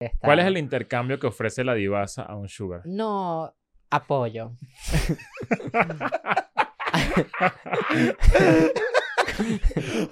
Está- 0.00 0.26
¿Cuál 0.26 0.38
es 0.38 0.46
el 0.46 0.56
intercambio 0.56 1.18
que 1.18 1.26
ofrece 1.26 1.62
la 1.62 1.74
divasa 1.74 2.22
a 2.22 2.34
un 2.34 2.48
sugar? 2.48 2.80
No, 2.86 3.54
apoyo. 3.90 4.52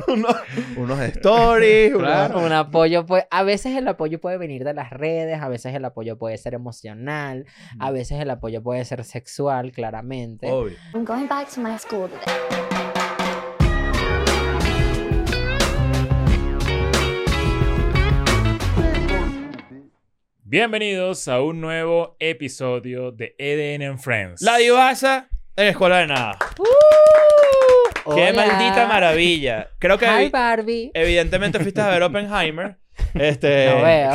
unos, 0.09 0.37
unos 0.77 1.01
stories, 1.01 1.95
una- 1.95 2.29
Un 2.37 2.53
apoyo, 2.53 3.07
pues, 3.07 3.25
a 3.31 3.43
veces 3.43 3.77
el 3.77 3.87
apoyo 3.89 4.21
puede 4.21 4.39
venir 4.39 4.65
de 4.65 4.75
las 4.75 4.91
redes, 4.91 5.41
a 5.41 5.49
veces 5.49 5.75
el 5.75 5.85
apoyo 5.85 6.19
puede 6.19 6.39
ser 6.39 6.55
emocional, 6.55 7.47
a 7.79 7.91
veces 7.91 8.21
el 8.21 8.31
apoyo 8.31 8.63
puede 8.63 8.85
ser 8.85 9.05
sexual, 9.05 9.73
claramente. 9.73 10.51
Obvio. 10.51 10.77
I'm 10.95 11.05
going 11.05 11.27
back 11.29 11.49
to 11.55 11.61
my 11.61 11.79
school 11.79 12.09
today. 12.09 12.78
Bienvenidos 20.51 21.29
a 21.29 21.43
un 21.43 21.61
nuevo 21.61 22.17
episodio 22.21 23.13
de 23.13 23.37
EDN 23.37 23.83
and 23.83 23.99
Friends. 23.99 24.41
La 24.41 24.57
divasa 24.57 25.29
en 25.55 25.67
Escuela 25.67 25.99
de 25.99 26.07
Nada. 26.07 26.39
¡Qué 28.15 28.31
Hola. 28.31 28.33
maldita 28.33 28.87
maravilla! 28.87 29.69
Creo 29.79 29.99
que 29.99 30.07
Hi, 30.07 30.31
Barbie. 30.31 30.91
evidentemente 30.95 31.59
fuiste 31.59 31.83
a 31.83 31.89
ver 31.89 32.03
Oppenheimer. 32.03 32.79
Este... 33.15 33.67
No 33.69 33.83
veo. 33.83 34.13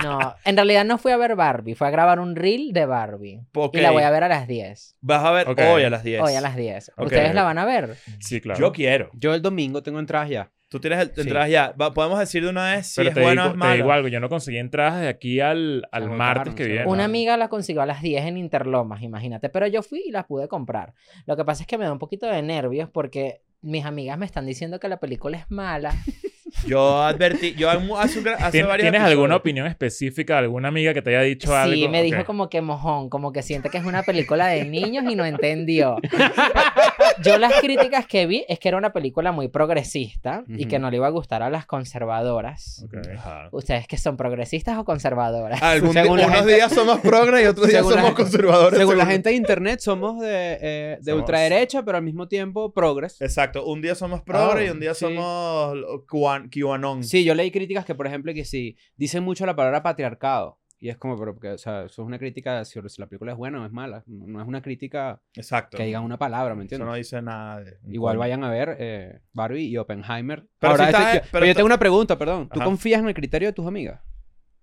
no, 0.02 0.34
en 0.46 0.56
realidad 0.56 0.86
no 0.86 0.96
fui 0.96 1.12
a 1.12 1.18
ver 1.18 1.36
Barbie, 1.36 1.74
fui 1.74 1.86
a 1.86 1.90
grabar 1.90 2.18
un 2.18 2.34
reel 2.34 2.72
de 2.72 2.86
Barbie. 2.86 3.42
Ok. 3.54 3.76
Y 3.76 3.80
la 3.82 3.90
voy 3.90 4.02
a 4.02 4.10
ver 4.10 4.24
a 4.24 4.28
las 4.28 4.48
10. 4.48 4.96
Vas 5.02 5.24
a 5.24 5.30
ver 5.30 5.46
hoy 5.48 5.82
a 5.84 5.90
las 5.90 6.04
10. 6.04 6.22
Hoy 6.22 6.32
a 6.32 6.40
las 6.40 6.56
10. 6.56 6.92
Ok. 6.96 7.04
¿Ustedes 7.04 7.34
la 7.34 7.42
van 7.42 7.58
a 7.58 7.66
ver? 7.66 7.96
Sí, 8.20 8.40
claro. 8.40 8.58
Yo 8.58 8.72
quiero. 8.72 9.10
Yo 9.12 9.34
el 9.34 9.42
domingo 9.42 9.82
tengo 9.82 10.00
entradas 10.00 10.30
ya. 10.30 10.50
Tú 10.76 10.80
tienes 10.80 10.98
el, 11.00 11.14
Sí. 11.14 11.20
entradas 11.22 11.48
ya. 11.50 11.72
Va- 11.80 11.94
Podemos 11.94 12.18
decir 12.18 12.42
de 12.44 12.50
una 12.50 12.72
vez 12.74 12.86
si 12.88 12.96
Pero 13.00 13.08
es 13.10 13.14
bueno 13.22 13.42
o 13.42 13.46
es 13.46 13.52
te 13.52 13.56
digo 13.56 13.66
malo. 13.86 13.92
algo, 13.92 14.08
yo 14.08 14.20
no 14.20 14.28
conseguí 14.28 14.58
entradas 14.58 15.00
de 15.00 15.08
aquí 15.08 15.40
al, 15.40 15.88
al 15.90 16.10
martes 16.10 16.54
que 16.54 16.66
viene. 16.66 16.84
Una 16.86 17.04
amiga 17.04 17.36
la 17.38 17.48
consiguió 17.48 17.80
a 17.82 17.86
las 17.86 18.02
10 18.02 18.24
en 18.26 18.36
Interlomas, 18.36 19.02
imagínate. 19.02 19.48
Pero 19.48 19.66
yo 19.68 19.82
fui 19.82 20.02
y 20.06 20.10
las 20.10 20.26
pude 20.26 20.48
comprar. 20.48 20.92
Lo 21.24 21.36
que 21.36 21.44
pasa 21.44 21.62
es 21.62 21.66
que 21.66 21.78
me 21.78 21.84
da 21.86 21.92
un 21.92 21.98
poquito 21.98 22.26
de 22.26 22.42
nervios 22.42 22.90
porque 22.90 23.40
mis 23.62 23.84
amigas 23.86 24.18
me 24.18 24.26
están 24.26 24.44
diciendo 24.46 24.78
que 24.78 24.88
la 24.88 24.98
película 25.00 25.38
es 25.38 25.50
mala. 25.50 25.94
Yo 26.66 27.02
advertí. 27.02 27.54
Yo 27.54 27.68
hace, 27.70 28.18
un 28.18 28.24
gra- 28.24 28.36
hace 28.38 28.58
¿Tien- 28.58 28.66
varios 28.66 28.84
¿Tienes 28.90 29.00
alguna 29.02 29.36
opinión 29.36 29.66
específica 29.66 30.34
de 30.34 30.40
alguna 30.40 30.68
amiga 30.68 30.94
que 30.94 31.02
te 31.02 31.10
haya 31.10 31.22
dicho 31.22 31.54
algo? 31.54 31.74
Sí, 31.74 31.88
me 31.88 32.02
dijo 32.02 32.24
como 32.24 32.48
que 32.48 32.60
mojón, 32.60 33.08
como 33.10 33.32
que 33.32 33.42
siente 33.42 33.68
que 33.70 33.78
es 33.78 33.84
una 33.84 34.02
película 34.02 34.46
de 34.46 34.64
niños 34.64 35.04
y 35.10 35.14
no 35.16 35.24
entendió. 35.24 35.96
Yo 37.22 37.38
las 37.38 37.54
críticas 37.60 38.06
que 38.06 38.26
vi 38.26 38.44
es 38.48 38.58
que 38.58 38.68
era 38.68 38.76
una 38.78 38.92
película 38.92 39.32
muy 39.32 39.48
progresista 39.48 40.44
y 40.48 40.66
que 40.66 40.78
no 40.78 40.90
le 40.90 40.96
iba 40.96 41.06
a 41.06 41.10
gustar 41.10 41.42
a 41.42 41.50
las 41.50 41.66
conservadoras. 41.66 42.84
Ok. 42.84 42.94
Ajá. 43.16 43.48
¿Ustedes 43.52 43.86
que 43.86 43.96
son 43.96 44.16
progresistas 44.16 44.76
o 44.78 44.84
conservadoras? 44.84 45.62
Algún 45.62 45.92
Según 45.92 46.16
día- 46.18 46.26
la 46.26 46.32
unos 46.32 46.38
gente- 46.40 46.54
días 46.56 46.72
somos 46.72 47.00
progres 47.00 47.42
y 47.42 47.46
otros 47.46 47.68
días 47.68 47.82
somos 47.82 47.96
gente- 48.00 48.14
conservadores. 48.22 48.78
Según 48.78 48.98
la 48.98 49.06
gente 49.06 49.30
de 49.30 49.36
internet, 49.36 49.80
somos 49.80 50.20
de, 50.20 50.58
eh, 50.60 50.98
de 51.00 51.12
Somos- 51.12 51.20
ultraderecha, 51.20 51.82
pero 51.84 51.98
al 51.98 52.04
mismo 52.04 52.28
tiempo 52.28 52.72
progres. 52.72 53.20
Exacto. 53.20 53.64
Un 53.66 53.80
día 53.80 53.94
somos 53.94 54.22
progres 54.22 54.64
Ah, 54.64 54.66
y 54.66 54.70
un 54.70 54.80
día 54.80 54.94
sí. 54.94 55.00
somos 55.06 55.74
cuan- 56.08 56.45
QAnon. 56.50 57.04
Sí, 57.04 57.24
yo 57.24 57.34
leí 57.34 57.50
críticas 57.50 57.84
que, 57.84 57.94
por 57.94 58.06
ejemplo, 58.06 58.32
que 58.34 58.44
sí, 58.44 58.76
dicen 58.96 59.22
mucho 59.24 59.46
la 59.46 59.56
palabra 59.56 59.82
patriarcado. 59.82 60.58
Y 60.78 60.90
es 60.90 60.98
como, 60.98 61.18
pero, 61.18 61.32
porque, 61.32 61.52
o 61.52 61.58
sea, 61.58 61.84
eso 61.84 62.02
es 62.02 62.06
una 62.06 62.18
crítica 62.18 62.62
sobre 62.66 62.90
si 62.90 63.00
la 63.00 63.06
película 63.06 63.32
es 63.32 63.38
buena 63.38 63.62
o 63.62 63.64
es 63.66 63.72
mala. 63.72 64.02
No 64.06 64.42
es 64.42 64.46
una 64.46 64.60
crítica 64.60 65.20
Exacto. 65.34 65.78
que 65.78 65.84
digan 65.84 66.04
una 66.04 66.18
palabra, 66.18 66.54
¿me 66.54 66.60
Eso 66.60 66.74
entiendes? 66.74 66.86
no 66.88 66.94
dice 66.94 67.22
nada 67.22 67.60
de... 67.60 67.78
Igual 67.88 68.18
vayan 68.18 68.44
a 68.44 68.50
ver 68.50 68.76
eh, 68.78 69.20
Barbie 69.32 69.64
y 69.68 69.76
Oppenheimer. 69.78 70.44
Pero 70.58 70.72
Ahora, 70.72 70.84
si 70.88 70.90
este- 70.92 71.02
yo- 71.02 71.10
pero 71.12 71.28
pero 71.32 71.44
yo 71.46 71.50
está- 71.50 71.58
tengo 71.60 71.66
una 71.66 71.78
pregunta, 71.78 72.18
perdón. 72.18 72.48
¿Tú 72.52 72.60
Ajá. 72.60 72.64
confías 72.66 73.00
en 73.00 73.08
el 73.08 73.14
criterio 73.14 73.48
de 73.48 73.52
tus 73.54 73.66
amigas? 73.66 74.00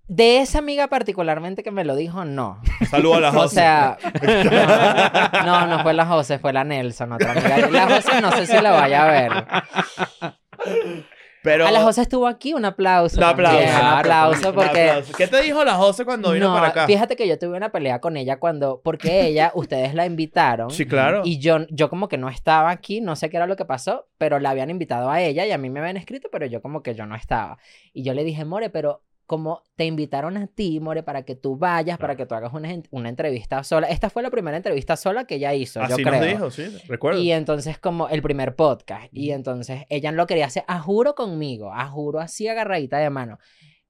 De 0.08 0.40
esa 0.40 0.60
amiga 0.60 0.88
particularmente 0.88 1.64
que 1.64 1.72
me 1.72 1.84
lo 1.84 1.96
dijo, 1.96 2.26
no. 2.26 2.62
Saludos 2.92 3.18
a 3.18 3.20
la 3.22 3.30
O 3.30 3.34
José. 3.34 3.56
sea, 3.56 3.98
no, 5.46 5.66
no 5.66 5.80
fue 5.82 5.94
la 5.96 6.06
José, 6.06 6.38
fue 6.38 6.54
la 6.54 6.64
Nelson, 6.64 7.12
otra 7.14 7.32
amiga. 7.32 7.70
La 7.72 7.88
José 7.90 8.22
no 8.22 8.32
sé 8.34 8.46
si 8.46 8.62
la 8.62 8.72
vaya 8.72 9.04
a 9.04 9.12
ver. 9.12 9.32
Pero... 11.44 11.68
A 11.68 11.72
la 11.72 11.82
José 11.82 12.02
estuvo 12.02 12.26
aquí, 12.26 12.54
un 12.54 12.64
aplauso. 12.66 13.18
Un 13.18 13.24
aplauso. 13.26 13.58
también, 13.60 13.74
un 13.76 13.80
Claro, 13.82 13.98
aplauso 14.00 14.50
Un 14.50 14.56
porque... 14.56 14.90
aplauso. 14.90 15.14
¿Qué 15.18 15.28
te 15.28 15.42
dijo 15.42 15.64
la 15.66 15.76
José 15.76 16.06
cuando 16.06 16.32
vino 16.32 16.48
No, 16.48 16.56
para 16.56 16.68
acá? 16.70 16.88
fíjate 16.88 17.16
que 17.16 17.28
yo 17.28 17.38
tuve 17.38 17.58
una 17.58 17.70
pelea 17.72 18.00
con 18.00 18.16
ella 18.18 18.40
cuando... 18.40 18.82
Porque 18.84 19.26
ella, 19.28 19.52
ustedes 19.56 19.94
la 19.94 20.06
invitaron. 20.06 20.72
Sí, 20.72 20.86
claro. 20.88 21.22
Y 21.26 21.40
yo, 21.40 21.60
yo 21.70 21.90
como 21.90 22.08
que 22.08 22.18
no 22.18 22.30
estaba 22.30 22.70
aquí, 22.72 23.02
no 23.02 23.16
sé 23.16 23.30
qué 23.30 23.38
era 23.38 23.46
lo 23.48 23.56
que 23.58 23.66
pasó, 23.66 24.08
pero 24.18 24.40
la 24.40 24.52
habían 24.52 24.70
invitado 24.70 25.12
a 25.12 25.22
ella 25.22 25.46
y 25.46 25.52
a 25.52 25.58
mí 25.58 25.70
me 25.70 25.82
habían 25.82 25.98
escrito, 25.98 26.30
pero 26.32 26.46
yo 26.46 26.62
como 26.62 26.82
que 26.82 26.96
yo 26.96 27.06
no 27.06 27.16
estaba. 27.16 27.58
Y 27.94 28.04
yo 28.04 28.14
le 28.14 28.24
dije, 28.24 28.46
More, 28.46 28.70
pero 28.70 29.04
como 29.26 29.64
te 29.76 29.86
invitaron 29.86 30.38
a 30.38 30.48
ti, 30.48 30.80
More, 30.80 31.04
para 31.04 31.24
que 31.24 31.36
tú 31.36 31.58
vayas, 31.58 31.98
para 31.98 32.16
que 32.16 32.26
tú 32.26 32.36
hagas 32.36 32.54
una, 32.54 32.70
una 32.92 33.10
entrevista 33.10 33.64
sola. 33.64 33.88
Esta 33.88 34.10
fue 34.10 34.22
la 34.24 34.30
primera 34.30 34.58
entrevista 34.58 34.96
sola 34.96 35.26
que 35.26 35.36
ella 35.36 35.54
hizo, 35.54 35.80
yo 35.88 35.96
Así 35.96 36.04
creo. 36.04 36.20
nos 36.20 36.28
dijo, 36.28 36.52
sí, 36.52 36.78
recuerdo. 36.88 37.20
Y 37.20 37.32
entonces 37.32 37.78
como 37.80 38.10
el 38.10 38.22
primer 38.22 38.56
podcast. 38.56 39.08
Y 39.12 39.32
entonces 39.32 39.84
ella 39.90 40.12
lo 40.12 40.28
quería 40.28 40.46
hacer 40.46 40.64
a 40.68 40.80
juro 40.80 41.16
conmigo, 41.16 41.72
a 41.74 41.86
juro 41.88 42.20
así 42.20 42.48
agarradita 42.48 42.98
de 42.98 43.10
mano. 43.10 43.40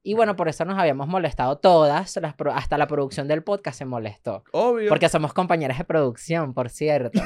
Y 0.06 0.12
bueno, 0.12 0.36
por 0.36 0.48
eso 0.48 0.66
nos 0.66 0.78
habíamos 0.78 1.08
molestado 1.08 1.56
todas, 1.56 2.14
las 2.20 2.34
pro- 2.34 2.52
hasta 2.52 2.76
la 2.76 2.86
producción 2.86 3.26
del 3.26 3.42
podcast 3.42 3.78
se 3.78 3.86
molestó. 3.86 4.44
Obvio. 4.52 4.90
Porque 4.90 5.08
somos 5.08 5.32
compañeras 5.32 5.78
de 5.78 5.84
producción, 5.84 6.52
por 6.52 6.68
cierto. 6.68 7.22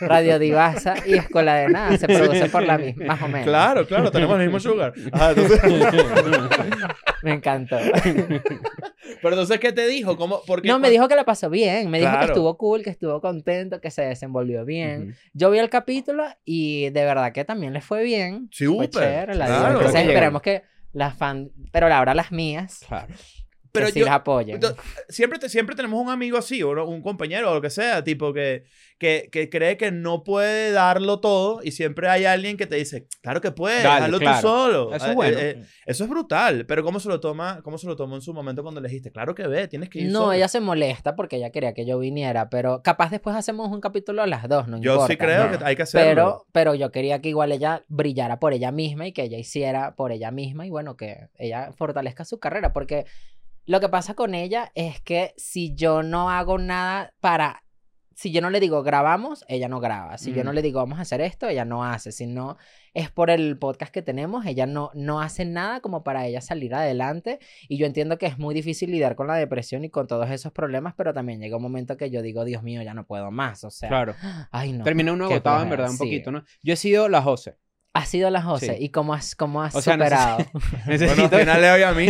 Radio 0.00 0.38
Divasa 0.38 0.94
y 1.04 1.14
Escuela 1.14 1.56
de 1.56 1.68
Nada 1.70 1.96
se 1.98 2.06
produce 2.06 2.48
por 2.50 2.62
la 2.62 2.78
misma, 2.78 3.04
más 3.06 3.22
o 3.22 3.26
menos. 3.26 3.46
Claro, 3.48 3.84
claro, 3.86 4.12
tenemos 4.12 4.38
el 4.38 4.44
mismo 4.46 4.60
sugar. 4.60 4.94
Ajá, 5.12 5.30
entonces- 5.30 5.60
Me 7.22 7.32
encantó. 7.32 7.76
Pero 9.20 9.30
entonces, 9.34 9.58
¿qué 9.58 9.72
te 9.72 9.86
dijo? 9.88 10.16
¿Cómo? 10.16 10.40
¿Por 10.46 10.62
qué? 10.62 10.68
No, 10.68 10.78
me 10.78 10.90
dijo 10.90 11.08
que 11.08 11.16
la 11.16 11.24
pasó 11.24 11.50
bien. 11.50 11.90
Me 11.90 11.98
dijo 11.98 12.12
que 12.20 12.26
estuvo 12.26 12.56
cool, 12.56 12.82
que 12.82 12.90
estuvo 12.90 13.20
contento, 13.20 13.80
que 13.80 13.90
se 13.90 14.02
desenvolvió 14.02 14.64
bien. 14.64 15.02
Ujú. 15.02 15.12
Yo 15.34 15.50
vi 15.50 15.58
el 15.58 15.68
capítulo 15.68 16.24
y 16.44 16.90
de 16.90 17.04
verdad 17.04 17.32
que 17.32 17.44
también 17.44 17.72
le 17.72 17.80
fue 17.80 18.04
bien. 18.04 18.48
Fue 18.56 18.88
chévere, 18.88 19.34
la 19.34 19.46
claro. 19.46 19.78
Entonces 19.78 20.00
esperemos 20.06 20.42
que 20.42 20.62
las 20.98 21.16
fan... 21.16 21.50
Pero 21.72 21.92
ahora 21.92 22.14
las 22.14 22.32
mías, 22.32 22.80
Claro. 22.86 23.14
Pero 23.72 23.86
que 23.86 23.92
sí 23.92 24.00
yo- 24.00 24.06
las 24.06 24.14
apoyen. 24.16 24.60
Siempre, 25.08 25.38
te- 25.38 25.48
siempre 25.48 25.74
tenemos 25.76 26.00
un 26.02 26.10
amigo 26.10 26.38
así, 26.38 26.62
o 26.62 26.70
un 26.86 27.02
compañero 27.02 27.50
o 27.50 27.54
lo 27.54 27.60
que 27.60 27.70
sea, 27.70 28.02
tipo 28.04 28.32
que, 28.32 28.64
que, 28.98 29.28
que 29.30 29.48
cree 29.48 29.76
que 29.76 29.90
no 29.92 30.24
puede 30.24 30.70
darlo 30.72 31.20
todo 31.20 31.60
y 31.62 31.70
siempre 31.72 32.08
hay 32.08 32.24
alguien 32.24 32.56
que 32.56 32.66
te 32.66 32.76
dice, 32.76 33.06
claro 33.22 33.40
que 33.40 33.50
puedes, 33.52 33.84
hazlo 33.84 34.18
claro. 34.18 34.40
tú 34.40 34.46
solo. 34.48 34.94
Eso 34.94 35.04
es 35.06 35.12
Eh, 35.12 35.14
bueno. 35.14 35.38
eh, 35.38 35.62
eso 35.86 36.04
es 36.04 36.10
brutal, 36.10 36.66
pero 36.66 36.82
¿cómo 36.82 36.98
se 37.00 37.08
lo 37.08 37.20
toma 37.20 37.60
cómo 37.62 37.78
se 37.78 37.86
lo 37.86 37.94
tomó 37.96 38.16
en 38.16 38.22
su 38.22 38.34
momento 38.34 38.62
cuando 38.62 38.80
le 38.80 38.88
dijiste, 38.88 39.12
claro 39.12 39.34
que 39.34 39.46
ve, 39.46 39.68
tienes 39.68 39.88
que 39.88 40.00
ir 40.00 40.10
No, 40.10 40.20
solo"? 40.20 40.32
ella 40.32 40.48
se 40.48 40.60
molesta 40.60 41.14
porque 41.16 41.36
ella 41.36 41.50
quería 41.50 41.74
que 41.74 41.86
yo 41.86 41.98
viniera, 41.98 42.48
pero 42.50 42.82
capaz 42.82 43.10
después 43.10 43.36
hacemos 43.36 43.68
un 43.70 43.80
capítulo 43.80 44.22
a 44.22 44.26
las 44.26 44.48
dos, 44.48 44.66
no 44.68 44.80
Yo 44.80 44.92
importa. 44.94 45.12
sí 45.12 45.16
creo 45.18 45.50
no. 45.50 45.58
que 45.58 45.64
hay 45.64 45.76
que 45.76 45.82
hacerlo. 45.82 46.08
Pero, 46.08 46.46
pero 46.52 46.74
yo 46.74 46.90
quería 46.90 47.20
que 47.20 47.28
igual 47.28 47.52
ella 47.52 47.82
brillara 47.88 48.38
por 48.40 48.52
ella 48.52 48.72
misma 48.72 49.06
y 49.06 49.12
que 49.12 49.22
ella 49.22 49.38
hiciera 49.38 49.94
por 49.94 50.12
ella 50.12 50.30
misma 50.30 50.66
y 50.66 50.70
bueno, 50.70 50.96
que 50.96 51.28
ella 51.38 51.70
fortalezca 51.76 52.24
su 52.24 52.38
carrera, 52.40 52.72
porque 52.72 53.04
lo 53.68 53.80
que 53.80 53.88
pasa 53.88 54.14
con 54.14 54.34
ella 54.34 54.72
es 54.74 55.00
que 55.00 55.34
si 55.36 55.74
yo 55.74 56.02
no 56.02 56.30
hago 56.30 56.58
nada 56.58 57.12
para, 57.20 57.62
si 58.14 58.32
yo 58.32 58.40
no 58.40 58.50
le 58.50 58.58
digo 58.60 58.82
grabamos, 58.82 59.44
ella 59.46 59.68
no 59.68 59.78
graba, 59.78 60.18
si 60.18 60.32
yo 60.32 60.42
Mm. 60.42 60.46
no 60.46 60.52
le 60.54 60.62
digo 60.62 60.80
vamos 60.80 60.98
a 60.98 61.02
hacer 61.02 61.20
esto, 61.20 61.46
ella 61.48 61.64
no 61.64 61.84
hace, 61.84 62.10
si 62.10 62.26
no 62.26 62.56
es 62.94 63.10
por 63.10 63.30
el 63.30 63.58
podcast 63.58 63.92
que 63.92 64.02
tenemos, 64.02 64.44
ella 64.46 64.66
no, 64.66 64.90
no 64.94 65.20
hace 65.20 65.44
nada 65.44 65.80
como 65.80 66.02
para 66.02 66.26
ella 66.26 66.40
salir 66.40 66.74
adelante 66.74 67.38
y 67.68 67.76
yo 67.76 67.86
entiendo 67.86 68.18
que 68.18 68.26
es 68.26 68.38
muy 68.38 68.54
difícil 68.54 68.90
lidiar 68.90 69.14
con 69.14 69.26
la 69.28 69.36
depresión 69.36 69.84
y 69.84 69.90
con 69.90 70.06
todos 70.08 70.28
esos 70.30 70.50
problemas, 70.50 70.94
pero 70.96 71.12
también 71.14 71.38
llega 71.38 71.56
un 71.56 71.62
momento 71.62 71.96
que 71.96 72.10
yo 72.10 72.22
digo, 72.22 72.44
Dios 72.44 72.62
mío, 72.64 72.82
ya 72.82 72.94
no 72.94 73.06
puedo 73.06 73.30
más, 73.30 73.62
o 73.64 73.70
sea, 73.70 73.88
Claro. 73.90 74.14
ay 74.50 74.72
no. 74.72 74.82
Terminé 74.82 75.12
uno 75.12 75.26
agotado, 75.26 75.62
en 75.62 75.70
verdad, 75.70 75.90
un 75.90 75.96
sí. 75.98 76.04
poquito, 76.04 76.32
¿no? 76.32 76.42
Yo 76.62 76.72
he 76.72 76.76
sido 76.76 77.08
la 77.08 77.22
Jose. 77.22 77.58
Ha 77.94 78.04
sido 78.04 78.30
la 78.30 78.42
José. 78.42 78.76
Sí. 78.76 78.84
¿Y 78.84 78.88
cómo 78.90 79.14
has, 79.14 79.34
cómo 79.34 79.62
has 79.62 79.74
O 79.74 79.80
sea, 79.82 79.94
superado? 79.94 80.38
Bueno, 80.52 80.84
Necesito... 80.86 81.36
al 81.36 81.40
final 81.40 81.60
le 81.60 81.68
doy 81.68 81.82
a 81.82 81.92
mí. 81.92 82.06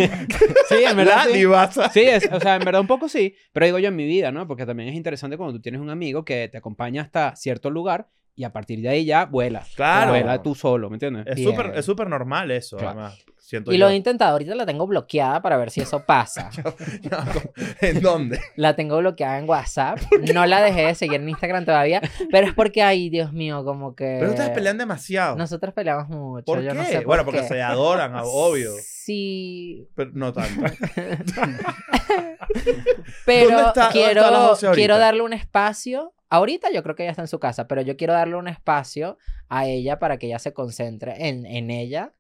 sí, 0.68 0.84
en 0.84 0.96
verdad. 0.96 1.16
La 1.16 1.24
sí. 1.26 1.38
divasa. 1.38 1.88
Sí, 1.90 2.00
es, 2.00 2.28
o 2.30 2.40
sea, 2.40 2.56
en 2.56 2.64
verdad 2.64 2.80
un 2.80 2.86
poco 2.86 3.08
sí, 3.08 3.34
pero 3.52 3.66
digo 3.66 3.78
yo 3.78 3.88
en 3.88 3.96
mi 3.96 4.06
vida, 4.06 4.30
¿no? 4.30 4.46
Porque 4.46 4.66
también 4.66 4.88
es 4.88 4.94
interesante 4.96 5.36
cuando 5.36 5.54
tú 5.54 5.62
tienes 5.62 5.80
un 5.80 5.90
amigo 5.90 6.24
que 6.24 6.48
te 6.48 6.58
acompaña 6.58 7.02
hasta 7.02 7.34
cierto 7.36 7.70
lugar 7.70 8.08
y 8.38 8.44
a 8.44 8.52
partir 8.52 8.80
de 8.80 8.88
ahí 8.88 9.04
ya 9.04 9.24
vuela. 9.26 9.64
Claro. 9.74 10.12
Vuela 10.12 10.40
tú 10.42 10.54
solo, 10.54 10.88
¿me 10.88 10.94
entiendes? 10.94 11.26
Es 11.26 11.34
Bien. 11.34 11.50
súper 11.50 11.72
es 11.76 11.84
súper 11.84 12.08
normal 12.08 12.50
eso, 12.52 12.76
Claro. 12.76 13.00
además. 13.00 13.18
Siento 13.36 13.72
y 13.72 13.78
yo. 13.78 13.84
lo 13.86 13.90
he 13.90 13.96
intentado. 13.96 14.32
Ahorita 14.32 14.54
la 14.54 14.66
tengo 14.66 14.86
bloqueada 14.86 15.40
para 15.40 15.56
ver 15.56 15.70
si 15.70 15.80
eso 15.80 16.04
pasa. 16.04 16.50
¿En 17.80 18.00
dónde? 18.02 18.38
La 18.56 18.76
tengo 18.76 18.98
bloqueada 18.98 19.38
en 19.38 19.48
WhatsApp. 19.48 19.98
No 20.34 20.44
la 20.46 20.60
dejé 20.62 20.82
de 20.86 20.94
seguir 20.94 21.20
en 21.20 21.28
Instagram 21.30 21.64
todavía. 21.64 22.02
Pero 22.30 22.46
es 22.46 22.52
porque, 22.54 22.82
ay, 22.82 23.08
Dios 23.08 23.32
mío, 23.32 23.64
como 23.64 23.94
que... 23.96 24.18
Pero 24.20 24.30
ustedes 24.32 24.50
pelean 24.50 24.76
demasiado. 24.78 25.34
Nosotros 25.36 25.72
peleamos 25.74 26.08
mucho. 26.10 26.44
¿Por 26.44 26.60
yo 26.60 26.72
qué? 26.72 26.74
no 26.78 26.84
sé 26.84 26.96
por 26.98 27.06
bueno, 27.06 27.24
porque 27.24 27.40
qué. 27.40 27.48
se 27.48 27.62
adoran, 27.62 28.12
obvio. 28.22 28.70
Sí, 28.82 29.88
Pero 29.96 30.10
no 30.12 30.32
tanto. 30.34 30.60
pero 33.24 33.48
¿Dónde 33.50 33.68
está- 33.68 33.80
dónde 33.84 33.92
quiero, 33.92 34.20
está 34.20 34.30
la 34.30 34.38
José 34.48 34.66
ahorita? 34.66 34.78
quiero 34.78 34.98
darle 34.98 35.22
un 35.22 35.32
espacio. 35.32 36.12
Ahorita 36.30 36.70
yo 36.72 36.82
creo 36.82 36.94
que 36.94 37.04
ella 37.04 37.10
está 37.12 37.22
en 37.22 37.28
su 37.28 37.38
casa, 37.38 37.66
pero 37.68 37.80
yo 37.82 37.96
quiero 37.96 38.12
darle 38.12 38.36
un 38.36 38.48
espacio 38.48 39.18
a 39.48 39.66
ella 39.66 39.98
para 39.98 40.18
que 40.18 40.26
ella 40.26 40.38
se 40.38 40.52
concentre 40.52 41.28
en, 41.28 41.46
en 41.46 41.70
ella 41.70 42.12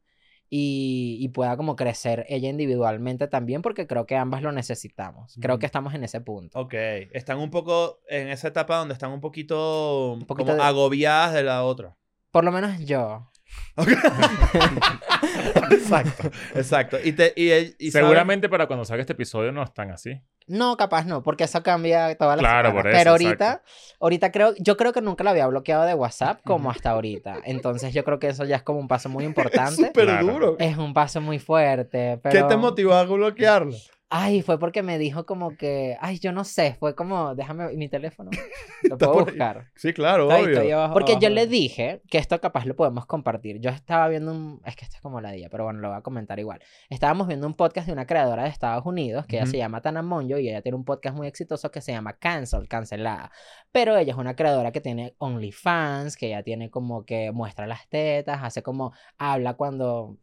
y, 0.50 1.18
y 1.20 1.28
pueda 1.28 1.56
como 1.58 1.76
crecer 1.76 2.24
ella 2.28 2.48
individualmente 2.48 3.28
también, 3.28 3.60
porque 3.60 3.86
creo 3.86 4.06
que 4.06 4.16
ambas 4.16 4.40
lo 4.42 4.50
necesitamos. 4.50 5.36
Creo 5.40 5.58
que 5.58 5.66
estamos 5.66 5.92
en 5.94 6.04
ese 6.04 6.22
punto. 6.22 6.58
Ok, 6.58 6.72
están 7.12 7.38
un 7.38 7.50
poco 7.50 8.00
en 8.08 8.28
esa 8.28 8.48
etapa 8.48 8.76
donde 8.78 8.94
están 8.94 9.10
un 9.12 9.20
poquito, 9.20 10.12
Un 10.14 10.20
poquito 10.26 10.52
como 10.52 10.62
de- 10.62 10.68
agobiadas 10.68 11.34
de 11.34 11.42
la 11.42 11.64
otra. 11.64 11.96
Por 12.30 12.44
lo 12.44 12.52
menos 12.52 12.78
yo. 12.84 13.28
exacto, 15.70 16.30
exacto. 16.54 16.96
Y, 17.02 17.12
te, 17.12 17.32
y, 17.36 17.50
y 17.78 17.90
saben- 17.90 18.06
Seguramente 18.06 18.48
para 18.48 18.66
cuando 18.66 18.84
salga 18.84 19.02
este 19.02 19.12
episodio 19.12 19.52
no 19.52 19.62
están 19.62 19.90
así. 19.90 20.20
No, 20.46 20.76
capaz 20.78 21.04
no, 21.04 21.22
porque 21.22 21.44
eso 21.44 21.62
cambia 21.62 22.14
todas 22.16 22.36
las 22.36 22.40
Claro, 22.42 22.68
semanas. 22.70 22.82
por 22.82 22.90
eso, 22.90 22.98
Pero 22.98 23.10
ahorita, 23.10 23.32
exacto. 23.52 23.70
ahorita 24.00 24.32
creo, 24.32 24.54
yo 24.58 24.76
creo 24.78 24.92
que 24.94 25.02
nunca 25.02 25.22
lo 25.22 25.30
había 25.30 25.46
bloqueado 25.46 25.84
de 25.84 25.94
WhatsApp 25.94 26.40
como 26.44 26.70
hasta 26.70 26.90
ahorita. 26.90 27.36
Entonces 27.44 27.92
yo 27.92 28.02
creo 28.04 28.18
que 28.18 28.28
eso 28.28 28.44
ya 28.46 28.56
es 28.56 28.62
como 28.62 28.78
un 28.78 28.88
paso 28.88 29.08
muy 29.10 29.24
importante. 29.26 29.74
súper 29.86 30.06
Claro. 30.06 30.26
duro. 30.26 30.56
Es 30.58 30.78
un 30.78 30.94
paso 30.94 31.20
muy 31.20 31.38
fuerte, 31.38 32.18
¿Qué 32.22 32.30
pero... 32.30 32.46
te 32.48 32.56
motivó 32.56 32.94
a 32.94 33.04
bloquearlo? 33.04 33.76
Ay, 34.10 34.40
fue 34.40 34.58
porque 34.58 34.82
me 34.82 34.96
dijo 34.96 35.26
como 35.26 35.54
que... 35.58 35.98
Ay, 36.00 36.18
yo 36.18 36.32
no 36.32 36.44
sé, 36.44 36.76
fue 36.80 36.94
como... 36.94 37.34
Déjame 37.34 37.74
mi 37.74 37.90
teléfono. 37.90 38.30
Lo 38.88 38.96
puedo 38.96 39.12
buscar. 39.26 39.66
Sí, 39.76 39.92
claro, 39.92 40.22
Está 40.22 40.36
ahí, 40.36 40.44
obvio. 40.44 40.52
está 40.54 40.62
ahí 40.64 40.70
abajo- 40.70 40.94
Porque 40.94 41.18
yo 41.20 41.28
le 41.28 41.46
dije 41.46 42.00
que 42.08 42.16
esto 42.16 42.40
capaz 42.40 42.64
lo 42.64 42.74
podemos 42.74 43.04
compartir. 43.04 43.60
Yo 43.60 43.68
estaba 43.68 44.08
viendo 44.08 44.32
un... 44.32 44.62
Es 44.64 44.76
que 44.76 44.86
esto 44.86 44.96
es 44.96 45.02
como 45.02 45.20
la 45.20 45.30
día, 45.32 45.48
pero 45.50 45.64
bueno, 45.64 45.80
lo 45.80 45.88
voy 45.88 45.98
a 45.98 46.00
comentar 46.00 46.38
igual. 46.38 46.58
Estábamos 46.88 47.26
viendo 47.28 47.46
un 47.46 47.52
podcast 47.52 47.86
de 47.86 47.92
una 47.92 48.06
creadora 48.06 48.44
de 48.44 48.48
Estados 48.48 48.86
Unidos 48.86 49.26
que 49.26 49.36
ella 49.36 49.44
Ujú. 49.44 49.50
se 49.50 49.58
llama 49.58 49.82
Tana 49.82 50.00
Monjo 50.00 50.38
y 50.38 50.48
ella 50.48 50.62
tiene 50.62 50.76
un 50.76 50.86
podcast 50.86 51.14
muy 51.14 51.26
exitoso 51.26 51.70
que 51.70 51.82
se 51.82 51.92
llama 51.92 52.14
Cancel, 52.14 52.66
Cancelada. 52.66 53.30
Pero 53.72 53.94
ella 53.98 54.12
es 54.14 54.18
una 54.18 54.34
creadora 54.34 54.72
que 54.72 54.80
tiene 54.80 55.16
OnlyFans, 55.18 56.16
que 56.16 56.28
ella 56.28 56.42
tiene 56.42 56.70
como 56.70 57.04
que 57.04 57.30
muestra 57.30 57.66
las 57.66 57.86
tetas, 57.90 58.40
hace 58.42 58.62
como... 58.62 58.94
Habla 59.18 59.52
cuando... 59.52 60.16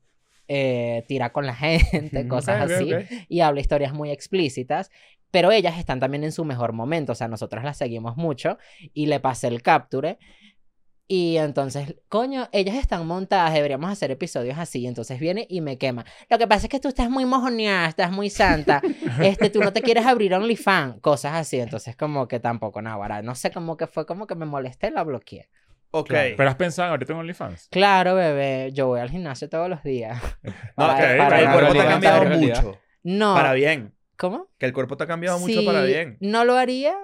eh, 0.48 1.04
tira 1.08 1.32
con 1.32 1.46
la 1.46 1.56
gente, 1.56 2.28
cosas 2.28 2.66
ok, 2.66 2.72
así 2.72 2.92
y 3.30 3.42
habla 3.42 3.62
historias 3.62 3.94
muy 3.94 4.12
explícitas, 4.12 4.92
pero 5.32 5.52
ellas 5.52 5.78
están 5.78 6.00
también 6.00 6.24
en 6.24 6.32
su 6.32 6.46
mejor 6.46 6.74
momento, 6.74 7.12
o 7.12 7.16
sea, 7.16 7.28
nosotros 7.28 7.64
las 7.64 7.78
seguimos 7.78 8.18
mucho 8.18 8.58
y 8.94 9.08
le 9.08 9.20
pasé 9.20 9.48
el 9.48 9.62
capture 9.62 10.18
y 11.08 11.38
entonces, 11.38 11.96
coño, 12.10 12.50
ellas 12.52 12.76
están 12.76 13.06
montadas, 13.06 13.54
deberíamos 13.54 13.92
hacer 13.92 14.10
episodios 14.10 14.58
así, 14.58 14.88
entonces 14.88 15.20
viene 15.20 15.46
y 15.48 15.62
me 15.62 15.78
quema. 15.78 16.04
Lo 16.30 16.40
que 16.40 16.48
pasa 16.48 16.66
es 16.66 16.70
que 16.70 16.80
tú 16.80 16.88
estás 16.88 17.12
muy 17.12 17.26
mojoneada, 17.26 17.88
estás 17.88 18.12
muy 18.12 18.32
santa, 18.32 18.82
este, 19.22 19.52
tú 19.52 19.60
no 19.60 19.72
te 19.72 19.84
quieres 19.84 20.06
abrir 20.08 20.34
OnlyFans, 20.34 21.00
cosas 21.02 21.36
así, 21.36 21.60
entonces 21.60 21.96
como 21.96 22.28
que 22.28 22.40
tampoco, 22.40 22.82
no, 22.82 22.98
no 23.22 23.36
sé, 23.36 23.52
como 23.52 23.78
que 23.78 23.86
fue 23.86 24.08
como 24.08 24.26
que 24.26 24.34
me 24.34 24.46
molesté, 24.46 24.90
la 24.90 25.04
bloqueé. 25.04 25.48
Ok. 26.00 26.10
Pero 26.36 26.50
has 26.50 26.56
pensado 26.56 26.92
ahorita 26.92 27.14
en 27.14 27.20
OnlyFans. 27.20 27.70
Claro, 27.72 28.16
bebé, 28.16 28.72
yo 28.74 28.88
voy 28.88 29.00
al 29.00 29.10
gimnasio 29.10 29.50
todos 29.50 29.70
los 29.70 29.82
días. 29.84 30.22
No, 30.44 30.88
Para- 30.88 31.40
el 31.40 31.52
cuerpo 31.52 31.74
te 31.74 31.80
ha 31.82 31.88
cambiado 31.88 32.26
mucho. 32.26 32.80
No, 33.04 33.34
Para 33.36 33.54
bien. 33.54 33.94
¿cómo? 34.18 34.48
Que 34.58 34.66
el 34.66 34.74
cuerpo 34.74 34.98
te 34.98 35.04
ha 35.04 35.08
cambiado 35.08 35.40
mucho 35.40 35.64
para 35.66 35.84
bien. 35.84 36.18
No 36.20 36.44
lo 36.44 36.56
haría. 36.56 36.96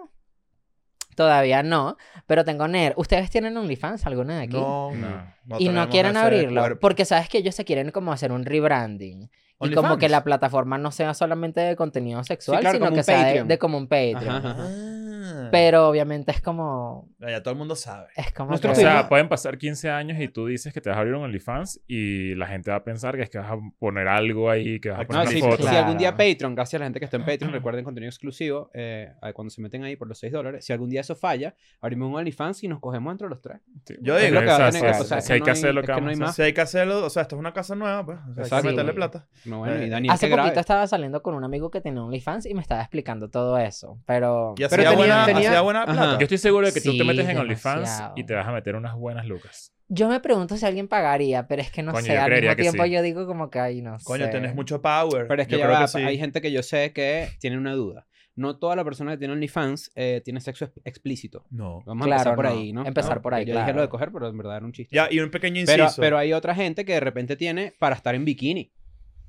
Todavía 1.16 1.62
no, 1.62 1.98
pero 2.26 2.46
tengo 2.46 2.68
NER. 2.68 2.94
¿Ustedes 2.96 3.30
tienen 3.30 3.56
OnlyFans, 3.58 4.06
alguna 4.08 4.38
de 4.38 4.44
aquí? 4.44 4.56
No, 4.58 4.92
No. 4.96 5.34
no 5.46 5.60
y 5.60 5.68
no 5.70 5.90
quieren 5.90 6.16
abrirlo, 6.16 6.62
cuerpo. 6.62 6.80
porque 6.80 7.04
sabes 7.06 7.28
que 7.28 7.38
ellos 7.40 7.54
se 7.54 7.66
quieren 7.66 7.92
como 7.92 8.14
hacer 8.14 8.32
un 8.32 8.46
rebranding. 8.46 9.30
Y 9.64 9.72
como 9.74 9.98
que 9.98 10.10
la 10.10 10.24
plataforma 10.24 10.78
no 10.78 10.92
sea 10.92 11.14
solamente 11.14 11.60
de 11.62 11.76
contenido 11.76 12.24
sexual, 12.24 12.62
claro, 12.62 12.80
sino 12.80 12.92
que 12.94 13.04
sea 13.04 13.44
de, 13.44 13.58
como 13.60 13.78
un 13.78 13.88
Patreon. 13.88 14.30
Ajá, 14.30 14.38
ajá. 14.52 14.56
Ah. 14.68 15.11
Pero 15.52 15.88
obviamente 15.88 16.32
es 16.32 16.42
como... 16.42 17.10
Ya 17.20 17.42
todo 17.42 17.52
el 17.54 17.58
mundo 17.58 17.76
sabe. 17.76 18.08
Es 18.16 18.34
como 18.34 18.52
O 18.52 18.56
que- 18.56 18.62
tema- 18.62 18.76
sea, 18.76 19.10
pueden 19.10 19.30
pasar 19.30 19.58
15 19.58 19.90
años 19.90 20.20
y 20.20 20.28
tú 20.28 20.46
dices 20.48 20.74
que 20.74 20.82
te 20.82 20.90
vas 20.90 20.98
a 20.98 21.02
abrir 21.02 21.16
un 21.16 21.24
OnlyFans 21.24 21.82
y 21.88 22.36
la 22.36 22.48
gente 22.48 22.72
va 22.72 22.78
a 22.78 22.84
pensar 22.84 23.16
que 23.16 23.24
es 23.24 23.30
que 23.30 23.38
vas 23.38 23.52
a 23.52 23.58
poner 23.80 24.08
algo 24.08 24.50
ahí, 24.50 24.80
que 24.80 24.90
vas 24.90 25.02
a 25.02 25.06
poner 25.06 25.24
No, 25.26 25.30
una 25.30 25.32
si, 25.32 25.40
foto. 25.42 25.68
si 25.70 25.76
algún 25.76 25.98
día. 25.98 26.12
Patreon, 26.16 26.56
gracias 26.56 26.80
a 26.80 26.80
la 26.80 26.86
gente 26.86 27.00
que 27.00 27.06
está 27.06 27.18
en 27.18 27.26
Patreon, 27.26 27.52
recuerden 27.54 27.84
contenido 27.84 28.10
exclusivo, 28.10 28.70
eh, 28.74 29.12
cuando 29.34 29.50
se 29.50 29.62
meten 29.62 29.84
ahí 29.84 29.96
por 29.96 30.08
los 30.08 30.20
6 30.20 30.32
dólares, 30.34 30.66
si 30.66 30.74
algún 30.74 30.90
día 30.90 31.02
eso 31.02 31.16
falla, 31.16 31.56
abrimos 31.80 32.10
un 32.10 32.16
OnlyFans 32.18 32.64
y 32.64 32.68
nos 32.68 32.80
cogemos 32.80 33.12
entre 33.12 33.28
los 33.30 33.42
tres. 33.42 33.58
Sí. 33.86 33.96
Yo 34.02 34.18
digo- 34.18 34.40
que 34.40 34.46
va 34.46 34.52
a 34.52 34.56
o 34.56 34.58
sea, 34.58 34.72
tener 34.72 34.92
que- 34.92 34.94
si- 34.98 35.02
o 35.02 35.06
sea, 35.06 35.22
si 35.22 35.28
que 35.28 35.34
hay 35.34 35.42
que 35.42 35.50
hay- 35.50 35.54
hacer 35.58 35.74
lo 35.74 35.82
es 35.82 35.86
que 35.86 35.92
no 35.92 35.98
vamos 35.98 36.10
hay 36.10 36.16
a 36.16 36.20
más. 36.20 36.30
hacer. 36.32 36.44
Si 36.44 36.48
hay 36.48 36.54
que 36.54 36.62
hacerlo, 36.62 37.06
o 37.06 37.10
sea, 37.10 37.22
esto 37.24 37.36
es 37.36 37.40
una 37.40 37.54
casa 37.54 37.76
nueva, 37.76 38.06
pues. 38.06 38.18
O 38.18 38.22
sea, 38.24 38.30
hay 38.30 38.36
que 38.36 38.42
Exacto. 38.42 38.68
meterle 38.70 38.94
plata. 38.94 39.28
No, 39.46 39.60
bueno, 39.60 39.82
y 39.82 39.86
Eh, 39.86 39.90
Daniel 39.90 40.14
Hace 40.14 40.28
poquito 40.30 40.60
estaba 40.60 40.88
saliendo 40.88 41.22
con 41.22 41.34
un 41.36 41.44
amigo 41.44 41.70
que 41.72 41.82
tenía 41.82 42.04
OnlyFans 42.04 42.46
y 42.46 42.54
me 42.54 42.62
estaba 42.62 42.82
explicando 42.82 43.30
todo 43.30 43.58
eso. 43.58 44.00
Pero... 44.06 44.54
Y 44.58 44.64
hacía, 44.64 44.78
Pero 44.78 44.90
tenía- 44.92 45.06
buena, 45.18 45.26
tenía- 45.26 45.50
hacía 45.50 45.62
buena 45.62 45.86
plata. 45.86 46.14
Yo 46.18 46.24
estoy 46.24 46.38
seguro 46.38 46.68
de 46.68 46.74
que 46.74 46.82
tú 46.82 46.98
te 46.98 47.04
metes 47.04 47.28
en 47.28 47.38
OnlyFans 47.38 48.04
y 48.16 48.24
te 48.24 48.34
vas 48.34 48.48
a 48.48 48.52
meter 48.52 48.76
unas 48.76 48.96
buenas 48.96 49.26
lucas. 49.26 49.74
Yo 49.94 50.08
me 50.08 50.20
pregunto 50.22 50.56
si 50.56 50.66
alguien 50.66 50.88
pagaría, 50.88 51.48
pero 51.48 51.62
es 51.62 51.70
que 51.70 51.84
no 51.84 51.92
Coño, 51.92 52.06
sé, 52.06 52.14
yo 52.14 52.22
al 52.22 52.32
mismo 52.32 52.56
tiempo 52.56 52.84
sí. 52.86 52.92
yo 52.92 53.02
digo 53.02 53.28
como 53.28 53.50
que, 53.50 53.60
ay, 53.60 53.82
no 53.82 53.98
Coño, 54.04 54.26
sé. 54.26 54.32
tenés 54.32 54.56
mucho 54.56 54.82
power. 54.82 55.28
Pero 55.28 55.42
es 55.42 55.48
que 55.50 55.54
Yo 55.54 55.58
ya 55.60 55.66
creo 55.66 55.76
va, 55.76 55.82
que 55.82 55.88
sí. 55.90 55.98
hay 56.00 56.18
gente 56.18 56.40
que 56.42 56.50
yo 56.52 56.64
sé 56.64 56.94
que 56.94 57.28
tiene 57.40 57.58
una 57.58 57.74
duda. 57.74 58.08
No 58.34 58.58
toda 58.58 58.78
la 58.78 58.86
persona 58.86 59.12
que 59.12 59.18
tiene 59.18 59.34
OnlyFans 59.34 59.92
eh, 59.96 60.22
tiene 60.24 60.40
sexo 60.40 60.64
ex- 60.64 60.80
explícito. 60.86 61.44
No. 61.50 61.84
Vamos 61.86 62.08
Claro, 62.08 62.22
a 62.22 62.24
empezar 62.24 62.36
por 62.38 62.46
no. 62.46 62.52
ahí, 62.52 62.72
¿no? 62.72 62.86
Empezar 62.86 63.16
No, 63.18 63.22
por 63.22 63.34
ahí, 63.34 63.44
Yo 63.46 63.52
dije 63.52 63.64
claro. 63.66 63.76
lo 63.76 63.82
de 63.82 63.90
coger, 63.90 64.12
pero 64.14 64.30
en 64.30 64.38
verdad 64.38 64.56
era 64.58 64.66
un 64.66 64.72
chiste. 64.72 64.96
Ya, 64.96 65.10
y 65.12 65.20
un 65.20 65.30
pequeño 65.30 65.62
pero, 65.66 65.84
inciso. 65.84 66.02
pero 66.02 66.18
hay 66.18 66.32
otra 66.32 66.56
gente 66.56 66.86
que 66.86 66.94
de 66.94 67.02
repente 67.02 67.36
tiene 67.36 67.74
para 67.78 67.94
estar 67.98 68.16
en 68.16 68.24
bikini. 68.24 68.72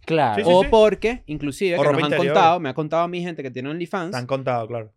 Claro. 0.06 0.36
Sí, 0.36 0.42
sí, 0.44 0.50
o 0.52 0.62
sí. 0.62 0.68
porque, 0.70 1.24
inclusive, 1.26 1.76
O 1.78 1.82
que 1.82 1.88
nos 1.88 1.98
han 1.98 2.04
interior. 2.04 2.26
contado, 2.34 2.60
me 2.60 2.68
ha 2.68 2.74
contado 2.74 3.02
a 3.02 3.08
mi 3.08 3.20
gente 3.20 3.42
que 3.42 3.50
tiene 3.50 3.68
OnlyFans. 3.70 4.12
Te 4.12 4.16
han 4.16 4.26
contado, 4.28 4.68
claro. 4.68 4.92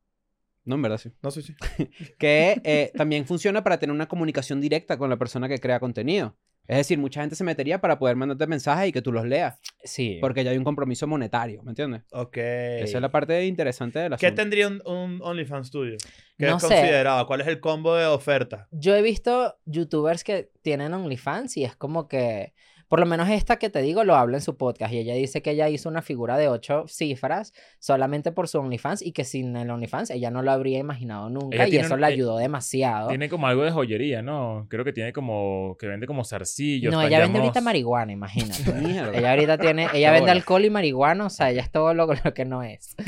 No, 0.66 0.76
en 0.76 0.82
verdad 0.82 0.98
sí. 0.98 1.12
No 1.22 1.32
sé 1.32 1.42
si. 1.44 1.56
que 2.20 2.60
eh, 2.64 2.92
también 2.96 3.26
funciona 3.26 3.64
para 3.64 3.78
tener 3.80 3.94
una 3.94 4.08
comunicación 4.08 4.60
directa 4.62 4.98
con 4.98 5.10
la 5.10 5.18
persona 5.18 5.48
que 5.48 5.60
crea 5.60 5.80
contenido. 5.80 6.36
Es 6.68 6.78
decir, 6.78 6.98
mucha 6.98 7.22
gente 7.22 7.36
se 7.36 7.44
metería 7.44 7.80
para 7.80 8.00
poder 8.00 8.16
mandarte 8.16 8.48
mensajes 8.48 8.90
y 8.90 8.92
que 8.92 9.04
tú 9.04 9.12
los 9.12 9.24
leas, 9.26 9.60
Sí. 9.84 10.18
porque 10.20 10.44
ya 10.44 10.50
hay 10.50 10.58
un 10.58 10.64
compromiso 10.64 11.06
monetario, 11.06 11.62
¿me 11.62 11.70
entiendes? 11.70 12.02
Ok. 12.12 12.38
Esa 12.38 12.98
es 12.98 13.02
la 13.02 13.12
parte 13.12 13.46
interesante 13.46 14.00
de 14.00 14.10
la 14.10 14.18
¿Qué 14.18 14.32
tendría 14.32 14.68
un, 14.68 14.82
un 14.84 15.22
OnlyFans 15.22 15.70
tuyo? 15.70 15.96
¿Qué 16.40 16.48
No 16.48 16.56
es 16.58 16.64
sé. 16.64 16.70
considerado? 16.70 17.28
¿Cuál 17.28 17.42
es 17.42 17.48
el 17.48 17.60
combo 17.60 17.94
de 17.96 18.08
oferta? 18.08 18.68
Yo 18.72 18.96
he 18.96 19.04
visto 19.04 19.56
youtubers 19.66 20.24
que 20.24 20.50
tienen 20.64 20.92
OnlyFans 20.96 21.56
y 21.58 21.66
es 21.66 21.76
como 21.76 22.08
que, 22.08 22.54
por 22.88 23.00
lo 23.00 23.06
menos 23.06 23.30
esta 23.30 23.58
que 23.58 23.70
te 23.70 23.82
digo, 23.82 24.04
lo 24.04 24.16
habla 24.16 24.38
en 24.38 24.42
su 24.42 24.58
podcast 24.58 24.94
y 24.94 25.00
ella 25.00 25.14
dice 25.16 25.42
que 25.42 25.52
ella 25.52 25.70
hizo 25.70 25.90
una 25.90 26.02
figura 26.02 26.38
de 26.38 26.48
ocho 26.48 26.86
cifras 26.88 27.54
solamente 27.80 28.32
por 28.32 28.48
su 28.48 28.60
OnlyFans 28.60 29.02
y 29.02 29.12
que 29.12 29.24
sin 29.24 29.56
el 29.56 29.70
OnlyFans 29.70 30.10
ella 30.12 30.30
no 30.32 30.42
lo 30.42 30.52
habría 30.52 30.80
imaginado 30.80 31.30
nunca 31.30 31.66
Ella 31.66 31.68
y 31.68 31.78
eso 31.78 31.96
un- 31.96 32.02
le 32.02 32.08
eh, 32.08 32.14
ayudó 32.14 32.38
demasiado. 32.38 33.08
Tiene 33.10 33.30
como 33.30 33.48
algo 33.48 33.64
de 33.64 33.72
joyería, 33.72 34.22
¿no? 34.22 34.68
Creo 34.70 34.84
que 34.86 34.94
tiene 34.94 35.14
como... 35.14 35.76
Que 35.80 35.88
vende 35.88 36.08
como 36.08 36.24
zarcillos. 36.24 36.94
No, 36.94 37.02
ella 37.02 37.20
vende 37.20 37.40
ahorita 37.40 37.62
marihuana, 37.62 38.12
imagínate. 38.12 38.72
Mierda. 38.82 39.18
ella 39.18 39.32
ahorita 39.32 39.58
tiene, 39.58 39.88
ella 39.94 40.12
vende 40.12 40.32
alcohol 40.32 40.66
y 40.66 40.70
marihuana, 40.70 41.26
o 41.26 41.30
sea, 41.30 41.50
ella 41.52 41.62
es 41.62 41.72
todo 41.72 41.94
lo, 41.94 42.08
lo 42.08 42.34
que 42.34 42.46
no 42.46 42.64
es. 42.64 42.96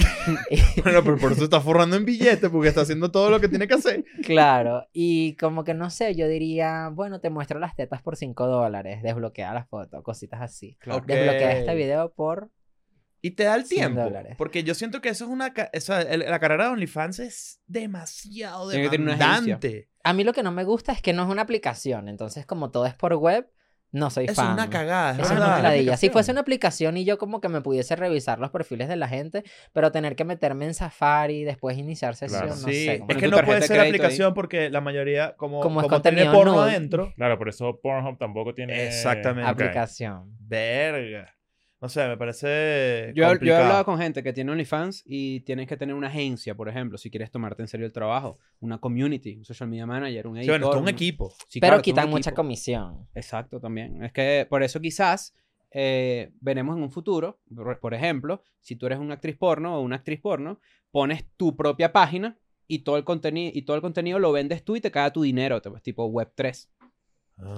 Bueno, 0.84 1.04
pero 1.04 1.18
por 1.18 1.32
eso 1.32 1.46
está 1.46 1.62
forrando 1.62 1.96
en 1.96 2.04
billetes, 2.06 2.50
porque 2.50 2.68
está 2.68 2.82
haciendo 2.82 3.12
todo 3.12 3.30
lo 3.30 3.40
que 3.40 3.48
tiene 3.48 3.68
que 3.68 3.76
hacer. 3.76 4.04
Claro, 4.24 4.86
y 4.94 5.36
como 5.36 5.64
que 5.64 5.74
no 5.74 5.90
sé, 5.90 6.16
yo 6.16 6.28
diría, 6.28 6.90
bueno, 6.94 7.20
te 7.20 7.30
muestro 7.30 7.60
las 7.60 7.76
tetas 7.76 8.02
por 8.02 8.16
5 8.18 8.46
dólares, 8.48 9.02
desbloquea 9.04 9.54
la 9.72 9.84
foto, 9.86 10.04
cositas 10.04 10.42
así. 10.42 10.76
Claro. 10.80 11.04
Desbloquea 11.06 11.58
este 11.60 11.76
video 11.76 12.14
por... 12.14 12.50
Y 13.22 13.32
te 13.32 13.44
da 13.46 13.56
el 13.56 13.66
100 13.66 13.80
tiempo. 13.80 14.02
dólares. 14.04 14.36
Porque 14.38 14.64
yo 14.64 14.76
siento 14.76 15.02
que 15.02 15.10
eso 15.10 15.26
es 15.26 15.32
una. 15.32 15.52
esa- 15.74 16.02
el- 16.04 16.20
la 16.20 16.40
carrera 16.40 16.66
de 16.66 16.70
OnlyFans 16.72 17.20
es 17.20 17.62
demasiado 17.66 18.70
demandante. 18.70 19.90
A 20.04 20.14
mí 20.14 20.24
lo 20.24 20.34
que 20.34 20.44
no 20.44 20.52
me 20.52 20.64
gusta 20.64 20.92
es 20.92 21.02
que 21.02 21.14
no 21.14 21.24
es 21.24 21.30
una 21.30 21.42
aplicación, 21.42 22.08
entonces 22.10 22.46
como 22.46 22.70
todo 22.70 22.86
es 22.86 22.94
por 22.94 23.16
web, 23.16 23.50
no 23.92 24.10
soy 24.10 24.26
Es 24.26 24.36
fan. 24.36 24.54
una 24.54 24.70
cagada, 24.70 25.12
es 25.14 25.20
es 25.20 25.32
una 25.32 25.62
ladilla. 25.62 25.98
Si 25.98 26.10
fuese 26.10 26.32
una 26.32 26.42
aplicación 26.42 26.98
y 26.98 27.06
yo 27.06 27.18
como 27.18 27.40
que 27.42 27.50
me 27.50 27.62
pudiese 27.62 27.96
revisar 27.96 28.40
los 28.40 28.52
perfiles 28.52 28.88
de 28.90 28.96
la 28.96 29.08
gente, 29.08 29.44
pero 29.74 29.92
tener 29.92 30.16
que 30.16 30.26
meterme 30.26 30.66
en 30.66 30.74
Safari 30.74 31.38
y 31.42 31.44
después 31.44 31.78
iniciar 31.78 32.16
sesión, 32.16 32.42
Claro. 32.42 32.56
no 32.56 32.68
Sí, 32.68 32.86
sé. 32.86 33.04
es 33.08 33.18
que 33.18 33.28
no 33.28 33.38
puede 33.44 33.62
ser 33.62 33.80
aplicación 33.80 34.34
porque 34.34 34.70
la 34.70 34.82
mayoría, 34.82 35.36
como, 35.38 35.62
Como 35.62 35.82
como, 35.82 35.96
es 35.98 36.02
tiene 36.02 36.26
porno 36.30 36.62
adentro. 36.62 37.14
Claro, 37.16 37.38
por 37.38 37.50
eso 37.50 37.80
Pornhub 37.82 38.18
tampoco 38.18 38.54
tiene... 38.54 38.88
Exactamente. 38.88 39.50
Aplicación. 39.50 40.36
Verga. 40.40 41.34
No 41.80 41.90
sé, 41.90 42.08
me 42.08 42.18
parece. 42.18 43.14
Yo, 43.16 43.36
yo 43.40 43.54
he 43.54 43.56
hablado 43.56 43.86
con 43.86 44.00
gente 44.00 44.24
que 44.24 44.34
tiene 44.34 44.52
OnlyFans 44.52 45.04
y 45.06 45.42
tienes 45.42 45.68
que 45.68 45.78
tener 45.78 45.94
una 45.94 46.08
agencia, 46.08 46.56
por 46.56 46.70
ejemplo, 46.70 46.98
si 46.98 47.12
quieres 47.12 47.30
tomarte 47.30 47.62
en 47.62 47.68
serio 47.68 47.86
el 47.86 47.92
trabajo, 47.94 48.40
una 48.62 48.80
community, 48.80 49.36
un 49.38 49.46
social 49.46 49.70
media 49.70 49.86
manager, 49.86 50.26
un 50.26 50.36
Sí, 50.38 50.40
editor. 50.40 50.54
bueno, 50.60 50.66
esto 50.66 50.78
es 50.78 50.82
un 50.84 50.90
equipo. 50.90 51.34
Sí, 51.48 51.60
pero 51.60 51.72
claro, 51.74 51.82
quitan 51.84 52.10
mucha 52.10 52.32
equipo. 52.32 52.42
comisión. 52.42 53.08
Exacto, 53.14 53.60
también. 53.60 54.04
Es 54.04 54.12
que 54.12 54.48
por 54.50 54.64
eso 54.64 54.80
quizás 54.82 55.36
eh, 55.70 56.32
veremos 56.42 56.78
en 56.78 56.82
un 56.84 56.92
futuro, 56.92 57.40
por, 57.56 57.80
por 57.80 57.94
ejemplo, 57.94 58.42
si 58.62 58.76
tú 58.76 58.88
eres 58.88 58.98
una 58.98 59.14
actriz 59.14 59.38
porno 59.38 59.78
o 59.78 59.82
una 59.82 59.98
actriz 59.98 60.20
porno, 60.20 60.60
pones 60.90 61.26
tu 61.38 61.56
propia 61.56 61.94
página 61.94 62.40
y 62.66 62.80
todo 62.80 62.98
el 62.98 63.04
contenido 63.04 63.52
y 63.54 63.62
todo 63.62 63.76
el 63.76 63.82
contenido 63.84 64.18
lo 64.18 64.32
vendes 64.32 64.64
tú 64.64 64.76
y 64.76 64.82
te 64.82 64.90
cae 64.90 65.12
tu 65.12 65.22
dinero, 65.22 65.62
te- 65.62 65.70
tipo 65.82 66.08
Web3. 66.10 66.70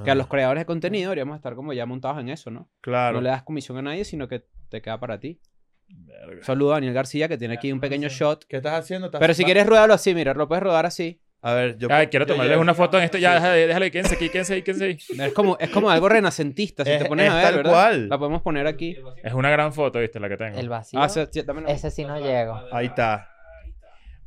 Que 0.03 0.11
a 0.11 0.15
los 0.15 0.25
Ah, 0.25 0.29
creadores 0.29 0.61
de 0.61 0.65
contenido 0.65 1.09
deberíamos 1.09 1.37
estar 1.37 1.55
como 1.55 1.71
ya 1.73 1.85
montados 1.85 2.19
en 2.19 2.29
eso, 2.29 2.51
¿no? 2.51 2.69
Claro. 2.81 3.15
No 3.17 3.21
le 3.21 3.29
das 3.29 3.43
comisión 3.43 3.77
a 3.77 3.81
nadie, 3.81 4.03
sino 4.03 4.27
que 4.27 4.43
te 4.69 4.81
queda 4.81 4.99
para 4.99 5.19
ti. 5.19 5.39
Verga. 5.87 6.43
Saludo 6.43 6.71
a 6.71 6.75
Daniel 6.75 6.93
García 6.93 7.27
que 7.27 7.37
tiene 7.37 7.55
aquí 7.55 7.71
un 7.71 7.79
pequeño 7.79 8.09
shot. 8.09 8.45
¿Qué 8.45 8.57
estás 8.57 8.73
haciendo? 8.73 9.07
¿Estás- 9.07 9.19
Pero 9.19 9.33
si 9.33 9.43
quieres 9.43 9.65
ruedarlo 9.65 9.93
así, 9.93 10.13
mira, 10.13 10.33
lo 10.33 10.47
puedes 10.47 10.61
rodar 10.63 10.85
así. 10.85 11.21
A 11.41 11.53
ver, 11.53 11.77
yo. 11.77 11.87
Ay, 11.89 12.07
quiero 12.07 12.25
tomarles 12.25 12.57
una 12.57 12.73
foto 12.73 12.97
en 12.97 13.05
esto. 13.05 13.17
Ya, 13.17 13.29
Sí. 13.29 13.35
déjale, 13.41 13.67
déjale, 13.67 13.91
quédense 13.91 14.15
aquí, 14.15 14.27
quédense 14.29 14.53
ahí, 14.55 14.61
quédense 14.61 14.85
ahí. 14.85 14.97
Es 15.29 15.33
como, 15.33 15.57
es 15.57 15.69
como 15.69 15.89
algo 15.89 16.09
renacentista, 16.09 16.83
si 16.83 16.91
Es- 16.91 16.99
te 17.01 17.05
pones 17.05 17.27
es 17.27 17.31
a 17.31 17.35
ver, 17.35 17.43
tal 17.45 17.55
¿verdad? 17.55 17.71
cual. 17.71 18.09
La 18.09 18.17
podemos 18.19 18.41
poner 18.41 18.67
aquí. 18.67 18.97
Es 19.23 19.33
una 19.33 19.49
gran 19.49 19.71
foto, 19.71 19.99
¿viste? 19.99 20.19
La 20.19 20.27
que 20.27 20.35
tengo. 20.35 20.59
El 20.59 20.67
vacío. 20.67 21.01
Ah, 21.01 21.07
sí, 21.07 21.21
sí, 21.31 21.41
Ese 21.67 21.89
sí 21.91 22.03
no 22.03 22.19
llego. 22.19 22.61
Ahí 22.73 22.87
está. 22.87 23.29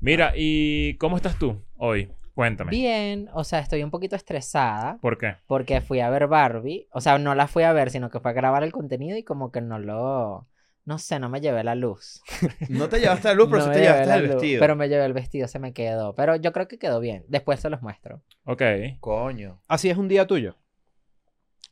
Mira, 0.01 0.33
¿y 0.35 0.95
cómo 0.97 1.17
estás 1.17 1.39
tú 1.39 1.63
hoy? 1.77 2.11
Cuéntame. 2.35 2.71
Bien, 2.71 3.29
o 3.35 3.45
sea, 3.45 3.59
estoy 3.59 3.83
un 3.83 3.91
poquito 3.91 4.17
estresada 4.17 4.99
¿Por 5.03 5.19
qué? 5.19 5.37
porque 5.47 5.81
fui 5.83 6.01
a 6.01 6.09
ver 6.11 6.27
Barbie. 6.29 6.89
O 6.93 7.01
sea, 7.01 7.19
no 7.19 7.35
la 7.35 7.47
fui 7.47 7.63
a 7.63 7.73
ver, 7.73 7.91
sino 7.91 8.11
que 8.11 8.21
fue 8.21 8.31
a 8.31 8.35
grabar 8.35 8.63
el 8.63 8.73
contenido 8.73 9.17
y 9.19 9.23
como 9.23 9.51
que 9.53 9.61
no 9.61 9.79
lo... 9.79 10.49
No 10.85 10.99
sé, 10.99 11.21
no 11.21 11.29
me 11.29 11.41
llevé 11.41 11.63
la 11.63 11.75
luz. 11.77 12.23
No 12.69 12.89
te 12.89 12.99
llevaste 12.99 13.29
la 13.29 13.35
luz, 13.35 13.49
pero 13.51 13.59
No 13.59 13.67
sí 13.67 13.73
te 13.79 13.81
llevaste 13.85 14.07
la 14.07 14.17
el 14.17 14.23
luz, 14.23 14.31
vestido. 14.33 14.61
Pero 14.61 14.77
me 14.77 14.89
llevé 14.89 15.05
el 15.05 15.13
vestido, 15.13 15.47
se 15.47 15.59
me 15.61 15.73
quedó. 15.73 16.15
Pero 16.15 16.35
yo 16.37 16.53
creo 16.53 16.67
que 16.67 16.79
quedó 16.79 16.99
bien. 16.99 17.25
Después 17.29 17.61
se 17.61 17.71
los 17.71 17.83
muestro. 17.83 18.23
Ok. 18.45 18.63
Coño. 18.99 19.61
Así 19.69 19.91
es 19.91 19.97
un 19.97 20.09
día 20.09 20.27
tuyo. 20.27 20.57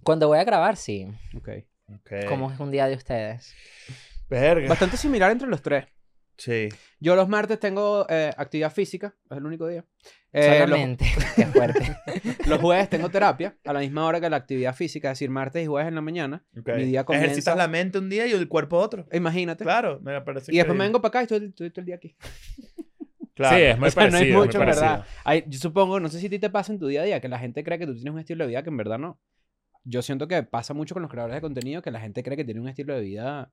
Cuando 0.05 0.29
voy 0.29 0.39
a 0.39 0.45
grabar, 0.45 0.77
sí. 0.77 1.09
Ok. 1.37 1.49
Ok. 1.93 2.13
Como 2.29 2.53
es 2.53 2.61
un 2.61 2.71
día 2.71 2.87
de 2.87 2.95
ustedes. 2.95 3.53
Verga. 4.29 4.69
Bastante 4.69 4.97
similar 4.97 5.33
entre 5.33 5.49
los 5.49 5.61
tres. 5.61 5.87
Sí. 6.41 6.69
Yo 7.01 7.17
los 7.17 7.29
martes 7.29 7.61
tengo 7.61 8.07
eh, 8.09 8.31
actividad 8.35 8.73
física, 8.73 9.15
es 9.31 9.37
el 9.37 9.45
único 9.45 9.69
día. 9.69 9.85
Eh, 10.33 10.61
los, 10.61 10.69
Solamente. 10.71 11.05
Qué 11.37 11.45
fuerte. 11.47 11.97
los 12.47 12.59
jueves 12.61 12.89
tengo 12.89 13.11
terapia 13.11 13.57
a 13.65 13.73
la 13.75 13.81
misma 13.81 14.07
hora 14.07 14.21
que 14.23 14.31
la 14.31 14.37
actividad 14.37 14.75
física, 14.75 15.11
es 15.11 15.19
decir, 15.19 15.29
martes 15.29 15.63
y 15.63 15.67
jueves 15.67 15.89
en 15.89 15.95
la 15.97 16.01
mañana. 16.01 16.43
Ok. 16.59 16.69
Mi 16.77 16.85
día 16.85 17.05
comienza- 17.05 17.27
Ejercitas 17.27 17.57
la 17.59 17.69
mente 17.69 17.99
un 17.99 18.09
día 18.09 18.27
y 18.27 18.33
el 18.33 18.49
cuerpo 18.49 18.79
otro. 18.79 19.07
Imagínate. 19.13 19.65
Claro, 19.65 20.01
me 20.01 20.19
parece 20.23 20.51
Y 20.53 20.57
después 20.57 20.79
me 20.79 20.85
vengo 20.85 21.03
para 21.03 21.09
acá 21.11 21.21
y 21.21 21.23
estoy, 21.25 21.49
estoy 21.49 21.71
todo 21.71 21.81
el 21.83 21.87
día 21.87 21.97
aquí. 21.97 22.17
Claro. 23.35 23.57
Sí, 23.57 23.63
es 23.63 23.79
muy 23.79 23.89
O 23.89 23.91
sea, 23.91 24.05
no 24.05 24.11
parecido. 24.11 24.31
es 24.33 24.37
muy 24.39 24.47
mucho, 24.47 24.59
parecido. 24.59 24.83
¿verdad? 24.87 25.07
Hay- 25.25 25.45
yo 25.47 25.59
supongo, 25.59 25.99
no 25.99 26.09
sé 26.11 26.19
si 26.21 26.27
a 26.27 26.31
ti 26.31 26.39
te 26.39 26.51
pasa 26.51 26.73
en 26.75 26.79
tu 26.79 26.87
día 26.89 27.01
a 27.01 27.05
día, 27.05 27.21
que 27.21 27.29
la 27.29 27.39
gente 27.39 27.65
cree 27.65 27.79
que 27.79 27.87
tú 27.87 27.95
tienes 27.95 28.13
un 28.13 28.19
estilo 28.19 28.45
de 28.45 28.49
vida 28.49 28.63
que 28.63 28.69
en 28.69 28.77
verdad 28.77 28.99
no. 28.99 29.19
Yo 29.85 30.03
siento 30.03 30.29
que 30.29 30.43
pasa 30.43 30.75
mucho 30.75 30.95
con 30.95 31.01
los 31.03 31.11
creadores 31.11 31.37
de 31.37 31.41
contenido 31.41 31.81
que 31.81 31.91
la 31.91 32.01
gente 32.01 32.23
cree 32.23 32.37
que 32.37 32.45
tiene 32.45 32.61
un 32.61 32.69
estilo 32.69 32.95
de 32.95 33.01
vida 33.01 33.51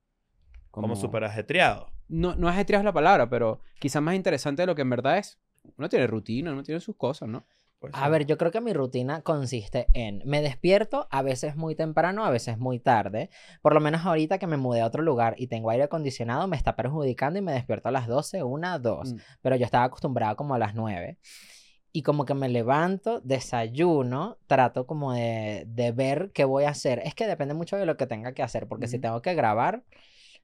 como, 0.71 0.87
Como 0.87 0.95
súper 0.95 1.23
ajetreado. 1.23 1.91
No, 2.07 2.35
no 2.35 2.47
ajetreado 2.47 2.81
es 2.81 2.85
la 2.85 2.93
palabra, 2.93 3.29
pero 3.29 3.61
quizás 3.79 4.01
más 4.01 4.15
interesante 4.15 4.61
de 4.61 4.65
lo 4.67 4.75
que 4.75 4.83
en 4.83 4.89
verdad 4.89 5.17
es. 5.17 5.39
Uno 5.77 5.89
tiene 5.89 6.07
rutina, 6.07 6.51
uno 6.51 6.63
tiene 6.63 6.79
sus 6.79 6.95
cosas, 6.95 7.27
¿no? 7.27 7.45
Pues 7.79 7.93
A 7.93 8.05
sí. 8.05 8.11
ver, 8.11 8.25
yo 8.25 8.37
creo 8.37 8.51
que 8.51 8.61
mi 8.61 8.73
rutina 8.73 9.21
consiste 9.21 9.87
en 9.93 10.21
me 10.25 10.41
despierto 10.41 11.07
a 11.11 11.21
veces 11.21 11.55
muy 11.55 11.75
temprano, 11.75 12.25
a 12.25 12.31
veces 12.31 12.57
muy 12.57 12.79
tarde. 12.79 13.29
Por 13.61 13.73
lo 13.73 13.79
menos 13.79 14.03
ahorita 14.05 14.39
que 14.39 14.47
me 14.47 14.57
mudé 14.57 14.81
a 14.81 14.87
otro 14.87 15.03
lugar 15.03 15.35
y 15.37 15.47
tengo 15.47 15.69
aire 15.69 15.83
acondicionado, 15.83 16.47
me 16.47 16.57
está 16.57 16.75
perjudicando 16.75 17.37
y 17.37 17.43
me 17.43 17.51
despierto 17.51 17.89
a 17.89 17.91
las 17.91 18.07
12, 18.07 18.41
1, 18.41 18.79
2. 18.79 19.13
Mm. 19.13 19.17
Pero 19.41 19.55
yo 19.57 19.65
estaba 19.65 19.83
acostumbrado 19.83 20.35
como 20.35 20.55
a 20.55 20.59
las 20.59 20.73
9. 20.73 21.19
Y 21.91 22.01
como 22.01 22.25
que 22.25 22.33
me 22.33 22.49
levanto, 22.49 23.21
desayuno, 23.21 24.37
trato 24.47 24.87
como 24.87 25.13
de, 25.13 25.65
de 25.67 25.91
ver 25.91 26.31
qué 26.33 26.45
voy 26.45 26.63
a 26.63 26.69
hacer. 26.69 26.99
Es 27.05 27.13
que 27.13 27.27
depende 27.27 27.53
mucho 27.53 27.77
de 27.77 27.85
lo 27.85 27.95
que 27.95 28.07
tenga 28.07 28.33
que 28.33 28.43
hacer, 28.43 28.67
porque 28.67 28.87
si 28.87 28.99
tengo 28.99 29.21
que 29.21 29.35
grabar, 29.35 29.83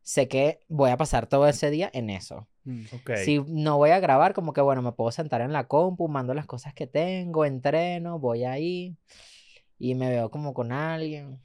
sé 0.04 0.28
que 0.28 0.60
voy 0.68 0.92
a 0.92 0.98
pasar 0.98 1.28
todo 1.28 1.48
ese 1.48 1.70
día 1.72 1.90
en 1.94 2.10
eso. 2.10 2.48
Mm. 2.66 2.84
Ok. 2.94 3.12
Si 3.24 3.40
no 3.48 3.78
voy 3.78 3.90
a 3.92 4.00
grabar, 4.00 4.34
como 4.34 4.54
que 4.54 4.62
bueno, 4.62 4.82
me 4.82 4.92
puedo 4.92 5.12
sentar 5.12 5.42
en 5.42 5.52
la 5.54 5.68
compu, 5.68 6.08
mando 6.08 6.34
las 6.34 6.46
cosas 6.46 6.74
que 6.74 6.88
tengo, 6.88 7.46
entreno, 7.46 8.20
voy 8.20 8.44
ahí 8.46 8.96
y 9.80 9.96
me 9.96 10.10
veo 10.10 10.30
como 10.30 10.54
con 10.54 10.72
alguien. 10.72 11.40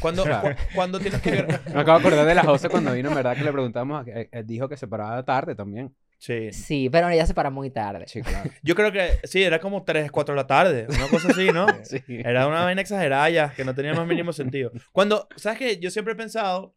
Cuando, 0.00 0.22
Claro. 0.24 0.50
cu- 0.56 0.62
cuando 0.74 0.98
tienes 1.00 1.20
que... 1.22 1.30
Me 1.74 1.80
acabo 1.80 1.98
de 1.98 2.06
acordar 2.06 2.26
de 2.26 2.34
la 2.34 2.44
Jose 2.44 2.68
cuando 2.68 2.92
vino, 2.92 3.08
en 3.08 3.14
verdad, 3.14 3.36
que 3.36 3.44
le 3.44 3.52
preguntamos, 3.52 4.06
eh, 4.08 4.28
eh, 4.32 4.42
dijo 4.44 4.68
que 4.68 4.76
se 4.76 4.86
paraba 4.88 5.22
tarde 5.24 5.54
también. 5.54 5.94
Sí. 6.18 6.52
Sí, 6.52 6.88
pero 6.88 7.08
ella 7.08 7.26
se 7.26 7.34
para 7.34 7.50
muy 7.50 7.70
tarde. 7.70 8.04
Sí, 8.06 8.22
claro. 8.22 8.48
Yo 8.62 8.74
creo 8.76 8.92
que 8.92 9.18
sí, 9.24 9.42
era 9.42 9.58
como 9.60 9.82
3, 9.82 10.10
4 10.12 10.34
de 10.34 10.40
la 10.40 10.46
tarde. 10.46 10.86
Una 10.88 11.08
cosa 11.08 11.28
así, 11.30 11.46
¿no? 11.52 11.66
Sí. 11.82 11.98
Era 12.08 12.46
una 12.46 12.62
vaina 12.62 12.80
exagerada 12.80 13.28
ya, 13.30 13.52
que 13.54 13.64
no 13.64 13.74
tenía 13.74 13.92
más 13.94 14.06
mínimo 14.06 14.32
sentido. 14.32 14.70
Cuando, 14.92 15.26
¿sabes 15.36 15.58
qué? 15.58 15.78
Yo 15.80 15.90
siempre 15.90 16.12
he 16.14 16.16
pensado, 16.16 16.74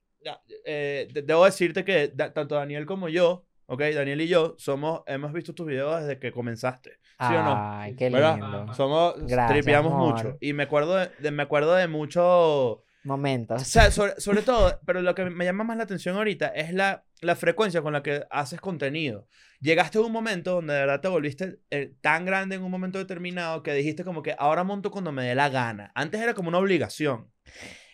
eh, 0.66 1.08
de- 1.14 1.22
debo 1.22 1.46
decirte 1.46 1.84
que 1.86 2.10
da- 2.10 2.34
tanto 2.34 2.56
Daniel 2.56 2.86
como 2.86 3.10
yo, 3.10 3.46
¿ok? 3.68 3.82
Daniel 3.94 4.22
y 4.22 4.28
yo 4.28 4.56
somos, 4.58 5.02
hemos 5.08 5.32
visto 5.34 5.54
tus 5.54 5.66
videos 5.68 6.02
desde 6.02 6.20
que 6.20 6.32
comenzaste. 6.32 6.92
¿Sí 7.20 7.34
o 7.34 7.44
no? 7.44 7.56
Ay, 7.58 7.96
qué 7.96 8.10
¿Verdad? 8.10 8.36
lindo. 8.38 8.74
Somos, 8.74 9.16
Gracias, 9.26 9.48
tripeamos 9.50 9.94
amor. 9.94 10.14
mucho. 10.16 10.38
Y 10.42 10.54
me 10.54 10.64
acuerdo 10.64 10.96
de, 10.98 11.10
de- 11.20 11.32
me 11.32 11.44
acuerdo 11.44 11.74
de 11.76 11.88
mucho... 11.88 12.82
O 12.82 12.84
Momentos. 13.08 13.62
sea, 13.62 13.92
sobre, 13.92 14.20
sobre 14.20 14.42
todo, 14.42 14.80
pero 14.84 15.00
lo 15.04 15.14
que 15.14 15.26
me 15.26 15.46
llama 15.46 15.64
más 15.64 15.78
la 15.78 15.84
atención 15.84 16.16
ahorita 16.18 16.48
es 16.48 16.74
la, 16.74 17.06
la 17.22 17.36
frecuencia 17.36 17.84
con 17.84 17.94
la 17.94 18.02
que 18.02 18.24
haces 18.32 18.60
contenido. 18.60 19.28
Llegaste 19.62 20.00
a 20.00 20.02
un 20.02 20.12
momento 20.12 20.56
donde 20.56 20.74
de 20.74 20.80
verdad 20.80 21.02
te 21.02 21.08
volviste 21.08 21.60
eh, 21.70 21.94
tan 22.02 22.26
grande 22.26 22.56
en 22.56 22.64
un 22.64 22.72
momento 22.72 22.98
determinado 22.98 23.62
que 23.62 23.74
dijiste 23.76 24.04
como 24.04 24.24
que 24.24 24.36
ahora 24.40 24.64
monto 24.64 24.90
cuando 24.90 25.12
me 25.12 25.24
dé 25.24 25.36
la 25.36 25.50
gana. 25.50 25.92
Antes 25.94 26.20
era 26.20 26.34
como 26.34 26.50
una 26.50 26.58
obligación. 26.58 27.32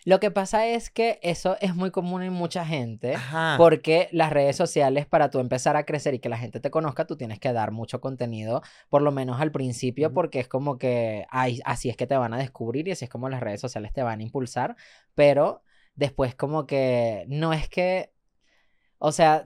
Lo 0.04 0.20
que 0.20 0.32
pasa 0.32 0.66
es 0.66 0.90
que 0.90 1.20
eso 1.22 1.58
es 1.62 1.76
muy 1.76 1.92
común 1.92 2.24
en 2.24 2.34
mucha 2.34 2.66
gente. 2.66 3.14
Ajá. 3.14 3.56
Porque 3.58 4.10
las 4.12 4.32
redes 4.32 4.56
sociales, 4.56 5.06
para 5.06 5.30
tú 5.30 5.40
empezar 5.40 5.76
a 5.76 5.86
crecer 5.86 6.16
y 6.16 6.20
que 6.20 6.30
la 6.30 6.38
gente 6.38 6.60
te 6.60 6.72
conozca, 6.72 7.06
tú 7.06 7.18
tienes 7.18 7.40
que 7.40 7.54
dar 7.54 7.72
mucho 7.72 8.02
contenido, 8.02 8.64
por 8.90 9.04
lo 9.04 9.12
menos 9.12 9.40
al 9.40 9.52
principio, 9.52 10.12
porque 10.12 10.40
es 10.40 10.48
como 10.48 10.78
que 10.78 11.26
ay, 11.30 11.60
así 11.66 11.90
es 11.90 11.98
que 11.98 12.08
te 12.08 12.18
van 12.18 12.34
a 12.34 12.38
descubrir 12.38 12.88
y 12.88 12.92
así 12.92 13.06
es 13.06 13.12
como 13.12 13.30
las 13.30 13.42
redes 13.42 13.62
sociales 13.62 13.94
te 13.94 14.02
van 14.02 14.20
a 14.20 14.24
impulsar, 14.24 14.76
pero 15.14 15.62
después 15.96 16.34
como 16.36 16.66
que 16.66 17.26
no 17.28 17.54
es 17.54 17.70
que, 17.70 18.12
o 18.98 19.12
sea, 19.12 19.46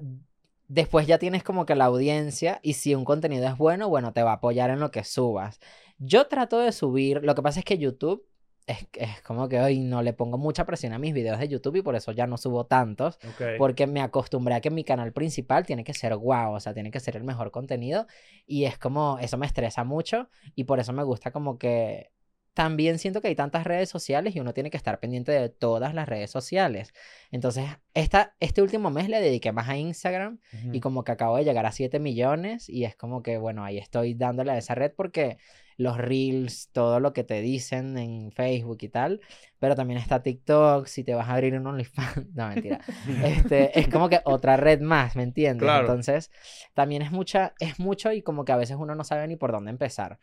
después 0.67 1.05
ya 1.05 1.19
tienes 1.19 1.43
como 1.43 1.65
que 1.65 1.75
la 1.75 1.85
audiencia 1.85 2.59
y 2.63 2.73
si 2.73 2.95
un 2.95 3.03
contenido 3.03 3.47
es 3.47 3.57
bueno, 3.57 3.89
bueno, 3.89 4.13
te 4.13 4.23
va 4.23 4.31
a 4.31 4.35
apoyar 4.35 4.69
en 4.69 4.79
lo 4.79 4.91
que 4.91 5.03
subas. 5.03 5.59
Yo 5.97 6.27
trato 6.27 6.59
de 6.59 6.71
subir, 6.71 7.21
lo 7.23 7.35
que 7.35 7.41
pasa 7.41 7.59
es 7.59 7.65
que 7.65 7.77
YouTube... 7.77 8.25
Es, 8.67 8.87
es 8.93 9.21
como 9.21 9.47
que 9.47 9.59
hoy 9.59 9.79
no 9.79 10.01
le 10.01 10.13
pongo 10.13 10.39
mucha 10.39 10.65
presión 10.65 10.93
a 10.93 10.99
mis 10.99 11.13
videos 11.13 11.39
de 11.39 11.47
YouTube 11.47 11.75
y 11.75 11.81
por 11.83 11.95
eso 11.95 12.11
ya 12.11 12.25
no 12.25 12.37
subo 12.37 12.65
tantos 12.65 13.19
porque 13.59 13.85
me 13.85 14.01
acostumbré 14.01 14.55
a 14.55 14.61
que 14.61 14.71
mi 14.71 14.83
canal 14.83 15.13
principal 15.13 15.65
tiene 15.67 15.83
que 15.83 15.93
ser 15.93 16.15
guau, 16.15 16.53
o 16.53 16.59
sea, 16.59 16.73
tiene 16.73 16.89
que 16.89 16.99
ser 16.99 17.15
el 17.15 17.23
mejor 17.23 17.51
contenido 17.51 18.07
y 18.47 18.65
es 18.65 18.79
como, 18.79 19.19
eso 19.19 19.37
me 19.37 19.45
estresa 19.45 19.83
mucho 19.83 20.29
y 20.55 20.63
por 20.63 20.79
eso 20.79 20.93
me 20.93 21.03
gusta 21.03 21.29
como 21.31 21.59
que 21.59 22.09
también 22.55 22.99
siento 22.99 23.21
que 23.21 23.27
hay 23.27 23.35
tantas 23.35 23.65
redes 23.65 23.89
sociales 23.89 24.33
y 24.35 24.39
uno 24.39 24.53
tiene 24.53 24.71
que 24.71 24.77
estar 24.77 24.99
pendiente 25.01 25.33
de 25.33 25.49
todas 25.49 25.93
las 25.93 26.07
redes 26.07 26.31
sociales. 26.31 26.93
Entonces, 27.29 27.65
esta, 27.93 28.33
este 28.39 28.61
último 28.61 28.89
mes 28.89 29.09
le 29.09 29.19
dediqué 29.19 29.51
más 29.51 29.67
a 29.67 29.75
Instagram 29.75 30.39
y 30.71 30.79
como 30.79 31.03
que 31.03 31.11
acabo 31.11 31.35
de 31.35 31.43
llegar 31.43 31.65
a 31.65 31.73
7 31.73 31.99
millones 31.99 32.69
y 32.69 32.85
es 32.85 32.95
como 32.95 33.21
que, 33.21 33.37
bueno, 33.37 33.65
ahí 33.65 33.77
estoy 33.77 34.13
dándole 34.13 34.53
a 34.53 34.57
esa 34.57 34.73
red 34.73 34.93
porque 34.95 35.37
los 35.77 35.97
reels, 35.97 36.69
todo 36.71 36.99
lo 36.99 37.13
que 37.13 37.23
te 37.23 37.41
dicen 37.41 37.97
en 37.97 38.31
Facebook 38.31 38.77
y 38.81 38.89
tal, 38.89 39.21
pero 39.59 39.75
también 39.75 39.99
está 39.99 40.23
TikTok, 40.23 40.87
si 40.87 41.03
te 41.03 41.13
vas 41.15 41.27
a 41.27 41.33
abrir 41.33 41.53
un 41.55 41.67
OnlyFans, 41.67 42.27
no, 42.33 42.47
mentira. 42.47 42.79
Este, 43.23 43.79
es 43.79 43.87
como 43.87 44.09
que 44.09 44.21
otra 44.25 44.57
red 44.57 44.81
más, 44.81 45.15
¿me 45.15 45.23
entiendes? 45.23 45.63
Claro. 45.63 45.81
Entonces, 45.81 46.31
también 46.73 47.01
es 47.01 47.11
mucha, 47.11 47.53
es 47.59 47.79
mucho 47.79 48.11
y 48.11 48.21
como 48.21 48.45
que 48.45 48.51
a 48.51 48.57
veces 48.57 48.77
uno 48.79 48.95
no 48.95 49.03
sabe 49.03 49.27
ni 49.27 49.35
por 49.35 49.51
dónde 49.51 49.71
empezar. 49.71 50.19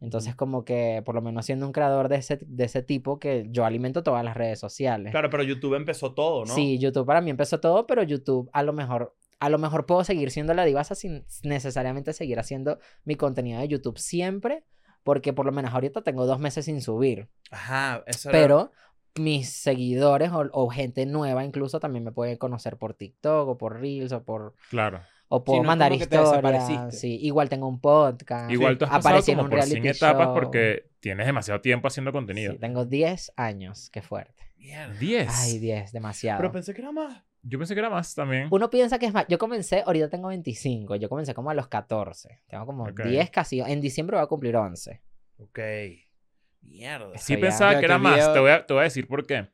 Entonces, 0.00 0.34
como 0.34 0.64
que, 0.64 1.02
por 1.04 1.14
lo 1.14 1.22
menos 1.22 1.46
siendo 1.46 1.66
un 1.66 1.72
creador 1.72 2.08
de 2.08 2.16
ese, 2.16 2.38
de 2.42 2.64
ese 2.64 2.82
tipo, 2.82 3.18
que 3.18 3.46
yo 3.50 3.64
alimento 3.64 4.02
todas 4.02 4.22
las 4.24 4.36
redes 4.36 4.58
sociales. 4.60 5.10
Claro, 5.10 5.30
pero 5.30 5.42
YouTube 5.42 5.74
empezó 5.74 6.12
todo, 6.12 6.44
¿no? 6.44 6.54
Sí, 6.54 6.78
YouTube 6.78 7.06
para 7.06 7.22
mí 7.22 7.30
empezó 7.30 7.60
todo, 7.60 7.86
pero 7.86 8.02
YouTube 8.02 8.50
a 8.52 8.62
lo 8.62 8.74
mejor, 8.74 9.16
a 9.40 9.48
lo 9.48 9.58
mejor 9.58 9.86
puedo 9.86 10.04
seguir 10.04 10.30
siendo 10.30 10.52
la 10.52 10.66
divasa 10.66 10.94
sin 10.94 11.24
necesariamente 11.42 12.12
seguir 12.12 12.38
haciendo 12.38 12.78
mi 13.04 13.14
contenido 13.14 13.60
de 13.60 13.68
YouTube 13.68 13.98
siempre, 13.98 14.64
porque 15.06 15.32
por 15.32 15.46
lo 15.46 15.52
menos 15.52 15.72
ahorita 15.72 16.02
tengo 16.02 16.26
dos 16.26 16.40
meses 16.40 16.64
sin 16.64 16.82
subir, 16.82 17.28
Ajá, 17.52 18.02
eso 18.06 18.28
era- 18.28 18.38
pero 18.38 18.72
mis 19.14 19.48
seguidores 19.50 20.30
o, 20.32 20.44
o 20.52 20.68
gente 20.68 21.06
nueva 21.06 21.44
incluso 21.44 21.78
también 21.80 22.04
me 22.04 22.10
pueden 22.12 22.36
conocer 22.36 22.76
por 22.76 22.92
TikTok 22.92 23.48
o 23.48 23.56
por 23.56 23.80
Reels 23.80 24.10
o 24.12 24.24
por 24.24 24.54
Claro. 24.68 25.00
o 25.28 25.42
puedo 25.44 25.58
no 25.58 25.62
es 25.62 25.68
mandar 25.68 25.92
historias. 25.92 26.98
Sí, 26.98 27.18
igual 27.22 27.48
tengo 27.48 27.68
un 27.68 27.80
podcast. 27.80 28.50
Igual 28.50 28.76
tú 28.78 28.84
has 28.84 28.90
pasado 29.02 29.22
en 29.28 29.40
un 29.40 29.48
por 29.48 29.62
100 29.62 29.70
reality 29.82 29.88
etapas 29.96 30.26
show. 30.26 30.34
porque 30.34 30.90
tienes 31.00 31.24
demasiado 31.26 31.60
tiempo 31.60 31.86
haciendo 31.88 32.12
contenido. 32.12 32.52
Sí, 32.52 32.58
tengo 32.58 32.84
10 32.84 33.32
años, 33.36 33.88
qué 33.90 34.02
fuerte. 34.02 34.42
Mierda. 34.58 34.94
10. 34.98 35.28
Ay, 35.30 35.58
10, 35.60 35.92
demasiado. 35.92 36.38
Pero 36.40 36.52
pensé 36.52 36.74
que 36.74 36.82
era 36.82 36.90
más. 36.92 37.22
Yo 37.48 37.58
pensé 37.58 37.74
que 37.74 37.80
era 37.80 37.90
más 37.90 38.14
también. 38.14 38.48
Uno 38.50 38.68
piensa 38.70 38.98
que 38.98 39.06
es 39.06 39.12
más. 39.12 39.26
Yo 39.28 39.38
comencé, 39.38 39.82
ahorita 39.86 40.08
tengo 40.10 40.28
25. 40.28 40.96
Yo 40.96 41.08
comencé 41.08 41.32
como 41.34 41.50
a 41.50 41.54
los 41.54 41.68
14. 41.68 42.40
Tengo 42.48 42.66
como 42.66 42.84
Ok. 42.84 43.02
10 43.04 43.30
casi. 43.30 43.60
En 43.60 43.80
diciembre 43.80 44.16
voy 44.16 44.24
a 44.24 44.26
cumplir 44.26 44.56
11. 44.56 45.00
Ok. 45.38 45.58
Mierda. 46.62 47.16
Sí 47.18 47.34
ya- 47.34 47.40
pensaba 47.40 47.72
ya 47.74 47.78
que 47.80 47.84
era 47.84 47.98
más. 47.98 48.32
Te, 48.32 48.38
voy 48.40 48.50
a, 48.50 48.66
te 48.66 48.72
voy 48.72 48.80
a 48.80 48.84
decir 48.84 49.06
por 49.06 49.24
qué. 49.26 49.48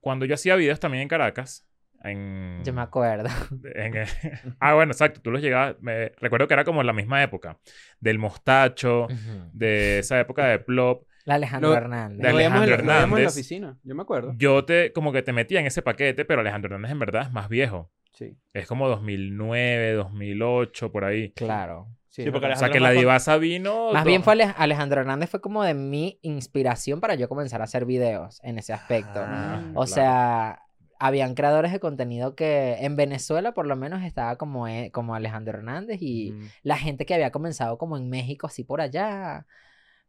Cuando 0.00 0.24
yo 0.24 0.34
hacía 0.34 0.56
videos 0.56 0.80
también 0.80 1.02
en 1.02 1.08
Caracas, 1.08 1.66
en... 2.02 2.62
Yo 2.64 2.72
me 2.72 2.80
acuerdo. 2.80 3.28
en- 3.74 3.94
ah, 4.60 4.74
bueno, 4.74 4.92
exacto. 4.92 5.20
Tú 5.20 5.30
los 5.30 5.42
llegabas... 5.42 5.76
Me... 5.80 6.08
Recuerdo 6.16 6.48
que 6.48 6.54
era 6.54 6.64
como 6.64 6.82
la 6.82 6.92
misma 6.92 7.22
época. 7.22 7.58
Del 8.00 8.18
mostacho, 8.18 9.04
Ujú. 9.04 9.50
de 9.52 9.98
esa 10.00 10.18
época 10.18 10.46
de 10.46 10.58
Plop. 10.58 11.06
La 11.24 11.34
Alejandro 11.34 11.70
Lo- 11.70 11.76
Hernández. 11.76 12.18
de 12.18 12.22
Lo 12.24 12.36
Alejandro 12.38 12.60
lo 12.60 12.66
veíamos 12.66 12.80
en 12.82 12.86
la 12.86 12.94
Hernández. 13.02 13.26
oficina, 13.32 13.78
yo 13.84 13.94
me 13.94 14.02
acuerdo. 14.02 14.34
Yo 14.36 14.64
te... 14.64 14.92
Como 14.92 15.12
que 15.12 15.22
te 15.22 15.32
metía 15.32 15.60
en 15.60 15.66
ese 15.66 15.82
paquete, 15.82 16.24
pero 16.24 16.40
Alejandro 16.40 16.68
Hernández 16.74 16.92
en 16.92 16.98
verdad 16.98 17.22
es 17.22 17.32
más 17.32 17.48
viejo. 17.48 17.90
Sí. 18.12 18.36
Es 18.52 18.66
como 18.66 18.88
2009, 18.88 19.92
2008, 19.94 20.92
por 20.92 21.04
ahí. 21.04 21.30
Claro. 21.32 21.88
Sí, 22.08 22.22
es 22.22 22.30
porque. 22.30 22.46
O 22.48 22.56
sea, 22.56 22.68
que 22.70 22.78
la 22.80 22.90
divasa 22.90 23.38
vino... 23.38 23.90
Más 23.92 24.04
bien 24.04 24.22
fue 24.22 24.34
Ale- 24.34 24.52
Alejandro 24.56 25.00
Hernández 25.00 25.30
fue 25.30 25.40
como 25.40 25.62
de 25.64 25.72
mi 25.74 26.18
inspiración 26.22 27.00
para 27.00 27.14
yo 27.14 27.28
comenzar 27.28 27.62
a 27.62 27.64
hacer 27.64 27.86
videos 27.86 28.38
en 28.42 28.58
ese 28.58 28.72
aspecto. 28.74 29.18
Ah, 29.24 29.62
o 29.70 29.84
claro. 29.84 29.86
sea, 29.86 30.62
habían 30.98 31.34
creadores 31.34 31.72
de 31.72 31.80
contenido 31.80 32.34
que 32.36 32.74
en 32.80 32.96
Venezuela 32.96 33.52
por 33.52 33.66
lo 33.66 33.76
menos 33.76 34.02
estaba 34.02 34.36
como, 34.36 34.68
e- 34.68 34.90
como 34.92 35.14
Alejandro 35.14 35.56
Hernández 35.56 36.02
y 36.02 36.32
Mm. 36.32 36.48
la 36.64 36.76
gente 36.76 37.06
que 37.06 37.14
había 37.14 37.30
comenzado 37.32 37.78
como 37.78 37.96
en 37.96 38.10
México, 38.10 38.46
así 38.46 38.62
por 38.62 38.80
allá. 38.82 39.46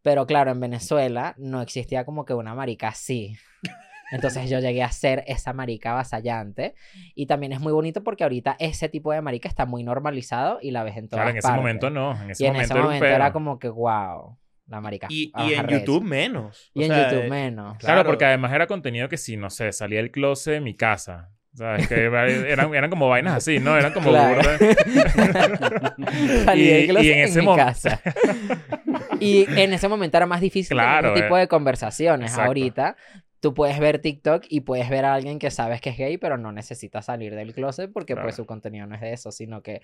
Pero 0.03 0.27
claro, 0.27 0.51
en 0.51 0.59
Venezuela 0.59 1.33
no 1.37 1.61
existía 1.61 2.05
como 2.05 2.25
que 2.25 2.33
una 2.33 2.53
marica 2.53 2.89
así. 2.89 3.35
Entonces 4.11 4.47
yo 4.49 4.59
llegué 4.59 4.83
a 4.83 4.91
ser 4.91 5.23
esa 5.25 5.53
marica 5.53 5.93
avasallante. 5.93 6.75
Y 7.15 7.25
también 7.25 7.51
es 7.53 7.59
muy 7.59 7.73
bonito 7.73 8.03
porque 8.03 8.23
ahorita 8.23 8.55
ese 8.59 8.89
tipo 8.89 9.11
de 9.11 9.21
marica 9.21 9.47
está 9.49 9.65
muy 9.65 9.81
normalizado 9.83 10.59
y 10.61 10.69
la 10.69 10.83
ves 10.83 10.97
en 10.97 11.07
todas 11.09 11.21
Claro, 11.23 11.31
en 11.31 11.37
ese 11.37 11.47
partes. 11.47 11.61
momento 11.61 11.89
no. 11.89 12.21
En 12.21 12.29
ese 12.29 12.43
Y 12.43 12.47
en 12.47 12.53
momento 12.53 12.73
ese 12.73 12.77
era 12.79 12.83
momento 12.85 13.05
era 13.07 13.33
como 13.33 13.57
que, 13.57 13.69
wow, 13.69 14.37
la 14.67 14.81
marica. 14.81 15.07
Y, 15.09 15.31
y 15.35 15.53
en. 15.53 15.67
YouTube 15.67 16.03
menos. 16.03 16.71
O 16.75 16.79
Y 16.79 16.83
en 16.83 16.89
sea, 16.91 17.09
YouTube 17.09 17.25
eh, 17.25 17.29
menos. 17.29 17.77
Claro, 17.77 17.95
Claro. 18.01 18.03
porque 18.09 18.25
además 18.25 18.51
era 18.53 18.67
contenido 18.67 19.09
que 19.09 19.17
si, 19.17 19.35
no 19.37 19.49
sé, 19.49 19.71
salía 19.71 19.97
del 19.99 20.11
closet 20.11 20.53
de 20.55 20.61
mi 20.61 20.75
casa. 20.75 21.29
¿Sabes? 21.55 21.87
Que 21.87 22.05
eran, 22.05 22.73
eran 22.73 22.89
como 22.89 23.09
vainas 23.09 23.35
así, 23.35 23.59
¿no? 23.59 23.77
Eran 23.77 23.93
como 23.93 24.09
Claro. 24.09 24.35
burda. 24.41 24.57
Salí 26.45 26.63
Y- 26.63 26.67
del 26.67 26.83
y 26.83 26.87
closet 26.87 27.11
en 27.11 27.17
en, 27.19 27.23
ese 27.25 27.41
mi 27.41 27.55
casa. 27.55 28.01
y 29.23 29.45
en 29.59 29.73
ese 29.73 29.87
momento 29.87 30.17
era 30.17 30.25
más 30.25 30.41
difícil 30.41 30.75
Claro, 30.75 31.09
tener 31.09 31.17
ese 31.17 31.23
tipo 31.23 31.37
eh. 31.37 31.41
de 31.41 31.47
conversaciones. 31.47 32.31
Exacto. 32.31 32.47
Ahorita 32.47 32.95
tú 33.39 33.53
puedes 33.53 33.77
ver 33.77 33.99
TikTok 33.99 34.45
y 34.47 34.61
puedes 34.61 34.89
ver 34.89 35.03
a 35.03 35.13
alguien 35.13 35.37
que 35.37 35.51
sabes 35.51 35.81
que 35.81 35.89
es 35.89 35.97
gay, 35.97 36.17
pero 36.17 36.37
no 36.37 36.51
necesita 36.53 37.01
salir 37.01 37.35
del 37.35 37.53
closet 37.53 37.91
porque 37.91 38.13
Claro. 38.13 38.27
pues 38.27 38.35
su 38.35 38.45
contenido 38.45 38.87
no 38.87 38.95
es 38.95 39.01
de 39.01 39.11
eso, 39.13 39.31
sino 39.31 39.61
que 39.61 39.81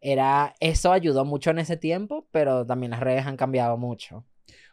era 0.00 0.54
eso 0.60 0.92
ayudó 0.92 1.24
mucho 1.24 1.50
en 1.50 1.58
ese 1.58 1.76
tiempo, 1.76 2.26
pero 2.30 2.64
también 2.64 2.90
las 2.92 3.00
redes 3.00 3.26
han 3.26 3.36
cambiado 3.36 3.76
mucho. 3.76 4.24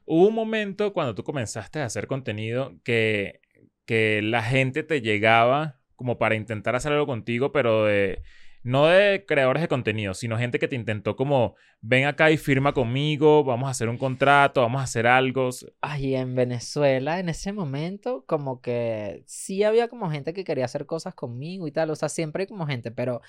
Hubo 0.06 0.28
un 0.28 0.34
momento 0.34 0.94
cuando 0.94 1.16
tú 1.16 1.24
comenzaste 1.24 1.82
a 1.82 1.86
hacer 1.86 2.08
contenido 2.08 2.76
que, 2.84 3.42
que 3.86 4.22
la 4.24 4.42
gente 4.42 4.84
te 4.84 5.02
llegaba 5.02 5.76
como 5.96 6.18
para 6.18 6.36
intentar 6.36 6.76
hacer 6.76 6.94
algo 6.94 7.06
contigo, 7.06 7.52
pero 7.52 7.84
de, 7.86 8.22
no 8.62 8.88
de 8.88 9.26
creadores 9.26 9.62
de 9.62 9.68
contenido, 9.68 10.14
sino 10.14 10.38
gente 10.38 10.60
que 10.60 10.68
te 10.68 10.76
intentó 10.76 11.16
como, 11.16 11.56
ven 11.82 12.06
acá 12.06 12.30
y 12.32 12.38
firma 12.38 12.74
conmigo, 12.74 13.44
vamos 13.44 13.68
a 13.68 13.72
hacer 13.72 13.90
un 13.90 13.98
contrato, 13.98 14.62
vamos 14.62 14.82
a 14.82 14.84
hacer 14.84 15.08
algo. 15.08 15.50
Ay, 15.82 16.16
en 16.16 16.36
Venezuela, 16.36 17.20
en 17.20 17.30
ese 17.30 17.54
momento, 17.54 18.26
como 18.28 18.62
que 18.62 19.24
sí 19.26 19.64
había 19.64 19.88
como 19.88 20.10
gente 20.10 20.34
que 20.34 20.44
quería 20.44 20.66
hacer 20.66 20.86
cosas 20.86 21.16
conmigo 21.16 21.68
y 21.68 21.72
tal, 21.72 21.90
o 21.90 21.96
sea, 21.96 22.10
siempre 22.10 22.44
hay 22.44 22.48
como 22.48 22.68
gente, 22.68 22.92
pero 22.92 23.22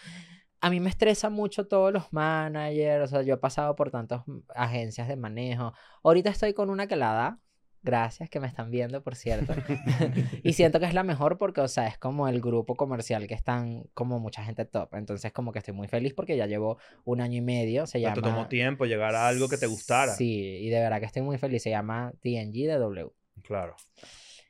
a 0.61 0.71
mí 0.71 0.81
me 0.81 0.91
estresa 0.91 1.31
mucho 1.31 1.67
todos 1.67 1.93
los 1.93 2.13
managers, 2.13 3.05
o 3.05 3.07
sea, 3.07 3.23
yo 3.23 3.35
he 3.35 3.39
pasado 3.39 3.75
por 3.77 3.91
tantas 3.91 4.27
mm, 4.27 4.41
agencias 4.55 5.09
de 5.09 5.17
manejo. 5.17 5.73
Ahorita 6.03 6.31
estoy 6.31 6.55
con 6.55 6.71
una 6.71 6.87
que 6.87 6.97
la 6.97 7.13
da, 7.13 7.39
gracias 7.83 8.29
que 8.29 8.41
me 8.41 8.47
están 8.47 8.71
viendo, 8.71 9.03
por 9.03 9.15
cierto, 9.15 9.55
y 10.43 10.53
siento 10.53 10.81
que 10.81 10.87
es 10.87 10.95
la 10.95 11.03
mejor 11.03 11.39
porque, 11.39 11.61
o 11.61 11.69
sea, 11.69 11.87
es 11.87 11.99
como 11.99 12.29
el 12.29 12.41
grupo 12.41 12.77
comercial 12.77 13.27
que 13.27 13.35
están 13.35 13.85
como 13.95 14.19
mucha 14.19 14.45
gente 14.45 14.65
top, 14.65 14.95
entonces 14.95 15.33
como 15.33 15.53
que 15.53 15.59
estoy 15.61 15.75
muy 15.75 15.89
feliz 15.89 16.15
porque 16.15 16.37
ya 16.37 16.47
llevo 16.47 16.79
un 17.05 17.21
año 17.21 17.39
y 17.39 17.43
medio, 17.43 17.87
se 17.87 18.01
llama... 18.01 18.15
te 18.15 18.23
tomó 18.23 18.49
tiempo 18.49 18.85
llegar 18.87 19.15
a 19.15 19.29
algo 19.29 19.49
que 19.49 19.57
te 19.57 19.67
gustara. 19.67 20.15
Sí, 20.15 20.59
y 20.61 20.69
de 20.71 20.81
verdad 20.81 21.01
que 21.01 21.07
estoy 21.07 21.23
muy 21.23 21.39
feliz. 21.39 21.63
Se 21.63 21.71
llama 21.71 22.13
TNG 22.21 22.67
de 22.67 22.79
W. 22.79 23.11
Claro. 23.43 23.77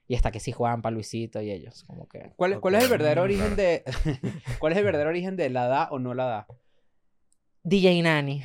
Y 0.06 0.14
está 0.14 0.32
que 0.32 0.40
sí 0.40 0.52
Juanpa, 0.52 0.90
Luisito 0.90 1.40
y 1.40 1.50
ellos. 1.50 1.84
Como 1.84 2.08
que. 2.08 2.32
¿Cuál, 2.37 2.60
cuál 2.60 2.75
es 2.75 2.84
el 2.84 2.90
verdadero 2.90 3.22
claro. 3.22 3.34
origen 3.34 3.56
de 3.56 3.84
cuál 4.58 4.72
es 4.72 4.78
el 4.78 4.84
verdadero 4.84 5.10
origen 5.10 5.37
de 5.37 5.50
la 5.50 5.66
da 5.66 5.88
o 5.90 5.99
no 5.99 6.14
la 6.14 6.25
da? 6.25 6.46
DJ 7.62 8.02
Nani. 8.02 8.43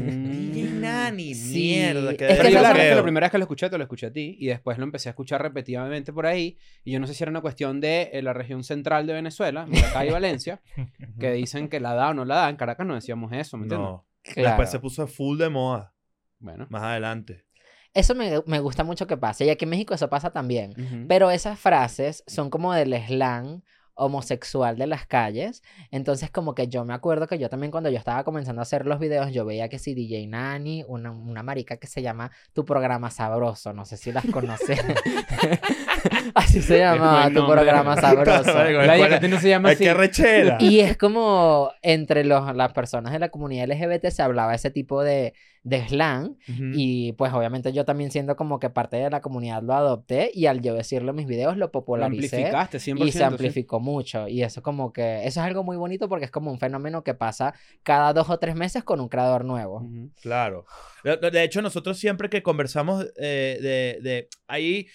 DJ 0.00 0.70
Nani, 0.80 1.34
Sí, 1.34 1.74
mierda. 1.76 2.16
Que 2.16 2.26
es 2.26 2.36
Pero 2.36 2.48
que 2.48 2.54
yo 2.54 2.60
la 2.62 2.68
es 2.68 2.74
verdad 2.74 2.86
es 2.86 2.90
que 2.90 2.96
la 2.96 3.02
primera 3.02 3.24
vez 3.26 3.30
que 3.32 3.38
lo 3.38 3.44
escuché, 3.44 3.70
te 3.70 3.76
lo 3.78 3.84
escuché 3.84 4.06
a 4.06 4.12
ti 4.12 4.36
y 4.40 4.46
después 4.46 4.78
lo 4.78 4.84
empecé 4.84 5.08
a 5.08 5.10
escuchar 5.10 5.42
repetidamente 5.42 6.12
por 6.12 6.26
ahí 6.26 6.56
y 6.84 6.92
yo 6.92 7.00
no 7.00 7.06
sé 7.06 7.14
si 7.14 7.22
era 7.22 7.30
una 7.30 7.40
cuestión 7.42 7.80
de 7.80 8.10
eh, 8.12 8.22
la 8.22 8.32
región 8.32 8.64
central 8.64 9.06
de 9.06 9.12
Venezuela, 9.12 9.66
Maracay 9.66 10.08
y 10.08 10.12
Valencia, 10.12 10.62
que 11.20 11.32
dicen 11.32 11.68
que 11.68 11.80
la 11.80 11.94
da 11.94 12.10
o 12.10 12.14
no 12.14 12.24
la 12.24 12.36
da. 12.36 12.48
En 12.48 12.56
Caracas 12.56 12.86
no 12.86 12.94
decíamos 12.94 13.32
eso, 13.32 13.56
¿me 13.56 13.64
entiendes? 13.64 13.88
No. 13.88 14.06
Claro. 14.22 14.48
Después 14.48 14.70
se 14.70 14.78
puso 14.80 15.06
full 15.06 15.38
de 15.38 15.48
moda. 15.48 15.94
Bueno. 16.38 16.66
Más 16.70 16.82
adelante. 16.82 17.44
Eso 17.94 18.14
me, 18.14 18.42
me 18.46 18.60
gusta 18.60 18.84
mucho 18.84 19.06
que 19.06 19.16
pase. 19.16 19.44
Y 19.46 19.50
aquí 19.50 19.64
en 19.64 19.70
México 19.70 19.94
eso 19.94 20.08
pasa 20.08 20.30
también. 20.30 21.06
Pero 21.08 21.30
esas 21.30 21.58
frases 21.58 22.22
son 22.26 22.50
como 22.50 22.72
del 22.74 22.94
slang 23.06 23.62
homosexual 23.98 24.78
de 24.78 24.86
las 24.86 25.06
calles. 25.06 25.62
Entonces, 25.90 26.30
como 26.30 26.54
que 26.54 26.68
yo 26.68 26.84
me 26.84 26.94
acuerdo 26.94 27.26
que 27.26 27.38
yo 27.38 27.50
también 27.50 27.70
cuando 27.70 27.90
yo 27.90 27.98
estaba 27.98 28.24
comenzando 28.24 28.60
a 28.60 28.62
hacer 28.62 28.86
los 28.86 28.98
videos, 28.98 29.32
yo 29.32 29.44
veía 29.44 29.68
que 29.68 29.78
si 29.78 29.94
DJ 29.94 30.26
Nani, 30.26 30.84
una, 30.88 31.10
una 31.10 31.42
marica 31.42 31.76
que 31.76 31.86
se 31.86 32.00
llama 32.00 32.30
Tu 32.52 32.64
Programa 32.64 33.10
Sabroso, 33.10 33.72
no 33.72 33.84
sé 33.84 33.96
si 33.96 34.12
las 34.12 34.24
conoces. 34.32 34.80
Así 36.34 36.62
se 36.62 36.78
llamaba 36.78 37.22
buen 37.22 37.34
Tu. 37.34 37.46
Programa 37.46 37.96
Sabroso. 38.00 38.52
La 38.52 38.86
¿cuál 38.86 38.96
diga 38.96 39.20
que 39.20 39.28
no 39.28 39.38
se 39.40 39.48
llama 39.48 39.70
así. 39.70 39.88
rechera. 39.88 40.58
Y 40.60 40.80
es 40.80 40.96
como 40.96 41.70
entre 41.82 42.24
los, 42.24 42.54
las 42.54 42.72
personas 42.72 43.12
de 43.12 43.18
la 43.18 43.28
comunidad 43.30 43.68
LGBT 43.68 44.06
se 44.10 44.22
hablaba 44.22 44.54
ese 44.54 44.70
tipo 44.70 45.02
de, 45.02 45.34
de 45.62 45.88
slang. 45.88 46.36
Y 46.46 47.12
pues 47.14 47.32
obviamente 47.32 47.72
yo 47.72 47.84
también 47.84 48.10
siendo 48.10 48.36
como 48.36 48.58
que 48.58 48.70
parte 48.70 48.96
de 48.96 49.10
la 49.10 49.20
comunidad 49.20 49.62
lo 49.62 49.74
adopté 49.74 50.30
y 50.34 50.46
al 50.46 50.60
yo 50.60 50.74
decirlo 50.74 51.10
en 51.10 51.16
mis 51.16 51.26
videos 51.26 51.56
lo 51.56 51.66
Lo 51.66 51.72
popularicé. 51.72 52.36
amplificaste 52.36 52.78
100%. 52.78 53.06
Y 53.06 53.12
se 53.12 53.18
sí. 53.18 53.24
amplificó 53.24 53.80
mucho. 53.80 54.28
Y 54.28 54.42
eso 54.42 54.62
como 54.62 54.92
que, 54.92 55.18
eso 55.26 55.40
es 55.40 55.46
algo 55.46 55.64
muy 55.64 55.76
bonito 55.76 56.08
porque 56.08 56.24
es 56.24 56.30
como 56.30 56.50
un 56.50 56.58
fenómeno 56.58 57.02
que 57.04 57.14
pasa 57.14 57.54
cada 57.82 58.12
dos 58.12 58.30
o 58.30 58.38
tres 58.38 58.54
meses 58.54 58.84
con 58.84 59.00
un 59.00 59.08
creador 59.08 59.44
nuevo. 59.44 59.86
Claro. 60.22 60.64
De 61.04 61.42
hecho, 61.44 61.62
nosotros 61.62 61.98
siempre 61.98 62.28
que 62.28 62.42
conversamos 62.42 63.06
eh, 63.16 63.58
de, 63.60 63.98
de... 64.02 64.28
Ahí, 64.46 64.86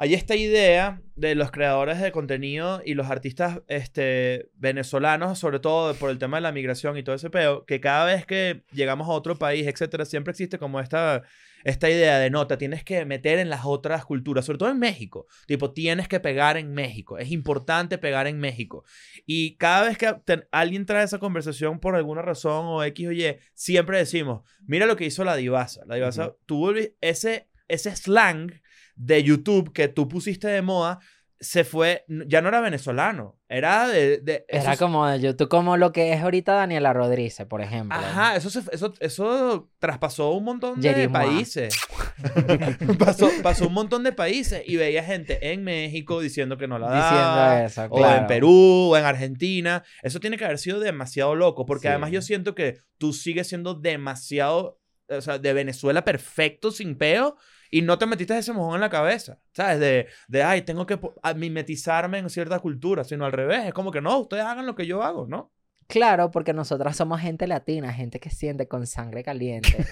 hay 0.00 0.14
esta 0.14 0.36
idea 0.36 1.02
de 1.16 1.34
los 1.34 1.50
creadores 1.50 2.00
de 2.00 2.12
contenido 2.12 2.80
y 2.84 2.94
los 2.94 3.10
artistas 3.10 3.62
este, 3.66 4.48
venezolanos, 4.54 5.40
sobre 5.40 5.58
todo 5.58 5.92
por 5.94 6.10
el 6.10 6.18
tema 6.18 6.36
de 6.36 6.42
la 6.42 6.52
migración 6.52 6.96
y 6.96 7.02
todo 7.02 7.16
ese 7.16 7.30
peo, 7.30 7.64
que 7.66 7.80
cada 7.80 8.04
vez 8.04 8.24
que 8.24 8.62
llegamos 8.72 9.08
a 9.08 9.10
otro 9.10 9.36
país, 9.36 9.66
etcétera, 9.66 10.04
siempre 10.04 10.30
existe 10.30 10.56
como 10.56 10.78
esta, 10.78 11.24
esta 11.64 11.90
idea 11.90 12.20
de 12.20 12.30
no, 12.30 12.46
te 12.46 12.56
tienes 12.56 12.84
que 12.84 13.04
meter 13.06 13.40
en 13.40 13.50
las 13.50 13.62
otras 13.64 14.04
culturas, 14.04 14.44
sobre 14.44 14.58
todo 14.58 14.70
en 14.70 14.78
México. 14.78 15.26
Tipo, 15.48 15.72
tienes 15.72 16.06
que 16.06 16.20
pegar 16.20 16.56
en 16.56 16.72
México. 16.72 17.18
Es 17.18 17.32
importante 17.32 17.98
pegar 17.98 18.28
en 18.28 18.38
México. 18.38 18.84
Y 19.26 19.56
cada 19.56 19.88
vez 19.88 19.98
que 19.98 20.14
te- 20.24 20.46
alguien 20.52 20.86
trae 20.86 21.04
esa 21.04 21.18
conversación 21.18 21.80
por 21.80 21.96
alguna 21.96 22.22
razón 22.22 22.66
o 22.66 22.84
X 22.84 23.08
o 23.08 23.10
Y, 23.12 23.36
siempre 23.52 23.98
decimos, 23.98 24.48
mira 24.64 24.86
lo 24.86 24.94
que 24.94 25.06
hizo 25.06 25.24
la 25.24 25.34
divasa. 25.34 25.82
La 25.86 25.96
divasa 25.96 26.36
tuvo 26.46 26.70
el- 26.70 26.94
ese, 27.00 27.48
ese 27.66 27.96
slang 27.96 28.52
de 28.98 29.22
YouTube 29.22 29.72
que 29.72 29.88
tú 29.88 30.08
pusiste 30.08 30.48
de 30.48 30.60
moda, 30.62 30.98
se 31.40 31.62
fue, 31.62 32.04
ya 32.26 32.42
no 32.42 32.48
era 32.48 32.60
venezolano, 32.60 33.38
era 33.48 33.86
de... 33.86 34.18
de 34.18 34.44
Era 34.48 34.72
eso- 34.72 34.84
como 34.84 35.06
de 35.06 35.20
YouTube, 35.20 35.48
como 35.48 35.76
lo 35.76 35.92
que 35.92 36.12
es 36.12 36.20
ahorita 36.20 36.52
Daniela 36.54 36.92
Rodríguez, 36.92 37.40
por 37.48 37.60
ejemplo. 37.60 37.96
Ajá, 37.96 38.34
eso, 38.34 38.50
se- 38.50 38.62
eso, 38.72 38.92
eso 38.98 39.70
traspasó 39.78 40.32
un 40.32 40.42
montón 40.42 40.80
de 40.80 40.88
Jerry 40.88 41.06
Moa. 41.06 41.20
países. 41.22 41.78
pasó, 42.98 43.30
pasó 43.42 43.68
un 43.68 43.74
montón 43.74 44.02
de 44.02 44.12
países 44.12 44.62
y 44.66 44.76
veía 44.76 45.04
gente 45.04 45.52
en 45.52 45.62
México 45.62 46.20
diciendo 46.20 46.56
que 46.58 46.66
no 46.66 46.78
la 46.78 46.88
Diciendo 46.88 47.18
daba. 47.18 47.64
eso, 47.64 47.84
O 47.88 47.96
claro. 47.98 48.20
en 48.22 48.26
Perú, 48.26 48.90
o 48.92 48.96
en 48.96 49.04
Argentina. 49.04 49.84
Eso 50.02 50.20
tiene 50.20 50.36
que 50.36 50.44
haber 50.44 50.58
sido 50.58 50.80
demasiado 50.80 51.34
loco, 51.36 51.66
porque 51.66 51.82
Sí. 51.82 51.88
además 51.88 52.10
yo 52.10 52.20
siento 52.22 52.54
que 52.56 52.78
tú 52.98 53.12
sigues 53.12 53.46
siendo 53.46 53.74
demasiado, 53.74 54.80
o 55.08 55.20
sea, 55.20 55.38
de 55.38 55.52
Venezuela 55.52 56.04
perfecto, 56.04 56.70
sin 56.72 56.96
peo, 56.96 57.36
y 57.70 57.82
no 57.82 57.98
te 57.98 58.06
metiste 58.06 58.36
ese 58.36 58.52
mojón 58.52 58.76
en 58.76 58.80
la 58.80 58.90
cabeza, 58.90 59.38
¿sabes? 59.52 59.78
De, 59.80 60.06
de 60.28 60.42
ay, 60.42 60.62
tengo 60.62 60.86
que 60.86 60.98
mimetizarme 61.36 62.18
en 62.18 62.30
cierta 62.30 62.58
cultura, 62.60 63.04
sino 63.04 63.24
al 63.24 63.32
revés. 63.32 63.66
Es 63.66 63.72
como 63.74 63.90
que 63.90 64.00
no, 64.00 64.18
ustedes 64.18 64.44
hagan 64.44 64.66
lo 64.66 64.74
que 64.74 64.86
yo 64.86 65.02
hago, 65.02 65.26
¿no? 65.26 65.52
Claro, 65.86 66.30
porque 66.30 66.52
nosotras 66.52 66.96
somos 66.96 67.20
gente 67.20 67.46
latina, 67.46 67.92
gente 67.94 68.20
que 68.20 68.28
siente 68.28 68.68
con 68.68 68.86
sangre 68.86 69.22
caliente. 69.24 69.86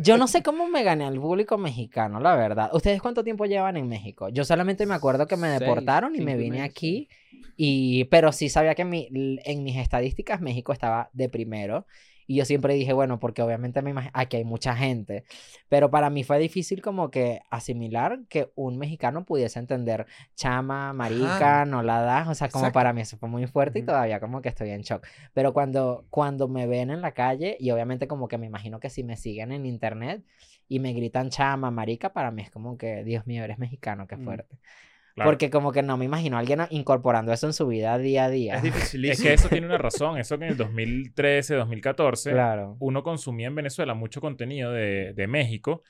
Yo 0.00 0.16
no 0.18 0.28
sé 0.28 0.42
cómo 0.42 0.68
me 0.68 0.82
gané 0.84 1.04
al 1.04 1.20
público 1.20 1.58
mexicano, 1.58 2.20
la 2.20 2.36
verdad. 2.36 2.70
¿Ustedes 2.72 3.00
cuánto 3.02 3.24
tiempo 3.24 3.44
llevan 3.46 3.76
en 3.76 3.88
México? 3.88 4.28
Yo 4.28 4.44
solamente 4.44 4.86
me 4.86 4.94
acuerdo 4.94 5.26
que 5.26 5.36
me 5.36 5.48
Seis, 5.48 5.60
deportaron 5.60 6.14
y 6.14 6.20
me 6.20 6.36
vine 6.36 6.50
medio, 6.58 6.64
aquí. 6.64 7.08
Y, 7.56 8.04
pero 8.04 8.30
sí 8.32 8.48
sabía 8.48 8.74
que 8.76 8.84
mi- 8.84 9.08
en 9.44 9.64
mis 9.64 9.76
estadísticas 9.78 10.40
México 10.40 10.72
estaba 10.72 11.10
de 11.12 11.28
primero. 11.28 11.86
Y 12.26 12.36
yo 12.36 12.44
siempre 12.44 12.74
dije, 12.74 12.92
bueno, 12.92 13.18
porque 13.20 13.42
obviamente 13.42 13.82
me 13.82 13.92
aquí 14.12 14.36
hay 14.38 14.44
mucha 14.44 14.74
gente. 14.74 15.24
Pero 15.68 15.90
para 15.90 16.08
mí 16.10 16.24
fue 16.24 16.38
difícil 16.38 16.80
como 16.82 17.10
que 17.10 17.40
asimilar 17.50 18.20
que 18.28 18.50
un 18.54 18.78
mexicano 18.78 19.24
pudiese 19.24 19.58
entender 19.58 20.06
chama, 20.34 20.92
marica, 20.92 21.64
no 21.66 21.82
la 21.82 22.00
das. 22.00 22.28
O 22.28 22.34
sea, 22.34 22.48
como 22.48 22.64
Exacto. 22.64 22.74
para 22.78 22.92
mí 22.92 23.02
eso 23.02 23.16
fue 23.18 23.28
muy 23.28 23.46
fuerte 23.46 23.80
y 23.80 23.82
todavía 23.82 24.20
como 24.20 24.40
que 24.40 24.48
estoy 24.48 24.70
en 24.70 24.82
shock. 24.82 25.06
Pero 25.32 25.52
cuando, 25.52 26.06
cuando 26.10 26.48
me 26.48 26.66
ven 26.66 26.90
en 26.90 27.00
la 27.02 27.12
calle, 27.12 27.56
y 27.60 27.70
obviamente 27.70 28.08
como 28.08 28.28
que 28.28 28.38
me 28.38 28.46
imagino 28.46 28.80
que 28.80 28.90
si 28.90 29.04
me 29.04 29.16
siguen 29.16 29.52
en 29.52 29.66
internet 29.66 30.24
y 30.68 30.80
me 30.80 30.92
gritan 30.94 31.28
chama, 31.30 31.70
marica, 31.70 32.12
para 32.12 32.30
mí 32.30 32.40
es 32.42 32.50
como 32.50 32.78
que, 32.78 33.04
Dios 33.04 33.26
mío, 33.26 33.44
eres 33.44 33.58
mexicano, 33.58 34.06
qué 34.06 34.16
Mm. 34.16 34.24
fuerte. 34.24 34.56
Claro. 35.14 35.30
Porque 35.30 35.48
como 35.48 35.70
que 35.70 35.82
no 35.82 35.96
me 35.96 36.04
imagino 36.06 36.36
a 36.36 36.40
alguien 36.40 36.60
incorporando 36.70 37.32
eso 37.32 37.46
en 37.46 37.52
su 37.52 37.66
vida 37.68 37.96
día 37.98 38.24
a 38.24 38.30
día. 38.30 38.56
Es 38.56 38.62
dificilísimo. 38.64 39.12
Es 39.12 39.22
que 39.22 39.32
eso 39.34 39.48
tiene 39.48 39.66
una 39.68 39.78
razón. 39.78 40.18
Eso 40.18 40.38
que 40.38 40.44
en 40.46 40.50
el 40.52 40.56
2013, 40.56 41.54
2014, 41.54 42.32
Claro. 42.32 42.76
uno 42.80 43.02
consumía 43.04 43.46
en 43.46 43.54
Venezuela 43.54 43.94
mucho 43.94 44.20
contenido 44.20 44.72
de, 44.72 45.12
de 45.14 45.26
México. 45.28 45.82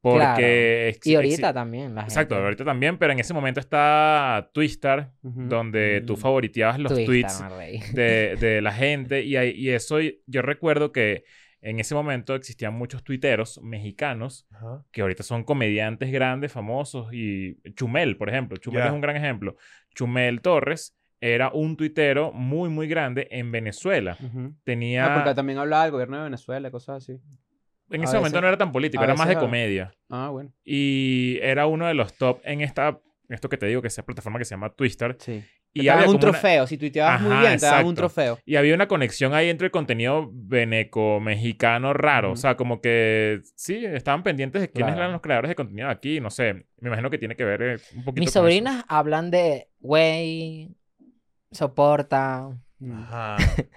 Porque... 0.00 0.96
Y 1.04 1.14
ahorita 1.16 1.52
también. 1.52 1.94
La 1.94 2.02
Exacto, 2.02 2.34
gente. 2.36 2.44
ahorita 2.44 2.64
también, 2.64 2.98
pero 2.98 3.12
en 3.12 3.18
ese 3.18 3.34
momento 3.34 3.60
está 3.60 4.48
Twistar, 4.54 5.10
Ujú. 5.22 5.48
donde 5.48 6.02
tú 6.06 6.14
Mm. 6.14 6.16
favoriteabas 6.18 6.78
los 6.78 6.92
Twitter, 6.94 7.26
tweets 7.26 7.94
de, 7.94 8.36
de 8.36 8.60
la 8.62 8.72
gente. 8.72 9.22
Y, 9.22 9.36
ahí- 9.36 9.54
y 9.56 9.70
eso, 9.70 9.98
yo 10.00 10.42
recuerdo 10.42 10.92
que 10.92 11.24
en 11.60 11.80
ese 11.80 11.94
momento 11.94 12.34
existían 12.34 12.74
muchos 12.74 13.02
tuiteros 13.02 13.60
mexicanos 13.62 14.46
Ajá. 14.52 14.84
que 14.92 15.02
ahorita 15.02 15.22
son 15.22 15.42
comediantes 15.44 16.10
grandes, 16.12 16.52
famosos. 16.52 17.12
Y 17.12 17.56
Chumel, 17.74 18.16
por 18.16 18.28
ejemplo. 18.28 18.56
Chumel 18.58 18.84
es 18.86 18.92
un 18.92 19.00
gran 19.00 19.16
ejemplo. 19.16 19.56
Chumel 19.94 20.40
Torres 20.40 20.94
era 21.20 21.50
un 21.50 21.76
tuitero 21.76 22.32
muy, 22.32 22.68
muy 22.68 22.86
grande 22.86 23.26
en 23.30 23.50
Venezuela. 23.50 24.16
Tenía... 24.62 25.06
Ah, 25.12 25.14
porque 25.16 25.34
también 25.34 25.58
hablaba 25.58 25.82
del 25.84 25.92
gobierno 25.92 26.18
de 26.18 26.24
Venezuela, 26.24 26.70
cosas 26.70 27.02
así. 27.02 27.20
en 27.90 28.00
a 28.00 28.04
ese 28.04 28.16
momento 28.16 28.36
veces- 28.36 28.42
no 28.42 28.48
era 28.48 28.56
tan 28.56 28.70
político, 28.70 29.02
era 29.02 29.14
más 29.14 29.28
de 29.28 29.36
comedia. 29.36 29.92
Ah, 30.08 30.28
bueno. 30.30 30.52
Y 30.64 31.38
era 31.42 31.66
uno 31.66 31.86
de 31.86 31.94
los 31.94 32.14
top 32.14 32.40
en 32.44 32.60
esta... 32.60 33.00
Esto 33.28 33.48
que 33.48 33.58
te 33.58 33.66
digo, 33.66 33.82
que 33.82 33.88
esa 33.88 34.04
plataforma 34.06 34.38
que 34.38 34.44
se 34.46 34.54
llama 34.54 34.70
Twister. 34.70 35.16
Sí. 35.18 35.44
Y 35.74 35.80
Y 35.80 35.82
te 35.82 35.88
daban 35.88 36.02
había 36.04 36.10
un 36.10 36.18
como 36.18 36.28
una- 36.30 36.38
trofeo. 36.40 36.66
Si 36.66 36.78
tuiteabas 36.78 37.20
muy 37.20 37.36
bien, 37.36 37.58
te 37.58 37.66
daban 37.66 37.86
un 37.86 37.94
trofeo. 37.94 38.38
Y 38.46 38.56
había 38.56 38.74
una 38.74 38.88
conexión 38.88 39.34
ahí 39.34 39.48
entre 39.50 39.66
el 39.66 39.70
contenido 39.70 40.30
veneco-mexicano 40.32 41.92
raro. 41.92 42.28
Ujú. 42.28 42.32
O 42.34 42.36
sea, 42.36 42.56
como 42.56 42.80
que 42.80 43.40
sí, 43.54 43.84
estaban 43.84 44.22
pendientes 44.22 44.60
de 44.62 44.70
quiénes 44.70 44.92
Claro. 44.92 45.02
eran 45.02 45.12
los 45.12 45.20
creadores 45.20 45.50
de 45.50 45.54
contenido 45.54 45.88
aquí. 45.88 46.20
No 46.20 46.30
sé, 46.30 46.54
me 46.80 46.88
imagino 46.88 47.10
que 47.10 47.18
tiene 47.18 47.36
que 47.36 47.44
ver 47.44 47.62
eh, 47.62 47.76
un 47.96 48.04
poquito 48.04 48.20
Mis 48.20 48.30
con 48.32 48.32
eso. 48.32 48.40
sobrinas 48.40 48.84
hablan 48.88 49.30
de, 49.30 49.68
güey, 49.80 50.70
soporta. 51.50 52.48
Ajá. 52.92 53.36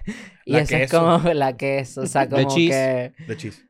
Y 0.44 0.52
La 0.54 0.60
eso 0.60 0.76
es 0.76 0.90
como 0.90 1.18
la 1.34 1.56
queso. 1.56 2.00
O 2.02 2.06
sea, 2.06 2.26
De 2.26 2.42
como 2.42 2.54
cheese. 2.54 3.12
que... 3.16 3.24
De 3.26 3.36
chis. 3.36 3.64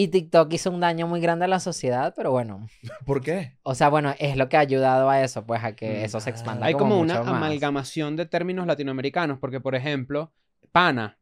Y 0.00 0.08
TikTok 0.08 0.52
hizo 0.52 0.70
un 0.70 0.78
daño 0.78 1.08
muy 1.08 1.20
grande 1.20 1.46
a 1.46 1.48
la 1.48 1.58
sociedad, 1.58 2.14
pero 2.16 2.30
bueno. 2.30 2.68
¿Por 3.04 3.20
qué? 3.20 3.56
O 3.64 3.74
sea, 3.74 3.88
bueno, 3.88 4.14
es 4.20 4.36
lo 4.36 4.48
que 4.48 4.56
ha 4.56 4.60
ayudado 4.60 5.10
a 5.10 5.22
eso, 5.24 5.44
pues 5.44 5.64
a 5.64 5.74
que 5.74 5.88
Mm. 5.90 6.04
eso 6.04 6.20
se 6.20 6.30
expanda 6.30 6.66
Hay 6.66 6.74
como 6.74 7.00
una 7.00 7.14
mucho 7.14 7.24
más. 7.24 7.34
amalgamación 7.42 8.14
de 8.14 8.24
términos 8.26 8.64
latinoamericanos, 8.66 9.40
porque, 9.40 9.60
por 9.60 9.74
ejemplo, 9.74 10.32
pana. 10.70 11.18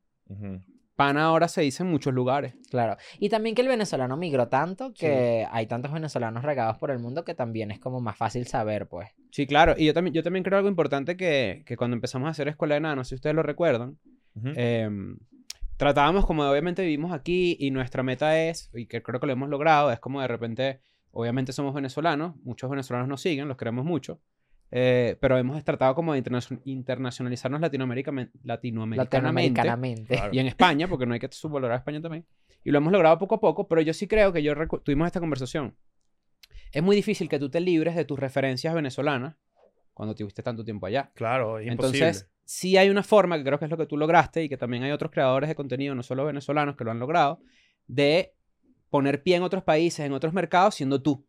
Pana 0.95 1.25
ahora 1.25 1.49
se 1.49 1.63
dice 1.63 1.83
en 1.85 1.91
muchos 1.91 2.13
lugares. 2.13 2.55
Claro. 2.71 2.97
Y 3.19 3.31
también 3.31 3.55
que 3.55 3.63
el 3.63 3.69
venezolano 3.69 4.17
migró 4.19 4.49
tanto 4.49 4.93
que 4.93 5.47
hay 5.51 5.67
tantos 5.67 5.91
venezolanos 5.93 6.43
regados 6.43 6.77
por 6.77 6.91
el 6.91 6.99
mundo 6.99 7.25
que 7.25 7.35
también 7.35 7.71
es 7.71 7.79
como 7.79 8.01
más 8.03 8.17
fácil 8.19 8.47
saber, 8.47 8.89
pues. 8.89 9.09
Sí, 9.31 9.47
claro. 9.47 9.75
Y 9.79 9.87
yo 9.87 9.95
también, 9.95 10.13
yo 10.13 10.23
también 10.23 10.43
creo 10.43 10.59
algo 10.59 10.69
importante 10.69 11.17
que, 11.17 11.63
que 11.65 11.77
cuando 11.79 11.95
empezamos 11.95 12.27
a 12.27 12.31
hacer 12.31 12.49
escuela 12.49 12.75
de 12.75 12.81
nada, 12.83 12.95
no 12.97 13.05
sé 13.05 13.11
si 13.11 13.15
ustedes 13.17 13.37
lo 13.37 13.43
recuerdan, 13.43 13.99
em, 14.55 15.17
tratábamos 15.77 16.27
como 16.27 16.45
de, 16.45 16.51
obviamente 16.51 16.83
vivimos 16.83 17.13
aquí 17.13 17.57
y 17.61 17.71
nuestra 17.71 18.03
meta 18.03 18.41
es, 18.43 18.71
y 18.75 18.87
que 18.87 19.03
creo 19.03 19.21
que 19.21 19.27
lo 19.27 19.33
hemos 19.33 19.49
logrado, 19.49 19.93
es 19.93 20.01
como 20.01 20.21
de 20.21 20.29
repente, 20.29 20.81
obviamente 21.11 21.53
somos 21.53 21.75
venezolanos, 21.75 22.37
muchos 22.43 22.71
venezolanos 22.71 23.09
nos 23.09 23.21
siguen, 23.21 23.49
los 23.49 23.57
queremos 23.57 23.85
mucho, 23.85 24.21
eh, 24.71 25.17
pero 25.21 25.39
hemos 25.39 25.63
tratado 25.65 25.95
como 25.95 26.13
de 26.13 26.19
interna- 26.19 26.41
internacionalizarnos 26.65 27.61
latinoamericanamente. 27.61 28.39
Latinoamericanamente. 28.43 30.15
Claro. 30.15 30.31
y 30.33 30.39
en 30.39 30.47
España, 30.47 30.89
porque 30.89 31.07
no 31.07 31.15
hay 31.15 31.21
que 31.21 31.29
subvalorar 31.31 31.77
a 31.77 31.79
España 31.79 32.01
también. 32.01 32.27
Y 32.65 32.71
lo 32.73 32.79
hemos 32.79 32.93
logrado 32.93 33.17
poco 33.19 33.37
a 33.37 33.41
poco, 33.41 33.69
pero 33.69 33.81
yo 33.81 33.93
sí 33.95 34.09
creo 34.09 34.33
que 34.33 34.43
yo 34.43 34.55
tuvimos 34.83 35.07
esta 35.07 35.21
conversación. 35.21 35.77
Es 36.73 36.83
muy 36.83 36.97
difícil 36.97 37.29
que 37.29 37.39
tú 37.39 37.49
te 37.49 37.61
libres 37.61 37.95
de 37.95 38.05
tus 38.05 38.19
referencias 38.19 38.75
venezolanas 38.75 39.37
cuando 39.97 40.15
tuviste 40.15 40.43
tanto 40.43 40.63
tiempo 40.63 40.85
allá. 40.85 41.11
Claro, 41.15 41.59
es 41.59 41.67
imposible. 41.67 42.07
Entonces, 42.09 42.29
sí 42.45 42.77
hay 42.77 42.91
una 42.91 43.03
forma, 43.03 43.39
que 43.39 43.45
creo 43.45 43.59
que 43.59 43.65
es 43.65 43.71
lo 43.71 43.79
que 43.79 43.87
tú 43.87 43.97
lograste 43.97 44.45
y 44.45 44.49
que 44.51 44.59
también 44.59 44.83
hay 44.83 44.91
otros 44.91 45.11
creadores 45.11 45.49
de 45.49 45.55
contenido, 45.55 45.95
no 45.95 46.03
solo 46.03 46.27
venezolanos, 46.27 46.77
que 46.77 46.85
lo 46.85 46.91
han 46.91 46.99
logrado, 46.99 47.41
de 47.87 48.35
poner 48.91 49.23
pie 49.23 49.37
en 49.37 49.43
otros 49.43 49.65
países, 49.65 50.05
en 50.05 50.13
otros 50.13 50.35
mercados, 50.35 50.75
siendo 50.75 51.01
tú, 51.01 51.25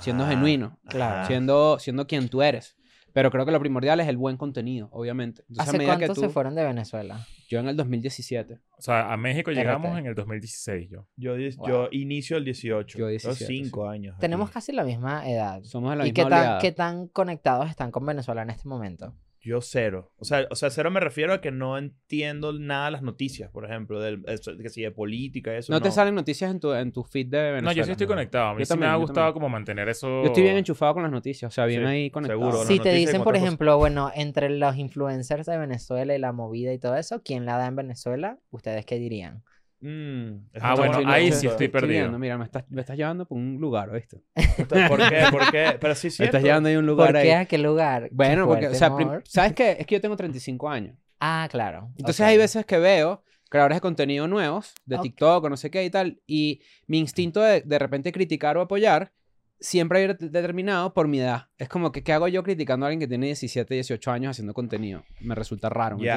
siendo 0.00 0.24
Ah, 0.24 0.28
genuino, 0.28 0.78
claro. 0.86 1.26
siendo, 1.26 1.78
siendo 1.78 2.06
quien 2.06 2.28
tú 2.28 2.42
eres. 2.42 2.76
Pero 3.18 3.32
creo 3.32 3.44
que 3.44 3.50
lo 3.50 3.58
primordial 3.58 3.98
es 3.98 4.06
el 4.06 4.16
buen 4.16 4.36
contenido, 4.36 4.88
obviamente. 4.92 5.42
Entonces, 5.48 5.58
a 5.58 5.62
¿Hace 5.70 5.78
que 5.80 5.84
cuánto 5.86 6.14
tú- 6.14 6.20
se 6.20 6.28
fueron 6.28 6.54
de 6.54 6.62
Venezuela? 6.62 7.26
Yo 7.48 7.58
en 7.58 7.66
el 7.66 7.76
2017. 7.76 8.60
O 8.78 8.80
sea, 8.80 9.12
a 9.12 9.16
México 9.16 9.50
llegamos 9.50 9.90
RT. 9.90 9.98
en 9.98 10.06
el 10.06 10.14
2016 10.14 10.88
yo. 10.88 11.08
Yo, 11.16 11.32
Wow. 11.56 11.66
yo 11.68 11.88
inicio 11.90 12.36
el 12.36 12.44
18. 12.44 12.96
Yo 12.96 13.06
Yo 13.06 13.08
17, 13.08 13.44
5 13.44 13.88
años. 13.88 14.14
aquí. 14.14 14.20
Tenemos 14.20 14.50
casi 14.50 14.70
la 14.70 14.84
misma 14.84 15.28
edad. 15.28 15.60
Somos 15.64 15.90
de 15.90 15.96
la 15.96 16.06
¿Y 16.06 16.12
misma 16.12 16.24
qué 16.24 16.30
tan, 16.30 16.60
qué 16.60 16.70
tan 16.72 17.08
conectados 17.08 17.68
están 17.68 17.90
con 17.90 18.06
Venezuela 18.06 18.42
en 18.42 18.50
este 18.50 18.68
momento? 18.68 19.12
Yo 19.48 19.62
cero. 19.62 20.12
O 20.18 20.24
sea, 20.26 20.46
o 20.50 20.54
sea, 20.54 20.68
cero 20.68 20.90
me 20.90 21.00
refiero 21.00 21.32
a 21.32 21.40
que 21.40 21.50
no 21.50 21.78
entiendo 21.78 22.52
nada 22.52 22.86
de 22.86 22.90
las 22.90 23.02
noticias, 23.02 23.50
por 23.50 23.64
ejemplo, 23.64 23.98
del, 23.98 24.22
eso, 24.26 24.52
que 24.58 24.68
si 24.68 24.82
de 24.82 24.90
política, 24.90 25.56
eso. 25.56 25.72
No, 25.72 25.80
te 25.80 25.90
salen 25.90 26.14
noticias 26.14 26.50
en 26.50 26.60
tu, 26.60 26.72
en 26.74 26.92
tu 26.92 27.02
feed 27.02 27.28
de 27.28 27.38
Venezuela. 27.38 27.70
no, 27.70 27.72
yo 27.72 27.84
sí 27.84 27.92
estoy 27.92 28.06
no. 28.06 28.12
conectado. 28.12 28.48
A 28.48 28.52
mí 28.54 28.58
Yo 28.60 28.66
sí 28.66 28.68
también, 28.68 28.90
me 28.90 28.94
ha 28.94 28.98
gustado 28.98 29.32
como 29.32 29.48
mantener 29.48 29.88
eso. 29.88 30.06
Yo 30.22 30.26
estoy 30.26 30.42
bien 30.42 30.58
enchufado 30.58 30.92
con 30.94 31.02
las 31.02 31.12
noticias, 31.12 31.50
o 31.50 31.54
sea, 31.54 31.64
bien 31.64 31.80
Sí, 31.80 31.86
ahí 31.86 32.10
conectado. 32.10 32.40
seguro, 32.40 32.64
Si 32.66 32.78
te 32.78 32.92
dicen, 32.92 33.22
por 33.22 33.36
ejemplo, 33.36 33.78
bueno, 33.78 34.12
entre 34.14 34.50
los 34.50 34.76
influencers 34.76 35.46
de 35.46 35.56
Venezuela 35.56 36.14
y 36.14 36.18
la 36.18 36.32
movida 36.32 36.72
y 36.74 36.78
todo 36.78 36.96
eso, 36.96 37.22
¿quién 37.22 37.46
la 37.46 37.56
da 37.56 37.66
en 37.66 37.76
Venezuela? 37.76 38.38
¿Ustedes 38.50 38.84
qué 38.84 38.98
dirían? 38.98 39.42
Mm, 39.80 40.48
Ah, 40.60 40.74
bueno, 40.74 41.00
ahí 41.06 41.30
sí 41.32 41.46
estoy 41.46 41.68
perdido. 41.68 42.00
viendo, 42.00 42.18
mira, 42.18 42.36
me 42.36 42.44
estás, 42.44 42.64
me 42.68 42.80
estás 42.80 42.96
llevando 42.96 43.26
por 43.26 43.38
un 43.38 43.58
lugar, 43.60 43.92
¿viste? 43.92 44.22
¿Por 44.88 45.08
qué? 45.08 45.26
¿Por 45.30 45.50
qué? 45.50 45.76
Pero 45.80 45.94
sí, 45.94 46.06
Me 46.08 46.10
cierto. 46.10 46.36
estás 46.36 46.42
llevando 46.42 46.68
ahí 46.68 46.74
a 46.74 46.78
un 46.80 46.86
lugar 46.86 47.08
¿Por 47.08 47.16
ahí. 47.18 47.26
qué 47.28 47.34
a 47.34 47.44
qué 47.44 47.58
lugar? 47.58 48.02
Qué 48.04 48.14
Bueno, 48.14 48.46
porque, 48.46 48.66
o 48.68 48.74
sea. 48.74 48.90
¿sabes 49.24 49.52
qué? 49.54 49.76
Es 49.78 49.86
que 49.86 49.94
yo 49.96 50.00
tengo 50.00 50.16
35 50.16 50.68
años. 50.68 50.96
Ah, 51.20 51.46
claro. 51.50 51.90
Entonces 51.96 52.20
hay 52.26 52.36
veces 52.36 52.64
que 52.66 52.78
veo 52.78 53.22
creadores 53.50 53.76
de 53.76 53.80
contenido 53.80 54.26
nuevos, 54.28 54.74
de 54.84 54.96
Ok. 54.96 55.02
TikTok 55.02 55.44
o 55.44 55.48
no 55.48 55.56
sé 55.56 55.70
qué 55.70 55.84
y 55.84 55.90
tal, 55.90 56.20
y 56.26 56.60
mi 56.86 56.98
instinto 56.98 57.40
de 57.40 57.62
de 57.62 57.78
repente 57.78 58.12
criticar 58.12 58.56
o 58.56 58.60
apoyar 58.60 59.12
siempre 59.60 59.98
hay 60.00 60.06
determinado 60.18 60.92
por 60.94 61.08
mi 61.08 61.20
edad. 61.20 61.48
Es 61.58 61.68
como 61.68 61.92
que, 61.92 62.02
¿qué 62.02 62.12
hago 62.12 62.28
yo 62.28 62.42
criticando 62.42 62.86
a 62.86 62.88
alguien 62.88 63.00
que 63.00 63.08
tiene 63.08 63.26
17, 63.26 63.74
18 63.74 64.10
años 64.10 64.30
haciendo 64.32 64.54
contenido? 64.54 65.04
Me 65.20 65.34
resulta 65.34 65.68
raro. 65.68 65.98
¿me 65.98 66.08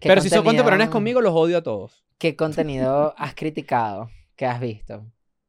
Pero 0.00 0.20
si 0.20 0.28
son 0.30 0.44
contemporáneos 0.44 0.90
conmigo, 0.90 1.20
los 1.20 1.32
odio 1.34 1.58
a 1.58 1.62
todos. 1.62 2.04
¿Qué 2.18 2.34
contenido 2.36 3.14
has 3.18 3.34
criticado? 3.34 4.10
¿Qué 4.36 4.46
has 4.46 4.60
visto? 4.60 5.06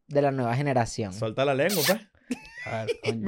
De 0.08 0.21
la 0.21 0.32
nueva 0.32 0.56
generación. 0.56 1.13
Solta 1.13 1.45
la 1.45 1.54
lengua, 1.56 1.82
pues. 1.86 1.99
A 2.65 2.86
ver, 2.86 2.99
coño. 3.04 3.25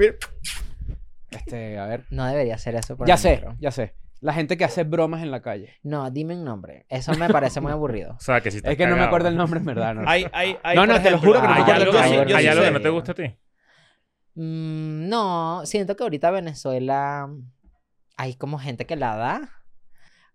Este, 1.30 1.78
a 1.78 1.86
ver. 1.86 2.04
No 2.10 2.26
debería 2.26 2.58
ser 2.58 2.74
eso 2.74 2.96
por 2.96 3.06
Ya 3.06 3.16
sé, 3.16 3.36
micro. 3.36 3.56
ya 3.58 3.70
sé. 3.70 3.94
La 4.20 4.32
gente 4.32 4.56
que 4.56 4.64
hace 4.64 4.84
bromas 4.84 5.22
en 5.22 5.30
la 5.32 5.42
calle. 5.42 5.74
No, 5.82 6.08
dime 6.10 6.34
un 6.36 6.44
nombre. 6.44 6.86
Eso 6.88 7.12
me 7.14 7.28
parece 7.28 7.60
muy 7.60 7.72
aburrido. 7.72 8.12
O 8.12 8.20
sea, 8.20 8.40
que 8.40 8.50
si 8.50 8.58
Es 8.62 8.76
que 8.76 8.86
no 8.86 8.96
me 8.96 9.02
acuerdo 9.02 9.28
el 9.28 9.36
nombre 9.36 9.58
en 9.58 9.66
verdad. 9.66 9.94
No, 9.94 10.02
Hay, 10.08 10.26
hay, 10.32 10.56
hay, 10.62 10.76
No, 10.76 10.86
no, 10.86 11.00
te 11.02 11.10
lo 11.10 11.18
juro 11.18 11.40
que 11.40 11.48
no 11.48 11.54
me 11.54 11.54
¿Hay 11.56 11.62
acuerdo 11.62 11.82
algo, 11.82 11.92
el 11.92 11.96
yo 11.98 12.04
sí- 12.04 12.10
nombre. 12.16 12.30
yo 12.30 12.36
hay 12.36 12.42
sí 12.44 12.48
algo 12.48 12.62
sé. 12.62 12.68
que 12.68 12.74
no 12.74 12.80
te 12.80 12.88
gusta 12.90 13.12
a 13.12 13.14
ti? 13.16 13.36
Mm, 14.34 15.08
no, 15.08 15.62
siento 15.66 15.96
que 15.96 16.02
ahorita 16.02 16.30
Venezuela 16.30 17.28
hay 18.16 18.34
como 18.34 18.58
gente 18.58 18.86
que 18.86 18.96
la 18.96 19.16
da. 19.16 19.50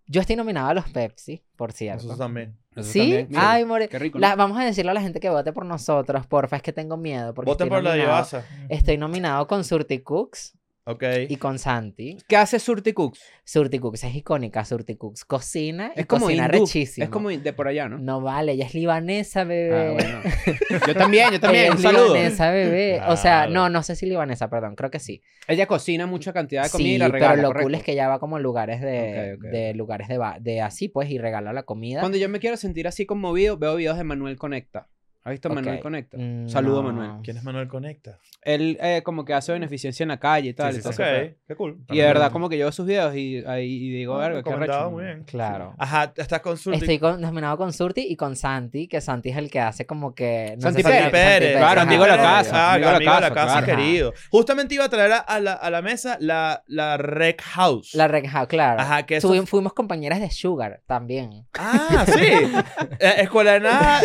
Yo 0.06 0.22
estoy 0.22 0.36
nominada 0.38 0.70
a 0.70 0.74
los 0.74 0.90
Pepsi, 0.90 1.44
por 1.56 1.74
cierto. 1.74 1.98
Nosotros 2.04 2.20
también. 2.20 2.58
Eso 2.76 2.92
¿Sí? 2.92 3.00
también, 3.00 3.28
mira, 3.30 3.52
Ay, 3.52 3.66
more... 3.66 3.90
Qué 3.90 4.00
rico. 4.00 4.18
¿no? 4.20 4.22
la- 4.22 4.36
vamos 4.36 4.58
a 4.60 4.64
decirle 4.64 4.92
a 4.92 4.94
la 4.94 5.02
gente 5.02 5.20
que 5.20 5.30
vote 5.30 5.52
por 5.52 5.66
nosotros, 5.66 6.26
porfa, 6.28 6.58
es 6.58 6.62
que 6.62 6.72
tengo 6.72 6.96
miedo. 6.96 7.34
Porque 7.34 7.50
Voten 7.52 7.68
por 7.70 7.84
la 7.84 7.94
de 7.94 8.04
nominado-. 8.04 8.44
Estoy 8.70 8.98
nominado 8.98 9.48
con 9.48 9.64
Surti 9.64 10.00
Cooks 10.00 10.58
Ok. 10.88 11.04
y 11.28 11.36
con 11.36 11.60
Santi. 11.60 12.18
¿Qué 12.28 12.38
hace 12.38 12.60
Surti 12.60 12.94
Cooks? 12.94 13.20
Surti 13.44 13.78
Cooks 13.80 14.06
es 14.06 14.16
icónica, 14.16 14.64
Surti 14.64 14.96
Cooks. 14.96 15.26
Cocina 15.26 15.92
y 15.96 16.00
Es 16.00 16.06
como 16.06 16.26
cocina 16.26 16.46
hindú. 16.46 16.60
rechísimo. 16.66 17.04
Es 17.04 17.10
como 17.10 17.30
de 17.30 17.54
por 17.54 17.68
allá, 17.68 17.90
¿no? 17.90 17.98
No 17.98 18.22
vale, 18.22 18.54
ella 18.54 18.66
es 18.66 18.74
libanesa, 18.74 19.42
Ah, 19.42 19.44
bebé. 19.44 19.94
bueno. 19.94 20.22
Yo 20.88 20.96
también, 20.96 21.32
yo 21.32 21.40
también. 21.40 21.64
Ella 21.66 21.72
Un 21.74 21.78
es 21.78 21.84
saludo. 21.84 22.14
libanesa, 22.16 22.52
bebé. 22.52 23.02
O 23.08 23.18
sea, 23.18 23.48
no, 23.48 23.70
no 23.70 23.84
sé 23.84 23.96
si 23.98 24.06
libanesa, 24.06 24.50
perdón, 24.50 24.76
creo 24.76 24.90
que 24.90 25.00
sí. 25.00 25.22
Ella 25.48 25.68
cocina 25.68 26.06
mucha 26.08 26.32
cantidad 26.34 26.64
de 26.64 26.70
comida 26.70 26.88
Sí, 26.88 26.96
y 26.96 26.98
la 26.98 27.08
regala, 27.10 27.32
pero 27.34 27.42
lo 27.42 27.48
correcto. 27.50 27.66
cool 27.66 27.76
es 27.76 27.84
que 27.84 27.92
ella 27.92 28.08
va 28.08 28.20
como 28.20 28.38
a 28.38 28.40
lugares 28.40 28.82
de, 28.82 29.34
Ok, 29.36 29.44
ok, 29.44 29.52
de 29.52 29.74
lugares 29.74 30.08
de, 30.08 30.20
de 30.40 30.62
así, 30.62 30.88
pues, 30.88 31.10
y 31.10 31.18
regala 31.18 31.52
la 31.54 31.64
comida. 31.64 32.00
Cuando 32.00 32.18
yo 32.18 32.30
me 32.30 32.40
quiero 32.40 32.56
sentir 32.58 32.88
así 32.88 33.06
conmovido, 33.06 33.58
veo 33.58 33.76
videos 33.76 33.98
de 33.98 34.04
Manuel 34.06 34.38
Conecta. 34.38 34.88
¿Has 35.28 35.32
visto 35.32 35.50
a 35.50 35.54
Manuel. 35.54 35.80
Conecta? 35.82 36.18
Mm, 36.18 36.48
Saludo 36.48 36.80
a. 36.80 36.84
Manuel. 36.84 37.12
¿Quién 37.24 37.36
es 37.38 37.44
Manuel 37.44 37.68
Conecta? 37.68 38.18
Él 38.42 38.78
eh, 38.82 39.02
como 39.04 39.26
que 39.26 39.34
hace 39.34 39.52
beneficencia 39.52 40.04
en 40.04 40.08
la 40.10 40.20
calle 40.20 40.50
y 40.50 40.54
tal. 40.54 40.72
Sí, 40.74 40.80
y 40.80 40.82
sí, 40.84 40.98
pedo. 40.98 41.34
qué 41.48 41.56
cool. 41.56 41.78
Y 41.90 41.98
de 41.98 42.04
verdad 42.04 42.32
como 42.32 42.48
que 42.48 42.58
yo 42.58 42.64
veo 42.66 42.72
sus 42.72 42.86
videos 42.86 43.14
y, 43.16 43.42
digo, 43.42 44.16
Ah, 44.16 44.30
verga, 44.30 44.44
qué 44.44 44.50
arrecho. 44.54 44.90
muy 44.92 45.04
bien. 45.04 45.24
Claro. 45.26 45.76
Ajá, 45.78 46.14
estás 46.16 46.40
con 46.42 46.58
Surti. 46.58 46.80
Estoy 46.80 47.00
con, 47.00 47.20
nominado 47.20 47.58
con 47.58 47.74
Surti 47.74 48.06
y 48.10 48.16
con 48.16 48.36
Santi, 48.38 48.88
que 48.88 49.02
Santi 49.02 49.30
es 49.30 49.38
el 49.38 49.52
que 49.52 49.60
hace 49.60 49.86
como 49.86 50.16
que... 50.16 50.54
no 50.56 50.62
Santi 50.62 50.82
sé 50.82 50.88
Pérez. 50.90 51.12
Pérez. 51.12 51.58
Claro, 51.58 51.82
amigo 51.82 52.04
de 52.04 52.10
la 52.10 52.18
casa. 52.18 52.52
Ah, 52.54 52.74
amigo 52.76 52.86
de 52.88 52.92
la 52.92 52.98
amigo 52.98 53.16
de 53.16 53.22
la 53.22 53.34
casa, 53.34 53.64
claro. 53.64 53.66
querido. 53.66 54.14
Justamente 54.32 54.76
iba 54.76 54.86
a 54.86 54.90
traer 54.90 55.12
a, 55.28 55.40
la, 55.42 55.52
a 55.54 55.70
la 55.70 55.82
mesa 55.82 56.18
la, 56.22 56.64
la 56.68 56.96
Rec 56.98 57.42
House. 57.42 57.94
La 57.96 58.08
Rec 58.08 58.28
House, 58.30 58.48
claro. 58.48 58.80
Ajá, 58.82 59.04
que 59.06 59.18
eso- 59.18 59.28
Fuim- 59.34 59.46
Fuimos 59.46 59.74
compañeras 59.74 60.22
de 60.22 60.32
Sugar 60.32 60.82
también. 60.88 61.46
Ah, 61.60 62.06
sí. 62.08 62.22
Eh, 63.00 63.14
Escuela 63.24 63.54
de 63.54 63.60
Nada, 63.60 64.02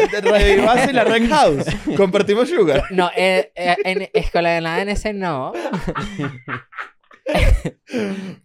y 0.90 0.92
la 0.92 1.04
Rec 1.12 1.28
House. 1.30 1.64
Compartimos 1.96 2.48
Sugar. 2.48 2.82
No, 2.90 3.10
eh, 3.16 3.52
eh, 3.54 3.76
en 3.84 4.08
Escuela 4.12 4.50
de 4.50 4.60
Nada 4.60 4.82
en 4.82 4.88
ese 4.88 5.12
no. 5.12 5.52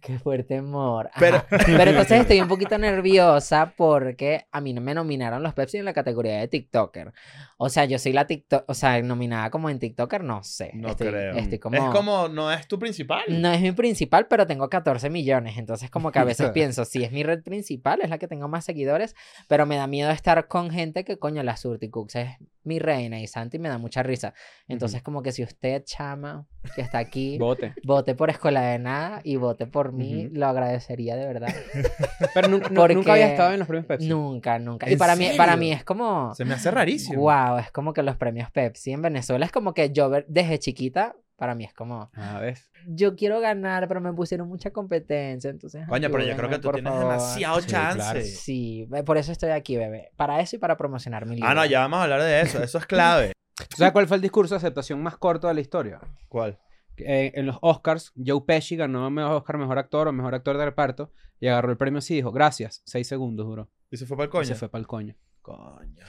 Qué 0.00 0.18
fuerte 0.22 0.56
amor. 0.58 1.10
Pero- 1.18 1.44
Pero, 1.50 1.90
entonces 1.90 2.20
estoy 2.20 2.40
un 2.40 2.48
poquito 2.48 2.78
nerviosa 2.78 3.74
porque 3.76 4.46
a 4.52 4.60
mí 4.60 4.72
no 4.72 4.80
me 4.80 4.94
nominaron 4.94 5.42
los 5.42 5.52
Pepsi 5.54 5.78
en 5.78 5.84
la 5.84 5.92
categoría 5.92 6.38
de 6.38 6.48
TikToker. 6.48 7.12
O 7.56 7.68
sea, 7.68 7.86
yo 7.86 7.98
soy 7.98 8.12
la 8.12 8.26
TikTok, 8.26 8.64
o 8.68 8.74
sea, 8.74 9.00
nominada 9.02 9.50
como 9.50 9.68
en 9.68 9.78
TikToker, 9.80 10.22
no 10.22 10.44
sé. 10.44 10.70
No 10.74 10.90
estoy, 10.90 11.08
creo. 11.08 11.34
Estoy 11.36 11.58
como... 11.58 11.76
Es 11.76 11.82
como, 11.94 12.28
no 12.28 12.52
es 12.52 12.68
tu 12.68 12.78
principal. 12.78 13.22
No 13.28 13.50
es 13.50 13.60
mi 13.60 13.72
principal, 13.72 14.28
pero 14.28 14.46
tengo 14.46 14.68
14 14.68 15.10
millones. 15.10 15.58
Entonces, 15.58 15.90
como 15.90 16.12
que 16.12 16.20
a 16.20 16.24
veces 16.24 16.50
pienso, 16.54 16.84
si 16.84 17.02
es 17.02 17.10
mi 17.10 17.24
red 17.24 17.42
principal, 17.42 18.00
es 18.02 18.10
la 18.10 18.18
que 18.18 18.28
tengo 18.28 18.46
más 18.48 18.64
seguidores, 18.64 19.16
pero 19.48 19.66
me 19.66 19.76
da 19.76 19.86
miedo 19.88 20.10
estar 20.10 20.46
con 20.46 20.70
gente 20.70 21.04
que, 21.04 21.18
coño, 21.18 21.42
la 21.42 21.56
Surticux 21.56 22.14
es 22.14 22.30
mi 22.68 22.78
reina 22.78 23.18
y 23.18 23.26
Santi 23.26 23.58
me 23.58 23.68
da 23.68 23.78
mucha 23.78 24.02
risa. 24.04 24.32
Entonces, 24.68 25.02
como 25.02 25.22
que 25.22 25.32
si 25.32 25.42
usted, 25.42 25.82
chama, 25.84 26.46
que 26.76 26.82
está 26.82 26.98
aquí, 26.98 27.38
Bote. 27.38 27.74
vote 27.82 28.14
por 28.14 28.30
Escuela 28.30 28.60
de 28.60 28.78
Nada 28.78 29.20
y 29.24 29.34
vote 29.36 29.66
por 29.66 29.92
mí, 29.92 30.28
lo 30.30 30.46
agradecería 30.46 31.16
de 31.16 31.26
verdad. 31.26 31.48
Pero 32.34 32.48
nu- 32.48 32.58
nu- 32.58 32.74
Porque 32.74 32.94
nunca 32.94 33.12
había 33.14 33.28
estado 33.28 33.52
en 33.52 33.58
los 33.58 33.66
premios 33.66 33.86
Pepsi. 33.86 34.08
Nunca, 34.08 34.58
nunca. 34.58 34.88
Y 34.88 34.92
¿En 34.92 34.98
para 34.98 35.16
mí, 35.16 35.30
para 35.36 35.56
mí 35.56 35.72
es 35.72 35.82
como... 35.84 36.34
Se 36.34 36.44
me 36.44 36.54
hace 36.54 36.70
rarísimo. 36.70 37.20
Wow, 37.22 37.58
es 37.58 37.70
como 37.72 37.92
que 37.92 38.02
los 38.02 38.16
premios 38.16 38.50
Pepsi 38.50 38.92
en 38.92 39.02
Venezuela 39.02 39.44
es 39.46 39.50
como 39.52 39.74
que 39.74 39.90
yo 39.90 40.10
desde 40.28 40.58
chiquita, 40.58 41.16
para 41.38 41.54
mí 41.54 41.64
es 41.64 41.72
como, 41.72 42.10
Ah, 42.14 42.40
¿ves? 42.40 42.68
yo 42.86 43.14
quiero 43.16 43.40
ganar, 43.40 43.86
pero 43.88 44.00
me 44.00 44.12
pusieron 44.12 44.48
mucha 44.48 44.70
competencia, 44.72 45.48
entonces... 45.50 45.86
Coño, 45.88 46.10
pero 46.10 46.24
yo 46.24 46.36
creo 46.36 46.50
que 46.50 46.58
tú 46.58 46.70
tienes 46.72 46.92
favor. 46.92 47.08
demasiado 47.12 47.60
Sí, 47.60 47.66
chance. 47.68 47.96
claro. 47.96 48.20
Sí, 48.22 48.88
por 49.06 49.16
eso 49.18 49.32
estoy 49.32 49.50
aquí, 49.50 49.76
bebé. 49.76 50.10
Para 50.16 50.40
eso 50.40 50.56
y 50.56 50.58
para 50.58 50.76
promocionar 50.76 51.24
mi 51.26 51.36
libro. 51.36 51.48
Ah, 51.48 51.54
no, 51.54 51.64
ya 51.64 51.80
vamos 51.80 52.00
a 52.00 52.02
hablar 52.02 52.20
de 52.22 52.40
eso. 52.40 52.62
Eso 52.62 52.78
es 52.78 52.86
clave. 52.86 53.32
¿Tú 53.56 53.76
sabes 53.76 53.92
cuál 53.92 54.06
fue 54.08 54.16
el 54.16 54.22
discurso 54.22 54.54
de 54.54 54.58
aceptación 54.58 55.02
más 55.02 55.16
corto 55.16 55.46
de 55.48 55.54
la 55.54 55.60
historia? 55.60 56.00
¿Cuál? 56.28 56.58
Eh, 56.96 57.30
en 57.36 57.46
los 57.46 57.56
Oscars, 57.60 58.12
Joe 58.16 58.40
Pesci 58.44 58.74
ganó 58.74 59.08
mejor 59.08 59.32
Oscar, 59.36 59.56
mejor 59.58 59.78
actor 59.78 60.08
o 60.08 60.12
mejor 60.12 60.34
actor 60.34 60.58
de 60.58 60.64
reparto 60.64 61.12
y 61.38 61.46
agarró 61.46 61.70
el 61.70 61.76
premio 61.76 61.98
así 61.98 62.14
y 62.14 62.16
dijo, 62.16 62.32
gracias. 62.32 62.82
Seis 62.84 63.06
segundos 63.06 63.46
duró. 63.46 63.68
Y 63.90 63.96
se 63.96 64.06
fue 64.06 64.16
para 64.16 64.24
el 64.24 64.30
Y 64.30 64.32
coño. 64.32 64.44
se 64.46 64.54
fue 64.56 64.68
para 64.68 64.80
el 64.80 64.86
coño. 64.88 65.14
Coño. 65.42 66.04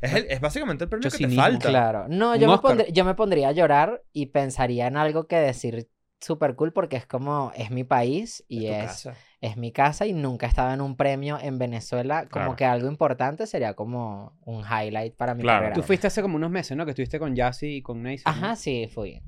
Es, 0.00 0.14
el- 0.14 0.26
es 0.30 0.40
básicamente 0.40 0.84
el 0.84 0.90
premio 0.90 1.06
Mucho 1.06 1.16
que 1.18 1.24
te 1.24 1.30
cinismo. 1.30 1.42
falta. 1.42 1.68
Claro. 1.68 2.06
No, 2.08 2.36
yo 2.36 2.48
me, 2.48 2.56
pondré- 2.58 2.92
yo 2.92 3.04
me 3.04 3.14
pondría 3.14 3.48
a 3.48 3.52
llorar 3.52 4.02
y 4.12 4.26
pensaría 4.26 4.86
en 4.86 4.96
algo 4.96 5.26
que 5.26 5.36
decir 5.36 5.88
súper 6.20 6.56
cool 6.56 6.72
porque 6.72 6.96
es 6.96 7.06
como, 7.06 7.52
es 7.56 7.70
mi 7.70 7.84
país 7.84 8.44
y 8.48 8.66
es, 8.66 8.84
casa. 8.86 9.14
es 9.40 9.56
mi 9.56 9.70
casa 9.70 10.04
y 10.06 10.12
nunca 10.12 10.46
he 10.46 10.48
estado 10.48 10.72
en 10.74 10.80
un 10.80 10.96
premio 10.96 11.38
en 11.40 11.58
Venezuela. 11.58 12.22
Como 12.22 12.44
Claro. 12.44 12.56
que 12.56 12.64
algo 12.64 12.88
importante 12.88 13.46
sería 13.46 13.74
como 13.74 14.36
un 14.44 14.64
highlight 14.64 15.14
para 15.16 15.34
mi 15.34 15.42
Claro. 15.42 15.58
carrera. 15.60 15.74
Tú 15.74 15.82
fuiste 15.82 16.08
hace 16.08 16.20
como 16.22 16.34
unos 16.36 16.50
meses, 16.50 16.76
¿no? 16.76 16.84
Que 16.84 16.90
estuviste 16.90 17.18
con 17.20 17.34
Yassi 17.36 17.76
y 17.76 17.82
con 17.82 18.02
Nace. 18.02 18.22
Ajá, 18.24 18.56
sí, 18.56 18.88
fui. 18.92 19.22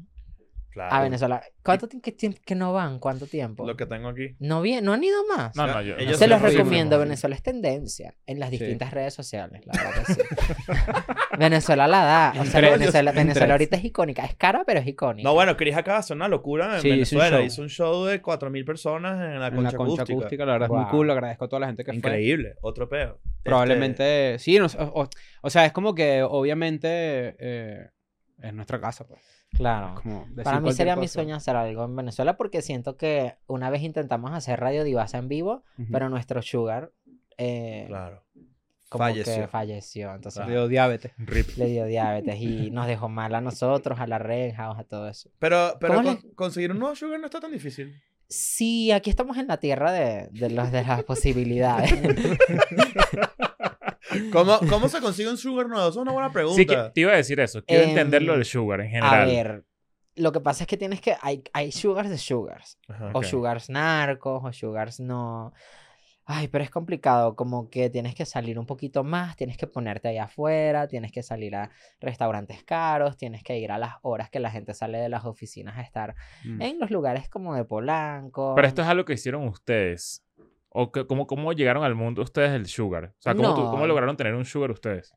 Claro. 0.70 0.94
A 0.94 1.02
Venezuela. 1.02 1.42
¿Cuánto 1.64 1.88
tiempo 1.88 2.04
que, 2.04 2.12
tiempo 2.12 2.38
que 2.46 2.54
no 2.54 2.72
van? 2.72 3.00
¿Cuánto 3.00 3.26
tiempo? 3.26 3.66
Lo 3.66 3.76
que 3.76 3.86
tengo 3.86 4.08
aquí. 4.08 4.36
No, 4.38 4.62
vi- 4.62 4.80
no 4.80 4.92
han 4.92 5.02
ido 5.02 5.18
más. 5.26 5.54
No, 5.56 5.66
no, 5.66 5.82
yo. 5.82 5.96
Ellos 5.98 6.16
Se 6.16 6.24
sí 6.24 6.30
los 6.30 6.40
recomiendo. 6.40 6.96
sí. 6.96 7.02
Venezuela 7.02 7.34
es 7.34 7.42
tendencia 7.42 8.14
en 8.26 8.38
las 8.38 8.50
Sí. 8.50 8.58
distintas 8.58 8.92
redes 8.92 9.12
sociales. 9.12 9.62
La 9.66 9.72
verdad 9.72 10.04
que 10.06 10.14
sí. 10.14 10.20
Venezuela 11.38 11.86
la 11.88 12.04
da. 12.04 12.34
O 12.40 12.44
sea. 12.44 12.60
Venezuela, 12.60 13.12
Venezuela 13.12 13.54
ahorita 13.54 13.76
es 13.76 13.84
icónica. 13.84 14.24
Es 14.24 14.34
cara, 14.36 14.62
pero 14.66 14.80
es 14.80 14.86
icónica. 14.86 15.28
No, 15.28 15.34
bueno, 15.34 15.56
Chris 15.56 15.76
acaba 15.76 15.96
de 15.98 16.00
hacer 16.00 16.16
una 16.16 16.28
locura 16.28 16.76
en 16.76 16.82
Sí, 16.82 16.88
hizo 16.88 17.16
un 17.16 17.20
Venezuela. 17.22 17.36
show. 17.38 17.44
Hizo 17.46 17.62
un 17.62 17.68
show 17.68 18.04
de 18.06 18.22
4.000 18.22 18.64
personas 18.64 19.20
en 19.20 19.40
la 19.40 19.48
en 19.48 19.54
concha, 19.56 19.72
la 19.72 19.76
concha 19.78 20.02
acústica. 20.02 20.18
acústica. 20.20 20.46
La 20.46 20.52
verdad 20.52 20.66
es 20.66 20.72
muy 20.72 20.82
Wow. 20.84 20.90
cool. 20.90 21.06
Le 21.08 21.12
agradezco 21.14 21.44
a 21.44 21.48
toda 21.48 21.60
la 21.60 21.66
gente 21.66 21.84
que 21.84 21.90
fue. 21.90 21.96
Increíble. 21.96 22.54
Otro 22.62 22.88
peo. 22.88 23.18
Este, 23.24 23.40
Probablemente, 23.42 24.38
sí, 24.38 24.58
no 24.58 24.66
o, 24.66 25.02
o- 25.02 25.08
o 25.42 25.50
sea, 25.50 25.64
es 25.66 25.72
como 25.72 25.94
que 25.94 26.22
obviamente 26.22 27.36
eh, 27.38 27.88
es 28.42 28.54
nuestra 28.54 28.80
casa, 28.80 29.06
pues. 29.06 29.20
Claro. 29.56 30.00
Como 30.02 30.26
Para 30.42 30.60
mí 30.60 30.72
sería 30.72 30.96
mi 30.96 31.08
sueño 31.08 31.34
hacer 31.36 31.54
algo 31.56 31.84
en 31.84 31.94
Venezuela 31.96 32.36
porque 32.36 32.62
siento 32.62 32.96
que 32.96 33.34
una 33.46 33.68
vez 33.70 33.82
intentamos 33.82 34.32
hacer 34.32 34.58
Radio 34.60 34.84
Divasa 34.84 35.18
en 35.18 35.28
vivo, 35.28 35.64
pero 35.92 36.08
nuestro 36.08 36.40
Sugar 36.42 36.92
eh, 37.36 37.84
Claro. 37.88 38.22
como 38.88 39.04
falleció. 39.04 39.34
que 39.42 39.48
falleció. 39.48 40.14
Entonces 40.14 40.46
Le 40.46 40.52
dio 40.52 40.68
diabetes. 40.68 41.12
Rip. 41.18 41.56
le 41.56 41.66
dio 41.66 41.84
diabetes 41.84 42.36
y 42.40 42.70
nos 42.72 42.86
dejó 42.86 43.08
mal 43.08 43.34
a 43.34 43.40
nosotros, 43.40 44.00
a 44.00 44.06
la 44.06 44.18
Red 44.18 44.54
a 44.58 44.82
todo 44.84 45.08
eso. 45.08 45.30
Pero, 45.38 45.76
pero 45.80 45.94
¿Cómo 45.94 46.16
con- 46.20 46.30
conseguir 46.32 46.70
un 46.70 46.78
nuevo 46.78 46.94
sugar 46.94 47.18
no 47.20 47.26
está 47.26 47.40
tan 47.40 47.52
difícil. 47.52 48.00
Sí, 48.28 48.92
aquí 48.92 49.10
estamos 49.10 49.36
en 49.38 49.48
la 49.48 49.56
tierra 49.56 49.90
de, 49.90 50.28
de, 50.30 50.50
los, 50.50 50.70
de 50.70 50.84
las 50.84 51.02
posibilidades. 51.04 51.92
¿Cómo, 54.32 54.58
¿Cómo 54.68 54.88
se 54.88 55.00
consigue 55.00 55.30
un 55.30 55.36
sugar 55.38 55.66
nuevo? 55.68 55.82
Eso 55.88 55.98
es 56.00 56.02
una 56.02 56.12
buena 56.12 56.32
pregunta. 56.32 56.56
Sí, 56.56 56.66
que 56.66 56.76
te 56.94 57.00
iba 57.00 57.12
a 57.12 57.16
decir 57.16 57.38
eso. 57.40 57.62
Quiero 57.64 57.84
Em, 57.84 57.90
entender 57.90 58.22
lo 58.22 58.32
del 58.34 58.44
sugar 58.44 58.80
en 58.80 58.86
A 58.86 58.90
general. 59.10 59.26
ver, 59.26 59.64
lo 60.16 60.32
que 60.32 60.40
pasa 60.40 60.64
es 60.64 60.68
que 60.68 60.76
tienes 60.76 61.00
que. 61.00 61.16
Hay, 61.22 61.42
hay 61.52 61.72
sugars 61.72 62.10
de 62.10 62.18
sugars. 62.18 62.78
Ajá. 62.88 63.10
O 63.14 63.22
sugars 63.22 63.70
narcos, 63.70 64.42
o 64.44 64.52
sugars 64.52 65.00
no. 65.00 65.52
Ay, 66.32 66.46
pero 66.46 66.62
es 66.62 66.70
complicado. 66.70 67.34
Como 67.34 67.70
que 67.70 67.90
tienes 67.90 68.14
que 68.14 68.24
salir 68.24 68.56
un 68.58 68.66
poquito 68.66 69.02
más, 69.02 69.34
tienes 69.36 69.56
que 69.56 69.66
ponerte 69.66 70.06
ahí 70.08 70.18
afuera, 70.18 70.86
tienes 70.86 71.10
que 71.10 71.24
salir 71.24 71.56
a 71.56 71.70
restaurantes 72.00 72.62
caros, 72.62 73.16
tienes 73.16 73.42
que 73.42 73.58
ir 73.58 73.72
a 73.72 73.78
las 73.78 73.94
horas 74.02 74.30
que 74.30 74.38
la 74.38 74.50
gente 74.50 74.72
sale 74.74 74.98
de 74.98 75.08
las 75.08 75.24
oficinas 75.24 75.76
a 75.78 75.80
estar 75.80 76.14
Mm. 76.44 76.62
en 76.62 76.78
los 76.78 76.90
lugares 76.90 77.28
como 77.28 77.54
de 77.56 77.64
Polanco. 77.64 78.54
Pero 78.54 78.68
esto 78.68 78.82
es 78.82 78.88
algo 78.88 79.04
que 79.04 79.14
hicieron 79.14 79.48
ustedes. 79.48 80.22
¿O 80.70 80.92
que- 80.92 81.06
cómo, 81.06 81.26
cómo 81.26 81.52
llegaron 81.52 81.84
al 81.84 81.94
mundo 81.94 82.22
ustedes 82.22 82.52
del 82.52 82.66
sugar? 82.66 83.14
O 83.18 83.22
sea, 83.22 83.34
¿cómo, 83.34 83.54
tú- 83.54 83.70
cómo 83.70 83.86
lograron 83.86 84.16
tener 84.16 84.34
un 84.34 84.44
sugar 84.44 84.70
ustedes? 84.70 85.12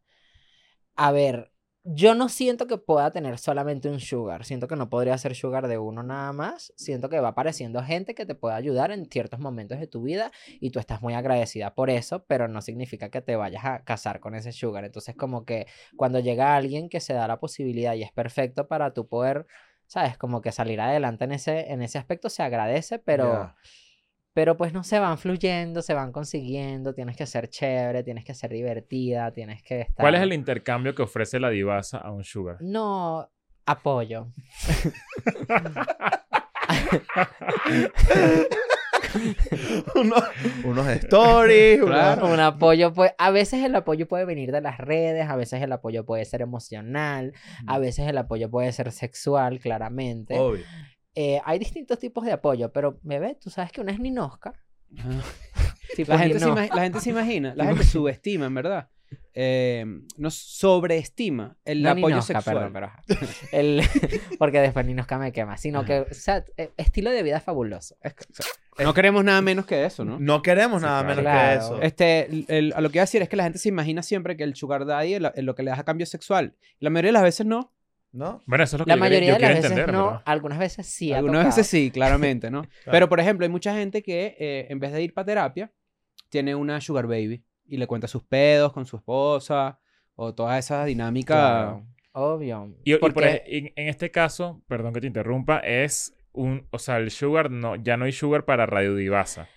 A 0.96 1.12
ver, 1.12 1.52
yo 1.84 2.16
no 2.16 2.30
siento 2.30 2.66
que 2.68 2.78
pueda 2.78 3.12
tener 3.12 3.38
solamente 3.38 3.90
un 3.90 4.00
sugar. 4.00 4.46
Siento 4.46 4.68
que 4.68 4.76
no 4.76 4.90
podría 4.90 5.18
ser 5.18 5.36
sugar 5.36 5.68
de 5.68 5.78
uno 5.78 6.02
nada 6.02 6.32
más. 6.32 6.72
Siento 6.78 7.10
que 7.10 7.20
va 7.20 7.30
apareciendo 7.30 7.84
gente 7.84 8.16
que 8.16 8.26
te 8.26 8.36
puede 8.36 8.56
ayudar 8.56 8.92
en 8.92 9.06
ciertos 9.08 9.40
momentos 9.40 9.80
de 9.80 9.88
tu 9.88 10.02
vida 10.04 10.32
y 10.62 10.70
tú 10.70 10.80
estás 10.80 11.02
muy 11.02 11.14
agradecida 11.14 11.74
por 11.74 11.90
eso, 11.90 12.24
pero 12.26 12.48
no 12.48 12.62
significa 12.62 13.10
que 13.10 13.22
te 13.22 13.36
vayas 13.36 13.66
a 13.66 13.84
casar 13.84 14.20
con 14.20 14.34
ese 14.36 14.52
sugar. 14.54 14.86
Entonces, 14.86 15.16
como 15.16 15.46
que 15.46 15.68
cuando 15.98 16.20
llega 16.20 16.56
alguien 16.56 16.90
que 16.90 17.00
se 17.00 17.14
da 17.14 17.28
la 17.28 17.40
posibilidad 17.40 17.96
y 17.96 18.04
es 18.04 18.12
perfecto 18.12 18.68
para 18.68 18.94
tu 18.94 19.08
poder, 19.08 19.46
¿sabes? 19.88 20.18
Como 20.18 20.42
que 20.42 20.52
salir 20.52 20.80
adelante 20.80 21.26
en 21.26 21.34
ese, 21.34 21.72
en 21.72 21.82
ese 21.82 21.98
aspecto 21.98 22.30
se 22.30 22.44
agradece, 22.44 22.98
pero... 23.00 23.54
Pero 24.34 24.58
pues 24.58 24.74
no 24.74 24.84
se 24.84 24.98
van 25.00 25.18
fluyendo, 25.20 25.82
se 25.84 25.94
van 25.94 26.12
consiguiendo, 26.12 26.94
tienes 26.94 27.16
que 27.16 27.28
ser 27.28 27.50
chévere, 27.50 28.04
tienes 28.04 28.26
que 28.26 28.34
ser 28.34 28.50
divertida, 28.52 29.32
tienes 29.32 29.62
que 29.62 29.82
estar... 29.82 30.04
¿Cuál 30.04 30.16
es 30.16 30.22
el 30.22 30.34
intercambio 30.34 30.96
que 30.96 31.04
ofrece 31.04 31.40
la 31.40 31.50
divasa 31.52 32.00
a 32.00 32.12
un 32.12 32.24
sugar? 32.24 32.58
No, 32.60 33.30
apoyo. 33.66 34.28
Unos, 39.96 40.24
unos 40.64 40.88
stories. 40.88 41.78
unos- 41.82 41.90
Claro. 41.92 42.28
Un 42.34 42.40
apoyo, 42.40 42.94
pues, 42.94 43.12
a 43.18 43.30
veces 43.32 43.64
el 43.64 43.76
apoyo 43.76 44.08
puede 44.08 44.26
venir 44.26 44.52
de 44.52 44.62
las 44.62 44.78
redes, 44.80 45.30
a 45.30 45.36
veces 45.36 45.62
el 45.62 45.72
apoyo 45.72 46.04
puede 46.06 46.26
ser 46.26 46.42
emocional, 46.42 47.34
a 47.68 47.78
veces 47.80 48.08
el 48.08 48.18
apoyo 48.18 48.50
puede 48.50 48.72
ser 48.72 48.92
sexual, 48.92 49.60
claramente. 49.60 50.38
Obvio. 50.40 50.66
Eh, 51.16 51.40
hay 51.46 51.60
distintos 51.60 52.00
tipos 52.00 52.26
de 52.26 52.32
apoyo, 52.32 52.72
pero, 52.72 53.00
bebé, 53.04 53.36
tú 53.42 53.50
sabes 53.50 53.72
que 53.72 53.82
una 53.82 53.92
es 53.92 54.00
ninosca. 54.00 54.54
Ajá. 54.98 55.10
Tipo 55.96 56.12
La 56.12 56.18
gente, 56.20 56.40
se 56.40 56.46
nino- 56.46 56.58
ima- 56.58 56.76
la 56.76 56.82
gente 56.84 57.00
se 57.02 57.10
imagina, 57.12 57.54
la 57.56 57.66
gente 57.66 57.84
subestima, 57.84 58.46
en 58.48 58.54
verdad. 58.56 58.90
Eh, 59.36 59.86
no 60.18 60.32
sobreestima 60.32 61.56
el 61.66 61.84
no 61.84 61.90
apoyo 61.92 62.08
ninosca, 62.10 62.42
sexual. 62.42 62.72
perdón, 62.72 62.74
pero. 62.74 62.92
El- 63.52 63.82
porque 64.40 64.60
después 64.60 64.86
ninosca 64.88 65.20
me 65.20 65.32
quema, 65.32 65.56
sino 65.58 65.86
que, 65.86 66.00
o 66.00 66.14
sea, 66.14 66.44
eh, 66.58 66.72
estilo 66.78 67.12
de 67.12 67.22
vida 67.22 67.40
fabuloso. 67.40 67.96
Es 68.02 68.16
que, 68.16 68.24
o 68.24 68.34
sea, 68.34 68.46
no 68.86 68.94
queremos 68.96 69.24
nada 69.24 69.40
menos 69.44 69.68
que 69.68 69.86
eso, 69.86 70.04
¿no? 70.04 70.18
No 70.20 70.42
queremos 70.42 70.82
Sí, 70.82 70.88
nada 70.88 71.04
claro. 71.04 71.22
menos 71.22 71.32
que 71.32 71.54
eso. 71.56 71.82
Este, 71.84 72.26
el- 72.26 72.46
el- 72.48 72.74
a 72.76 72.82
lo 72.82 72.90
que 72.90 72.98
iba 72.98 73.04
a 73.04 73.06
decir 73.06 73.22
es 73.22 73.30
que 73.30 73.36
la 73.36 73.44
gente 73.44 73.60
se 73.60 73.70
imagina 73.70 74.02
siempre 74.02 74.36
que 74.36 74.44
el 74.44 74.56
sugar 74.56 74.86
daddy 74.86 75.14
es 75.16 75.22
lo, 75.22 75.32
es 75.36 75.44
lo 75.44 75.54
que 75.54 75.62
le 75.62 75.70
das 75.70 75.80
a 75.80 75.84
cambio 75.84 76.08
sexual. 76.08 76.56
La 76.80 76.90
mayoría 76.90 77.10
de 77.10 77.14
las 77.14 77.24
veces 77.24 77.46
no. 77.46 77.72
¿No? 78.14 78.42
Bueno, 78.46 78.64
eso 78.64 78.76
es 78.76 78.80
lo 78.80 78.86
que 78.86 78.90
La 78.90 78.96
yo, 78.96 79.00
mayoría 79.00 79.28
yo 79.30 79.34
de 79.34 79.40
las 79.40 79.50
quiero 79.50 79.56
veces 79.56 79.72
entender, 79.72 79.94
no, 79.96 80.06
¿verdad? 80.06 80.22
algunas 80.26 80.60
veces 80.60 80.86
sí 80.88 81.12
Algunas 81.12 81.46
veces 81.46 81.68
sí, 81.68 81.90
claramente, 81.92 82.50
¿no? 82.52 82.64
Pero, 82.86 83.10
por 83.10 83.20
ejemplo, 83.20 83.44
hay 83.44 83.50
mucha 83.50 83.74
gente 83.74 84.02
que 84.04 84.38
eh, 84.40 84.68
en 84.70 84.80
vez 84.80 84.94
de 84.94 85.02
ir 85.04 85.14
para 85.14 85.26
terapia, 85.26 85.74
tiene 86.30 86.54
una 86.56 86.80
sugar 86.80 87.08
baby 87.08 87.44
y 87.66 87.78
le 87.78 87.88
cuenta 87.88 88.08
sus 88.08 88.24
pedos 88.24 88.72
con 88.72 88.86
su 88.86 88.98
esposa 88.98 89.80
o 90.16 90.34
toda 90.34 90.58
esa 90.60 90.86
dinámica. 90.86 91.34
Claro, 91.34 91.88
obvio. 92.12 92.76
Y, 92.84 92.94
y 92.94 92.98
por 92.98 93.14
Porque- 93.14 93.42
en, 93.48 93.74
en 93.76 93.88
este 93.90 94.12
caso, 94.12 94.62
perdón 94.68 94.94
que 94.94 95.02
te 95.02 95.08
interrumpa, 95.08 95.58
es 95.60 96.16
un... 96.34 96.68
O 96.70 96.78
sea, 96.80 96.98
el 96.98 97.10
sugar 97.10 97.50
no... 97.50 97.76
Ya 97.78 97.98
no 97.98 98.06
hay 98.06 98.12
sugar 98.12 98.46
para 98.46 98.66
Radio 98.68 98.96
Divasa. 98.96 99.48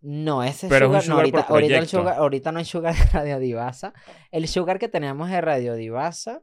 No, 0.00 0.44
ese 0.44 0.68
Pero 0.68 0.86
es 0.86 0.92
un 0.94 1.00
sugar, 1.02 1.08
no, 1.08 1.16
ahorita, 1.16 1.46
por 1.48 1.54
ahorita, 1.56 1.74
el 1.74 1.78
proyecto. 1.80 1.98
sugar, 1.98 2.14
ahorita 2.18 2.52
no 2.52 2.58
hay 2.60 2.64
sugar 2.64 2.94
de 2.96 3.04
Radio 3.06 3.38
Divasa. 3.40 3.94
El 4.30 4.46
sugar 4.46 4.78
que 4.78 4.88
teníamos 4.88 5.28
de 5.30 5.40
Radio 5.40 5.74
Divasa, 5.74 6.42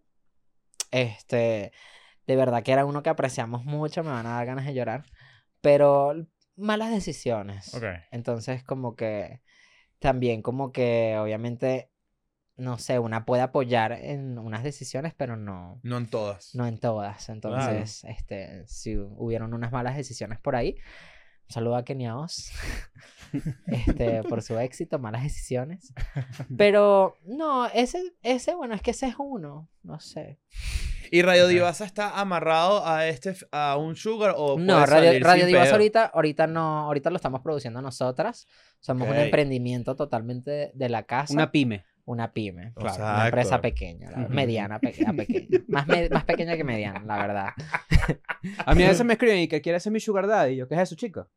este, 0.93 1.71
de 2.25 2.35
verdad 2.35 2.63
que 2.63 2.71
era 2.71 2.85
uno 2.85 3.03
que 3.03 3.09
apreciamos 3.09 3.65
mucho, 3.65 4.03
me 4.03 4.11
van 4.11 4.25
a 4.25 4.35
dar 4.35 4.45
ganas 4.45 4.65
de 4.65 4.73
llorar, 4.73 5.03
pero 5.61 6.13
malas 6.55 6.91
decisiones. 6.91 7.73
Ok. 7.73 7.83
Entonces, 8.11 8.63
como 8.63 8.95
que 8.95 9.41
también, 9.99 10.41
como 10.41 10.71
que 10.71 11.17
obviamente 11.19 11.89
no 12.55 12.77
sé, 12.77 12.99
una 12.99 13.25
puede 13.25 13.41
apoyar 13.41 13.93
en 13.93 14.37
unas 14.37 14.63
decisiones, 14.63 15.13
pero 15.15 15.35
no, 15.35 15.79
No 15.83 15.97
en 15.97 16.07
todas. 16.07 16.53
no 16.53 16.67
en 16.67 16.77
todas. 16.79 17.29
Entonces, 17.29 18.03
este, 18.03 18.67
si 18.67 18.95
hubieron 18.97 19.53
unas 19.53 19.71
malas 19.71 19.95
decisiones 19.95 20.39
por 20.39 20.55
ahí, 20.55 20.77
saludo 21.47 21.75
a 21.75 21.83
Keniaos 21.83 22.51
este, 23.67 24.23
por 24.23 24.41
su 24.41 24.57
éxito, 24.57 24.99
malas 24.99 25.23
decisiones. 25.23 25.93
Pero 26.57 27.17
no, 27.25 27.67
ese, 27.67 28.01
ese, 28.21 28.55
bueno, 28.55 28.75
es 28.75 28.81
que 28.81 28.91
ese 28.91 29.07
es 29.07 29.15
uno, 29.17 29.69
no 29.83 29.99
sé. 29.99 30.39
¿Y 31.11 31.21
Radio 31.21 31.47
Divasa 31.47 31.85
está 31.85 32.19
amarrado 32.19 32.87
a 32.87 33.07
este 33.07 33.35
a 33.51 33.77
un 33.77 33.95
sugar 33.95 34.33
o 34.35 34.57
No, 34.57 34.73
puede 34.73 34.85
Radio, 34.87 35.19
Radio 35.23 35.41
sin 35.41 35.47
Divas 35.47 35.65
pedo? 35.65 35.73
ahorita, 35.75 36.05
ahorita 36.05 36.47
no, 36.47 36.79
ahorita 36.79 37.11
lo 37.11 37.17
estamos 37.17 37.41
produciendo 37.41 37.81
nosotras. 37.83 38.47
Somos 38.79 39.07
un 39.07 39.15
emprendimiento 39.15 39.95
totalmente 39.95 40.49
de, 40.49 40.71
de 40.73 40.89
la 40.89 41.03
casa. 41.03 41.33
Una 41.33 41.51
pyme. 41.51 41.85
Una 42.05 42.33
pyme, 42.33 42.73
claro, 42.75 43.01
una 43.03 43.25
empresa 43.25 43.61
pequeña, 43.61 44.11
la- 44.11 44.27
mediana, 44.27 44.79
pequeña. 44.79 45.13
Más, 45.69 45.87
me- 45.87 46.09
más 46.09 46.25
pequeña 46.25 46.57
que 46.57 46.63
mediana, 46.65 47.01
la 47.05 47.17
verdad. 47.17 47.49
A 48.65 48.75
mí 48.75 48.83
a 48.83 48.89
veces 48.89 49.05
me 49.05 49.13
escriben 49.13 49.39
y 49.39 49.47
que 49.47 49.61
quiere 49.61 49.79
ser 49.79 49.93
mi 49.93 50.01
sugar 50.01 50.27
daddy. 50.27 50.53
Y 50.53 50.57
yo, 50.57 50.67
¿qué 50.67 50.75
es 50.75 50.81
eso, 50.81 50.95
chica? 50.95 51.29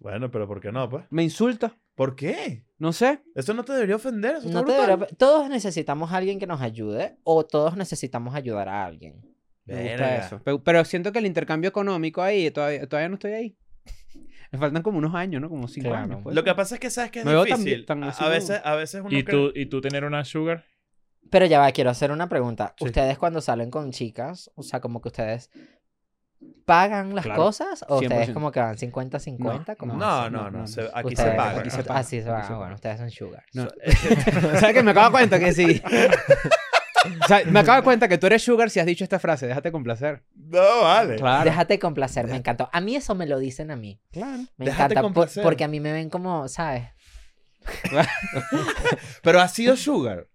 Bueno, 0.00 0.30
pero 0.30 0.48
¿por 0.48 0.60
qué 0.60 0.72
no, 0.72 0.88
pues? 0.88 1.04
Me 1.10 1.22
insulta. 1.22 1.76
¿Por 1.94 2.16
qué? 2.16 2.64
No 2.78 2.92
sé. 2.92 3.20
Eso 3.36 3.54
no 3.54 3.64
te 3.64 3.72
debería 3.72 3.96
ofender, 3.96 4.36
eso 4.36 4.48
No 4.48 4.60
está 4.60 4.72
te 4.76 4.80
debería- 4.80 5.06
Todos 5.16 5.48
necesitamos 5.48 6.12
a 6.12 6.16
alguien 6.16 6.38
que 6.40 6.46
nos 6.48 6.60
ayude 6.60 7.16
o 7.24 7.44
todos 7.46 7.76
necesitamos 7.76 8.34
ayudar 8.34 8.68
a 8.68 8.84
alguien. 8.84 9.20
Me 9.66 9.82
gusta 9.90 10.16
eso. 10.16 10.40
Pero, 10.44 10.62
pero 10.64 10.84
siento 10.84 11.12
que 11.12 11.18
el 11.20 11.26
intercambio 11.26 11.68
económico 11.68 12.22
ahí, 12.22 12.50
todavía, 12.50 12.88
todavía 12.88 13.08
no 13.08 13.14
estoy 13.14 13.32
ahí. 13.32 13.56
Me 14.52 14.58
faltan 14.58 14.82
como 14.82 14.98
unos 14.98 15.14
años, 15.14 15.40
¿no? 15.42 15.48
Como 15.48 15.68
cinco 15.68 15.88
Claro. 15.90 16.04
años. 16.04 16.20
pues. 16.22 16.34
Lo 16.34 16.42
que 16.44 16.54
pasa 16.54 16.74
es 16.76 16.80
que 16.80 16.90
sabes 16.90 17.10
que 17.10 17.20
es 17.20 17.24
Me 17.24 17.32
tan- 17.32 17.44
difícil. 17.44 17.84
tan 17.86 18.02
A- 18.04 18.28
veces, 18.28 18.60
a 18.64 18.74
veces 18.74 19.00
uno 19.04 19.10
¿Y 19.16 19.22
cree- 19.24 19.30
tú, 19.30 19.52
¿Y 19.54 19.66
tú 19.66 19.80
tener 19.80 20.04
una 20.04 20.24
sugar? 20.24 20.64
Pero 21.30 21.44
ya 21.46 21.58
va, 21.58 21.70
quiero 21.72 21.90
hacer 21.90 22.10
una 22.10 22.28
pregunta. 22.28 22.74
Sí. 22.78 22.86
¿Ustedes 22.86 23.18
cuando 23.18 23.40
salen 23.42 23.70
con 23.70 23.90
chicas, 23.92 24.50
o 24.54 24.62
sea, 24.62 24.80
como 24.80 25.02
que 25.02 25.08
ustedes 25.08 25.50
pagan 26.64 27.14
las 27.14 27.24
Claro. 27.24 27.42
cosas 27.42 27.84
o 27.88 27.96
ustedes 27.96 28.28
100%. 28.28 28.32
como 28.34 28.52
que 28.52 28.60
van 28.60 28.76
50-50? 28.78 29.76
como 29.76 29.94
No, 29.96 30.30
no, 30.30 30.30
no, 30.30 30.44
no, 30.44 30.50
no. 30.50 30.58
no. 30.60 30.66
se- 30.66 30.88
aquí 30.94 31.08
Ustedes- 31.08 31.30
se 31.32 31.36
paga. 31.36 31.60
aquí 31.60 31.70
se 31.70 31.80
ah, 31.80 31.84
paga, 31.84 32.00
Así 32.00 32.22
se. 32.22 32.30
Bueno, 32.54 32.74
ustedes 32.74 32.98
son 32.98 33.10
sugar. 33.10 33.44
No. 33.52 33.68
¿Sabes 34.60 34.72
que 34.74 34.82
me 34.82 34.92
acabo 34.92 35.06
de 35.08 35.12
cuenta 35.12 35.38
que 35.38 35.52
sí? 35.52 35.82
O 37.22 37.26
sea, 37.26 37.42
me 37.46 37.60
acabo 37.60 37.76
de 37.78 37.82
cuenta 37.84 38.08
que 38.08 38.18
tú 38.18 38.26
eres 38.26 38.42
sugar 38.42 38.70
si 38.70 38.80
has 38.80 38.86
dicho 38.86 39.04
esta 39.04 39.18
frase, 39.18 39.46
déjate 39.46 39.70
complacer. 39.72 40.24
No, 40.34 40.82
vale. 40.82 41.16
Claro. 41.16 41.44
Déjate 41.44 41.78
complacer, 41.78 42.26
me 42.26 42.36
encantó. 42.36 42.68
A 42.72 42.80
mí 42.80 42.96
eso 42.96 43.14
me 43.14 43.26
lo 43.26 43.38
dicen 43.38 43.70
a 43.70 43.76
mí. 43.76 44.00
Claro. 44.12 44.42
Me 44.56 44.66
Déjate 44.66 44.94
encanta 44.94 45.12
por- 45.14 45.42
porque 45.42 45.64
a 45.64 45.68
mí 45.68 45.80
me 45.80 45.92
ven 45.92 46.10
como, 46.10 46.48
¿sabes? 46.48 46.88
Pero 49.22 49.40
has 49.40 49.52
sido 49.52 49.76
sugar. 49.76 50.26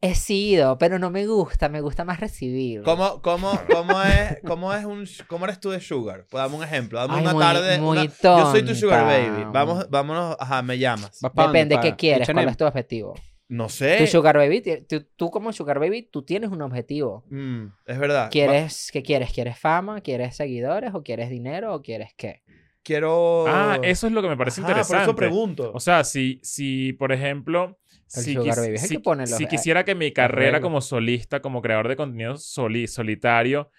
He 0.00 0.14
sido, 0.14 0.78
pero 0.78 1.00
no 1.00 1.10
me 1.10 1.26
gusta, 1.26 1.68
me 1.68 1.80
gusta 1.80 2.04
más 2.04 2.20
recibir. 2.20 2.82
¿Cómo, 2.84 3.20
cómo, 3.20 3.60
cómo, 3.68 4.00
es, 4.04 4.38
cómo, 4.46 4.72
es 4.72 4.84
un, 4.84 5.04
¿Cómo 5.26 5.44
eres 5.46 5.58
tú 5.58 5.70
de 5.70 5.80
sugar? 5.80 6.24
Pues 6.30 6.40
dame 6.40 6.54
un 6.54 6.62
ejemplo. 6.62 7.00
Dame 7.00 7.14
Ay, 7.14 7.22
una 7.22 7.32
muy- 7.32 7.42
tarde. 7.42 7.78
muy 7.80 7.98
una- 7.98 8.06
Yo 8.22 8.50
soy 8.52 8.62
tu 8.64 8.76
sugar 8.76 9.04
baby. 9.06 9.44
Vamos, 9.52 9.90
vámonos. 9.90 10.36
Ajá, 10.38 10.62
me 10.62 10.78
llamas. 10.78 11.18
Depende 11.34 11.80
qué 11.80 11.96
quieres, 11.96 12.28
cuál 12.32 12.48
es 12.48 12.56
tu 12.56 12.64
objetivo. 12.64 13.14
No 13.48 13.68
sé. 13.68 13.96
Tu 13.98 14.06
sugar 14.06 14.36
baby, 14.36 14.62
tú, 14.88 15.06
tú 15.16 15.30
como 15.30 15.52
sugar 15.52 15.78
baby, 15.78 16.02
tú 16.02 16.22
tienes 16.22 16.50
un 16.50 16.60
objetivo. 16.62 17.24
Mm, 17.30 17.66
es 17.86 17.98
verdad. 17.98 18.30
¿Quieres, 18.30 18.90
¿Qué 18.92 19.02
quieres? 19.02 19.32
¿Quieres 19.32 19.58
fama? 19.58 20.00
¿Quieres 20.02 20.36
seguidores? 20.36 20.94
¿O 20.94 21.02
quieres 21.02 21.30
dinero? 21.30 21.74
¿O 21.74 21.82
quieres 21.82 22.12
qué? 22.16 22.42
Quiero. 22.82 23.44
Ah, 23.46 23.78
eso 23.82 24.06
es 24.06 24.12
lo 24.12 24.22
que 24.22 24.28
me 24.28 24.36
parece 24.36 24.60
Ajá, 24.60 24.70
interesante. 24.70 25.04
Por 25.06 25.10
eso 25.10 25.16
pregunto. 25.16 25.72
O 25.74 25.80
sea, 25.80 26.04
si, 26.04 26.40
si 26.42 26.92
por 26.92 27.12
ejemplo, 27.12 27.78
El 28.14 28.22
si, 28.22 28.34
sugar 28.34 28.56
baby 28.56 28.74
es 28.76 28.82
el 28.84 28.88
si- 28.88 28.94
que 28.96 29.00
pone 29.00 29.26
los- 29.26 29.36
si 29.36 29.46
quisiera 29.46 29.84
que 29.84 29.94
mi 29.94 30.12
carrera 30.12 30.60
como 30.60 30.80
solista, 30.80 31.40
como 31.40 31.60
creador 31.62 31.88
de 31.88 31.96
contenido 31.96 32.36
soli- 32.36 32.86
solitario, 32.86 33.70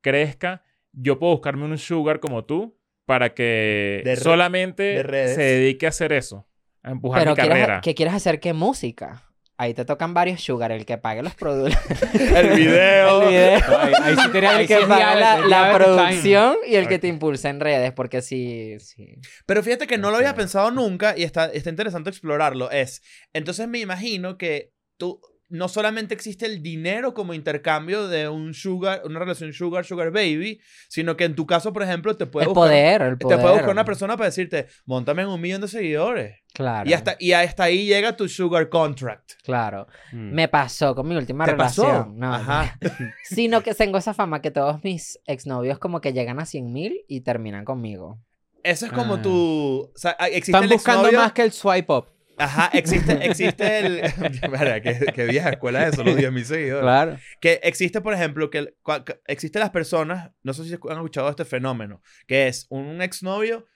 crezca, 0.00 0.64
yo 0.92 1.18
puedo 1.18 1.32
buscarme 1.32 1.64
un 1.64 1.78
sugar 1.78 2.20
como 2.20 2.44
tú 2.44 2.76
para 3.06 3.34
que 3.34 4.02
De 4.04 4.16
solamente 4.16 4.82
de 5.02 5.34
se 5.34 5.40
dedique 5.42 5.86
a 5.86 5.90
hacer 5.90 6.12
eso, 6.12 6.46
a 6.82 6.90
empujar 6.90 7.20
Pero 7.22 7.32
mi 7.32 7.36
¿quieres, 7.36 7.58
carrera. 7.58 7.80
¿qué 7.82 7.94
quieres 7.94 8.14
hacer? 8.14 8.40
¿Qué 8.40 8.52
música? 8.52 9.28
Ahí 9.58 9.74
te 9.74 9.84
tocan 9.84 10.12
varios 10.14 10.40
sugar, 10.42 10.72
el 10.72 10.84
que 10.84 10.98
pague 10.98 11.22
los 11.22 11.34
productos. 11.34 11.78
el 12.14 12.56
video. 12.56 13.22
el 13.22 13.28
video. 13.28 13.78
Ahí, 13.78 13.92
ahí 14.02 14.16
sí 14.16 14.28
tenía- 14.32 14.56
el 14.58 14.62
sí 14.62 14.66
que 14.74 14.80
es 14.80 14.86
paga 14.86 15.38
la, 15.46 15.72
producción 15.72 16.56
y 16.66 16.74
el 16.74 16.88
que 16.88 16.98
te 16.98 17.06
impulsa 17.06 17.48
en 17.50 17.60
redes, 17.60 17.92
porque 17.92 18.22
sí, 18.22 18.76
sí. 18.80 19.14
Pero 19.46 19.62
fíjate 19.62 19.86
que 19.86 19.98
no 19.98 20.10
lo 20.10 20.16
había 20.16 20.34
pensado 20.34 20.70
nunca 20.72 21.14
y 21.16 21.22
está, 21.22 21.44
está 21.46 21.70
interesante 21.70 22.10
explorarlo. 22.10 22.70
Es, 22.72 23.02
entonces 23.32 23.68
me 23.68 23.78
imagino 23.78 24.36
que 24.36 24.72
tú, 24.96 25.20
no 25.52 25.68
solamente 25.68 26.14
existe 26.14 26.46
el 26.46 26.62
dinero 26.62 27.14
como 27.14 27.34
intercambio 27.34 28.08
de 28.08 28.28
un 28.28 28.54
sugar, 28.54 29.02
una 29.04 29.18
relación 29.20 29.52
sugar, 29.52 29.84
sugar 29.84 30.10
baby, 30.10 30.60
sino 30.88 31.16
que 31.16 31.24
en 31.24 31.34
tu 31.34 31.46
caso, 31.46 31.72
por 31.72 31.82
ejemplo, 31.82 32.16
te 32.16 32.26
puede 32.26 32.44
El 32.46 32.48
buscar, 32.48 32.62
poder, 32.68 33.02
el 33.02 33.18
te 33.18 33.24
poder. 33.24 33.40
puede 33.40 33.52
buscar 33.54 33.70
una 33.70 33.84
persona 33.84 34.16
para 34.16 34.30
decirte, 34.30 34.66
montame 34.86 35.22
en 35.22 35.28
un 35.28 35.40
millón 35.40 35.60
de 35.60 35.68
seguidores. 35.68 36.38
Claro. 36.54 36.88
Y 36.88 36.92
hasta, 36.94 37.16
y 37.18 37.32
hasta 37.32 37.64
ahí 37.64 37.86
llega 37.86 38.16
tu 38.16 38.28
sugar 38.28 38.68
contract. 38.68 39.32
Claro. 39.44 39.86
Mm. 40.12 40.32
Me 40.34 40.48
pasó 40.48 40.94
con 40.94 41.06
mi 41.08 41.16
última 41.16 41.44
¿Te 41.46 41.54
pasó? 41.54 41.84
relación. 41.84 42.18
No, 42.18 42.34
Ajá. 42.34 42.78
Sino 43.24 43.62
que 43.62 43.74
tengo 43.74 43.98
esa 43.98 44.14
fama 44.14 44.40
que 44.42 44.50
todos 44.50 44.82
mis 44.82 45.18
exnovios 45.26 45.78
como 45.78 46.00
que 46.00 46.12
llegan 46.12 46.40
a 46.40 46.46
100 46.46 46.72
mil 46.72 47.04
y 47.08 47.20
terminan 47.20 47.64
conmigo. 47.64 48.20
Eso 48.64 48.86
es 48.86 48.92
como 48.92 49.14
Ah. 49.14 49.22
tu... 49.22 49.90
O 49.92 49.98
sea, 49.98 50.12
existe 50.12 50.52
Están 50.52 50.64
el 50.64 50.70
buscando 50.70 51.10
más 51.12 51.32
que 51.32 51.42
el 51.42 51.52
swipe 51.52 51.92
up. 51.92 52.06
Ajá, 52.38 52.70
existe, 52.72 53.26
existe 53.26 53.78
el... 53.78 54.00
Verga, 54.50 54.80
qué, 54.80 54.98
qué 55.14 55.26
vieja 55.26 55.50
escuela 55.50 55.86
es 55.86 55.94
eso, 55.94 56.02
los 56.04 56.16
10.000 56.16 56.44
seguidores. 56.44 56.82
Claro. 56.82 57.18
Que 57.40 57.60
existe, 57.62 58.00
por 58.00 58.14
ejemplo, 58.14 58.50
que 58.50 58.74
que 59.04 59.20
existe 59.26 59.58
las 59.58 59.70
personas, 59.70 60.30
no 60.42 60.52
sé 60.54 60.64
si 60.64 60.72
han 60.74 60.96
escuchado 60.96 61.28
este 61.28 61.44
fenómeno, 61.44 62.02
que 62.26 62.48
es 62.48 62.66
un 62.70 63.02
exnovio, 63.02 63.66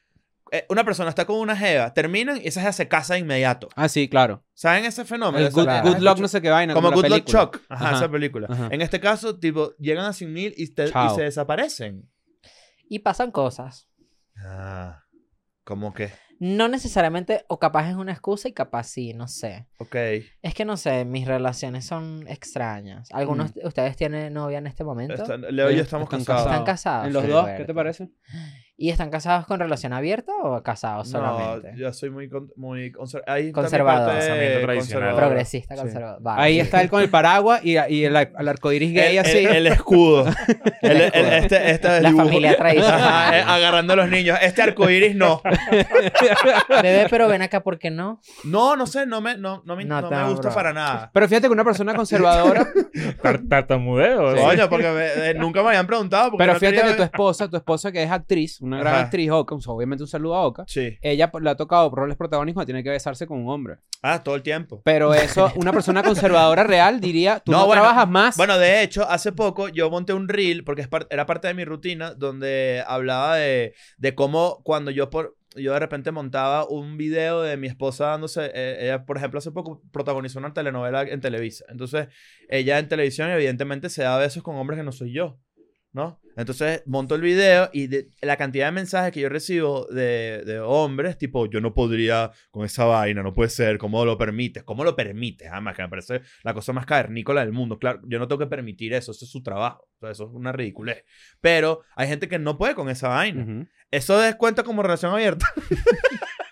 eh, 0.53 0.65
una 0.69 0.85
persona 0.85 1.09
está 1.11 1.25
con 1.25 1.37
una 1.41 1.57
jeva, 1.57 1.93
terminan 1.93 2.37
y 2.41 2.47
esa 2.47 2.61
jeva 2.61 2.73
se 2.73 2.89
casa 2.89 3.15
de 3.15 3.21
inmediato. 3.21 3.69
Ah, 3.77 3.89
sí, 3.89 4.09
claro. 4.09 4.45
¿Saben 4.55 4.85
ese 4.85 5.05
fenómeno? 5.05 5.45
El 5.47 5.53
good, 5.53 5.67
¿has 5.69 5.83
good 5.83 5.99
luck 5.99 6.19
no 6.19 6.29
sé 6.29 6.41
qué 6.41 6.51
vaina. 6.51 6.73
Como 6.73 6.91
Good 6.93 7.07
Luck. 7.09 7.25
Chuck. 7.25 7.61
Ajá, 7.69 7.89
Ajá. 7.89 7.97
esa 7.97 8.09
película. 8.11 8.47
Ajá. 8.51 8.69
En 8.71 8.81
este 8.81 9.01
caso, 9.01 9.39
tipo, 9.39 9.75
llegan 9.79 10.05
a 10.07 10.13
100 10.13 10.33
mil 10.33 10.55
y, 10.57 10.73
te- 10.73 10.87
y 10.89 11.15
se 11.15 11.23
desaparecen. 11.23 12.09
Y 12.89 13.01
pasan 13.01 13.33
cosas. 13.33 13.89
Ah, 14.45 15.03
¿cómo 15.65 15.93
que? 15.93 16.13
No 16.39 16.69
necesariamente, 16.69 17.45
o 17.49 17.59
capaz 17.59 17.89
es 17.89 17.97
una 17.97 18.13
excusa 18.13 18.49
y 18.49 18.53
capaz 18.53 18.85
sí, 18.85 19.15
no 19.15 19.27
sé. 19.27 19.67
Ok. 19.79 19.95
Es 20.43 20.55
que 20.55 20.65
no 20.65 20.77
sé, 20.77 21.05
mis 21.05 21.27
relaciones 21.27 21.87
son 21.87 22.27
extrañas. 22.29 23.09
¿Algunos 23.13 23.55
de 23.55 23.67
ustedes 23.67 23.97
tienen 23.97 24.35
novia 24.35 24.59
en 24.59 24.67
este 24.67 24.85
momento? 24.85 25.15
Está- 25.15 25.37
Leo 25.39 25.71
y 25.71 25.77
yo 25.77 25.83
estamos 25.83 26.05
están 26.07 26.21
casados. 26.25 26.47
¿Están 26.53 26.65
casados? 26.65 27.07
En 27.07 27.13
los 27.15 27.23
Sí, 27.25 27.29
dos, 27.31 27.41
Roberto. 27.43 27.63
¿qué 27.63 27.67
te 27.67 27.75
parece? 27.75 28.09
¿Y 28.79 28.91
están 28.91 29.09
casados 29.09 29.47
con 29.47 29.59
relación 29.59 29.95
abierta 29.95 30.33
o 30.43 30.63
casados 30.63 31.09
solamente? 31.09 31.73
No, 31.73 31.79
yo 31.79 31.93
soy 31.95 32.11
muy, 32.11 32.29
con- 32.29 32.53
muy 32.57 32.93
conser- 32.93 33.23
ahí 33.27 33.51
Conservador. 33.51 34.09
parte 34.13 34.27
tradicional. 34.27 34.77
conservadora. 34.77 35.17
Progresista, 35.27 35.75
Sí. 35.77 35.81
conservador. 35.81 36.19
Vale. 36.23 36.43
Ahí 36.43 36.61
está 36.61 36.83
él 36.83 36.91
con 36.91 37.01
el 37.01 37.09
paraguas 37.09 37.65
y, 37.65 37.71
y 37.73 38.05
el, 38.05 38.15
el 38.15 38.49
arcoiris 38.49 38.93
gay 38.93 39.17
El, 39.17 39.25
así. 39.25 39.39
el- 39.39 39.57
el 39.57 39.67
escudo. 39.69 40.27
El- 40.83 41.01
el- 41.01 41.33
este, 41.33 41.71
este 41.71 41.89
La 41.89 42.11
dibujo. 42.11 42.25
familia 42.27 42.57
tradicional. 42.57 43.01
Ajá, 43.01 43.39
eh, 43.39 43.45
agarrando 43.47 43.95
a 43.95 43.97
los 43.97 44.09
niños. 44.11 44.39
Este 44.43 44.61
arcoíris 44.63 45.17
no. 45.17 45.41
Bebé, 46.83 47.07
pero 47.11 47.29
ven 47.29 47.43
acá, 47.43 47.63
¿por 47.63 47.79
qué 47.79 47.91
no? 47.91 48.21
No, 48.45 48.77
no 48.77 48.87
sé, 48.87 49.07
no 49.07 49.21
me, 49.21 49.37
no, 49.37 49.63
no 49.65 49.75
me, 49.77 49.85
No 49.85 50.03
me 50.11 50.25
gusta 50.29 50.49
bro. 50.49 50.55
para 50.55 50.73
nada. 50.73 51.11
Pero 51.13 51.29
fíjate 51.29 51.47
que 51.49 51.53
una 51.53 51.65
persona 51.65 51.95
conservadora. 51.95 52.67
Tar- 53.23 53.41
Tartamudeo. 53.49 54.37
Coño, 54.37 54.69
porque 54.69 54.91
me- 54.91 55.31
eh, 55.31 55.35
nunca 55.35 55.63
me 55.63 55.69
habían 55.69 55.87
preguntado. 55.87 56.33
pero 56.37 56.53
no 56.55 56.59
fíjate 56.61 56.83
que 56.83 56.95
tu 56.95 57.03
esposa, 57.03 57.49
tu 57.49 57.57
esposa 57.57 57.91
que 57.91 58.03
es 58.03 58.11
actriz, 58.11 58.61
una 58.67 58.79
gran 58.79 58.95
Ajá. 58.95 59.03
actriz, 59.05 59.31
Oka, 59.31 59.55
o 59.55 59.61
sea, 59.61 59.73
obviamente 59.73 60.05
un 60.05 60.09
saludo 60.09 60.35
a 60.35 60.45
Oka. 60.47 60.65
Sí. 60.67 60.97
Ella 61.01 61.31
pues, 61.31 61.43
le 61.45 61.51
ha 61.51 61.57
tocado 61.57 61.91
roles 61.91 62.17
protagónicos, 62.17 62.65
tiene 62.67 62.83
que 62.83 62.91
besarse 62.91 63.27
con 63.27 63.39
un 63.39 63.49
hombre. 63.49 63.77
Ah, 64.03 64.23
todo 64.23 64.35
el 64.35 64.43
tiempo. 64.43 64.83
Pero 64.85 65.15
eso, 65.15 65.51
una 65.57 65.73
persona 65.73 66.03
conservadora 66.03 66.65
real 66.65 67.01
diría, 67.01 67.41
tú 67.41 67.53
No, 67.53 67.59
no, 67.61 67.67
bueno, 67.67 67.83
trabajas 67.83 68.09
más. 68.09 68.37
Bueno, 68.37 68.59
de 68.59 68.83
hecho, 68.83 69.09
hace 69.09 69.33
poco 69.33 69.69
yo 69.69 69.91
monté 69.91 70.13
un 70.13 70.29
reel, 70.29 70.65
porque 70.65 70.83
es 70.83 70.89
par- 70.89 71.07
era 71.11 71.27
parte 71.27 71.49
de 71.49 71.55
mi 71.55 71.65
rutina, 71.65 72.15
donde 72.15 72.83
hablaba 72.87 73.37
de, 73.37 73.75
de 73.99 74.15
cómo 74.15 74.61
cuando 74.65 74.91
yo 74.91 75.11
por 75.11 75.37
yo 75.59 75.73
de 75.73 75.79
repente 75.79 76.13
montaba 76.13 76.69
un 76.69 76.99
video 76.99 77.41
de 77.41 77.57
mi 77.57 77.67
esposa 77.67 78.09
dándose, 78.09 78.51
eh, 78.53 78.77
ella 78.83 79.07
por 79.07 79.17
ejemplo 79.17 79.39
hace 79.39 79.51
poco 79.53 79.81
protagonizó 79.91 80.39
una 80.39 80.53
telenovela 80.53 81.01
en 81.05 81.19
Televisa. 81.23 81.65
Entonces, 81.71 82.09
ella 82.51 82.79
en 82.79 82.89
televisión 82.89 83.31
evidentemente 83.31 83.89
se 83.89 84.03
da 84.03 84.19
besos 84.19 84.43
con 84.43 84.57
hombres 84.57 84.79
que 84.79 84.85
no 84.85 84.93
soy 84.93 85.13
yo, 85.15 85.39
¿no? 85.97 86.21
Entonces, 86.37 86.83
monto 86.85 87.15
el 87.15 87.23
video 87.23 87.71
y 87.73 87.87
de- 87.87 88.11
la 88.21 88.37
cantidad 88.37 88.67
de 88.67 88.73
mensajes 88.73 89.11
que 89.11 89.21
yo 89.21 89.31
recibo 89.31 89.87
de, 89.87 90.43
de 90.45 90.61
hombres, 90.61 91.17
tipo, 91.17 91.47
yo 91.47 91.63
no 91.63 91.73
podría 91.73 92.31
con 92.51 92.67
esa 92.67 92.85
vaina, 92.85 93.23
no 93.23 93.33
puede 93.33 93.49
ser, 93.49 93.79
¿cómo 93.79 94.05
lo 94.05 94.19
permites? 94.19 94.63
¿Cómo 94.63 94.85
lo 94.85 94.95
permites? 94.95 95.49
Además, 95.51 95.75
que 95.75 95.83
me 95.83 95.89
parece 95.89 96.21
la 96.45 96.53
cosa 96.53 96.75
más 96.75 96.85
cavernícola 96.85 97.41
del 97.41 97.53
mundo. 97.53 97.79
Claro, 97.79 98.01
yo 98.07 98.19
no 98.19 98.29
tengo 98.29 98.41
que 98.41 98.47
permitir 98.47 98.93
eso, 98.93 99.13
eso 99.13 99.25
es 99.25 99.31
su 99.31 99.43
trabajo. 99.43 99.89
O 99.97 99.99
sea, 100.01 100.11
eso 100.11 100.25
es 100.25 100.31
una 100.35 100.53
ridiculez. 100.53 101.05
Pero 101.41 101.81
hay 101.97 102.07
gente 102.09 102.29
que 102.29 102.39
no 102.39 102.59
puede 102.59 102.75
con 102.75 102.91
esa 102.91 103.09
vaina. 103.09 103.43
Ujú. 103.43 103.67
Eso 103.91 104.19
descuenta 104.21 104.63
como 104.63 104.83
relación 104.83 105.13
abierta. 105.13 105.47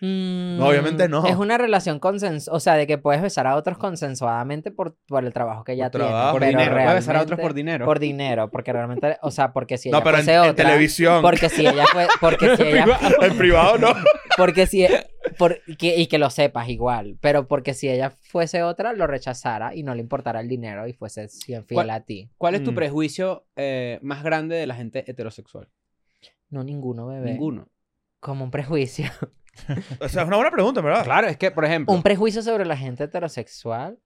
Mm, 0.00 0.56
No, 0.58 0.68
obviamente 0.68 1.08
no. 1.08 1.26
Es 1.26 1.36
una 1.36 1.58
relación 1.58 1.98
consensuada, 1.98 2.56
o 2.56 2.60
sea, 2.60 2.74
de 2.74 2.86
que 2.86 2.96
puedes 2.98 3.20
besar 3.22 3.46
a 3.46 3.56
otros 3.56 3.76
consensuadamente 3.78 4.70
por, 4.70 4.96
por 5.06 5.24
el 5.24 5.32
trabajo 5.32 5.64
que 5.64 5.72
ella 5.72 5.90
tiene. 5.90 6.06
trabajo. 6.06 6.32
Por 6.38 6.46
dinero. 6.46 6.72
Puedes 6.72 6.94
besar 6.94 7.16
a 7.16 7.22
otros 7.22 7.38
por 7.40 7.54
dinero. 7.54 7.84
Por 7.84 7.98
dinero, 7.98 8.50
porque 8.50 8.72
realmente, 8.72 9.18
o 9.22 9.30
sea, 9.30 9.52
porque 9.52 9.76
si 9.78 9.88
ella 9.88 9.98
No, 9.98 10.04
pero 10.04 10.18
en, 10.18 10.24
fuese 10.24 10.34
en 10.34 10.40
otra, 10.50 10.54
televisión. 10.64 11.22
porque 11.22 11.48
si 11.48 11.66
ella 11.66 11.84
fue, 11.92 12.06
porque 12.20 12.46
si 12.56 12.62
ella, 12.62 12.98
en 13.22 13.36
privado 13.38 13.78
no. 13.78 13.88
porque 14.36 14.66
si, 14.66 14.86
por- 15.38 15.60
que- 15.78 15.96
y 15.98 16.06
que 16.06 16.18
lo 16.18 16.30
sepas 16.30 16.68
igual, 16.68 17.18
pero 17.20 17.46
porque 17.46 17.74
si 17.74 17.88
ella 17.88 18.10
fuese 18.10 18.62
otra, 18.62 18.92
lo 18.92 19.06
rechazara 19.06 19.74
y 19.74 19.82
no 19.82 19.94
le 19.94 20.00
importara 20.00 20.40
el 20.40 20.48
dinero 20.48 20.86
y 20.86 20.92
fuese 20.94 21.28
fiel 21.28 21.64
¿Cuál- 21.72 21.90
a 21.90 22.00
ti. 22.00 22.30
¿Cuál 22.38 22.54
es 22.54 22.64
tu 22.64 22.72
Mm. 22.72 22.74
prejuicio 22.76 23.44
eh, 23.56 23.98
más 24.02 24.22
grande 24.22 24.56
de 24.56 24.66
la 24.66 24.74
gente 24.74 25.04
heterosexual? 25.10 25.68
No, 26.48 26.64
ninguno, 26.64 27.06
bebé. 27.06 27.32
Ninguno. 27.32 27.68
Como 28.18 28.44
un 28.44 28.50
prejuicio. 28.50 29.06
O 30.00 30.08
sea, 30.08 30.22
es 30.22 30.28
una 30.28 30.36
buena 30.36 30.50
pregunta, 30.50 30.80
¿verdad? 30.80 31.04
Claro, 31.04 31.26
es 31.28 31.36
que, 31.36 31.50
por 31.50 31.64
ejemplo, 31.64 31.94
Un 31.94 32.02
prejuicio 32.02 32.42
sobre 32.42 32.64
la 32.64 32.76
gente 32.76 33.04
heterosexual. 33.04 33.98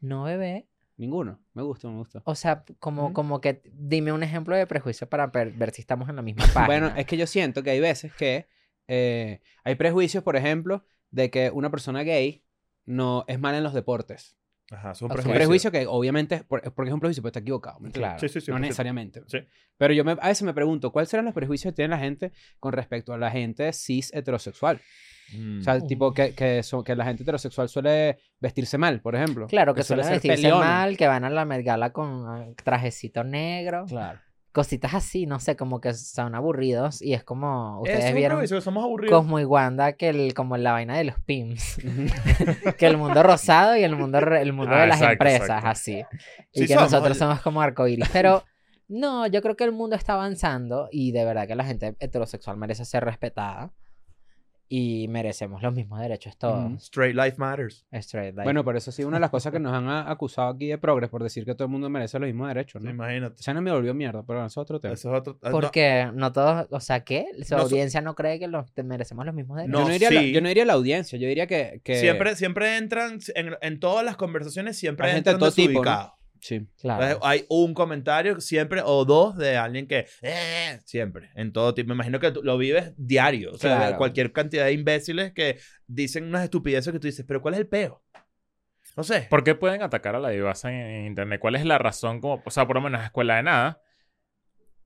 No, 0.00 0.24
bebé. 0.24 0.68
ninguno. 0.96 1.40
Me 1.54 1.62
gusta, 1.62 1.88
me 1.88 1.96
gusta. 1.96 2.22
O 2.24 2.34
sea, 2.34 2.64
como, 2.78 3.04
Ujú. 3.06 3.12
como 3.12 3.40
que 3.40 3.62
dime 3.72 4.12
un 4.12 4.22
ejemplo 4.22 4.54
de 4.56 4.66
prejuicio 4.66 5.08
para 5.08 5.26
ver, 5.28 5.52
ver 5.52 5.70
si 5.72 5.80
estamos 5.80 6.08
en 6.08 6.16
la 6.16 6.22
misma 6.22 6.44
página. 6.54 6.66
Bueno, 6.66 6.92
es 6.96 7.06
que 7.06 7.16
yo 7.16 7.26
siento 7.26 7.62
que 7.62 7.70
hay 7.70 7.80
veces 7.80 8.12
que 8.14 8.46
eh, 8.88 9.40
hay 9.64 9.74
prejuicios, 9.76 10.22
por 10.22 10.36
ejemplo, 10.36 10.84
de 11.10 11.30
que 11.30 11.50
una 11.50 11.70
persona 11.70 12.02
gay 12.02 12.44
no 12.84 13.24
es 13.28 13.38
mala 13.38 13.58
en 13.58 13.64
los 13.64 13.74
deportes. 13.74 14.36
Ajá, 14.72 14.92
es 14.92 15.02
un 15.02 15.08
prejuicio. 15.08 15.34
prejuicio 15.34 15.70
que 15.70 15.86
obviamente, 15.86 16.34
es 16.36 16.44
por- 16.44 16.62
porque 16.72 16.88
es 16.88 16.94
un 16.94 17.00
prejuicio, 17.00 17.22
pero 17.22 17.28
está 17.30 17.40
equivocado. 17.40 17.78
¿me? 17.80 17.90
Claro. 17.90 18.18
Sí, 18.18 18.28
sí, 18.28 18.40
sí. 18.40 18.50
no 18.50 18.56
100%. 18.56 18.60
necesariamente. 18.60 19.22
Sí. 19.26 19.38
Pero 19.76 19.92
yo 19.94 20.04
me- 20.04 20.12
a 20.20 20.28
veces 20.28 20.42
me 20.42 20.54
pregunto, 20.54 20.90
¿cuáles 20.92 21.08
serán 21.10 21.26
los 21.26 21.34
prejuicios 21.34 21.72
que 21.72 21.76
tiene 21.76 21.90
la 21.94 21.98
gente 22.00 22.32
con 22.58 22.72
respecto 22.72 23.12
a 23.12 23.18
la 23.18 23.30
gente 23.30 23.72
cis 23.72 24.12
heterosexual? 24.14 24.80
Mm. 25.36 25.60
O 25.60 25.62
sea, 25.62 25.74
Mm. 25.76 25.86
tipo 25.86 26.12
que, 26.14 26.34
que, 26.34 26.62
son- 26.62 26.82
que 26.84 26.96
la 26.96 27.04
gente 27.04 27.22
heterosexual 27.22 27.68
suele 27.68 28.18
vestirse 28.40 28.76
mal, 28.78 29.00
por 29.00 29.14
ejemplo. 29.14 29.46
Claro, 29.46 29.74
que 29.74 29.82
suele 29.82 30.02
suelen 30.02 30.20
ser 30.20 30.28
vestirse 30.30 30.48
peleona. 30.50 30.66
mal, 30.66 30.96
que 30.96 31.06
van 31.06 31.24
a 31.24 31.30
la 31.30 31.44
Met 31.44 31.64
Gala 31.64 31.92
con 31.92 32.26
ah, 32.26 32.46
trajecito 32.62 33.24
negro. 33.24 33.84
Claro. 33.86 34.20
Cositas 34.52 34.92
así, 34.92 35.24
no 35.24 35.40
sé, 35.40 35.56
como 35.56 35.80
que 35.80 35.94
son 35.94 36.34
aburridos. 36.34 37.00
Y 37.00 37.14
es 37.14 37.24
como, 37.24 37.80
Es 37.84 37.90
ustedes 37.94 38.10
un 38.10 38.16
vieron 38.16 38.38
prejuicio, 38.38 38.60
somos 38.60 38.84
aburridos. 38.84 39.18
Cosmo 39.18 39.40
y 39.40 39.44
Wanda, 39.44 39.94
que 39.94 40.10
el, 40.10 40.34
como 40.34 40.56
la 40.58 40.72
vaina 40.72 40.96
de 40.96 41.04
los 41.04 41.18
PIMS. 41.20 41.78
que 42.78 42.86
el 42.86 42.98
mundo 42.98 43.22
rosado 43.22 43.76
y 43.76 43.82
el 43.82 43.96
mundo, 43.96 44.18
el 44.18 44.52
mundo 44.52 44.74
Ah, 44.74 44.82
de 44.82 44.86
las 44.88 44.98
exacto, 44.98 45.12
empresas, 45.12 45.42
exacto. 45.48 45.68
así. 45.68 46.04
Y 46.52 46.60
Sí 46.60 46.66
que 46.66 46.74
somos, 46.74 46.92
nosotros 46.92 47.16
somos 47.16 47.40
como 47.40 47.62
arcoíris. 47.62 48.08
Pero 48.12 48.44
no, 48.88 49.26
yo 49.26 49.40
creo 49.40 49.56
que 49.56 49.64
el 49.64 49.72
mundo 49.72 49.96
está 49.96 50.12
avanzando 50.12 50.88
y 50.92 51.12
de 51.12 51.24
verdad 51.24 51.46
que 51.46 51.54
la 51.54 51.64
gente 51.64 51.96
heterosexual 51.98 52.58
merece 52.58 52.84
ser 52.84 53.04
respetada. 53.04 53.72
Y 54.74 55.06
merecemos 55.08 55.60
los 55.62 55.74
mismos 55.74 56.00
derechos 56.00 56.34
todos. 56.38 56.64
Ujú. 56.64 56.76
Straight 56.76 57.14
life 57.14 57.34
matters. 57.36 57.84
Straight 57.92 58.32
life. 58.34 58.44
Bueno, 58.44 58.64
por 58.64 58.74
eso 58.74 58.90
sí, 58.90 59.04
una 59.04 59.18
de 59.18 59.20
las 59.20 59.28
cosas 59.28 59.52
que 59.52 59.58
nos 59.60 59.74
han 59.74 59.86
acusado 59.90 60.48
aquí 60.48 60.68
de 60.68 60.78
progres 60.78 61.10
por 61.10 61.22
decir 61.22 61.44
que 61.44 61.54
todo 61.54 61.66
el 61.66 61.70
mundo 61.70 61.90
merece 61.90 62.18
los 62.18 62.26
mismos 62.26 62.48
derechos, 62.48 62.80
¿no? 62.80 62.88
Imagínate. 62.88 63.36
Ya 63.42 63.52
no 63.52 63.60
me 63.60 63.70
volvió 63.70 63.92
mierda, 63.92 64.22
pero 64.26 64.38
eso 64.46 64.46
es 64.46 64.56
otro 64.64 64.80
tema. 64.80 64.94
Eso 64.94 65.12
es 65.14 65.20
otro. 65.20 65.38
ah, 65.42 65.50
no, 65.50 65.52
Porque 65.60 66.10
no 66.14 66.32
todos, 66.32 66.68
o 66.70 66.80
sea, 66.80 67.00
¿qué? 67.04 67.26
Su 67.42 67.54
No 67.54 67.58
so- 67.60 67.64
audiencia 67.66 68.00
no 68.00 68.14
cree 68.14 68.38
que 68.38 68.48
los, 68.48 68.72
te 68.72 68.82
merecemos 68.82 69.26
los 69.26 69.34
mismos 69.34 69.58
derechos. 69.58 69.78
yo, 69.78 69.84
No, 69.84 69.92
diría 69.92 70.10
la, 70.10 70.20
sí. 70.22 70.32
yo 70.32 70.40
no 70.40 70.48
diría 70.48 70.64
la 70.64 70.72
audiencia, 70.72 71.18
yo 71.18 71.28
diría 71.28 71.46
que... 71.46 71.82
que- 71.84 71.96
Siempre, 72.00 72.34
siempre 72.34 72.78
entran, 72.78 73.18
en, 73.34 73.50
en 73.60 73.78
todas 73.78 74.02
las 74.06 74.16
conversaciones 74.16 74.78
siempre 74.78 75.06
Hay 75.08 75.12
gente 75.16 75.34
de 75.34 75.38
todo 75.38 75.52
tipo. 75.52 75.82
Sí. 76.42 76.66
Claro. 76.80 77.02
Entonces, 77.04 77.20
hay 77.22 77.46
un 77.48 77.72
comentario 77.72 78.40
siempre 78.40 78.82
o 78.84 79.04
dos 79.04 79.36
de 79.38 79.56
alguien 79.56 79.86
que 79.86 80.06
"Eh", 80.22 80.80
siempre 80.84 81.30
en 81.36 81.52
todo 81.52 81.72
tipo 81.72 81.86
me 81.88 81.94
imagino 81.94 82.18
que 82.18 82.32
tú 82.32 82.42
lo 82.42 82.58
vives 82.58 82.92
diario 82.96 83.52
o 83.52 83.56
sea 83.58 83.76
Claro. 83.76 83.96
cualquier 83.96 84.32
cantidad 84.32 84.64
de 84.64 84.72
imbéciles 84.72 85.32
que 85.32 85.58
dicen 85.86 86.24
unas 86.24 86.42
estupideces 86.42 86.92
que 86.92 86.98
tú 86.98 87.06
dices 87.06 87.24
pero 87.28 87.40
cuál 87.40 87.54
es 87.54 87.60
el 87.60 87.68
peo 87.68 88.02
no 88.96 89.04
sé 89.04 89.28
¿Por 89.30 89.44
qué 89.44 89.54
pueden 89.54 89.82
atacar 89.82 90.16
a 90.16 90.18
la 90.18 90.30
divasa 90.30 90.70
en, 90.72 90.80
en 90.80 91.06
internet? 91.06 91.38
¿Cuál 91.40 91.54
es 91.54 91.64
la 91.64 91.78
razón? 91.78 92.20
Como, 92.20 92.42
o 92.44 92.50
sea, 92.50 92.66
por 92.66 92.74
lo 92.76 92.82
menos 92.82 93.00
en 93.00 93.06
Escuela 93.06 93.36
de 93.36 93.44
Nada, 93.44 93.80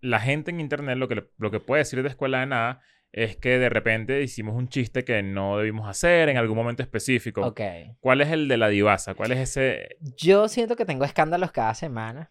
la 0.00 0.20
gente 0.20 0.50
en 0.50 0.60
internet 0.60 0.96
lo 0.98 1.08
que, 1.08 1.26
lo 1.38 1.50
que 1.50 1.58
puede 1.58 1.80
decir 1.80 2.02
de 2.02 2.08
Escuela 2.10 2.40
de 2.40 2.46
Nada 2.46 2.80
es 3.16 3.34
que 3.34 3.58
de 3.58 3.70
repente 3.70 4.22
hicimos 4.22 4.54
un 4.54 4.68
chiste 4.68 5.02
que 5.02 5.22
no 5.22 5.56
debimos 5.56 5.88
hacer 5.88 6.28
en 6.28 6.36
algún 6.36 6.54
momento 6.54 6.82
específico. 6.82 7.40
Ok. 7.40 7.62
¿Cuál 7.98 8.20
es 8.20 8.30
el 8.30 8.46
de 8.46 8.58
la 8.58 8.68
divasa? 8.68 9.14
¿Cuál 9.14 9.32
es 9.32 9.38
ese...? 9.38 9.96
Yo 10.18 10.48
siento 10.48 10.76
que 10.76 10.84
tengo 10.84 11.06
escándalos 11.06 11.50
cada 11.50 11.72
semana. 11.72 12.30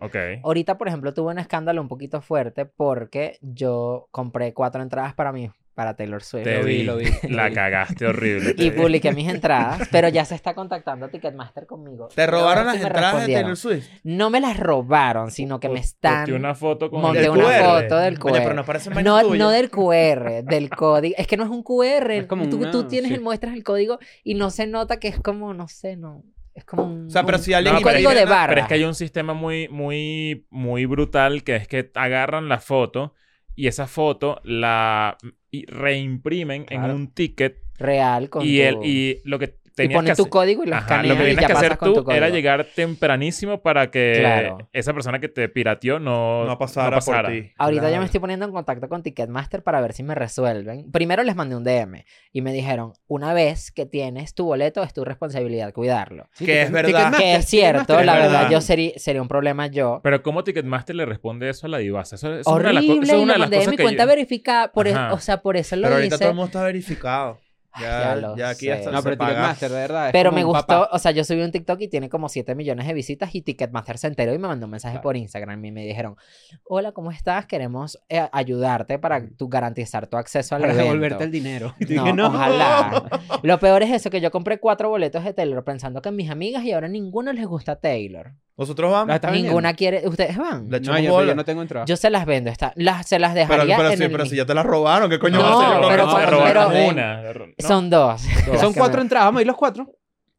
Ok. 0.00 0.16
Ahorita, 0.42 0.76
por 0.76 0.88
ejemplo, 0.88 1.14
tuve 1.14 1.30
un 1.30 1.38
escándalo 1.38 1.80
un 1.80 1.86
poquito 1.86 2.20
fuerte 2.20 2.66
porque 2.66 3.38
yo 3.42 4.08
compré 4.10 4.52
cuatro 4.52 4.82
entradas 4.82 5.14
para 5.14 5.30
mí, 5.30 5.52
para 5.74 5.94
Taylor 5.96 6.22
Swift. 6.22 6.44
Te 6.44 6.58
Lo 6.58 6.64
vi, 6.64 6.76
vi, 6.78 6.82
lo 6.84 6.96
vi, 6.96 7.06
La 7.30 7.48
vi. 7.48 7.54
cagaste 7.54 8.06
horrible. 8.06 8.54
Y 8.56 8.70
publiqué 8.70 9.12
mis 9.12 9.28
entradas, 9.28 9.88
pero 9.90 10.08
ya 10.08 10.24
se 10.24 10.34
está 10.34 10.54
contactando 10.54 11.08
Ticketmaster 11.08 11.66
conmigo. 11.66 12.08
te 12.14 12.26
robaron 12.26 12.66
las 12.66 12.76
entradas 12.80 13.26
de. 13.26 13.32
Taylor 13.34 13.56
Swift 13.56 13.86
No 14.04 14.30
me 14.30 14.40
las 14.40 14.56
robaron, 14.58 15.30
sino 15.30 15.58
que 15.60 15.68
me 15.68 15.80
están... 15.80 16.20
Posté 16.24 16.32
una 16.34 16.54
foto 16.54 16.90
con 16.90 17.02
Monté 17.02 17.20
Del 17.22 17.30
una 17.30 17.44
QR. 17.44 17.82
foto 17.82 17.96
del 17.98 18.18
pero 18.18 18.44
QR. 18.44 18.54
no 18.54 18.64
parece 18.64 18.90
No, 18.90 19.22
no 19.34 19.50
del 19.50 19.70
QR, 19.70 20.44
del 20.44 20.70
código. 20.70 21.14
Es 21.18 21.26
que 21.26 21.36
no 21.36 21.44
es 21.44 21.50
un 21.50 21.62
QR. 21.62 22.10
Es 22.12 22.26
como 22.26 22.48
tú, 22.48 22.58
una- 22.58 22.70
tú 22.70 22.84
tienes 22.88 23.08
sí. 23.08 23.14
el 23.14 23.20
muestras 23.20 23.54
el 23.54 23.64
código 23.64 23.98
y 24.22 24.34
no 24.34 24.50
se 24.50 24.66
nota 24.66 24.98
que 25.00 25.08
es 25.08 25.18
como, 25.20 25.54
no 25.54 25.68
sé, 25.68 25.96
no. 25.96 26.22
Es 26.54 26.64
como 26.64 26.84
un. 26.84 27.06
O 27.08 27.10
sea, 27.10 27.24
pero 27.24 27.38
un- 27.38 27.42
si 27.42 27.52
alguien 27.52 27.74
un 27.74 27.80
No, 27.82 27.84
pero 27.84 27.96
código 27.96 28.14
de 28.14 28.24
barra. 28.26 28.48
Pero 28.48 28.60
es 28.60 28.68
que 28.68 28.74
hay 28.74 28.84
un 28.84 28.94
sistema 28.94 29.34
muy, 29.34 29.68
muy, 29.68 30.46
muy 30.50 30.86
brutal 30.86 31.42
que 31.42 31.56
es 31.56 31.66
que 31.66 31.90
agarran 31.96 32.48
la 32.48 32.60
foto 32.60 33.12
y 33.56 33.66
esa 33.66 33.86
foto 33.88 34.40
la 34.44 35.16
y 35.54 35.66
reimprimen 35.66 36.64
Claro. 36.64 36.92
en 36.92 36.96
un 37.00 37.08
ticket 37.08 37.56
real 37.78 38.28
con 38.30 38.44
y, 38.46 38.60
el, 38.60 38.76
y 38.84 39.20
lo 39.24 39.38
que 39.38 39.54
y 39.74 39.76
tenías 39.76 39.96
ponen 39.98 40.12
que 40.12 40.16
tu 40.16 40.22
hacer... 40.22 40.30
código 40.30 40.62
y 40.64 40.66
lo 40.68 40.76
Ajá, 40.76 41.02
lo 41.02 41.02
que 41.02 41.08
y 41.08 41.16
tienes 41.26 41.40
ya 41.40 41.46
que 41.48 41.52
hacer 41.52 41.76
tú 41.78 42.04
era 42.12 42.28
llegar 42.28 42.64
tempranísimo 42.76 43.60
para 43.60 43.90
que 43.90 44.18
Claro. 44.20 44.68
esa 44.72 44.92
persona 44.94 45.18
que 45.18 45.28
te 45.28 45.48
pirateó 45.48 45.98
no, 45.98 46.44
no 46.44 46.56
pasara, 46.58 47.00
por 47.00 47.26
ti 47.26 47.52
Ahorita 47.58 47.82
ya 47.82 47.88
Claro. 47.88 48.00
me 48.00 48.04
estoy 48.06 48.20
poniendo 48.20 48.46
en 48.46 48.52
contacto 48.52 48.88
con 48.88 49.02
Ticketmaster 49.02 49.62
para 49.62 49.80
ver 49.80 49.92
si 49.92 50.02
me 50.04 50.14
resuelven. 50.14 50.90
Primero 50.92 51.22
les 51.24 51.34
mandé 51.34 51.56
un 51.56 51.64
DM 51.64 52.04
y 52.32 52.40
me 52.40 52.52
dijeron, 52.52 52.92
una 53.08 53.34
vez 53.34 53.72
que 53.72 53.84
tienes 53.86 54.34
tu 54.34 54.44
boleto 54.44 54.82
es 54.82 54.92
tu 54.94 55.04
responsabilidad 55.04 55.72
cuidarlo. 55.72 56.28
Sí, 56.32 56.46
Que 56.46 56.62
es 56.62 56.70
verdad. 56.70 57.16
Que 57.16 57.34
es 57.36 57.44
cierto, 57.46 57.94
la 57.94 58.00
es 58.00 58.22
verdad, 58.22 58.40
verdad. 58.42 58.50
yo 58.50 58.60
sería, 58.60 58.92
sería 58.96 59.22
un 59.22 59.28
problema 59.28 59.66
yo. 59.66 60.00
Pero 60.04 60.22
¿cómo 60.22 60.44
Ticketmaster 60.44 60.94
le 60.94 61.04
responde 61.06 61.48
eso 61.50 61.66
a 61.66 61.70
la 61.70 61.78
divasa? 61.78 62.14
Eso, 62.16 62.28
eso 62.32 62.40
es 62.40 62.46
una 62.46 62.68
de 62.68 62.72
las 62.74 62.84
Horrible, 62.84 63.02
eso 63.06 63.12
es 63.14 63.18
y 63.20 63.22
una 63.24 63.32
de 63.34 63.38
las 63.40 63.50
cosas 63.50 63.68
mi 63.68 63.76
que 63.76 63.82
cuenta 63.82 64.02
yo- 64.04 64.08
verificada, 64.08 64.72
por 64.72 64.86
eso- 64.86 64.98
Ajá. 64.98 65.12
o 65.14 65.18
sea, 65.18 65.42
por 65.42 65.56
eso 65.56 65.74
lo 65.76 65.82
pero 65.82 65.94
ahorita 65.96 66.14
hice. 66.14 66.22
todo 66.22 66.30
el 66.30 66.36
mundo 66.36 66.46
está 66.46 66.62
verificado 66.62 67.40
ya, 67.80 67.88
Ya 68.14 68.16
lo 68.16 68.36
ya 68.36 68.48
aquí 68.50 68.66
sé. 68.66 68.72
hasta 68.72 68.90
No, 68.90 68.98
se 68.98 69.04
pero 69.04 69.16
paga. 69.18 69.30
Ticketmaster, 69.30 69.70
de 69.70 69.76
verdad. 69.76 70.06
es 70.06 70.12
Pero 70.12 70.30
como 70.30 70.38
me 70.38 70.44
un 70.44 70.50
gustó, 70.52 70.66
papá. 70.66 70.88
o 70.92 70.98
sea, 70.98 71.10
yo 71.12 71.24
subí 71.24 71.40
un 71.42 71.50
TikTok 71.52 71.80
y 71.80 71.88
tiene 71.88 72.08
como 72.08 72.28
7 72.28 72.54
millones 72.54 72.86
de 72.86 72.94
visitas 72.94 73.34
y 73.34 73.42
Ticketmaster 73.42 73.98
se 73.98 74.06
enteró 74.06 74.32
y 74.34 74.38
me 74.38 74.48
mandó 74.48 74.66
un 74.66 74.72
mensaje 74.72 74.94
Claro. 74.94 75.02
por 75.02 75.16
Instagram 75.16 75.64
y 75.64 75.72
me 75.72 75.84
dijeron, 75.86 76.16
hola, 76.64 76.92
¿cómo 76.92 77.10
estás? 77.10 77.46
Queremos 77.46 77.98
eh, 78.08 78.26
ayudarte 78.32 78.98
para 78.98 79.22
tu 79.36 79.48
garantizar 79.48 80.06
tu 80.06 80.16
acceso 80.16 80.54
al 80.54 80.60
Para 80.62 80.72
evento. 80.74 80.88
devolverte 80.92 81.24
el 81.24 81.30
dinero. 81.30 81.74
Y 81.80 81.84
No, 81.94 82.04
dije, 82.04 82.12
no. 82.14 82.26
ojalá. 82.28 83.02
Lo 83.42 83.58
peor 83.58 83.82
es 83.82 83.90
eso, 83.92 84.10
que 84.10 84.20
yo 84.20 84.30
compré 84.30 84.58
cuatro 84.58 84.88
boletos 84.88 85.24
de 85.24 85.32
Taylor 85.32 85.64
pensando 85.64 86.00
que 86.02 86.10
mis 86.10 86.30
amigas 86.30 86.64
y 86.64 86.72
ahora 86.72 86.88
ninguno 86.88 87.32
les 87.32 87.46
gusta 87.46 87.76
Taylor. 87.76 88.32
nosotros 88.56 88.90
vamos 88.92 89.08
La 89.08 89.16
¿Estás 89.16 89.32
Ninguna 89.32 89.74
quiere... 89.74 90.06
¿Ustedes 90.08 90.36
van? 90.36 90.70
Le 90.70 90.80
No, 90.80 90.98
yo, 90.98 91.34
no 91.34 91.44
tengo 91.44 91.60
entrada. 91.62 91.86
Yo 91.86 91.96
se 91.96 92.08
las 92.10 92.24
vendo, 92.24 92.50
está, 92.50 92.72
las, 92.76 93.06
se 93.06 93.18
las 93.18 93.32
pero, 93.34 93.46
dejaría 93.48 93.76
pero, 93.76 93.90
en 93.90 93.96
sí, 93.98 94.04
el 94.04 94.10
pero 94.12 94.26
si 94.26 94.36
ya 94.36 94.46
te 94.46 94.54
la 94.54 94.62
robaron 94.62 95.10
¿qué 95.10 95.18
coño 95.18 95.38
No, 95.38 95.42
vas 95.42 95.52
a 95.52 95.68
hacer? 95.78 95.88
pero 95.88 96.06
me 96.06 96.12
cuando- 96.12 96.30
robaron 96.30 96.72
pero- 96.72 96.88
una. 96.90 97.22
¿No? 97.64 97.68
Son 97.68 97.90
dos. 97.90 98.22
Dos. 98.46 98.60
Son 98.60 98.72
cuatro 98.74 98.98
me- 98.98 99.02
entradas, 99.02 99.26
vamos 99.26 99.38
a 99.38 99.42
ir 99.42 99.46
los 99.46 99.56
cuatro. 99.56 99.90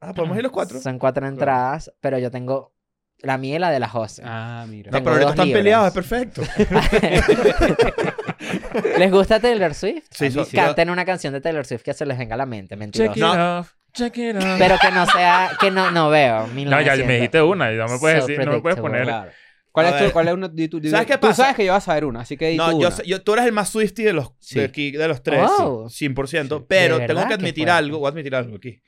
ah 0.01 0.13
podemos 0.13 0.38
ir 0.38 0.43
los 0.43 0.51
cuatro 0.51 0.80
Son 0.80 0.99
cuatro 0.99 1.26
entradas, 1.28 1.91
pero 1.99 2.17
yo 2.19 2.30
tengo 2.32 2.73
la 3.19 3.38
mía 3.38 3.55
y 3.55 3.59
la 3.59 3.69
de 3.71 3.80
la 3.80 3.88
Jose. 3.89 4.21
Ah, 4.26 4.65
mira. 4.67 4.91
no, 4.91 4.97
tengo 4.97 5.05
pero 5.05 5.15
ahorita 5.15 5.26
dos 5.26 5.34
están 5.34 5.47
libres. 5.47 5.61
peleados 5.61 5.88
es 5.88 5.93
perfecto 5.93 6.41
¿Les 8.97 9.11
gusta 9.11 9.39
Taylor 9.39 9.73
Swift? 9.73 10.05
Sí, 10.11 10.32
so- 10.32 10.45
sí. 10.45 10.55
Canten 10.55 10.89
una 10.89 11.05
canción 11.05 11.34
de 11.34 11.41
Taylor 11.41 11.65
Swift 11.65 11.84
que 11.84 11.93
se 11.93 12.05
les 12.05 12.17
venga 12.17 12.36
a 12.36 12.38
la 12.38 12.45
mente, 12.45 12.76
Check 12.76 12.80
mentiroso. 12.80 13.13
it 13.13 13.17
No. 13.21 13.59
off, 13.59 13.73
check 13.93 14.17
it 14.17 14.36
off. 14.36 14.43
Pero 14.57 14.78
que 14.80 14.91
no 14.91 15.05
sea, 15.05 15.51
que 15.59 15.71
no, 15.71 15.91
no 15.91 16.09
veo. 16.09 16.41
No, 16.41 16.47
ya 16.47 16.53
1900. 16.53 17.07
me 17.07 17.13
dijiste 17.15 17.41
una 17.41 17.71
y 17.71 17.76
no 17.78 17.88
me 17.88 17.99
puedes 17.99 18.21
So 18.21 18.28
decir, 18.28 18.45
no 18.45 18.53
me 18.53 18.61
puedes 18.61 18.80
predictable. 18.80 19.05
poner. 19.05 19.07
Claro. 19.23 19.32
¿Cuál 19.76 19.86
A 19.88 19.99
es 19.99 20.05
tu, 20.07 20.11
cuál 20.13 20.28
es 20.30 20.34
una, 20.34 20.47
di 20.47 20.67
tu- 20.69 20.80
di- 20.80 20.89
¿Sabes 20.89 21.05
qué 21.05 21.13
Tú 21.15 21.28
pasa? 21.28 21.43
sabes 21.43 21.55
que 21.57 21.65
yo 21.65 21.73
vas 21.73 21.84
a 21.84 21.86
saber 21.91 22.05
una, 22.05 22.21
así 22.21 22.36
que 22.38 22.49
di 22.49 22.57
No, 22.57 22.71
tú 22.71 22.82
yo, 22.82 22.88
una. 22.88 23.03
yo- 23.03 23.21
tú 23.21 23.34
eres 23.34 23.45
el 23.45 23.51
más 23.51 23.69
Swifty 23.69 24.03
de 24.03 24.13
los, 24.13 24.32
Sí. 24.39 24.57
de, 24.59 24.65
aquí, 24.65 24.91
de 24.91 25.07
los 25.07 25.21
tres. 25.21 25.41
Wow. 25.59 25.89
100%. 25.89 26.59
Sí. 26.59 26.65
Pero 26.67 26.97
¿De 26.97 27.05
tengo 27.07 27.19
verdad? 27.19 27.28
que 27.28 27.34
admitir 27.36 27.69
algo. 27.69 27.99
Voy 27.99 28.07
a 28.07 28.09
admitir 28.11 28.34
algo 28.36 28.55
aquí. 28.55 28.82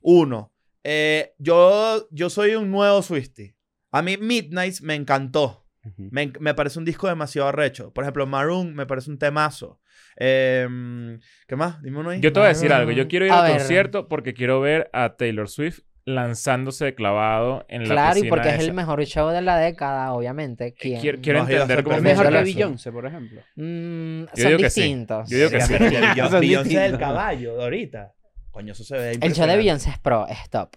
Uno. 0.00 0.52
eh, 0.82 1.34
yo, 1.38 2.08
yo 2.10 2.30
soy 2.30 2.54
un 2.54 2.70
nuevo 2.70 3.02
Swifty. 3.02 3.54
A 3.92 4.00
mí 4.00 4.16
Midnight 4.16 4.80
me 4.80 4.94
encantó. 4.94 5.66
Ujú. 5.84 6.08
Me, 6.10 6.32
me 6.40 6.54
parece 6.54 6.78
un 6.78 6.84
disco 6.86 7.06
demasiado 7.06 7.48
arrecho. 7.48 7.92
Por 7.92 8.04
ejemplo, 8.04 8.26
Maroon 8.26 8.74
me 8.74 8.86
parece 8.86 9.10
un 9.10 9.18
temazo. 9.18 9.78
Em, 10.16 11.20
¿Qué 11.46 11.56
más? 11.56 11.82
Dime 11.82 11.98
uno 11.98 12.10
ahí. 12.10 12.20
Yo 12.20 12.32
te 12.32 12.40
voy 12.40 12.46
a 12.46 12.50
decir 12.50 12.72
algo. 12.72 12.90
Yo 12.92 13.08
quiero 13.08 13.26
ir 13.26 13.32
A 13.32 13.40
al 13.44 13.48
ver. 13.52 13.58
concierto 13.58 14.08
porque 14.08 14.32
quiero 14.34 14.60
ver 14.60 14.88
a 14.92 15.16
Taylor 15.16 15.48
Swift 15.48 15.80
lanzándose 16.14 16.84
de 16.84 16.94
clavado 16.94 17.64
en 17.68 17.82
la 17.88 17.94
Claro, 17.94 18.18
y 18.18 18.28
porque 18.28 18.48
es 18.48 18.54
el 18.56 18.60
esa. 18.66 18.72
mejor 18.72 19.04
show 19.04 19.28
de 19.30 19.40
la 19.42 19.56
década, 19.58 20.12
obviamente. 20.12 20.74
¿Quién? 20.74 21.00
Quiero, 21.00 21.18
quiero 21.20 21.42
No 21.44 21.48
entender 21.48 21.82
cómo 21.84 21.96
Es 21.96 22.02
mejor 22.02 22.28
que. 22.30 22.42
Beyoncé, 22.42 22.92
por 22.92 23.06
ejemplo. 23.06 23.40
Mm, 23.56 24.24
Yo 24.34 24.42
son 24.48 24.56
que 24.58 24.70
sí. 24.70 24.80
distintos. 24.82 25.30
Yo 25.30 25.36
digo 25.38 25.50
que 25.50 25.60
Sí, 25.60 25.72
Beyoncé- 25.74 26.40
del 26.40 26.64
distintos. 26.64 26.98
caballo 26.98 27.56
de 27.56 27.62
ahorita. 27.64 28.12
Coño, 28.50 28.72
eso 28.72 28.82
se 28.84 28.96
ve 28.96 29.12
El 29.20 29.32
show 29.34 29.46
de. 29.46 29.56
Beyoncé 29.56 29.90
es 29.90 29.98
pro, 29.98 30.26
stop. 30.28 30.74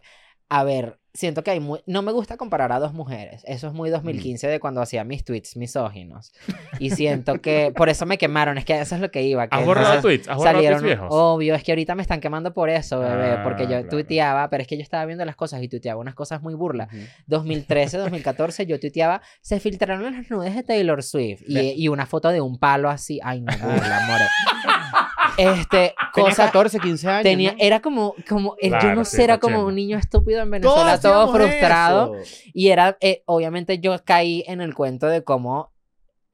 A 0.50 0.64
ver, 0.64 1.00
siento 1.14 1.44
que 1.44 1.52
hay 1.52 1.60
muy... 1.60 1.80
No 1.86 2.02
me 2.02 2.12
gusta 2.12 2.38
comparar 2.38 2.72
a 2.72 2.80
dos 2.80 2.94
mujeres. 2.94 3.44
Eso 3.46 3.68
es 3.68 3.74
muy 3.74 3.90
2015 3.90 4.48
de 4.48 4.60
cuando 4.60 4.82
hacía 4.82 5.04
mis 5.04 5.24
tweets 5.24 5.56
misóginos. 5.58 6.32
Y 6.80 6.90
siento 6.92 7.40
que... 7.40 7.72
Por 7.76 7.90
eso 7.90 8.06
me 8.06 8.18
quemaron. 8.18 8.58
Es 8.58 8.66
que 8.66 8.80
eso 8.80 8.96
es 8.96 9.02
lo 9.02 9.12
que 9.12 9.24
iba. 9.24 9.48
Que 9.48 9.56
¿Has 9.56 9.66
borrado 9.66 10.02
tweets? 10.02 10.28
¿Has 10.28 10.38
borrado 10.38 10.60
tweets 10.60 10.80
salieron... 10.80 10.84
viejos? 10.84 11.08
Obvio, 11.12 11.56
es 11.56 11.64
que 11.64 11.72
ahorita 11.72 11.96
me 11.96 12.02
están 12.02 12.20
quemando 12.20 12.54
por 12.54 12.70
eso, 12.70 13.00
bebé. 13.00 13.32
Ah, 13.32 13.42
porque 13.44 13.64
yo 13.64 13.70
claro. 13.70 13.90
tuiteaba, 13.90 14.50
pero 14.50 14.62
es 14.62 14.68
que 14.68 14.76
yo 14.76 14.84
estaba 14.84 15.06
viendo 15.06 15.24
las 15.26 15.36
cosas 15.36 15.62
y 15.62 15.68
tuiteaba 15.68 16.00
unas 16.00 16.16
cosas 16.16 16.42
muy 16.42 16.56
burlas. 16.56 16.92
Ujú. 16.92 17.04
2013, 17.28 17.98
2014, 17.98 18.66
yo 18.66 18.80
tuiteaba, 18.80 19.22
se 19.42 19.60
filtraron 19.60 20.14
las 20.14 20.30
nudes 20.30 20.56
de 20.56 20.64
Taylor 20.64 21.04
Swift. 21.04 21.44
Y, 21.48 21.84
y 21.84 21.88
una 21.88 22.06
foto 22.06 22.30
de 22.30 22.42
un 22.42 22.58
palo 22.58 22.90
así. 22.90 23.20
Ay, 23.24 23.42
no, 23.42 23.54
burla, 23.58 24.06
more. 24.08 24.26
Este, 25.38 25.94
Tenía 26.14 26.30
cosa... 26.30 26.46
14, 26.46 26.80
15 26.80 27.08
años. 27.08 27.24
Tenía, 27.24 27.52
¿no? 27.52 27.58
era 27.60 27.82
como, 27.82 28.16
como 28.28 28.56
el- 28.60 28.72
yo 28.82 28.96
no 28.96 29.06
sí, 29.06 29.18
sé, 29.18 29.24
era 29.24 29.40
como 29.40 29.66
un 29.66 29.76
niño 29.76 29.98
estúpido 29.98 30.42
en 30.42 30.50
Todos 30.62 30.76
Venezuela, 30.86 31.00
todo 31.00 31.34
frustrado. 31.34 32.16
eso. 32.18 32.44
Y 32.54 32.70
era, 32.70 32.98
eh, 33.02 33.24
obviamente 33.26 33.80
yo 33.80 33.96
caí 34.04 34.44
en 34.48 34.62
el 34.62 34.74
cuento 34.74 35.08
de 35.08 35.24
cómo 35.24 35.74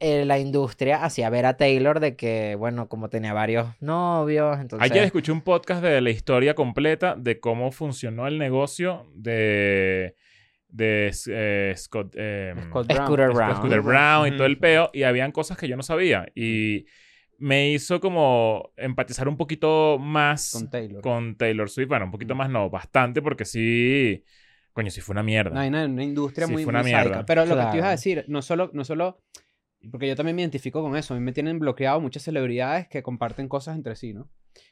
eh, 0.02 0.24
la 0.26 0.40
industria 0.40 1.04
hacía 1.04 1.30
ver 1.30 1.46
a 1.46 1.58
Taylor 1.58 2.00
de 2.00 2.16
que, 2.16 2.56
bueno, 2.56 2.88
como 2.88 3.10
tenía 3.10 3.34
varios 3.34 3.68
novios, 3.82 4.58
entonces... 4.60 4.90
Ayer 4.90 5.04
escuché 5.04 5.32
un 5.34 5.42
podcast 5.42 5.84
de 5.84 6.00
la 6.00 6.10
historia 6.10 6.54
completa 6.54 7.16
de 7.18 7.40
cómo 7.42 7.72
funcionó 7.72 8.26
el 8.26 8.38
negocio 8.38 9.08
de, 9.14 10.16
de 10.70 11.12
eh, 11.28 11.74
Scott, 11.76 12.14
eh, 12.18 12.54
Scott 12.68 12.88
Brown. 12.88 13.06
Scooter 13.08 13.30
Brown. 13.32 13.56
Scooter 13.58 13.82
Brown 13.82 14.28
y 14.28 14.38
todo 14.38 14.46
el 14.46 14.58
peo. 14.58 14.90
Y 14.94 15.04
habían 15.04 15.34
cosas 15.34 15.58
que 15.58 15.68
yo 15.68 15.76
no 15.76 15.84
sabía. 15.84 16.28
Y 16.34 16.86
me 17.40 17.72
hizo 17.72 18.00
como 18.00 18.72
empatizar 18.78 19.28
un 19.28 19.38
poquito 19.38 19.98
más 20.00 20.52
Con 20.52 20.70
Taylor. 20.70 21.02
con 21.02 21.36
Taylor 21.36 21.70
Swift. 21.70 21.88
Bueno, 21.88 22.06
un 22.06 22.12
poquito 22.12 22.36
más 22.36 22.50
no, 22.50 22.70
bastante, 22.70 23.22
porque 23.22 23.46
sí. 23.46 24.24
Coño, 24.74 24.92
sí 24.92 25.02
fue 25.02 25.14
una 25.14 25.24
mierda. 25.24 25.52
No, 25.56 25.60
hay 25.60 25.70
una, 25.70 25.86
una 25.86 26.04
industria 26.04 26.48
Sí, 26.48 26.54
muy, 26.54 26.64
fue 26.64 26.72
una 26.72 26.82
muy 26.82 26.92
mierda. 26.92 27.04
sádica. 27.04 27.26
Pero 27.26 27.46
lo 27.46 27.56
que 27.58 27.66
te 27.72 27.78
iba 27.78 27.88
a 27.88 27.92
decir, 27.92 28.26
no 28.28 28.42
solo, 28.42 28.70
no 28.74 28.84
solo, 28.86 29.22
porque 29.92 30.08
yo 30.08 30.16
también 30.16 30.36
me 30.36 30.42
identifico 30.42 30.82
con 30.82 30.96
eso, 30.96 31.14
a 31.14 31.18
mí 31.18 31.24
me 31.24 31.32
tienen 31.34 31.60
bloqueado 31.60 32.00
muchas 32.00 32.24
celebridades 32.24 32.88
que 32.88 33.02
comparten 33.04 33.48
cosas 33.48 33.76
entre 33.76 33.96
sí, 33.96 34.14
¿no? 34.14 34.30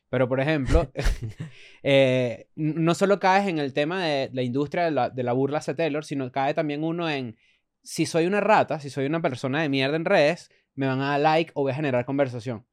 Pero, 0.10 0.28
por 0.30 0.40
ejemplo, 0.40 0.92
eh, 1.84 2.48
no 2.56 2.94
solo 2.96 3.20
caes 3.20 3.48
en 3.48 3.60
el 3.60 3.74
tema 3.74 4.04
de 4.06 4.30
la 4.34 4.44
industria 4.44 4.86
de 4.86 4.92
la, 4.92 5.10
de 5.10 5.24
la 5.24 5.34
burla 5.34 5.58
hacia 5.60 5.76
Taylor, 5.76 6.06
sino 6.06 6.32
cae 6.32 6.54
también 6.54 6.84
uno 6.84 7.10
en, 7.10 7.36
si 7.84 8.06
soy 8.06 8.26
una 8.26 8.40
rata, 8.42 8.80
si 8.80 8.90
soy 8.90 9.06
una 9.06 9.22
persona 9.22 9.62
de 9.62 9.70
mierda 9.70 9.96
en 9.96 10.06
redes, 10.06 10.50
me 10.78 10.88
van 10.88 11.02
a 11.02 11.10
dar 11.10 11.20
like 11.20 11.52
o 11.56 11.64
voy 11.64 11.74
a 11.74 11.76
generar 11.76 12.06
conversación. 12.06 12.66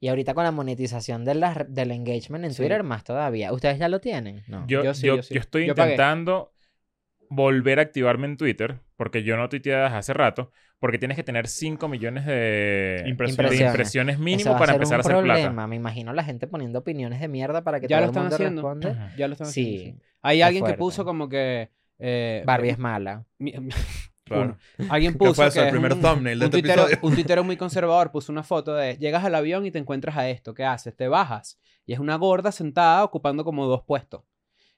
Y 0.00 0.08
ahorita 0.08 0.34
con 0.34 0.44
la 0.44 0.50
monetización 0.50 1.24
de 1.24 1.34
la- 1.34 1.66
del 1.68 1.90
engagement 1.92 2.44
en 2.44 2.50
Sí. 2.52 2.56
Twitter, 2.62 2.82
más 2.82 3.04
todavía. 3.04 3.52
¿Ustedes 3.52 3.78
ya 3.78 3.88
lo 3.88 4.00
tienen? 4.00 4.42
No. 4.48 4.66
Yo, 4.66 4.82
Yo 4.82 4.94
sí, 4.94 5.06
yo- 5.06 5.16
yo 5.16 5.22
sí. 5.22 5.34
yo 5.34 5.40
estoy 5.40 5.66
Yo 5.66 5.74
pagué. 5.74 5.92
intentando 5.92 6.52
volver 7.28 7.78
a 7.78 7.82
activarme 7.82 8.26
en 8.26 8.36
Twitter, 8.36 8.80
porque 8.96 9.22
yo 9.22 9.36
no 9.36 9.48
tuiteé 9.48 9.74
desde 9.76 9.96
hace 9.96 10.12
rato, 10.14 10.50
porque 10.80 10.98
tienes 10.98 11.16
que 11.16 11.22
tener 11.22 11.46
5 11.46 11.86
millones 11.86 12.24
de 12.26 13.04
Impresiones. 13.06 13.58
de 13.58 13.66
impresiones 13.66 14.14
Eso 14.16 14.24
mínimo 14.24 14.58
para 14.58 14.72
empezar 14.72 14.96
a 14.96 15.00
hacer 15.00 15.12
problema. 15.12 15.52
plata. 15.52 15.66
Me 15.68 15.76
imagino 15.76 16.12
la 16.14 16.24
gente 16.24 16.46
poniendo 16.48 16.78
opiniones 16.80 17.20
de 17.20 17.28
mierda 17.28 17.62
para 17.62 17.78
que 17.78 17.86
Ya 17.86 17.98
todo 17.98 18.00
lo 18.00 18.04
el 18.04 18.10
están 18.10 18.22
mundo 18.24 18.34
haciendo. 18.36 18.62
responde. 18.62 19.16
Ya 19.18 19.28
lo 19.28 19.34
están 19.34 19.46
haciendo. 19.48 19.78
Sí. 19.78 19.84
sí. 19.92 19.98
Hay 20.22 20.42
alguien 20.42 20.62
que 20.64 20.68
fuerte. 20.70 20.78
puso 20.78 21.04
como 21.04 21.28
que... 21.28 21.70
eh, 21.98 22.42
Barbie 22.46 22.70
es 22.70 22.78
mala. 22.78 23.26
mi- 23.38 23.52
Claro. 24.34 24.56
uno. 24.78 24.88
Alguien 24.90 25.12
¿Qué 25.14 25.18
puso 25.18 25.34
fue 25.34 25.46
eso? 25.48 25.54
que 25.54 25.60
El 25.60 25.66
es 25.66 25.72
primer 25.72 25.92
un- 25.94 26.00
thumbnail 26.02 26.38
de 26.38 26.44
un 26.46 26.54
este 26.54 26.62
tuitero, 26.62 26.86
un 27.02 27.14
tuitero 27.14 27.44
muy 27.44 27.56
conservador 27.56 28.10
puso 28.10 28.32
una 28.32 28.42
foto 28.42 28.74
de 28.74 28.96
llegas 28.98 29.24
al 29.24 29.34
avión 29.34 29.66
y 29.66 29.70
te 29.70 29.78
encuentras 29.78 30.16
a 30.16 30.28
esto. 30.28 30.54
¿Qué 30.54 30.64
haces? 30.64 30.96
Te 30.96 31.08
bajas. 31.08 31.58
Y 31.86 31.92
es 31.92 31.98
una 31.98 32.16
gorda 32.16 32.52
sentada 32.52 33.04
ocupando 33.04 33.44
como 33.44 33.66
dos 33.66 33.82
puestos. 33.84 34.22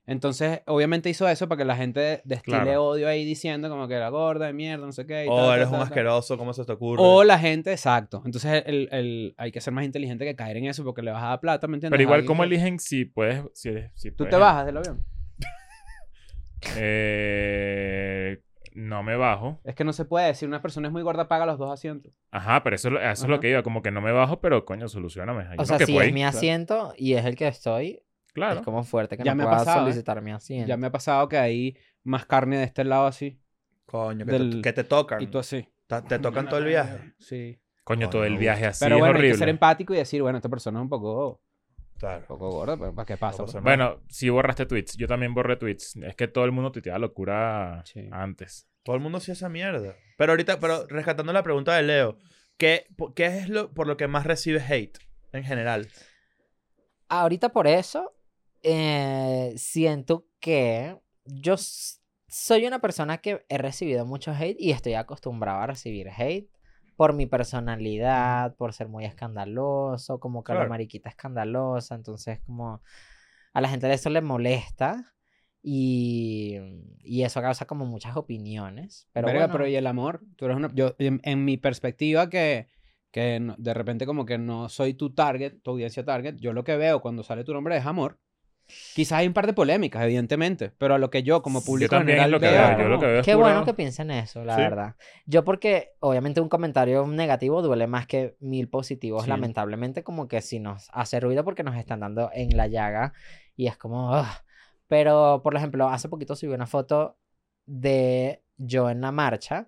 Entonces, 0.05 0.63
obviamente 0.67 1.09
hizo 1.11 1.29
eso 1.29 1.47
para 1.49 1.59
que 1.61 1.65
la 1.65 1.77
gente 1.77 2.23
destile 2.25 2.63
Claro. 2.63 2.87
odio 2.87 3.07
ahí 3.07 3.25
diciendo 3.25 3.69
como 3.69 3.87
que 3.87 3.95
la 4.01 4.09
gorda 4.09 4.47
de 4.47 4.53
mierda, 4.53 4.85
no 4.85 4.91
sé 4.91 5.07
qué. 5.07 5.27
Oh, 5.31 5.37
tal, 5.47 5.55
eres 5.55 5.67
un 5.69 5.75
tal, 5.75 5.83
asqueroso, 5.83 6.37
¿cómo 6.37 6.53
se 6.53 6.65
te 6.65 6.73
ocurre? 6.73 7.01
O 7.05 7.23
la 7.23 7.39
gente, 7.39 7.71
exacto. 7.71 8.21
Entonces, 8.25 8.65
el, 8.67 8.89
el- 8.91 9.35
hay 9.39 9.53
que 9.53 9.61
ser 9.61 9.73
más 9.73 9.85
inteligente 9.85 10.25
que 10.25 10.35
caer 10.35 10.57
en 10.57 10.65
eso 10.65 10.83
porque 10.83 11.03
le 11.03 11.13
vas 11.13 11.23
a 11.23 11.27
dar 11.29 11.41
plata, 11.41 11.69
¿me 11.69 11.77
entiendes? 11.77 11.95
Pero 11.97 12.03
igual, 12.03 12.25
¿cómo 12.25 12.43
que- 12.43 12.47
eligen 12.49 12.81
si 12.81 13.05
puedes... 13.05 13.45
Si, 13.55 13.71
si 13.95 14.11
Tú 14.11 14.17
puedes- 14.25 14.31
te 14.33 14.37
bajas 14.39 14.67
del 14.67 14.77
avión. 14.79 15.05
Eh, 16.77 18.39
no 18.75 19.03
me 19.03 19.17
bajo. 19.17 19.61
Es 19.65 19.75
que 19.75 19.85
no 19.85 19.93
se 19.93 20.05
puede. 20.05 20.35
Si 20.35 20.45
una 20.47 20.61
persona 20.63 20.89
es 20.89 20.93
muy 20.93 21.03
gorda, 21.03 21.29
paga 21.29 21.47
los 21.47 21.59
dos 21.59 21.71
asientos. 21.73 22.13
Ajá, 22.31 22.63
pero 22.63 22.77
eso, 22.77 22.89
es 22.89 22.95
lo- 22.95 23.01
eso 23.01 23.25
es 23.25 23.29
lo 23.31 23.41
que 23.41 23.51
iba. 23.51 23.63
Como 23.63 23.83
que 23.83 23.91
no 23.91 24.01
me 24.01 24.13
bajo, 24.13 24.41
pero 24.41 24.65
coño, 24.65 24.89
solucioname. 24.89 25.47
Hay 25.49 25.57
O 25.59 25.65
sea, 25.65 25.79
que 25.79 25.87
si 25.87 25.93
puede 25.93 26.07
es 26.07 26.09
ir. 26.11 26.15
mi 26.15 26.25
asiento 26.25 26.95
y 26.97 27.15
es 27.15 27.25
el 27.25 27.37
que 27.37 27.49
estoy, 27.49 28.03
Claro. 28.33 28.61
es 28.61 28.65
como 28.65 28.83
fuerte 28.85 29.17
que 29.17 29.25
Ya 29.25 29.33
no 29.33 29.39
me 29.39 29.43
ha 29.45 29.47
pueda 29.47 29.59
pasado, 29.59 29.81
¿eh? 29.81 29.91
solicitar 29.93 30.23
mi 30.23 30.31
asiento. 30.33 30.69
Ya 30.69 30.77
me 30.77 30.87
ha 30.87 30.93
pasado 30.93 31.29
que 31.29 31.37
hay 31.39 31.77
más 32.05 32.25
carne 32.27 32.59
de 32.59 32.65
este 32.65 32.85
lado 32.85 33.07
así. 33.07 33.39
Coño, 33.87 34.25
que, 34.25 34.33
Del- 34.33 34.51
te, 34.57 34.63
que 34.63 34.73
te 34.73 34.85
tocan. 34.85 35.21
Y 35.23 35.27
tú 35.27 35.39
así. 35.39 35.69
Te 36.09 36.19
tocan 36.19 36.49
todo 36.49 36.59
el 36.59 36.65
viaje. 36.67 37.13
Sí. 37.19 37.59
Coño, 37.85 38.09
todo 38.09 38.25
el 38.25 38.39
viaje 38.39 38.65
así 38.67 38.83
Pero 38.85 38.95
es 38.95 39.01
bueno, 39.01 39.13
hay 39.15 39.19
horrible. 39.19 39.33
que 39.35 39.39
ser 39.39 39.49
empático 39.51 39.93
y 39.93 39.97
decir, 39.99 40.23
bueno, 40.23 40.39
esta 40.39 40.49
persona 40.49 40.79
es 40.79 40.83
un 40.83 40.89
poco, 40.89 41.43
Claro. 41.99 42.21
un 42.21 42.27
poco 42.27 42.51
gorda, 42.51 42.77
pero 42.77 42.95
¿para 42.95 43.07
qué 43.07 43.17
pasa? 43.17 43.39
pasa 43.45 43.53
pues? 43.53 43.65
Bueno, 43.65 44.01
si 44.09 44.29
borraste 44.29 44.67
tweets. 44.67 44.97
Yo 44.97 45.07
también 45.07 45.35
borré 45.35 45.57
tweets. 45.57 45.97
Es 45.97 46.17
que 46.17 46.27
todo 46.29 46.45
el 46.45 46.53
mundo 46.53 46.73
tuiteaba 46.73 46.99
locura 46.99 47.83
Sí. 47.87 48.09
antes. 48.11 48.67
Todo 48.83 48.97
el 48.97 49.03
mundo 49.03 49.19
hacía 49.19 49.35
esa 49.35 49.49
mierda. 49.49 49.95
Pero 50.19 50.33
ahorita, 50.33 50.59
pero 50.59 50.87
rescatando 50.89 51.33
la 51.33 51.43
pregunta 51.45 51.77
de 51.77 51.83
Leo, 51.85 52.19
¿qué, 52.57 52.87
qué 53.15 53.27
es 53.27 53.49
lo 53.49 53.73
por 53.73 53.87
lo 53.87 53.97
que 53.97 54.09
más 54.09 54.27
recibes 54.27 54.69
hate 54.69 54.99
en 55.33 55.45
general? 55.45 55.89
Ahorita 57.09 57.51
por 57.51 57.67
eso, 57.67 58.13
eh, 58.63 59.53
siento 59.57 60.27
que 60.41 60.97
yo 61.25 61.55
soy 61.57 62.67
una 62.67 62.81
persona 62.81 63.19
que 63.19 63.45
he 63.49 63.59
recibido 63.59 64.07
mucho 64.07 64.33
hate 64.33 64.57
y 64.59 64.73
estoy 64.73 64.95
acostumbrado 64.95 65.61
a 65.61 65.67
recibir 65.67 66.09
hate 66.09 66.49
por 66.97 67.15
mi 67.15 67.27
personalidad, 67.27 68.55
por 68.57 68.73
ser 68.73 68.89
muy 68.89 69.05
escandaloso, 69.05 70.21
como 70.21 70.45
que 70.45 70.53
la 70.53 70.57
Claro. 70.59 70.71
mariquita 70.71 71.09
escandalosa, 71.09 71.95
entonces 71.95 72.41
como 72.47 72.83
a 73.53 73.61
la 73.61 73.69
gente 73.69 73.87
de 73.87 73.95
eso 73.95 74.11
le 74.11 74.21
molesta 74.23 75.15
y, 75.63 76.59
y 77.01 77.23
eso 77.23 77.41
causa 77.41 77.67
como 77.67 77.87
muchas 77.87 78.17
opiniones. 78.17 79.09
Pero 79.13 79.27
Verga, 79.29 79.41
bueno, 79.41 79.53
pero 79.53 79.67
¿y 79.69 79.77
el 79.77 79.87
amor? 79.87 80.21
Tú 80.37 80.47
eres 80.47 80.57
una... 80.57 80.71
Yo, 80.75 80.95
en, 80.99 81.21
en 81.25 81.45
mi 81.45 81.57
perspectiva, 81.57 82.29
que, 82.29 82.69
que 83.11 83.55
de 83.59 83.75
repente 83.75 84.07
como 84.07 84.25
que 84.25 84.39
no 84.39 84.69
soy 84.69 84.95
tu 84.95 85.15
target, 85.15 85.61
tu 85.63 85.73
audiencia 85.73 86.05
target, 86.05 86.37
yo 86.37 86.53
lo 86.53 86.65
que 86.65 86.77
veo 86.77 87.01
cuando 87.01 87.23
sale 87.23 87.45
tu 87.45 87.53
nombre 87.53 87.77
es 87.77 87.87
amor. 87.87 88.19
Quizás 88.95 89.19
hay 89.19 89.27
un 89.27 89.33
par 89.35 89.47
de 89.47 89.53
polémicas, 89.53 90.03
evidentemente, 90.05 90.71
pero 90.79 90.95
a 90.95 90.99
lo 90.99 91.11
que 91.11 91.23
yo 91.23 91.43
como 91.43 91.61
Yo 91.61 91.65
público 91.67 91.97
también 91.97 92.19
es 92.19 92.25
general 92.25 92.31
lo 92.31 92.41
que 92.41 92.47
veo, 92.47 92.69
veo. 92.69 92.79
Yo 92.79 92.89
lo 92.89 93.01
que 93.01 93.07
veo 93.07 93.21
es 93.21 93.25
Qué 93.27 93.35
bueno 93.35 93.65
que 93.65 93.75
piensen 93.75 94.11
eso, 94.11 94.45
la 94.45 94.57
Sí. 94.57 94.63
verdad. 94.63 94.97
Yo 95.27 95.45
porque 95.45 95.93
obviamente 96.01 96.41
un 96.41 96.49
comentario 96.49 97.07
negativo 97.07 97.61
duele 97.63 97.87
más 97.87 98.07
que 98.07 98.37
mil 98.41 98.69
positivos, 98.69 99.25
Sí. 99.25 99.29
lamentablemente 99.29 100.03
como 100.03 100.27
que 100.29 100.41
si 100.41 100.59
nos 100.59 100.89
hace 100.93 101.21
ruido 101.21 101.45
porque 101.45 101.63
nos 101.63 101.77
están 101.77 102.01
dando 102.01 102.31
en 102.33 102.57
la 102.57 102.67
llaga 102.67 103.13
y 103.57 103.67
es 103.67 103.77
como... 103.77 104.19
ugh. 104.19 104.27
Pero, 104.89 105.41
por 105.43 105.57
ejemplo, 105.57 105.89
hace 105.89 106.09
poquito 106.09 106.37
subí 106.37 106.53
una 106.53 106.67
foto 106.67 107.17
de 107.67 108.43
yo 108.59 108.91
en 108.91 109.01
la 109.01 109.13
marcha 109.13 109.67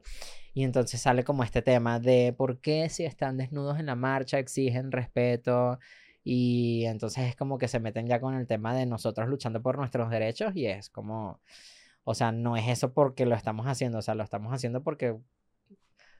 y 0.53 0.65
entonces 0.65 1.01
sale 1.01 1.25
como 1.25 1.43
este 1.45 1.63
tema 1.63 1.99
de 1.99 2.35
por 2.37 2.61
qué 2.61 2.89
si 2.89 3.05
están 3.05 3.37
desnudos 3.39 3.79
en 3.81 3.87
la 3.87 3.95
marcha 3.97 4.39
exigen 4.39 4.93
respeto 4.93 5.79
y 6.25 6.85
entonces 6.87 7.29
es 7.29 7.37
como 7.37 7.59
que 7.59 7.68
se 7.68 7.79
meten 7.81 8.07
ya 8.07 8.18
con 8.18 8.35
el 8.35 8.47
tema 8.47 8.75
de 8.75 8.87
nosotros 8.87 9.29
luchando 9.29 9.61
por 9.62 9.77
nuestros 9.79 10.11
derechos 10.11 10.57
y 10.57 10.66
es 10.66 10.89
como... 10.91 11.41
O 12.07 12.14
sea, 12.14 12.33
no 12.33 12.57
es 12.57 12.66
eso 12.68 12.93
porque 12.93 13.25
lo 13.27 13.35
estamos 13.35 13.66
haciendo, 13.66 13.99
o 13.99 14.03
sea, 14.03 14.14
lo 14.14 14.25
estamos 14.25 14.53
haciendo 14.53 14.83
porque 14.83 15.16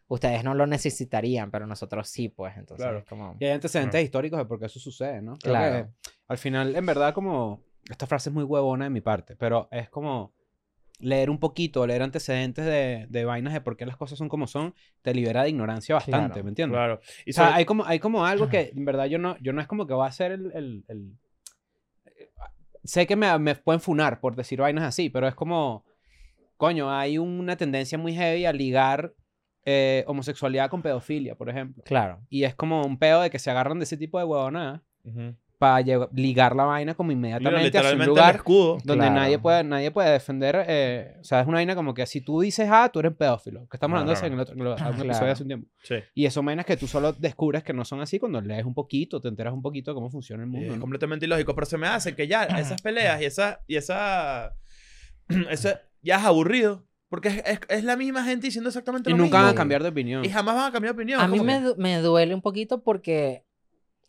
ustedes 0.09 0.45
no 0.45 0.55
lo 0.55 0.67
necesitarían, 0.67 1.51
pero 1.51 1.67
nosotros 1.67 2.09
sí, 2.09 2.29
pues, 2.29 2.57
entonces 2.57 2.85
Claro. 2.85 2.99
es 2.99 3.05
como... 3.07 3.37
Y 3.41 3.45
hay 3.47 3.53
antecedentes 3.53 3.93
Claro. 3.93 4.05
históricos 4.05 4.39
de 4.39 4.45
por 4.45 4.59
qué 4.61 4.67
eso 4.67 4.79
sucede, 4.79 5.23
¿no? 5.23 5.37
Creo 5.39 5.53
Claro. 5.55 5.87
que 5.87 6.09
al 6.29 6.39
final, 6.39 6.77
en 6.77 6.87
verdad, 6.87 7.15
como... 7.15 7.61
Esta 7.91 8.07
frase 8.07 8.31
es 8.31 8.35
muy 8.35 8.45
huevona 8.45 8.85
de 8.85 8.91
mi 8.91 9.01
parte, 9.03 9.37
pero 9.37 9.69
es 9.71 9.91
como 9.91 10.33
leer 11.01 11.29
un 11.31 11.39
poquito, 11.39 11.87
leer 11.87 12.03
antecedentes 12.03 12.65
de, 12.65 13.07
de 13.09 13.25
vainas 13.25 13.53
de 13.53 13.61
por 13.61 13.77
qué 13.77 13.85
las 13.85 13.97
cosas 13.97 14.17
son 14.19 14.29
como 14.29 14.47
son, 14.47 14.75
te 15.03 15.13
libera 15.15 15.43
de 15.43 15.51
ignorancia 15.51 15.95
bastante, 15.97 16.29
Claro, 16.35 16.45
¿me 16.45 16.49
entiendes? 16.51 16.77
Claro. 16.77 17.01
Y 17.27 17.31
O 17.31 17.33
sea, 17.35 17.45
sobre- 17.47 17.57
hay 17.59 17.65
como, 17.65 17.85
hay 17.85 17.99
como 17.99 18.25
algo 18.25 18.49
que, 18.49 18.73
en 18.75 18.85
verdad, 18.85 19.07
yo 19.07 19.19
no, 19.19 19.37
yo 19.39 19.53
no 19.53 19.61
es 19.61 19.67
como 19.67 19.87
que 19.87 19.95
va 19.95 20.07
a 20.07 20.13
ser 20.13 20.33
el... 20.33 20.53
el- 20.55 20.85
el- 20.89 21.13
Sé 22.85 23.07
que 23.07 23.17
me, 23.17 23.39
me 23.39 23.55
pueden 23.55 23.81
funar 23.81 24.21
por 24.21 24.37
decir 24.37 24.61
vainas 24.61 24.85
así, 24.85 25.09
pero 25.11 25.27
es 25.27 25.35
como... 25.35 25.85
Coño, 26.57 26.91
hay 26.91 27.19
una 27.19 27.57
tendencia 27.57 27.99
muy 27.99 28.15
heavy 28.15 28.45
a 28.47 28.53
ligar 28.53 29.13
eh, 29.65 30.05
homosexualidad 30.07 30.69
con 30.71 30.83
pedofilia, 30.83 31.35
por 31.35 31.49
ejemplo. 31.49 31.83
Claro. 31.85 32.21
Y 32.29 32.45
es 32.45 32.55
como 32.55 32.83
un 32.85 32.99
pedo 32.99 33.23
de 33.23 33.31
que 33.31 33.39
se 33.39 33.51
agarran 33.51 33.79
de 33.79 33.85
ese 33.85 33.97
tipo 33.97 34.19
de 34.19 34.25
huevonadas 34.25 34.83
Ujú. 35.03 35.35
Para 35.65 36.09
ligar 36.13 36.55
la 36.55 36.65
vaina 36.65 36.95
como 36.95 37.09
Mira, 37.09 37.19
inmediatamente 37.39 37.69
hacia 37.79 37.81
un 37.93 37.99
literalmente 37.99 38.05
el 38.05 38.09
lugar 38.11 38.35
escudo. 38.37 38.79
donde 38.85 39.05
Claro. 39.07 39.15
nadie, 39.15 39.39
puede, 39.39 39.65
nadie 39.65 39.91
puede 39.91 40.11
defender. 40.11 40.65
eh, 40.69 41.17
o 41.21 41.25
sea, 41.25 41.41
es 41.41 41.47
una 41.47 41.57
vaina 41.57 41.75
como 41.75 41.95
que 41.95 42.05
si 42.07 42.21
tú 42.21 42.41
dices 42.41 42.69
A, 42.71 42.89
tú 42.91 43.01
eres 43.01 43.13
pedófilo. 43.15 43.67
Que 43.69 43.77
estamos 43.77 43.95
No, 43.95 44.01
hablando 44.01 44.11
de 44.11 44.15
no, 44.15 44.19
eso 44.19 44.27
en 44.27 44.33
el 44.35 44.41
otro 44.41 44.55
en 44.55 44.61
el- 44.61 45.01
un 45.03 45.09
Claro. 45.09 45.33
hace 45.33 45.43
un 45.43 45.49
tiempo. 45.49 45.69
Sí. 45.83 45.95
Y 46.15 46.27
eso 46.27 46.43
vainas 46.43 46.67
que 46.67 46.77
tú 46.77 46.87
solo 46.87 47.13
descubres 47.15 47.63
que 47.63 47.73
no 47.73 47.85
son 47.85 48.01
así 48.01 48.19
cuando 48.19 48.41
lees 48.43 48.65
un 48.67 48.75
poquito, 48.75 49.21
te 49.21 49.29
enteras 49.29 49.55
un 49.55 49.63
poquito 49.63 49.91
de 49.91 49.95
cómo 49.95 50.11
funciona 50.11 50.43
el 50.43 50.49
Y 50.51 50.53
mundo. 50.53 50.67
Es 50.73 50.75
¿no? 50.75 50.81
completamente 50.81 51.25
ilógico, 51.27 51.55
pero 51.55 51.67
se 51.67 51.79
me 51.79 51.87
hace 51.87 52.15
que 52.15 52.27
ya 52.29 52.45
esas 52.59 52.83
peleas 52.83 53.21
y 53.23 53.25
esa. 53.25 53.61
Y 53.67 53.77
esa, 53.77 54.55
esa 55.51 55.81
ya 56.03 56.17
es 56.19 56.25
aburrido. 56.25 56.85
Porque 57.09 57.29
es, 57.29 57.43
es- 57.47 57.61
es 57.69 57.85
la 57.85 57.97
misma 57.97 58.25
gente 58.25 58.47
diciendo 58.49 58.69
exactamente 58.69 59.09
Y 59.09 59.13
lo 59.13 59.19
nunca 59.19 59.37
van 59.37 59.45
a 59.45 59.49
mismo. 59.49 59.59
cambiar 59.59 59.83
de 59.83 59.89
opinión. 59.91 60.25
Y 60.25 60.29
jamás 60.31 60.57
van 60.57 60.69
a 60.69 60.73
cambiar 60.73 60.95
de 60.95 61.01
opinión. 61.03 61.21
A 61.21 61.29
mí 61.29 61.39
me, 61.41 61.61
me 61.77 61.99
duele 61.99 62.35
un 62.35 62.43
poquito 62.43 62.83
porque, 62.83 63.45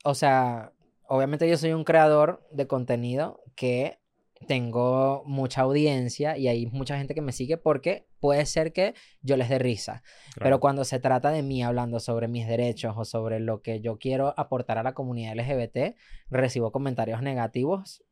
o 0.04 0.16
sea, 0.16 0.72
obviamente 1.08 1.50
yo 1.50 1.58
soy 1.58 1.74
un 1.74 1.84
creador 1.84 2.48
de 2.52 2.68
contenido 2.68 3.44
que 3.56 4.00
tengo 4.48 5.24
mucha 5.26 5.62
audiencia 5.62 6.38
y 6.38 6.48
hay 6.48 6.66
mucha 6.68 6.98
gente 6.98 7.16
que 7.16 7.22
me 7.22 7.32
sigue 7.32 7.58
porque 7.58 8.08
puede 8.20 8.46
ser 8.46 8.74
que 8.74 8.94
yo 9.22 9.38
les 9.38 9.50
dé 9.50 9.60
risa. 9.60 10.04
Pero 10.40 10.60
cuando 10.60 10.84
se 10.84 11.00
trata 11.00 11.32
de 11.32 11.42
mí 11.42 11.64
hablando 11.64 12.00
sobre 12.00 12.28
mis 12.28 12.48
derechos 12.48 12.96
o 12.98 13.06
sobre 13.06 13.40
lo 13.40 13.62
que 13.62 13.82
yo 13.82 13.98
quiero 13.98 14.34
aportar 14.38 14.78
a 14.78 14.84
la 14.84 14.94
comunidad 14.94 15.36
LGBT, 15.36 15.96
recibo 16.30 16.72
comentarios 16.72 17.22
negativos. 17.22 18.04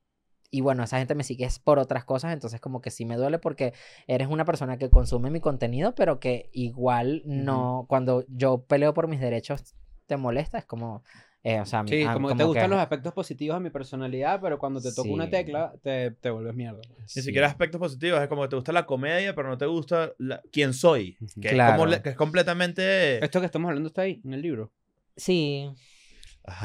Y 0.49 0.61
bueno, 0.61 0.83
esa 0.83 0.99
gente 0.99 1.15
me 1.15 1.23
sigue 1.23 1.45
es 1.45 1.57
por 1.57 1.79
otras 1.79 2.05
cosas, 2.05 2.31
entonces 2.31 2.61
como 2.61 2.79
que 2.79 2.91
sí 2.91 3.05
me 3.05 3.17
duele 3.17 3.39
porque 3.39 3.73
eres 4.05 4.27
una 4.27 4.45
persona 4.45 4.77
que 4.77 4.91
consume 4.91 5.31
mi 5.31 5.39
contenido, 5.39 5.95
pero 5.95 6.19
que 6.19 6.51
igual 6.53 7.23
no, 7.25 7.85
cuando 7.89 8.23
yo 8.27 8.63
peleo 8.63 8.93
por 8.93 9.07
mis 9.07 9.19
derechos, 9.19 9.75
te 10.05 10.15
molesta, 10.15 10.59
es 10.59 10.65
como, 10.65 11.03
eh, 11.43 11.59
o 11.59 11.65
sea, 11.65 11.83
Sí, 11.85 12.03
ah, 12.07 12.13
como 12.13 12.29
que 12.29 12.35
te 12.35 12.43
gustan 12.45 12.63
que- 12.63 12.69
los 12.69 12.79
aspectos 12.79 13.13
positivos 13.13 13.57
de 13.57 13.63
mi 13.63 13.69
personalidad, 13.69 14.39
pero 14.41 14.57
cuando 14.57 14.81
te 14.81 14.93
toca 14.93 15.09
una 15.09 15.25
Sí. 15.25 15.31
tecla, 15.31 15.73
te, 15.83 16.11
te 16.11 16.29
vuelves 16.29 16.55
mierda. 16.55 16.79
Ni 16.97 17.07
sí. 17.07 17.21
siquiera 17.21 17.47
aspectos 17.47 17.79
positivos. 17.79 18.21
Es 18.21 18.27
como 18.29 18.43
que 18.43 18.47
te 18.47 18.55
gusta 18.55 18.71
la 18.71 18.85
comedia, 18.85 19.35
pero 19.35 19.49
no 19.49 19.57
te 19.57 19.65
gusta 19.65 20.11
la- 20.19 20.41
quién 20.51 20.73
soy. 20.73 21.17
Que, 21.41 21.49
es 21.49 21.53
Claro. 21.53 21.73
como 21.77 21.85
le- 21.87 22.01
que 22.01 22.09
es 22.11 22.15
completamente. 22.15 23.23
Esto 23.23 23.39
que 23.41 23.45
estamos 23.47 23.67
hablando 23.69 23.87
está 23.87 24.03
ahí, 24.03 24.21
en 24.23 24.33
el 24.33 24.41
libro. 24.41 24.71
Sí, 25.17 25.69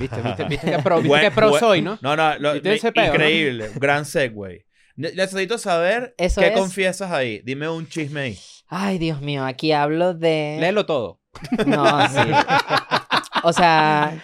¿Viste? 0.00 0.20
¿Viste, 0.22 0.44
viste 0.44 0.70
que 0.72 0.78
pro, 0.80 0.96
viste 0.96 1.08
Buen- 1.08 1.20
que 1.22 1.30
pro 1.30 1.50
buen- 1.50 1.60
soy, 1.60 1.82
¿no? 1.82 1.98
No, 2.02 2.16
no, 2.16 2.36
lo- 2.38 2.54
¿Viste 2.54 2.74
ese 2.74 2.90
pedo, 2.92 3.06
no? 3.06 3.12
increíble. 3.14 3.70
Gran 3.76 4.04
segue. 4.04 4.66
Ne- 4.96 5.12
Necesito 5.12 5.56
saber 5.58 6.14
Eso 6.18 6.40
qué 6.40 6.48
es- 6.48 6.58
confiesas 6.58 7.12
ahí. 7.12 7.40
Dime 7.44 7.68
un 7.68 7.86
chisme 7.88 8.20
ahí. 8.20 8.38
Ay, 8.66 8.98
Dios 8.98 9.20
mío, 9.20 9.44
aquí 9.44 9.70
hablo 9.72 10.14
de... 10.14 10.56
Léelo 10.60 10.84
todo. 10.86 11.20
No, 11.66 12.08
sí. 12.08 12.16
O 13.44 13.52
sea, 13.52 14.20